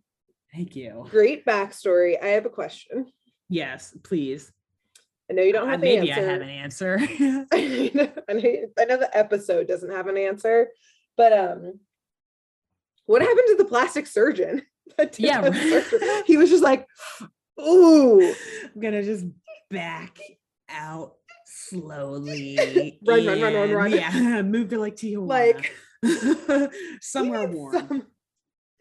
Thank 0.53 0.75
you. 0.75 1.07
great 1.09 1.45
backstory. 1.45 2.21
I 2.21 2.27
have 2.27 2.45
a 2.45 2.49
question. 2.49 3.07
Yes, 3.49 3.95
please. 4.03 4.51
I 5.29 5.33
know 5.33 5.41
you 5.41 5.53
don't 5.53 5.67
Uh, 5.67 5.71
have 5.71 5.81
the 5.81 5.87
maybe 5.87 6.11
answer. 6.11 6.21
I 6.21 6.31
have 6.31 6.41
an 6.41 6.49
answer. 6.49 6.97
I 7.51 7.91
know, 7.93 8.11
I 8.29 8.33
know 8.33 8.65
I 8.79 8.85
know 8.85 8.97
the 8.97 9.09
episode 9.17 9.67
doesn't 9.67 9.89
have 9.91 10.07
an 10.07 10.17
answer, 10.17 10.67
but 11.17 11.33
um, 11.33 11.79
what 13.05 13.21
happened 13.21 13.47
to 13.47 13.55
the 13.57 13.65
plastic 13.65 14.05
surgeon? 14.05 14.61
that 14.97 15.17
Yeah, 15.19 15.41
surgery? 15.51 16.23
he 16.27 16.37
was 16.37 16.49
just 16.49 16.63
like, 16.63 16.85
"Ooh, 17.59 18.33
I'm 18.75 18.81
gonna 18.81 19.01
just 19.03 19.25
back 19.71 20.17
out 20.69 21.13
slowly. 21.45 22.99
Run, 23.05 23.25
run, 23.25 23.41
run, 23.41 23.53
run, 23.53 23.71
run. 23.71 23.91
Yeah, 23.91 24.41
move 24.41 24.69
to 24.69 24.77
like 24.77 24.95
Tijuana. 24.97 25.27
like 25.27 25.73
somewhere 27.01 27.47
warm. 27.47 27.73
some- 27.73 28.07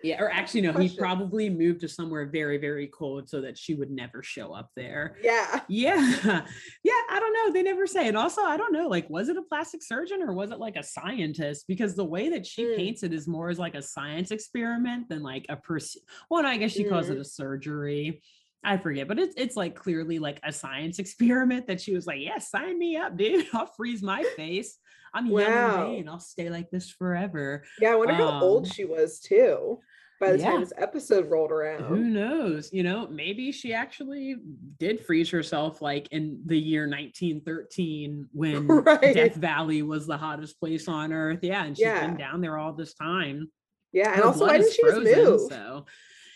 Yeah, 0.05 0.21
or 0.21 0.29
actually, 0.33 0.63
no, 0.63 0.73
he 0.73 0.89
probably 0.97 1.49
moved 1.49 1.83
to 1.83 1.89
somewhere 1.89 2.27
very, 2.27 2.59
very 2.59 2.89
cold 2.89 3.29
so 3.29 3.41
that 3.43 3.57
she 3.57 3.75
would 3.75 3.89
never 3.93 4.21
show 4.21 4.53
up 4.53 4.69
there. 4.75 5.17
Yeah. 5.23 5.61
Yeah. 5.69 6.01
Yeah. 6.85 7.01
I 7.11 7.21
don't 7.21 7.33
know. 7.35 7.53
They 7.53 7.63
never 7.63 7.87
say. 7.87 8.09
And 8.09 8.17
also, 8.17 8.43
I 8.43 8.57
don't 8.57 8.73
know, 8.73 8.89
like, 8.89 9.09
was 9.09 9.29
it 9.29 9.37
a 9.37 9.43
plastic 9.43 9.81
surgeon 9.81 10.21
or 10.21 10.33
was 10.33 10.51
it 10.51 10.59
like 10.59 10.75
a 10.75 10.83
scientist? 10.83 11.67
Because 11.69 11.95
the 11.95 12.05
way 12.05 12.29
that 12.31 12.45
she 12.45 12.65
Mm. 12.65 12.77
paints 12.77 13.05
it 13.05 13.13
is 13.13 13.29
more 13.29 13.49
as 13.49 13.61
like 13.61 13.77
a 13.77 13.83
science 13.83 14.33
experiment 14.33 15.09
than 15.09 15.23
like 15.23 15.47
a 15.49 15.57
person. 15.57 16.03
Well, 16.29 16.45
I 16.45 16.57
guess 16.57 16.73
she 16.73 16.83
calls 16.83 17.07
Mm. 17.07 17.13
it 17.13 17.19
a 17.21 17.25
surgery. 17.25 18.23
I 18.65 18.77
forget, 18.77 19.09
but 19.09 19.19
it's 19.19 19.35
it's 19.37 19.57
like 19.57 19.75
clearly 19.75 20.19
like 20.19 20.39
a 20.45 20.53
science 20.53 20.99
experiment 21.05 21.67
that 21.67 21.81
she 21.81 21.95
was 21.95 22.07
like, 22.07 22.21
yeah, 22.21 22.39
sign 22.39 22.79
me 22.79 22.97
up, 22.97 23.17
dude. 23.17 23.47
I'll 23.53 23.67
freeze 23.67 24.03
my 24.03 24.23
face. 24.37 24.79
I'm 25.15 25.27
young 25.27 25.97
and 25.99 26.09
I'll 26.09 26.21
stay 26.21 26.49
like 26.49 26.71
this 26.71 26.89
forever. 26.91 27.65
Yeah. 27.81 27.93
I 27.93 27.97
wonder 27.97 28.15
how 28.15 28.41
old 28.41 28.65
Um, 28.65 28.71
she 28.71 28.85
was 28.87 29.21
too 29.21 29.79
by 30.21 30.33
the 30.33 30.39
yeah. 30.39 30.53
time 30.53 30.61
this 30.61 30.73
episode 30.79 31.29
rolled 31.31 31.51
around, 31.53 31.83
Who 31.85 31.97
knows? 31.99 32.73
You 32.73 32.83
know, 32.85 33.09
maybe 33.09 33.51
she 33.53 33.75
actually 33.75 34.37
did 34.79 35.05
freeze 35.05 35.29
herself 35.29 35.83
like 35.83 36.09
in 36.13 36.41
the 36.47 36.57
year 36.59 36.89
1913 36.89 38.29
when 38.33 38.67
Right. 38.69 39.15
Death 39.15 39.35
Valley 39.35 39.83
was 39.83 40.07
the 40.07 40.17
hottest 40.17 40.59
place 40.61 40.89
on 40.89 41.13
earth. 41.13 41.41
Yeah, 41.43 41.65
and 41.65 41.77
she's 41.77 41.85
Yeah. 41.87 42.07
been 42.07 42.17
down 42.17 42.41
there 42.41 42.57
all 42.57 42.73
this 42.73 42.95
time. 42.95 43.51
Yeah. 43.93 44.13
And 44.13 44.21
Her 44.21 44.27
also, 44.29 44.47
why 44.47 44.59
didn't 44.59 44.73
she 44.73 44.83
frozen, 44.83 45.25
move? 45.25 45.41
So 45.51 45.87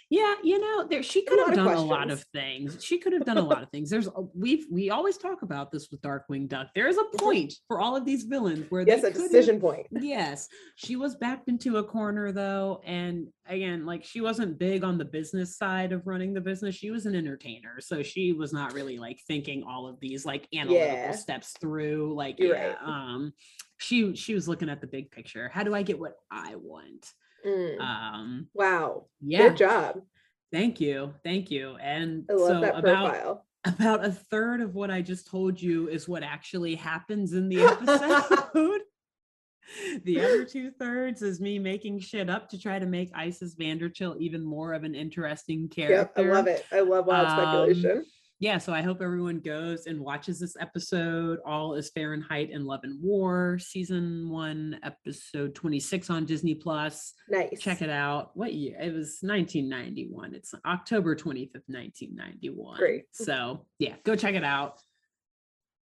yeah, 0.09 0.35
you 0.45 0.61
know, 0.61 0.87
there 0.87 1.03
she 1.03 1.23
could 1.25 1.39
have 1.41 1.55
done 1.57 1.67
a 1.75 1.81
lot 1.81 2.11
of 2.11 2.25
things. 2.33 2.85
She 2.85 2.99
could 2.99 3.13
have 3.13 3.25
done 3.25 3.39
a 3.39 3.43
lot 3.45 3.63
of 3.63 3.71
things. 3.73 3.91
There's 3.91 4.09
we've 4.35 4.67
we 4.71 4.91
always 4.91 5.17
talk 5.17 5.43
about 5.43 5.73
this 5.73 5.89
with 5.91 6.01
Darkwing 6.01 6.49
Duck. 6.49 6.69
There 6.77 6.87
is 6.87 6.97
a 6.97 7.19
point 7.19 7.55
for 7.67 7.81
all 7.81 7.97
of 7.97 8.05
these 8.05 8.23
villains 8.23 8.67
where 8.71 8.83
Yes, 8.87 9.03
a 9.03 9.11
decision 9.11 9.61
point. 9.61 9.87
Yes, 10.01 10.49
she 10.77 10.95
was 10.95 11.17
backed 11.17 11.49
into 11.49 11.79
a 11.79 11.85
corner 11.85 12.31
though. 12.31 12.81
And 12.85 13.27
again, 13.47 13.85
like 13.85 14.05
she 14.05 14.21
wasn't 14.21 14.59
big 14.59 14.85
on 14.85 14.97
the 14.97 15.05
business 15.05 15.57
side 15.57 15.91
of 15.93 16.07
running 16.07 16.35
the 16.35 16.41
business. 16.41 16.77
She 16.77 16.91
was 16.93 17.07
an 17.07 17.17
entertainer. 17.17 17.81
So 17.81 18.03
she 18.05 18.33
was 18.33 18.53
not 18.53 18.75
really 18.75 18.99
like 18.99 19.19
thinking 19.27 19.65
all 19.65 19.89
of 19.89 19.99
these 19.99 20.25
like 20.25 20.47
analytical 20.55 20.97
Yeah. 20.97 21.11
steps 21.13 21.55
through. 21.61 22.15
Like, 22.15 22.39
You're 22.39 22.55
yeah, 22.55 22.69
right. 22.69 22.77
um, 22.85 23.33
she 23.79 24.15
she 24.15 24.35
was 24.35 24.47
looking 24.49 24.69
at 24.69 24.81
the 24.81 24.87
big 24.87 25.11
picture. 25.11 25.51
How 25.53 25.65
do 25.65 25.75
I 25.75 25.83
get 25.83 25.99
what 25.99 26.15
I 26.31 26.55
want? 26.55 27.13
Mm. 27.47 27.81
Um, 27.81 28.49
wow. 28.55 29.05
yeah, 29.21 29.49
Good 29.49 29.57
job. 29.59 30.01
thank 30.53 30.81
you. 30.81 31.15
Thank 31.25 31.51
you. 31.51 31.77
And 31.81 32.25
I 32.31 32.33
love 32.35 32.49
so 32.49 32.61
that 32.61 32.79
about 32.79 33.43
about 33.65 34.05
a 34.05 34.13
third 34.13 34.61
of 34.61 34.75
what 34.75 34.91
I 34.91 35.01
just 35.03 35.29
told 35.29 35.61
you 35.61 35.89
is 35.89 36.09
what 36.09 36.23
actually 36.23 36.75
happens 36.75 37.33
in 37.33 37.49
the 37.49 37.63
episode. 37.65 38.81
the 40.05 40.21
other 40.21 40.45
two 40.45 40.71
thirds 40.71 41.23
is 41.23 41.41
me 41.41 41.59
making 41.59 41.99
shit 42.01 42.31
up 42.31 42.49
to 42.51 42.59
try 42.59 42.79
to 42.79 42.87
make 42.87 43.11
Isis 43.15 43.55
Vanderchill 43.57 44.17
even 44.19 44.45
more 44.45 44.73
of 44.73 44.85
an 44.85 44.95
interesting 44.95 45.69
character. 45.69 46.23
Yep. 46.23 46.27
I 46.33 46.37
love 46.37 46.47
it. 46.47 46.65
I 46.73 46.81
love 46.81 47.07
wild 47.07 47.27
Um, 47.29 47.39
speculation. 47.39 48.05
Yeah, 48.39 48.59
so 48.59 48.75
I 48.75 48.83
hope 48.83 49.01
everyone 49.01 49.41
goes 49.41 49.87
and 49.87 49.99
watches 49.99 50.39
this 50.39 50.57
episode. 50.61 51.39
All 51.47 51.75
is 51.75 51.89
Fahrenheit 51.89 52.51
and 52.53 52.67
Love 52.67 52.81
and 52.83 53.03
War, 53.03 53.59
season 53.59 54.29
one, 54.29 54.79
episode 54.83 55.55
26 55.55 56.11
on 56.11 56.27
Disney 56.27 56.55
Plus. 56.55 57.15
Nice. 57.31 57.59
Check 57.59 57.81
it 57.81 57.89
out. 57.89 58.33
What 58.35 58.53
year? 58.53 58.77
It 58.79 58.93
was 58.93 59.21
1991. 59.23 60.35
It's 60.35 60.55
October 60.67 61.17
25th, 61.17 61.63
1991. 61.67 62.77
Great. 62.77 63.05
So 63.13 63.65
yeah, 63.79 63.95
go 64.05 64.15
check 64.15 64.35
it 64.35 64.45
out. 64.45 64.83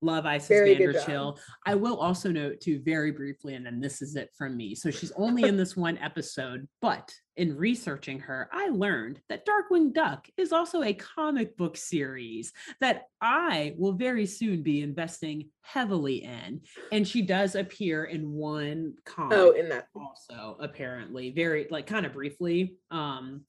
Love 0.02 0.26
Isis 0.26 0.48
Very 0.48 0.76
Vanderchill. 0.76 1.38
I 1.66 1.76
will 1.76 1.98
also 1.98 2.32
note 2.32 2.62
too, 2.62 2.82
very 2.84 3.12
briefly, 3.12 3.56
and 3.56 3.66
then 3.66 3.82
this 3.82 4.02
is 4.02 4.16
it 4.16 4.30
from 4.38 4.56
me. 4.56 4.76
So 4.76 4.92
she's 4.92 5.12
only 5.18 5.44
in 5.44 5.58
this 5.58 5.76
one 5.76 5.98
episode, 5.98 6.68
but 6.82 7.12
in 7.36 7.56
researching 7.56 8.20
her, 8.20 8.50
I 8.52 8.68
learned 8.70 9.20
that 9.30 9.46
Darkwing 9.46 9.94
Duck 9.94 10.28
is 10.38 10.52
also 10.54 10.84
a 10.84 10.94
comic 10.94 11.56
book 11.58 11.78
series 11.78 12.52
that 12.82 13.04
I 13.22 13.76
will 13.78 13.94
very 13.94 14.26
soon 14.26 14.62
be 14.64 14.82
investing 14.82 15.50
heavily 15.62 16.24
in. 16.24 16.62
And 16.92 17.08
she 17.08 17.22
does 17.22 17.56
appear 17.56 18.06
in 18.06 18.32
one 18.32 18.94
comic 19.06 19.38
Oh, 19.38 19.52
in 19.52 19.70
that. 19.70 19.88
also 19.96 20.58
apparently 20.60 21.32
very 21.32 21.68
like 21.70 21.88
kind 21.88 22.06
of 22.06 22.14
briefly 22.14 22.76
um 22.92 23.42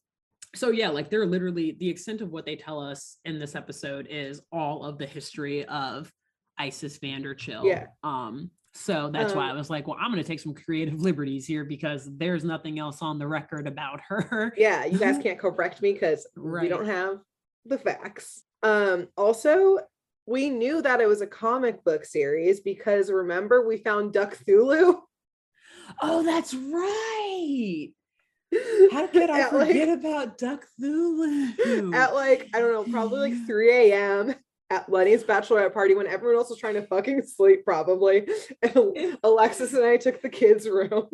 so 0.54 0.70
yeah 0.70 0.88
like 0.88 1.08
they're 1.10 1.26
literally 1.26 1.76
the 1.78 1.88
extent 1.88 2.20
of 2.20 2.30
what 2.30 2.44
they 2.44 2.56
tell 2.56 2.80
us 2.80 3.18
in 3.24 3.38
this 3.38 3.54
episode 3.54 4.06
is 4.10 4.40
all 4.52 4.84
of 4.84 4.98
the 4.98 5.06
history 5.06 5.64
of 5.66 6.12
isis 6.60 6.98
vanderchill 6.98 7.64
Yeah. 7.64 7.86
um 8.02 8.50
so 8.74 9.10
that's 9.12 9.34
why 9.34 9.46
i 9.48 9.50
Um, 9.50 9.56
was 9.56 9.70
like 9.70 9.86
well 9.88 9.96
i'm 10.00 10.10
going 10.12 10.22
to 10.22 10.26
take 10.28 10.40
some 10.40 10.54
creative 10.54 11.00
liberties 11.08 11.46
here 11.46 11.64
because 11.64 12.08
there's 12.16 12.44
nothing 12.44 12.78
else 12.78 13.02
on 13.02 13.18
the 13.18 13.26
record 13.26 13.66
about 13.66 14.00
her 14.08 14.52
Yeah, 14.56 14.84
you 14.84 14.98
guys 14.98 15.18
can't 15.22 15.38
correct 15.38 15.82
me 15.82 15.92
because 15.92 16.26
we 16.36 16.68
don't 16.68 16.86
have 16.86 17.18
the 17.66 17.78
facts. 17.78 18.42
Um, 18.62 19.08
also, 19.16 19.78
we 20.26 20.50
knew 20.50 20.80
that 20.82 21.00
it 21.00 21.06
was 21.08 21.20
a 21.22 21.26
comic 21.26 21.82
book 21.84 22.04
series 22.04 22.60
because 22.60 23.10
remember 23.10 23.66
we 23.66 23.76
found 23.78 24.12
Duck 24.12 24.36
Thulu. 24.46 25.00
oh 26.02 26.22
that's 26.22 26.54
right 26.54 27.88
how 28.92 29.06
could 29.08 29.30
i 29.30 29.40
At, 29.40 29.52
like- 29.54 29.68
forget 29.68 29.88
about 29.88 30.38
duck 30.38 30.64
thulu 30.80 31.92
at 31.94 32.14
like 32.14 32.48
I 32.54 32.60
don't 32.60 32.72
know, 32.72 32.92
probably 32.92 33.20
like 33.30 33.46
3 33.46 33.90
a.m. 33.92 34.34
at 34.70 34.88
Lenny's 34.88 35.24
bachelorette 35.24 35.74
party 35.74 35.94
when 35.94 36.06
everyone 36.06 36.36
else 36.36 36.48
was 36.48 36.58
trying 36.58 36.74
to 36.74 36.82
fucking 36.82 37.22
sleep, 37.22 37.64
probably. 37.64 38.28
And 38.62 39.18
Alexis 39.22 39.74
and 39.74 39.84
I 39.84 39.96
took 39.96 40.22
the 40.22 40.28
kids' 40.28 40.68
room. 40.68 41.08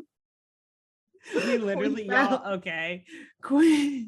We 1.34 1.58
literally 1.58 2.06
y'all 2.06 2.54
okay 2.54 3.04
quick 3.42 4.04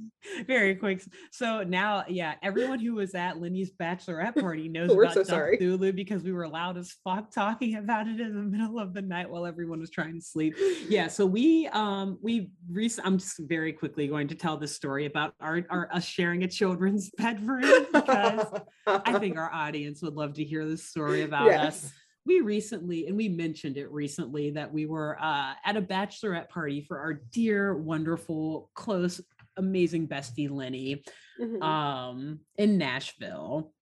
very 0.46 0.74
quick 0.74 1.02
so 1.30 1.62
now 1.62 2.04
yeah 2.08 2.34
everyone 2.42 2.78
who 2.80 2.94
was 2.94 3.14
at 3.14 3.40
lenny's 3.40 3.70
bachelorette 3.70 4.34
party 4.40 4.68
knows 4.68 4.90
We're 4.90 5.04
about 5.04 5.14
so 5.14 5.22
sorry. 5.22 5.58
Thulu 5.58 5.94
because 5.94 6.22
we 6.22 6.32
were 6.32 6.48
loud 6.48 6.76
as 6.76 6.94
fuck 7.04 7.30
talking 7.32 7.76
about 7.76 8.08
it 8.08 8.20
in 8.20 8.34
the 8.34 8.42
middle 8.42 8.78
of 8.78 8.94
the 8.94 9.02
night 9.02 9.30
while 9.30 9.46
everyone 9.46 9.80
was 9.80 9.90
trying 9.90 10.14
to 10.14 10.20
sleep 10.20 10.54
yeah 10.88 11.06
so 11.08 11.24
we 11.24 11.68
um 11.68 12.18
we 12.20 12.50
rec- 12.70 12.90
i'm 13.04 13.18
just 13.18 13.38
very 13.40 13.72
quickly 13.72 14.08
going 14.08 14.28
to 14.28 14.34
tell 14.34 14.56
this 14.56 14.74
story 14.74 15.06
about 15.06 15.34
our, 15.40 15.64
our 15.70 15.88
us 15.92 16.04
sharing 16.04 16.42
a 16.44 16.48
children's 16.48 17.10
bedroom 17.16 17.86
because 17.92 18.46
i 18.86 19.18
think 19.18 19.36
our 19.36 19.52
audience 19.52 20.02
would 20.02 20.14
love 20.14 20.34
to 20.34 20.44
hear 20.44 20.66
this 20.66 20.84
story 20.84 21.22
about 21.22 21.48
us 21.48 21.82
Yes. 21.82 21.92
We 22.28 22.40
recently 22.40 23.06
and 23.08 23.16
we 23.16 23.28
mentioned 23.28 23.76
it 23.76 23.90
recently 23.90 24.50
that 24.50 24.72
we 24.72 24.86
were 24.86 25.18
uh, 25.20 25.54
at 25.64 25.76
a 25.76 25.82
bachelorette 25.82 26.48
party 26.50 26.82
for 26.82 26.98
our 27.00 27.14
dear 27.14 27.74
wonderful 27.74 28.70
close 28.74 29.20
amazing 29.56 30.06
bestie 30.06 30.50
lenny 30.50 31.02
Mhm. 31.40 31.62
um 31.62 32.40
in 32.56 32.78
nashville. 32.78 33.72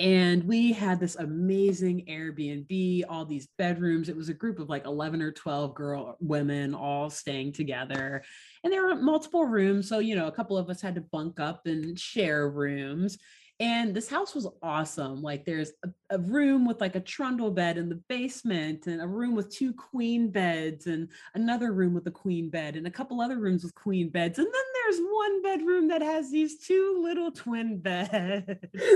And 0.00 0.44
we 0.44 0.70
had 0.72 1.00
this 1.00 1.16
amazing 1.16 2.06
airbnb 2.08 3.02
all 3.08 3.24
these 3.24 3.48
bedrooms. 3.58 4.08
It 4.08 4.16
was 4.16 4.28
a 4.28 4.34
group 4.34 4.60
of 4.60 4.68
like 4.68 4.86
11 4.86 5.20
or 5.20 5.32
12 5.32 5.74
girl 5.74 6.16
women 6.20 6.72
all 6.72 7.10
staying 7.10 7.52
together. 7.52 8.22
And 8.62 8.72
there 8.72 8.86
were 8.86 8.94
multiple 8.94 9.44
rooms 9.44 9.88
so 9.88 9.98
you 9.98 10.14
know 10.14 10.28
a 10.28 10.32
couple 10.32 10.56
of 10.56 10.70
us 10.70 10.80
had 10.80 10.94
to 10.94 11.00
bunk 11.00 11.40
up 11.40 11.66
and 11.66 11.98
share 11.98 12.48
rooms. 12.48 13.18
And 13.60 13.92
this 13.92 14.08
house 14.08 14.36
was 14.36 14.46
awesome. 14.62 15.20
Like 15.20 15.44
there's 15.44 15.72
a, 15.84 15.88
a 16.10 16.18
room 16.18 16.66
with 16.66 16.80
like 16.80 16.94
a 16.94 17.00
trundle 17.00 17.50
bed 17.50 17.76
in 17.78 17.88
the 17.88 18.00
basement 18.08 18.86
and 18.86 19.00
a 19.00 19.06
room 19.06 19.34
with 19.34 19.50
two 19.50 19.72
queen 19.72 20.30
beds 20.30 20.86
and 20.86 21.08
another 21.34 21.72
room 21.72 21.94
with 21.94 22.06
a 22.06 22.10
queen 22.10 22.48
bed 22.48 22.76
and 22.76 22.86
a 22.86 22.90
couple 22.90 23.20
other 23.20 23.38
rooms 23.38 23.62
with 23.62 23.74
queen 23.74 24.08
beds 24.08 24.38
and 24.38 24.46
then 24.46 24.62
there's 24.84 25.00
one 25.10 25.42
bedroom 25.42 25.88
that 25.88 26.02
has 26.02 26.30
these 26.30 26.58
two 26.58 27.00
little 27.02 27.30
twin 27.30 27.78
beds 27.78 28.46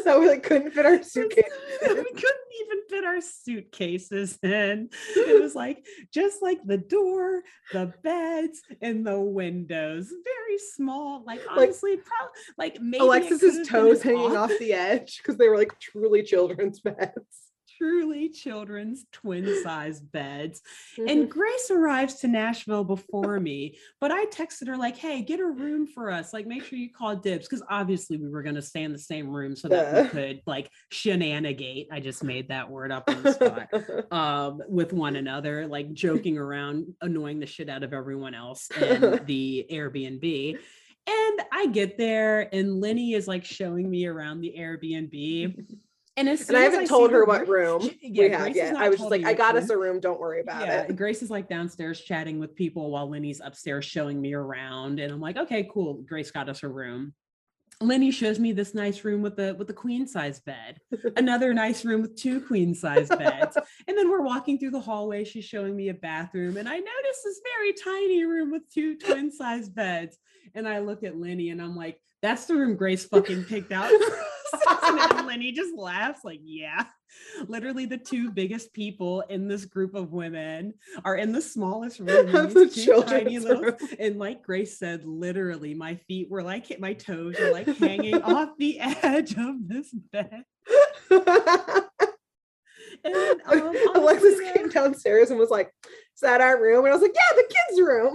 that 0.04 0.16
we 0.18 0.28
like 0.28 0.42
couldn't 0.42 0.70
fit 0.72 0.86
our 0.86 1.02
suitcases. 1.02 1.52
we 1.82 1.86
couldn't 1.86 2.52
even 2.62 2.78
fit 2.88 3.04
our 3.04 3.20
suitcases 3.20 4.38
in. 4.42 4.88
It 5.16 5.42
was 5.42 5.54
like 5.54 5.84
just 6.12 6.42
like 6.42 6.58
the 6.64 6.78
door, 6.78 7.42
the 7.72 7.92
beds, 8.02 8.60
and 8.80 9.06
the 9.06 9.20
windows. 9.20 10.08
Very 10.08 10.58
small. 10.74 11.24
Like 11.26 11.40
honestly, 11.50 11.96
probably 11.96 12.32
like 12.58 12.80
maybe 12.80 13.02
Alexis's 13.02 13.66
toes 13.68 14.02
hanging 14.02 14.36
off 14.36 14.50
off- 14.50 14.58
the 14.58 14.72
edge 14.72 15.18
because 15.18 15.36
they 15.36 15.48
were 15.48 15.58
like 15.58 15.78
truly 15.80 16.22
children's 16.22 16.80
beds. 16.80 17.01
Truly 17.78 18.28
children's 18.28 19.06
twin-sized 19.12 20.10
beds. 20.12 20.62
Mhm. 20.96 21.10
And 21.10 21.30
Grace 21.30 21.70
arrives 21.70 22.16
to 22.20 22.28
Nashville 22.28 22.84
before 22.84 23.40
me, 23.40 23.76
but 24.00 24.12
I 24.12 24.26
texted 24.26 24.68
her 24.68 24.76
like, 24.76 24.96
"Hey, 24.96 25.22
get 25.22 25.40
a 25.40 25.46
room 25.46 25.86
for 25.86 26.10
us. 26.10 26.32
Like, 26.32 26.46
make 26.46 26.62
sure 26.64 26.78
you 26.78 26.90
call 26.90 27.16
dibs 27.16 27.48
because 27.48 27.64
obviously 27.68 28.18
we 28.18 28.28
were 28.28 28.42
going 28.42 28.54
to 28.54 28.62
stay 28.62 28.82
in 28.84 28.92
the 28.92 28.98
same 28.98 29.28
room 29.28 29.56
so 29.56 29.68
that 29.68 30.04
we 30.04 30.08
could 30.10 30.42
like 30.46 30.70
shenanigate." 30.90 31.88
I 31.90 32.00
just 32.00 32.22
made 32.22 32.48
that 32.48 32.70
word 32.70 32.92
up 32.92 33.08
on 33.08 33.22
the 33.22 33.32
spot. 33.32 33.68
um 34.12 34.62
with 34.68 34.92
one 34.92 35.16
another 35.16 35.66
like 35.66 35.92
joking 35.92 36.38
around 36.38 36.94
annoying 37.00 37.40
the 37.40 37.46
shit 37.46 37.68
out 37.68 37.82
of 37.82 37.92
everyone 37.92 38.34
else 38.34 38.70
in 38.70 39.00
the 39.26 39.66
airbnb 39.70 40.58
and 41.06 41.40
i 41.52 41.66
get 41.66 41.98
there 41.98 42.54
and 42.54 42.80
lenny 42.80 43.14
is 43.14 43.26
like 43.26 43.44
showing 43.44 43.88
me 43.90 44.06
around 44.06 44.40
the 44.40 44.54
airbnb 44.58 45.54
And, 46.16 46.28
And 46.28 46.56
I 46.56 46.60
haven't 46.60 46.80
see 46.80 46.86
told 46.88 47.10
her 47.10 47.24
what 47.24 47.48
room- 47.48 47.80
she- 47.80 48.10
we 48.10 48.28
have 48.30 48.42
Grace 48.42 48.56
yet. 48.56 48.76
I 48.76 48.90
was 48.90 48.98
just 48.98 49.10
like, 49.10 49.24
I 49.24 49.32
got 49.32 49.54
room. 49.54 49.64
us 49.64 49.70
a 49.70 49.78
room. 49.78 49.98
Don't 49.98 50.20
worry 50.20 50.40
about 50.42 50.66
yeah, 50.66 50.82
it. 50.82 50.94
Grace 50.96 51.22
is 51.22 51.30
like 51.30 51.48
downstairs 51.48 52.02
chatting 52.02 52.38
with 52.38 52.54
people 52.54 52.90
while 52.90 53.08
Lenny's 53.08 53.40
upstairs 53.42 53.86
showing 53.86 54.20
me 54.20 54.34
around, 54.34 55.00
and 55.00 55.10
I'm 55.10 55.20
like, 55.22 55.38
okay, 55.38 55.68
cool. 55.72 55.94
Grace 56.06 56.30
got 56.30 56.50
us 56.50 56.62
a 56.62 56.68
room. 56.68 57.14
Lenny 57.80 58.10
shows 58.10 58.38
me 58.38 58.52
this 58.52 58.74
nice 58.74 59.02
room 59.04 59.22
with 59.22 59.36
the 59.36 59.54
with 59.58 59.66
the 59.68 59.72
queen 59.72 60.06
size 60.06 60.38
bed, 60.40 60.78
another 61.16 61.54
nice 61.54 61.82
room 61.84 62.02
with 62.02 62.14
two 62.14 62.42
queen 62.42 62.74
size 62.74 63.08
beds, 63.08 63.56
and 63.88 63.96
then 63.96 64.10
we're 64.10 64.20
walking 64.20 64.58
through 64.58 64.70
the 64.72 64.80
hallway. 64.80 65.24
She's 65.24 65.46
showing 65.46 65.74
me 65.74 65.88
a 65.88 65.94
bathroom, 65.94 66.58
and 66.58 66.68
I 66.68 66.76
notice 66.76 67.22
this 67.24 67.40
very 67.56 67.72
tiny 67.72 68.24
room 68.24 68.52
with 68.52 68.68
two 68.72 68.98
twin 68.98 69.32
size 69.32 69.68
beds. 69.70 70.18
And 70.54 70.68
I 70.68 70.80
look 70.80 71.02
at 71.04 71.16
Lenny, 71.16 71.48
and 71.48 71.62
I'm 71.62 71.74
like, 71.74 71.98
that's 72.20 72.44
the 72.44 72.54
room 72.54 72.76
Grace 72.76 73.06
fucking 73.06 73.44
picked 73.44 73.72
out. 73.72 73.90
for 74.50 74.70
us." 74.70 75.12
and 75.18 75.26
Lenny 75.26 75.52
just 75.52 75.74
laughs, 75.76 76.24
like, 76.24 76.40
yeah. 76.42 76.84
Literally, 77.46 77.86
the 77.86 77.98
two 77.98 78.30
biggest 78.30 78.72
people 78.72 79.20
in 79.28 79.46
this 79.48 79.64
group 79.64 79.94
of 79.94 80.12
women 80.12 80.74
are 81.04 81.16
in 81.16 81.32
the 81.32 81.42
smallest 81.42 82.00
room. 82.00 82.34
Of 82.34 82.54
the 82.54 82.68
children's 82.68 83.44
little- 83.44 83.62
room. 83.62 83.76
and 83.98 84.18
like 84.18 84.42
Grace 84.42 84.78
said, 84.78 85.04
literally, 85.04 85.74
my 85.74 85.96
feet 85.96 86.30
were 86.30 86.42
like 86.42 86.78
my 86.80 86.94
toes 86.94 87.38
are 87.38 87.52
like 87.52 87.66
hanging 87.76 88.22
off 88.22 88.50
the 88.58 88.80
edge 88.80 89.32
of 89.36 89.68
this 89.68 89.92
bed. 89.92 90.44
And 93.04 93.40
um, 93.46 93.74
Alexis 93.94 94.40
came 94.52 94.68
downstairs 94.68 95.30
and 95.30 95.38
was 95.38 95.50
like, 95.50 95.72
"Is 95.84 96.20
that 96.20 96.40
our 96.40 96.60
room?" 96.60 96.84
And 96.84 96.92
I 96.92 96.96
was 96.96 97.02
like, 97.02 97.14
"Yeah, 97.14 97.36
the 97.36 97.54
kids' 97.54 97.80
room." 97.80 98.14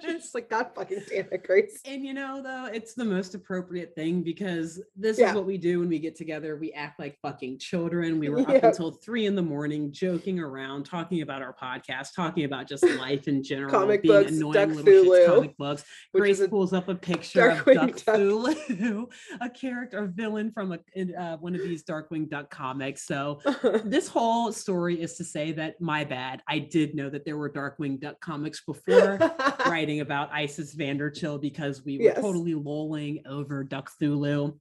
Just 0.00 0.34
like, 0.34 0.50
"God 0.50 0.68
fucking 0.74 1.02
damn 1.08 1.28
it, 1.30 1.44
Grace." 1.46 1.80
And 1.84 2.04
you 2.04 2.14
know, 2.14 2.42
though, 2.42 2.66
it's 2.72 2.94
the 2.94 3.04
most 3.04 3.34
appropriate 3.34 3.94
thing 3.94 4.22
because 4.22 4.80
this 4.96 5.18
Yeah. 5.18 5.30
is 5.30 5.34
what 5.34 5.46
we 5.46 5.58
do 5.58 5.80
when 5.80 5.88
we 5.88 5.98
get 5.98 6.16
together. 6.16 6.56
We 6.56 6.72
act 6.72 6.98
like 6.98 7.18
fucking 7.20 7.58
children. 7.58 8.18
We 8.18 8.28
were 8.28 8.40
up 8.40 8.62
until 8.62 8.90
three 8.92 9.26
in 9.26 9.34
the 9.36 9.42
morning, 9.42 9.92
joking 9.92 10.38
around, 10.40 10.84
talking 10.84 11.22
about 11.22 11.42
our 11.42 11.54
podcast, 11.54 12.14
talking 12.14 12.44
about 12.44 12.68
just 12.68 12.84
life 12.98 13.28
in 13.28 13.42
general, 13.42 13.70
Comic 13.70 14.02
being 14.02 14.14
books, 14.14 14.32
annoying 14.32 14.52
Duck 14.52 14.68
little 14.70 15.04
shits, 15.04 15.26
comic 15.26 15.56
books. 15.56 15.84
Grace 16.14 16.40
a 16.40 16.48
pulls 16.48 16.72
up 16.72 16.88
a 16.88 16.94
picture 16.94 17.48
of 17.50 17.64
Duck 17.64 17.74
Duck. 17.74 18.16
Thulu, 18.16 19.06
a 19.40 19.50
character, 19.50 19.98
a 19.98 20.06
villain 20.06 20.50
from 20.52 20.72
a, 20.72 21.14
uh, 21.14 21.36
one 21.38 21.54
of 21.54 21.62
these 21.62 21.84
Darkwing 21.84 22.28
Duck 22.28 22.50
comics. 22.50 23.06
So 23.06 23.40
this 23.84 24.08
whole 24.08 24.52
story 24.52 25.00
is 25.00 25.16
to 25.16 25.24
say 25.24 25.52
that 25.52 25.80
my 25.80 26.04
bad. 26.04 26.42
I 26.48 26.58
did 26.58 26.94
know 26.94 27.10
that 27.10 27.24
there 27.24 27.36
were 27.36 27.50
Darkwing 27.50 28.00
Duck 28.00 28.20
comics 28.20 28.62
before 28.64 29.18
writing 29.66 30.00
about 30.00 30.30
Isis 30.32 30.74
Vanderchill 30.74 31.40
because 31.40 31.84
we 31.84 31.98
were 31.98 32.04
Yes. 32.04 32.16
totally 32.20 32.54
lolling 32.54 33.22
over 33.26 33.64
Duck 33.64 33.90
Thulu. 34.00 34.58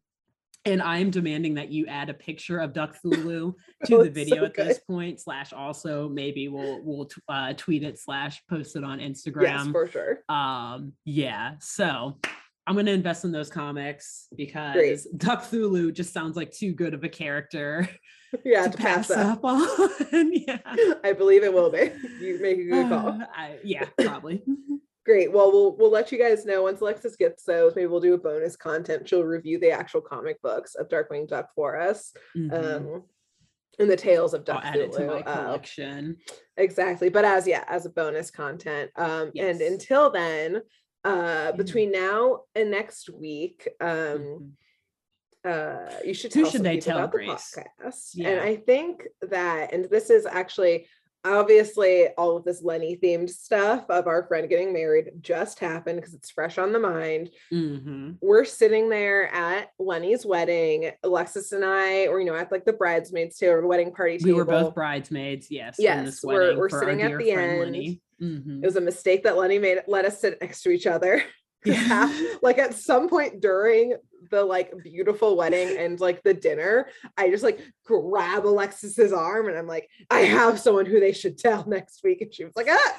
And 0.66 0.82
I'm 0.82 1.12
demanding 1.12 1.56
that 1.56 1.70
you 1.72 1.88
add 1.88 2.10
a 2.10 2.14
picture 2.14 2.60
of 2.60 2.72
Duck 2.74 2.96
Thulu 3.06 3.54
to 3.86 3.96
Oh, 3.98 4.04
the 4.04 4.10
video 4.10 4.38
so 4.38 4.46
at 4.46 4.54
this 4.54 4.80
point. 4.80 5.20
Slash, 5.20 5.52
also 5.52 6.08
maybe 6.08 6.48
we'll 6.48 6.82
we'll 6.84 7.06
t- 7.06 7.22
uh, 7.28 7.54
tweet 7.58 7.84
it 7.84 8.00
slash 8.00 8.42
post 8.50 8.76
it 8.78 8.84
on 8.84 9.00
Instagram. 9.00 9.42
Yes, 9.44 9.68
for 9.68 9.88
sure. 9.88 10.20
um, 10.30 10.94
yeah. 11.04 11.56
So 11.60 12.18
I'm 12.66 12.76
gonna 12.78 12.92
invest 12.92 13.26
in 13.26 13.34
those 13.34 13.50
comics 13.50 14.28
because 14.38 15.04
Duck 15.18 15.44
Thulu 15.44 15.92
just 15.94 16.14
sounds 16.14 16.38
like 16.38 16.52
too 16.54 16.72
good 16.74 16.94
of 16.94 17.04
a 17.04 17.10
character 17.10 17.90
Yeah, 18.46 18.64
to, 18.68 18.70
to 18.72 18.78
pass, 18.78 19.10
pass 19.10 19.18
up. 19.18 19.44
up 19.44 19.46
on. 19.46 20.32
yeah. 20.34 20.60
I 21.04 21.12
believe 21.12 21.44
it 21.44 21.54
will 21.54 21.70
be. 21.70 21.92
You 22.22 22.40
make 22.42 22.58
a 22.58 22.64
good 22.64 22.88
call. 22.90 23.10
Uh, 23.10 23.26
I- 23.36 23.60
yeah, 23.66 23.84
probably. 24.00 24.42
Great. 25.06 25.32
Well, 25.34 25.52
we'll 25.52 25.76
we'll 25.76 25.92
let 25.92 26.12
you 26.12 26.18
guys 26.18 26.46
know 26.46 26.64
once 26.64 26.80
Alexis 26.82 27.16
gets 27.18 27.44
those. 27.44 27.76
Maybe 27.76 27.88
we'll 27.88 28.00
do 28.00 28.14
a 28.14 28.18
bonus 28.18 28.56
content. 28.56 29.08
She'll 29.08 29.24
review 29.24 29.60
the 29.60 29.72
actual 29.72 30.00
comic 30.02 30.42
books 30.42 30.76
of 30.76 30.88
Darkwing 30.88 31.28
Duck 31.28 31.50
for 31.56 31.78
us. 31.80 32.14
Mhm. 32.38 32.54
Um, 32.54 33.04
and 33.80 33.90
the 33.90 33.98
tales 33.98 34.34
of 34.34 34.48
I'll 34.48 34.60
add 34.60 34.76
it 34.78 34.94
to 34.94 35.06
my 35.08 35.20
uh, 35.22 35.46
collection. 35.46 36.18
exactly. 36.58 37.10
But 37.10 37.26
as 37.26 37.46
yeah, 37.48 37.64
as 37.68 37.86
a 37.86 37.90
bonus 37.90 38.32
content. 38.32 38.92
Um, 38.96 39.32
and 39.36 39.60
until 39.60 40.10
then, 40.12 40.62
uh, 41.04 41.52
between 41.54 41.92
now 41.92 42.44
and 42.56 42.72
next 42.72 43.10
week, 43.10 43.68
um, 43.82 43.90
Mhm. 43.90 44.52
uh 45.46 46.00
you 46.06 46.14
should 46.14 46.34
Who 46.34 46.50
should 46.50 46.64
they 46.64 46.80
tell, 46.80 47.00
about 47.00 47.12
Grace? 47.12 47.52
the 47.52 47.62
podcast 47.64 48.26
and 48.26 48.40
i 48.40 48.56
think 48.56 49.06
that 49.22 49.74
and 49.74 49.84
this 49.90 50.10
is 50.10 50.26
actually 50.26 50.88
obviously 51.26 52.08
all 52.18 52.36
of 52.38 52.44
this 52.44 52.62
lenny 52.64 52.98
themed 53.02 53.30
stuff 53.30 53.86
of 53.90 54.08
our 54.08 54.28
friend 54.28 54.50
getting 54.50 54.74
married 54.74 55.12
just 55.22 55.60
happened 55.60 55.98
because 55.98 56.14
it's 56.14 56.30
fresh 56.32 56.58
on 56.58 56.72
the 56.74 56.80
mind 56.80 57.30
Mhm. 57.52 58.18
we're 58.22 58.44
sitting 58.45 58.90
there 58.90 59.34
at 59.34 59.70
lenny's 59.80 60.26
wedding 60.26 60.91
alexis 61.04 61.52
and 61.52 61.64
i 61.64 62.08
or 62.08 62.20
you 62.20 62.26
know 62.26 62.36
at 62.36 62.52
like 62.52 62.66
the 62.66 62.74
bridesmaids 62.74 63.38
table 63.38 63.54
or 63.54 63.62
the 63.62 63.68
wedding 63.68 63.91
party 63.94 64.18
table 64.18 64.28
We 64.30 64.34
were 64.34 64.45
both 64.45 64.76
bridesmaids. 64.76 65.48
Yes. 65.50 65.78
Yes, 65.80 66.24
we're- 66.24 66.56
we're 66.56 66.70
sitting 66.70 67.02
at 67.02 67.18
the 67.18 67.32
end. 67.32 68.00
Mhm. 68.22 68.64
it 68.64 68.66
was 68.66 68.76
a 68.76 68.82
mistake 68.82 69.24
that 69.24 69.38
lenny 69.38 69.60
made 69.60 69.80
let 69.88 70.06
us 70.06 70.20
sit 70.22 70.40
next 70.41 70.62
to 70.64 70.70
each 70.70 70.88
other 70.88 71.22
Yeah. 71.65 72.11
like 72.41 72.57
at 72.57 72.73
some 72.73 73.10
point 73.10 73.41
during 73.41 73.95
the 74.30 74.44
like 74.44 74.73
beautiful 74.84 75.35
wedding 75.35 75.77
and 75.77 75.99
like 75.99 76.23
the 76.23 76.34
dinner, 76.34 76.88
I 77.18 77.30
just 77.30 77.44
like 77.44 77.60
grab 77.85 78.45
Alexis's 78.45 79.14
arm 79.14 79.48
and 79.48 79.57
I'm 79.57 79.68
like, 79.68 79.90
I 80.10 80.22
have 80.22 80.60
someone 80.60 80.85
who 80.85 80.99
they 80.99 81.11
should 81.11 81.38
tell 81.38 81.68
next 81.68 82.03
week. 82.03 82.22
And 82.22 82.34
she 82.34 82.45
was 82.45 82.56
like, 82.56 82.68
ah, 82.69 82.98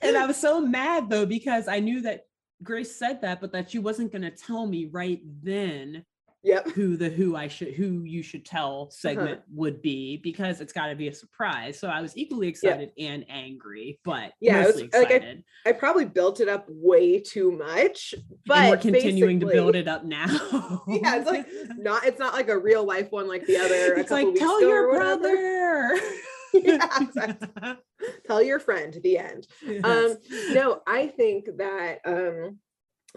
and 0.00 0.16
I 0.16 0.26
was 0.26 0.36
so 0.36 0.60
mad 0.60 1.10
though 1.10 1.26
because 1.26 1.68
I 1.68 1.80
knew 1.80 2.02
that 2.02 2.26
Grace 2.62 2.94
said 2.94 3.22
that, 3.22 3.40
but 3.40 3.52
that 3.52 3.70
she 3.70 3.78
wasn't 3.78 4.12
going 4.12 4.22
to 4.22 4.30
tell 4.30 4.66
me 4.66 4.86
right 4.90 5.20
then 5.42 6.04
yep. 6.42 6.66
who 6.68 6.96
the 6.96 7.08
who 7.08 7.36
I 7.36 7.48
should 7.48 7.74
who 7.74 8.02
you 8.04 8.22
should 8.22 8.40
Uh-huh. 8.42 8.58
tell 8.58 8.90
segment 8.90 9.40
would 9.52 9.82
be 9.82 10.16
because 10.18 10.60
it's 10.60 10.72
got 10.72 10.86
to 10.88 10.94
be 10.96 11.08
a 11.08 11.14
surprise. 11.14 11.78
So 11.78 11.88
I 11.88 12.00
was 12.00 12.16
equally 12.16 12.48
excited 12.48 12.92
and 12.98 13.24
angry, 13.28 14.00
but 14.04 14.32
Yeah, 14.40 14.58
was- 14.58 14.66
mostly 14.76 14.82
like, 14.84 14.94
I- 14.94 15.14
excited. 15.14 15.44
I 15.66 15.72
probably 15.72 16.04
built 16.06 16.40
it 16.40 16.48
up 16.48 16.66
way 16.68 17.20
too 17.20 17.52
much, 17.52 18.14
but 18.46 18.56
and 18.58 18.70
we're 18.70 18.76
continuing 18.78 19.40
to 19.40 19.46
build 19.46 19.76
it 19.76 19.88
up 19.88 20.04
now. 20.04 20.82
Yeah, 20.88 21.16
it's 21.16 21.26
like 21.26 21.46
not 21.78 22.04
it's 22.04 22.18
not 22.18 22.32
like 22.34 22.48
a 22.48 22.58
real 22.58 22.84
life 22.84 23.10
one 23.10 23.28
like 23.28 23.46
the 23.46 23.56
other. 23.58 23.94
it's 23.94 24.10
like 24.10 24.34
tell 24.34 24.60
your 24.60 24.90
brother. 24.92 25.98
Yeah, 26.52 26.84
exactly. 27.00 27.48
Tell 28.26 28.42
your 28.42 28.58
friend. 28.58 28.98
The 29.04 29.18
end. 29.18 29.46
Um, 29.84 30.16
no, 30.50 30.80
I 30.84 31.06
think 31.06 31.46
that 31.58 32.00
um 32.04 32.58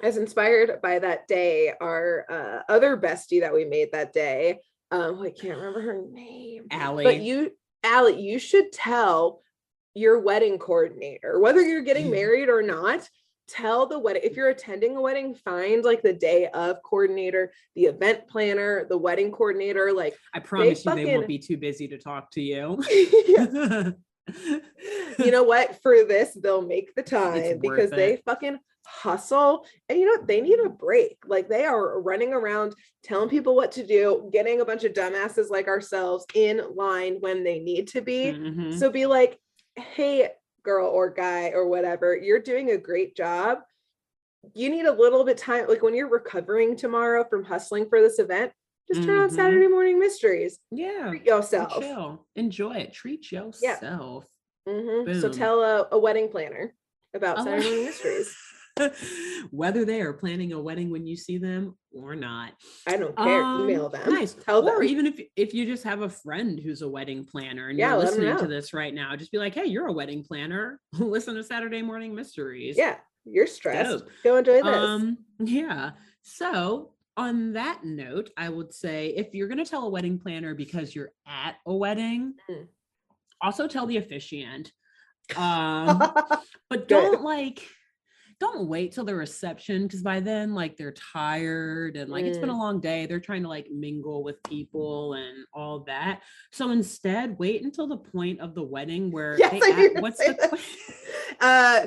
as 0.01 0.17
inspired 0.17 0.81
by 0.81 0.99
that 0.99 1.27
day, 1.27 1.73
our 1.79 2.25
uh, 2.29 2.71
other 2.71 2.97
bestie 2.97 3.41
that 3.41 3.53
we 3.53 3.65
made 3.65 3.91
that 3.91 4.13
day, 4.13 4.59
um, 4.91 5.21
I 5.21 5.29
can't 5.29 5.57
remember 5.57 5.81
her 5.81 6.01
name, 6.11 6.67
Allie. 6.71 7.03
but 7.03 7.21
you, 7.21 7.51
Allie, 7.83 8.21
you 8.21 8.39
should 8.39 8.71
tell 8.71 9.41
your 9.93 10.19
wedding 10.19 10.57
coordinator 10.57 11.39
whether 11.39 11.61
you're 11.61 11.81
getting 11.81 12.07
Mhm. 12.07 12.11
married 12.11 12.49
or 12.49 12.61
not. 12.63 13.07
Tell 13.47 13.85
the 13.85 13.99
wedding 13.99 14.23
if 14.23 14.37
you're 14.37 14.49
attending 14.49 14.95
a 14.95 15.01
wedding, 15.01 15.35
find 15.35 15.83
like 15.83 16.01
the 16.01 16.13
day 16.13 16.47
of 16.47 16.81
coordinator, 16.81 17.51
the 17.75 17.85
event 17.85 18.27
planner, 18.27 18.85
the 18.89 18.97
wedding 18.97 19.31
coordinator. 19.31 19.91
Like, 19.91 20.15
I 20.33 20.39
promise 20.39 20.85
you, 20.85 20.95
they 20.95 21.05
won't 21.05 21.27
be 21.27 21.37
too 21.37 21.57
busy 21.57 21.87
to 21.89 21.97
talk 21.97 22.31
to 22.31 22.41
you. 22.41 22.81
you 25.19 25.31
know 25.31 25.43
what? 25.43 25.81
For 25.81 26.03
this, 26.05 26.37
they'll 26.41 26.61
make 26.61 26.95
the 26.95 27.03
time 27.03 27.59
because 27.59 27.89
they 27.89 28.21
fucking 28.25 28.57
hustle. 28.85 29.65
And 29.89 29.99
you 29.99 30.05
know, 30.05 30.19
what? 30.19 30.27
they 30.27 30.41
need 30.41 30.59
a 30.59 30.69
break. 30.69 31.17
Like 31.25 31.49
they 31.49 31.65
are 31.65 32.01
running 32.01 32.33
around 32.33 32.75
telling 33.03 33.29
people 33.29 33.55
what 33.55 33.71
to 33.73 33.85
do, 33.85 34.29
getting 34.31 34.61
a 34.61 34.65
bunch 34.65 34.83
of 34.83 34.93
dumbasses 34.93 35.49
like 35.49 35.67
ourselves 35.67 36.25
in 36.33 36.61
line 36.75 37.17
when 37.19 37.43
they 37.43 37.59
need 37.59 37.87
to 37.89 38.01
be. 38.01 38.33
Mhm. 38.33 38.77
So 38.77 38.89
be 38.89 39.05
like, 39.05 39.39
hey, 39.75 40.31
girl 40.63 40.87
or 40.87 41.09
guy 41.09 41.51
or 41.53 41.67
whatever, 41.67 42.15
you're 42.15 42.39
doing 42.39 42.71
a 42.71 42.77
great 42.77 43.15
job. 43.15 43.59
You 44.53 44.69
need 44.69 44.85
a 44.85 44.91
little 44.91 45.23
bit 45.23 45.37
time, 45.37 45.67
like 45.67 45.81
when 45.81 45.95
you're 45.95 46.09
recovering 46.09 46.75
tomorrow 46.75 47.25
from 47.29 47.43
hustling 47.43 47.87
for 47.89 48.01
this 48.01 48.19
event, 48.19 48.51
just 48.91 49.05
turn 49.07 49.19
on 49.19 49.30
Mhm. 49.30 49.34
Saturday 49.35 49.68
morning 49.68 49.99
mysteries. 49.99 50.60
yeah. 50.72 51.10
Treat 51.10 51.26
yourself. 51.26 51.80
Chill. 51.80 52.26
Enjoy 52.35 52.73
it. 52.76 52.93
Treat 52.93 53.31
yourself. 53.31 54.27
Mhm. 54.68 55.22
So 55.22 55.30
tell 55.30 55.61
a, 55.61 55.88
a 55.91 55.97
wedding 55.99 56.30
planner 56.30 56.73
about 57.14 57.39
Oh. 57.39 57.43
Saturday 57.45 57.68
morning 57.69 57.85
mysteries. 57.85 58.35
Whether 59.51 59.85
they 59.85 60.01
are 60.01 60.14
planning 60.14 60.53
a 60.53 60.60
wedding 60.60 60.89
when 60.89 61.05
you 61.05 61.15
see 61.15 61.38
them 61.38 61.77
or 61.93 62.15
not. 62.15 62.53
I 62.88 62.97
don't 62.97 63.15
care. 63.15 63.43
Um, 63.43 63.69
Email 63.69 63.89
them. 63.89 64.11
Nice. 64.11 64.34
Tell 64.34 64.61
them. 64.64 64.73
or 64.73 64.80
them. 64.80 64.88
even 64.89 65.05
if 65.07 65.22
if 65.35 65.53
you 65.53 65.65
just 65.65 65.84
have 65.84 66.01
a 66.01 66.10
friend 66.10 66.60
who's 66.60 66.81
a 66.81 66.89
wedding 66.89 67.23
planner 67.26 67.69
and 67.69 67.77
Yeah, 67.77 67.89
you're 67.91 67.99
listening 67.99 68.35
to 68.38 68.47
this 68.47 68.73
right 68.73 68.93
now, 68.93 69.15
just 69.15 69.31
be 69.31 69.38
like, 69.38 69.53
"Hey, 69.53 69.65
you're 69.65 69.88
a 69.88 69.93
wedding 69.93 70.23
planner. 70.23 70.80
Listen 70.93 71.35
to 71.35 71.43
Saturday 71.43 71.84
Morning 71.84 72.15
Mysteries." 72.15 72.76
Yeah, 72.77 72.97
you're 73.26 73.45
stressed. 73.47 73.89
Dope. 74.05 74.10
Go 74.23 74.38
enjoy 74.38 74.64
this. 74.64 74.65
Um, 74.65 75.18
yeah. 75.39 75.91
So 76.23 76.92
on 77.18 77.53
that 77.53 77.84
note, 77.84 78.30
I 78.38 78.49
would 78.49 78.73
say 78.73 79.10
if 79.15 79.34
you're 79.34 79.48
gonna 79.48 79.65
tell 79.65 79.84
a 79.85 79.90
wedding 79.90 80.18
planner 80.19 80.56
because 80.56 80.95
you're 80.95 81.11
at 81.27 81.56
a 81.65 81.73
wedding, 81.73 82.34
Mm. 82.49 82.68
also 83.41 83.68
tell 83.68 83.85
the 83.85 83.98
officiant. 83.98 84.72
Um, 85.35 85.99
but 86.69 86.88
don't 86.88 87.22
like 87.22 87.68
don't 88.40 88.68
wait 88.68 88.91
till 88.91 89.06
the 89.06 89.15
reception 89.15 89.84
because 89.84 90.02
by 90.02 90.19
then 90.19 90.53
like 90.53 90.76
they're 90.76 90.94
tired 91.14 91.95
and 91.95 92.10
like 92.11 92.26
it's 92.26 92.40
been 92.40 92.49
a 92.49 92.53
Mm. 92.53 92.57
long 92.60 92.81
day 92.81 93.06
they're 93.06 93.19
trying 93.19 93.44
to 93.44 93.48
like 93.48 93.68
mingle 93.72 94.23
with 94.23 94.41
people 94.44 95.14
and 95.14 95.45
all 95.53 95.81
that 95.81 96.23
so 96.52 96.72
instead 96.72 97.38
wait 97.40 97.64
until 97.64 97.88
the 97.88 97.95
point 97.98 98.41
of 98.41 98.53
the 98.56 98.64
wedding 98.64 99.11
where 99.11 99.38
Yes, 99.38 99.52
they 99.52 99.61
I 99.72 99.76
knew 99.76 99.84
you 99.84 100.02
what's 100.02 100.18
the 100.18 100.60
Uh, 101.40 101.85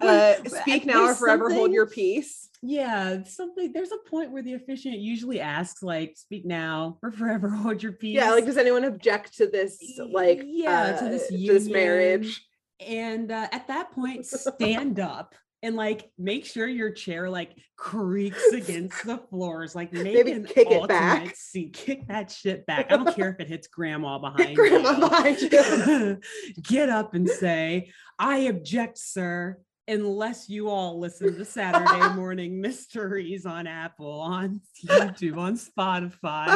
uh, 0.00 0.34
speak 0.46 0.86
now 0.86 1.04
or 1.04 1.14
forever 1.14 1.50
hold 1.52 1.72
your 1.72 1.86
peace. 1.86 2.49
Yeah 2.62 3.22
something 3.24 3.72
there's 3.72 3.92
a 3.92 4.08
point 4.10 4.30
where 4.30 4.42
the 4.42 4.52
officiant 4.54 4.98
usually 4.98 5.40
asks 5.40 5.82
like 5.82 6.12
speak 6.16 6.44
now 6.44 6.98
or 7.02 7.10
forever 7.20 7.48
hold 7.48 7.82
your 7.82 7.92
peace 7.92 8.16
Yeah, 8.16 8.30
like 8.32 8.44
does 8.44 8.58
anyone 8.58 8.84
object 8.84 9.36
to 9.38 9.46
this 9.46 9.78
like 10.10 10.42
yeah 10.44 10.94
uh, 10.96 10.98
to 11.02 11.08
this, 11.08 11.28
this 11.30 11.68
marriage? 11.68 12.44
and 12.86 13.30
uh, 13.32 13.48
at 13.52 13.66
that 13.68 13.92
point 13.92 14.26
stand 14.26 15.00
up 15.00 15.34
and 15.62 15.76
like 15.76 16.10
make 16.18 16.46
sure 16.46 16.66
your 16.66 16.90
chair 16.90 17.28
like 17.28 17.50
creaks 17.76 18.46
against 18.52 19.04
the 19.04 19.18
floors 19.30 19.74
like 19.74 19.92
make 19.92 20.04
Maybe 20.14 20.32
an 20.32 20.44
kick 20.44 20.70
it 20.70 20.88
back. 20.88 21.34
seat 21.36 21.72
kick 21.74 22.08
that 22.08 22.30
shit 22.30 22.64
back 22.66 22.90
i 22.90 22.96
don't 22.96 23.14
care 23.16 23.30
if 23.30 23.40
it 23.40 23.48
hits 23.48 23.66
grandma 23.68 24.18
behind 24.18 24.56
grandma 24.56 24.90
you. 24.92 25.00
behind 25.00 25.40
you. 25.40 26.20
get 26.62 26.88
up 26.88 27.12
and 27.14 27.28
say 27.28 27.90
i 28.18 28.38
object 28.38 28.96
sir 28.98 29.58
unless 29.88 30.48
you 30.48 30.68
all 30.68 30.98
listen 30.98 31.36
to 31.36 31.44
saturday 31.44 32.14
morning 32.14 32.60
mysteries 32.60 33.46
on 33.46 33.66
apple 33.66 34.20
on 34.20 34.60
youtube 34.84 35.36
on 35.36 35.56
spotify 35.56 36.54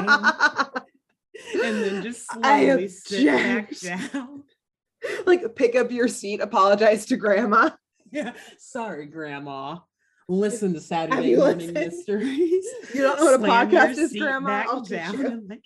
and 1.55 1.77
then 1.83 2.03
just 2.03 2.31
slowly 2.33 2.89
sit 2.89 3.27
back 3.27 3.79
down 3.81 4.45
like 5.27 5.55
pick 5.55 5.75
up 5.77 5.91
your 5.91 6.09
seat, 6.09 6.41
apologize 6.41 7.07
to 7.07 7.17
grandma. 7.17 7.71
Yeah, 8.11 8.33
sorry, 8.59 9.07
Grandma. 9.07 9.79
Listen 10.29 10.73
to 10.75 10.81
Saturday 10.81 11.37
Morning 11.37 11.59
listened? 11.59 11.75
Mysteries. 11.75 12.67
You 12.95 13.03
don't 13.03 13.19
know 13.19 13.25
what 13.25 13.35
a 13.35 13.39
Slam 13.39 13.71
podcast 13.71 13.99
is, 13.99 14.13
Grandma? 14.13 14.65
I'll 14.69 14.83
down 14.83 15.19
you. 15.19 15.27
and, 15.27 15.51
like, 15.51 15.65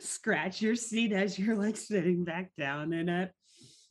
scratch 0.00 0.62
your 0.62 0.76
seat 0.76 1.12
as 1.12 1.38
you're 1.38 1.56
like 1.56 1.76
sitting 1.76 2.24
back 2.24 2.50
down 2.56 2.92
in 2.92 3.08
it. 3.08 3.32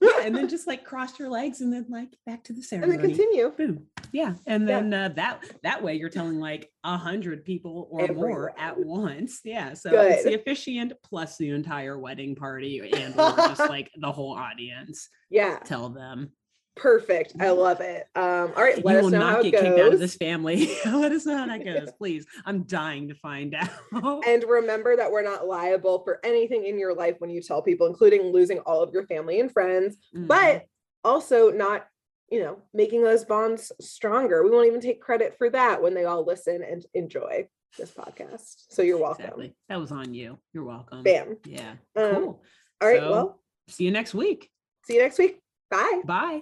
Yeah, 0.03 0.25
and 0.25 0.35
then 0.35 0.47
just 0.49 0.67
like 0.67 0.83
cross 0.83 1.17
your 1.17 1.29
legs 1.29 1.61
and 1.61 1.71
then 1.71 1.85
like 1.89 2.09
back 2.25 2.43
to 2.45 2.53
the 2.53 2.61
ceremony. 2.61 2.93
and 2.95 3.03
then 3.03 3.09
continue. 3.15 3.49
Boom. 3.51 3.87
Yeah, 4.11 4.33
and 4.45 4.67
Yeah. 4.67 4.79
then 4.81 4.93
uh, 4.93 5.09
that 5.15 5.43
that 5.63 5.81
way 5.83 5.95
you're 5.95 6.09
telling 6.09 6.39
like 6.39 6.69
a 6.83 6.97
hundred 6.97 7.45
people 7.45 7.87
or 7.91 8.07
more 8.09 8.53
at 8.59 8.77
once. 8.77 9.39
Yeah, 9.43 9.73
so 9.73 9.89
it's 10.01 10.23
the 10.23 10.35
officiant 10.35 10.93
plus 11.03 11.37
the 11.37 11.49
entire 11.49 11.97
wedding 11.97 12.35
party 12.35 12.79
and 12.93 13.13
or 13.19 13.35
just 13.37 13.59
like 13.69 13.89
the 13.97 14.11
whole 14.11 14.33
audience. 14.33 15.09
Yeah, 15.29 15.57
Tell 15.65 15.89
them 15.89 16.31
perfect. 16.75 17.33
I 17.39 17.49
love 17.51 17.81
it. 17.81 18.07
Um, 18.15 18.51
all 18.55 18.63
right, 18.63 18.83
let 18.83 18.93
you 18.93 18.97
us 18.99 19.03
will 19.03 19.09
know 19.11 19.21
how 19.21 19.31
not 19.37 19.45
it 19.45 19.51
get 19.51 19.61
kicked 19.61 19.73
out 19.79 19.85
of 19.85 19.91
goes. 19.91 19.99
this 19.99 20.15
family. 20.15 20.75
Let 20.85 21.11
us 21.11 21.25
know 21.25 21.37
how 21.37 21.45
that 21.47 21.63
goes, 21.63 21.91
please. 21.97 22.25
I'm 22.45 22.63
dying 22.63 23.07
to 23.09 23.15
find 23.15 23.55
out. 23.93 24.27
And 24.27 24.43
remember 24.43 24.95
that 24.95 25.11
we're 25.11 25.21
not 25.23 25.47
liable 25.47 26.03
for 26.03 26.19
anything 26.23 26.65
in 26.65 26.79
your 26.79 26.93
life 26.95 27.15
when 27.19 27.29
you 27.29 27.41
tell 27.41 27.61
people, 27.61 27.87
including 27.87 28.23
losing 28.31 28.59
all 28.59 28.81
of 28.81 28.93
your 28.93 29.05
family 29.07 29.39
and 29.39 29.51
friends, 29.51 29.97
Mhm. 30.15 30.27
but 30.27 30.65
also 31.03 31.51
not, 31.51 31.85
you 32.29 32.39
know, 32.39 32.57
making 32.73 33.03
those 33.03 33.25
bonds 33.25 33.71
stronger. 33.81 34.43
We 34.43 34.49
won't 34.51 34.67
even 34.67 34.81
take 34.81 35.01
credit 35.01 35.35
for 35.37 35.49
that 35.51 35.81
when 35.81 35.93
they 35.93 36.05
all 36.05 36.25
listen 36.25 36.63
and 36.63 36.83
enjoy 36.93 37.47
this 37.77 37.91
podcast. 37.91 38.65
So 38.69 38.81
you're 38.81 38.97
welcome. 38.97 39.25
exactly. 39.25 39.55
That 39.69 39.79
was 39.79 39.91
on 39.91 40.13
you. 40.13 40.37
You're 40.53 40.63
welcome. 40.63 41.03
Bam. 41.03 41.37
Yeah. 41.45 41.73
Um, 41.95 42.15
cool. 42.15 42.41
All 42.81 42.87
right. 42.87 42.99
So- 42.99 43.11
well, 43.11 43.39
See 43.67 43.85
you 43.85 43.91
next 43.91 44.13
week. 44.13 44.49
see 44.85 44.95
you 44.95 45.01
next 45.01 45.17
week. 45.17 45.39
Bye. 45.71 46.01
Bye. 46.05 46.41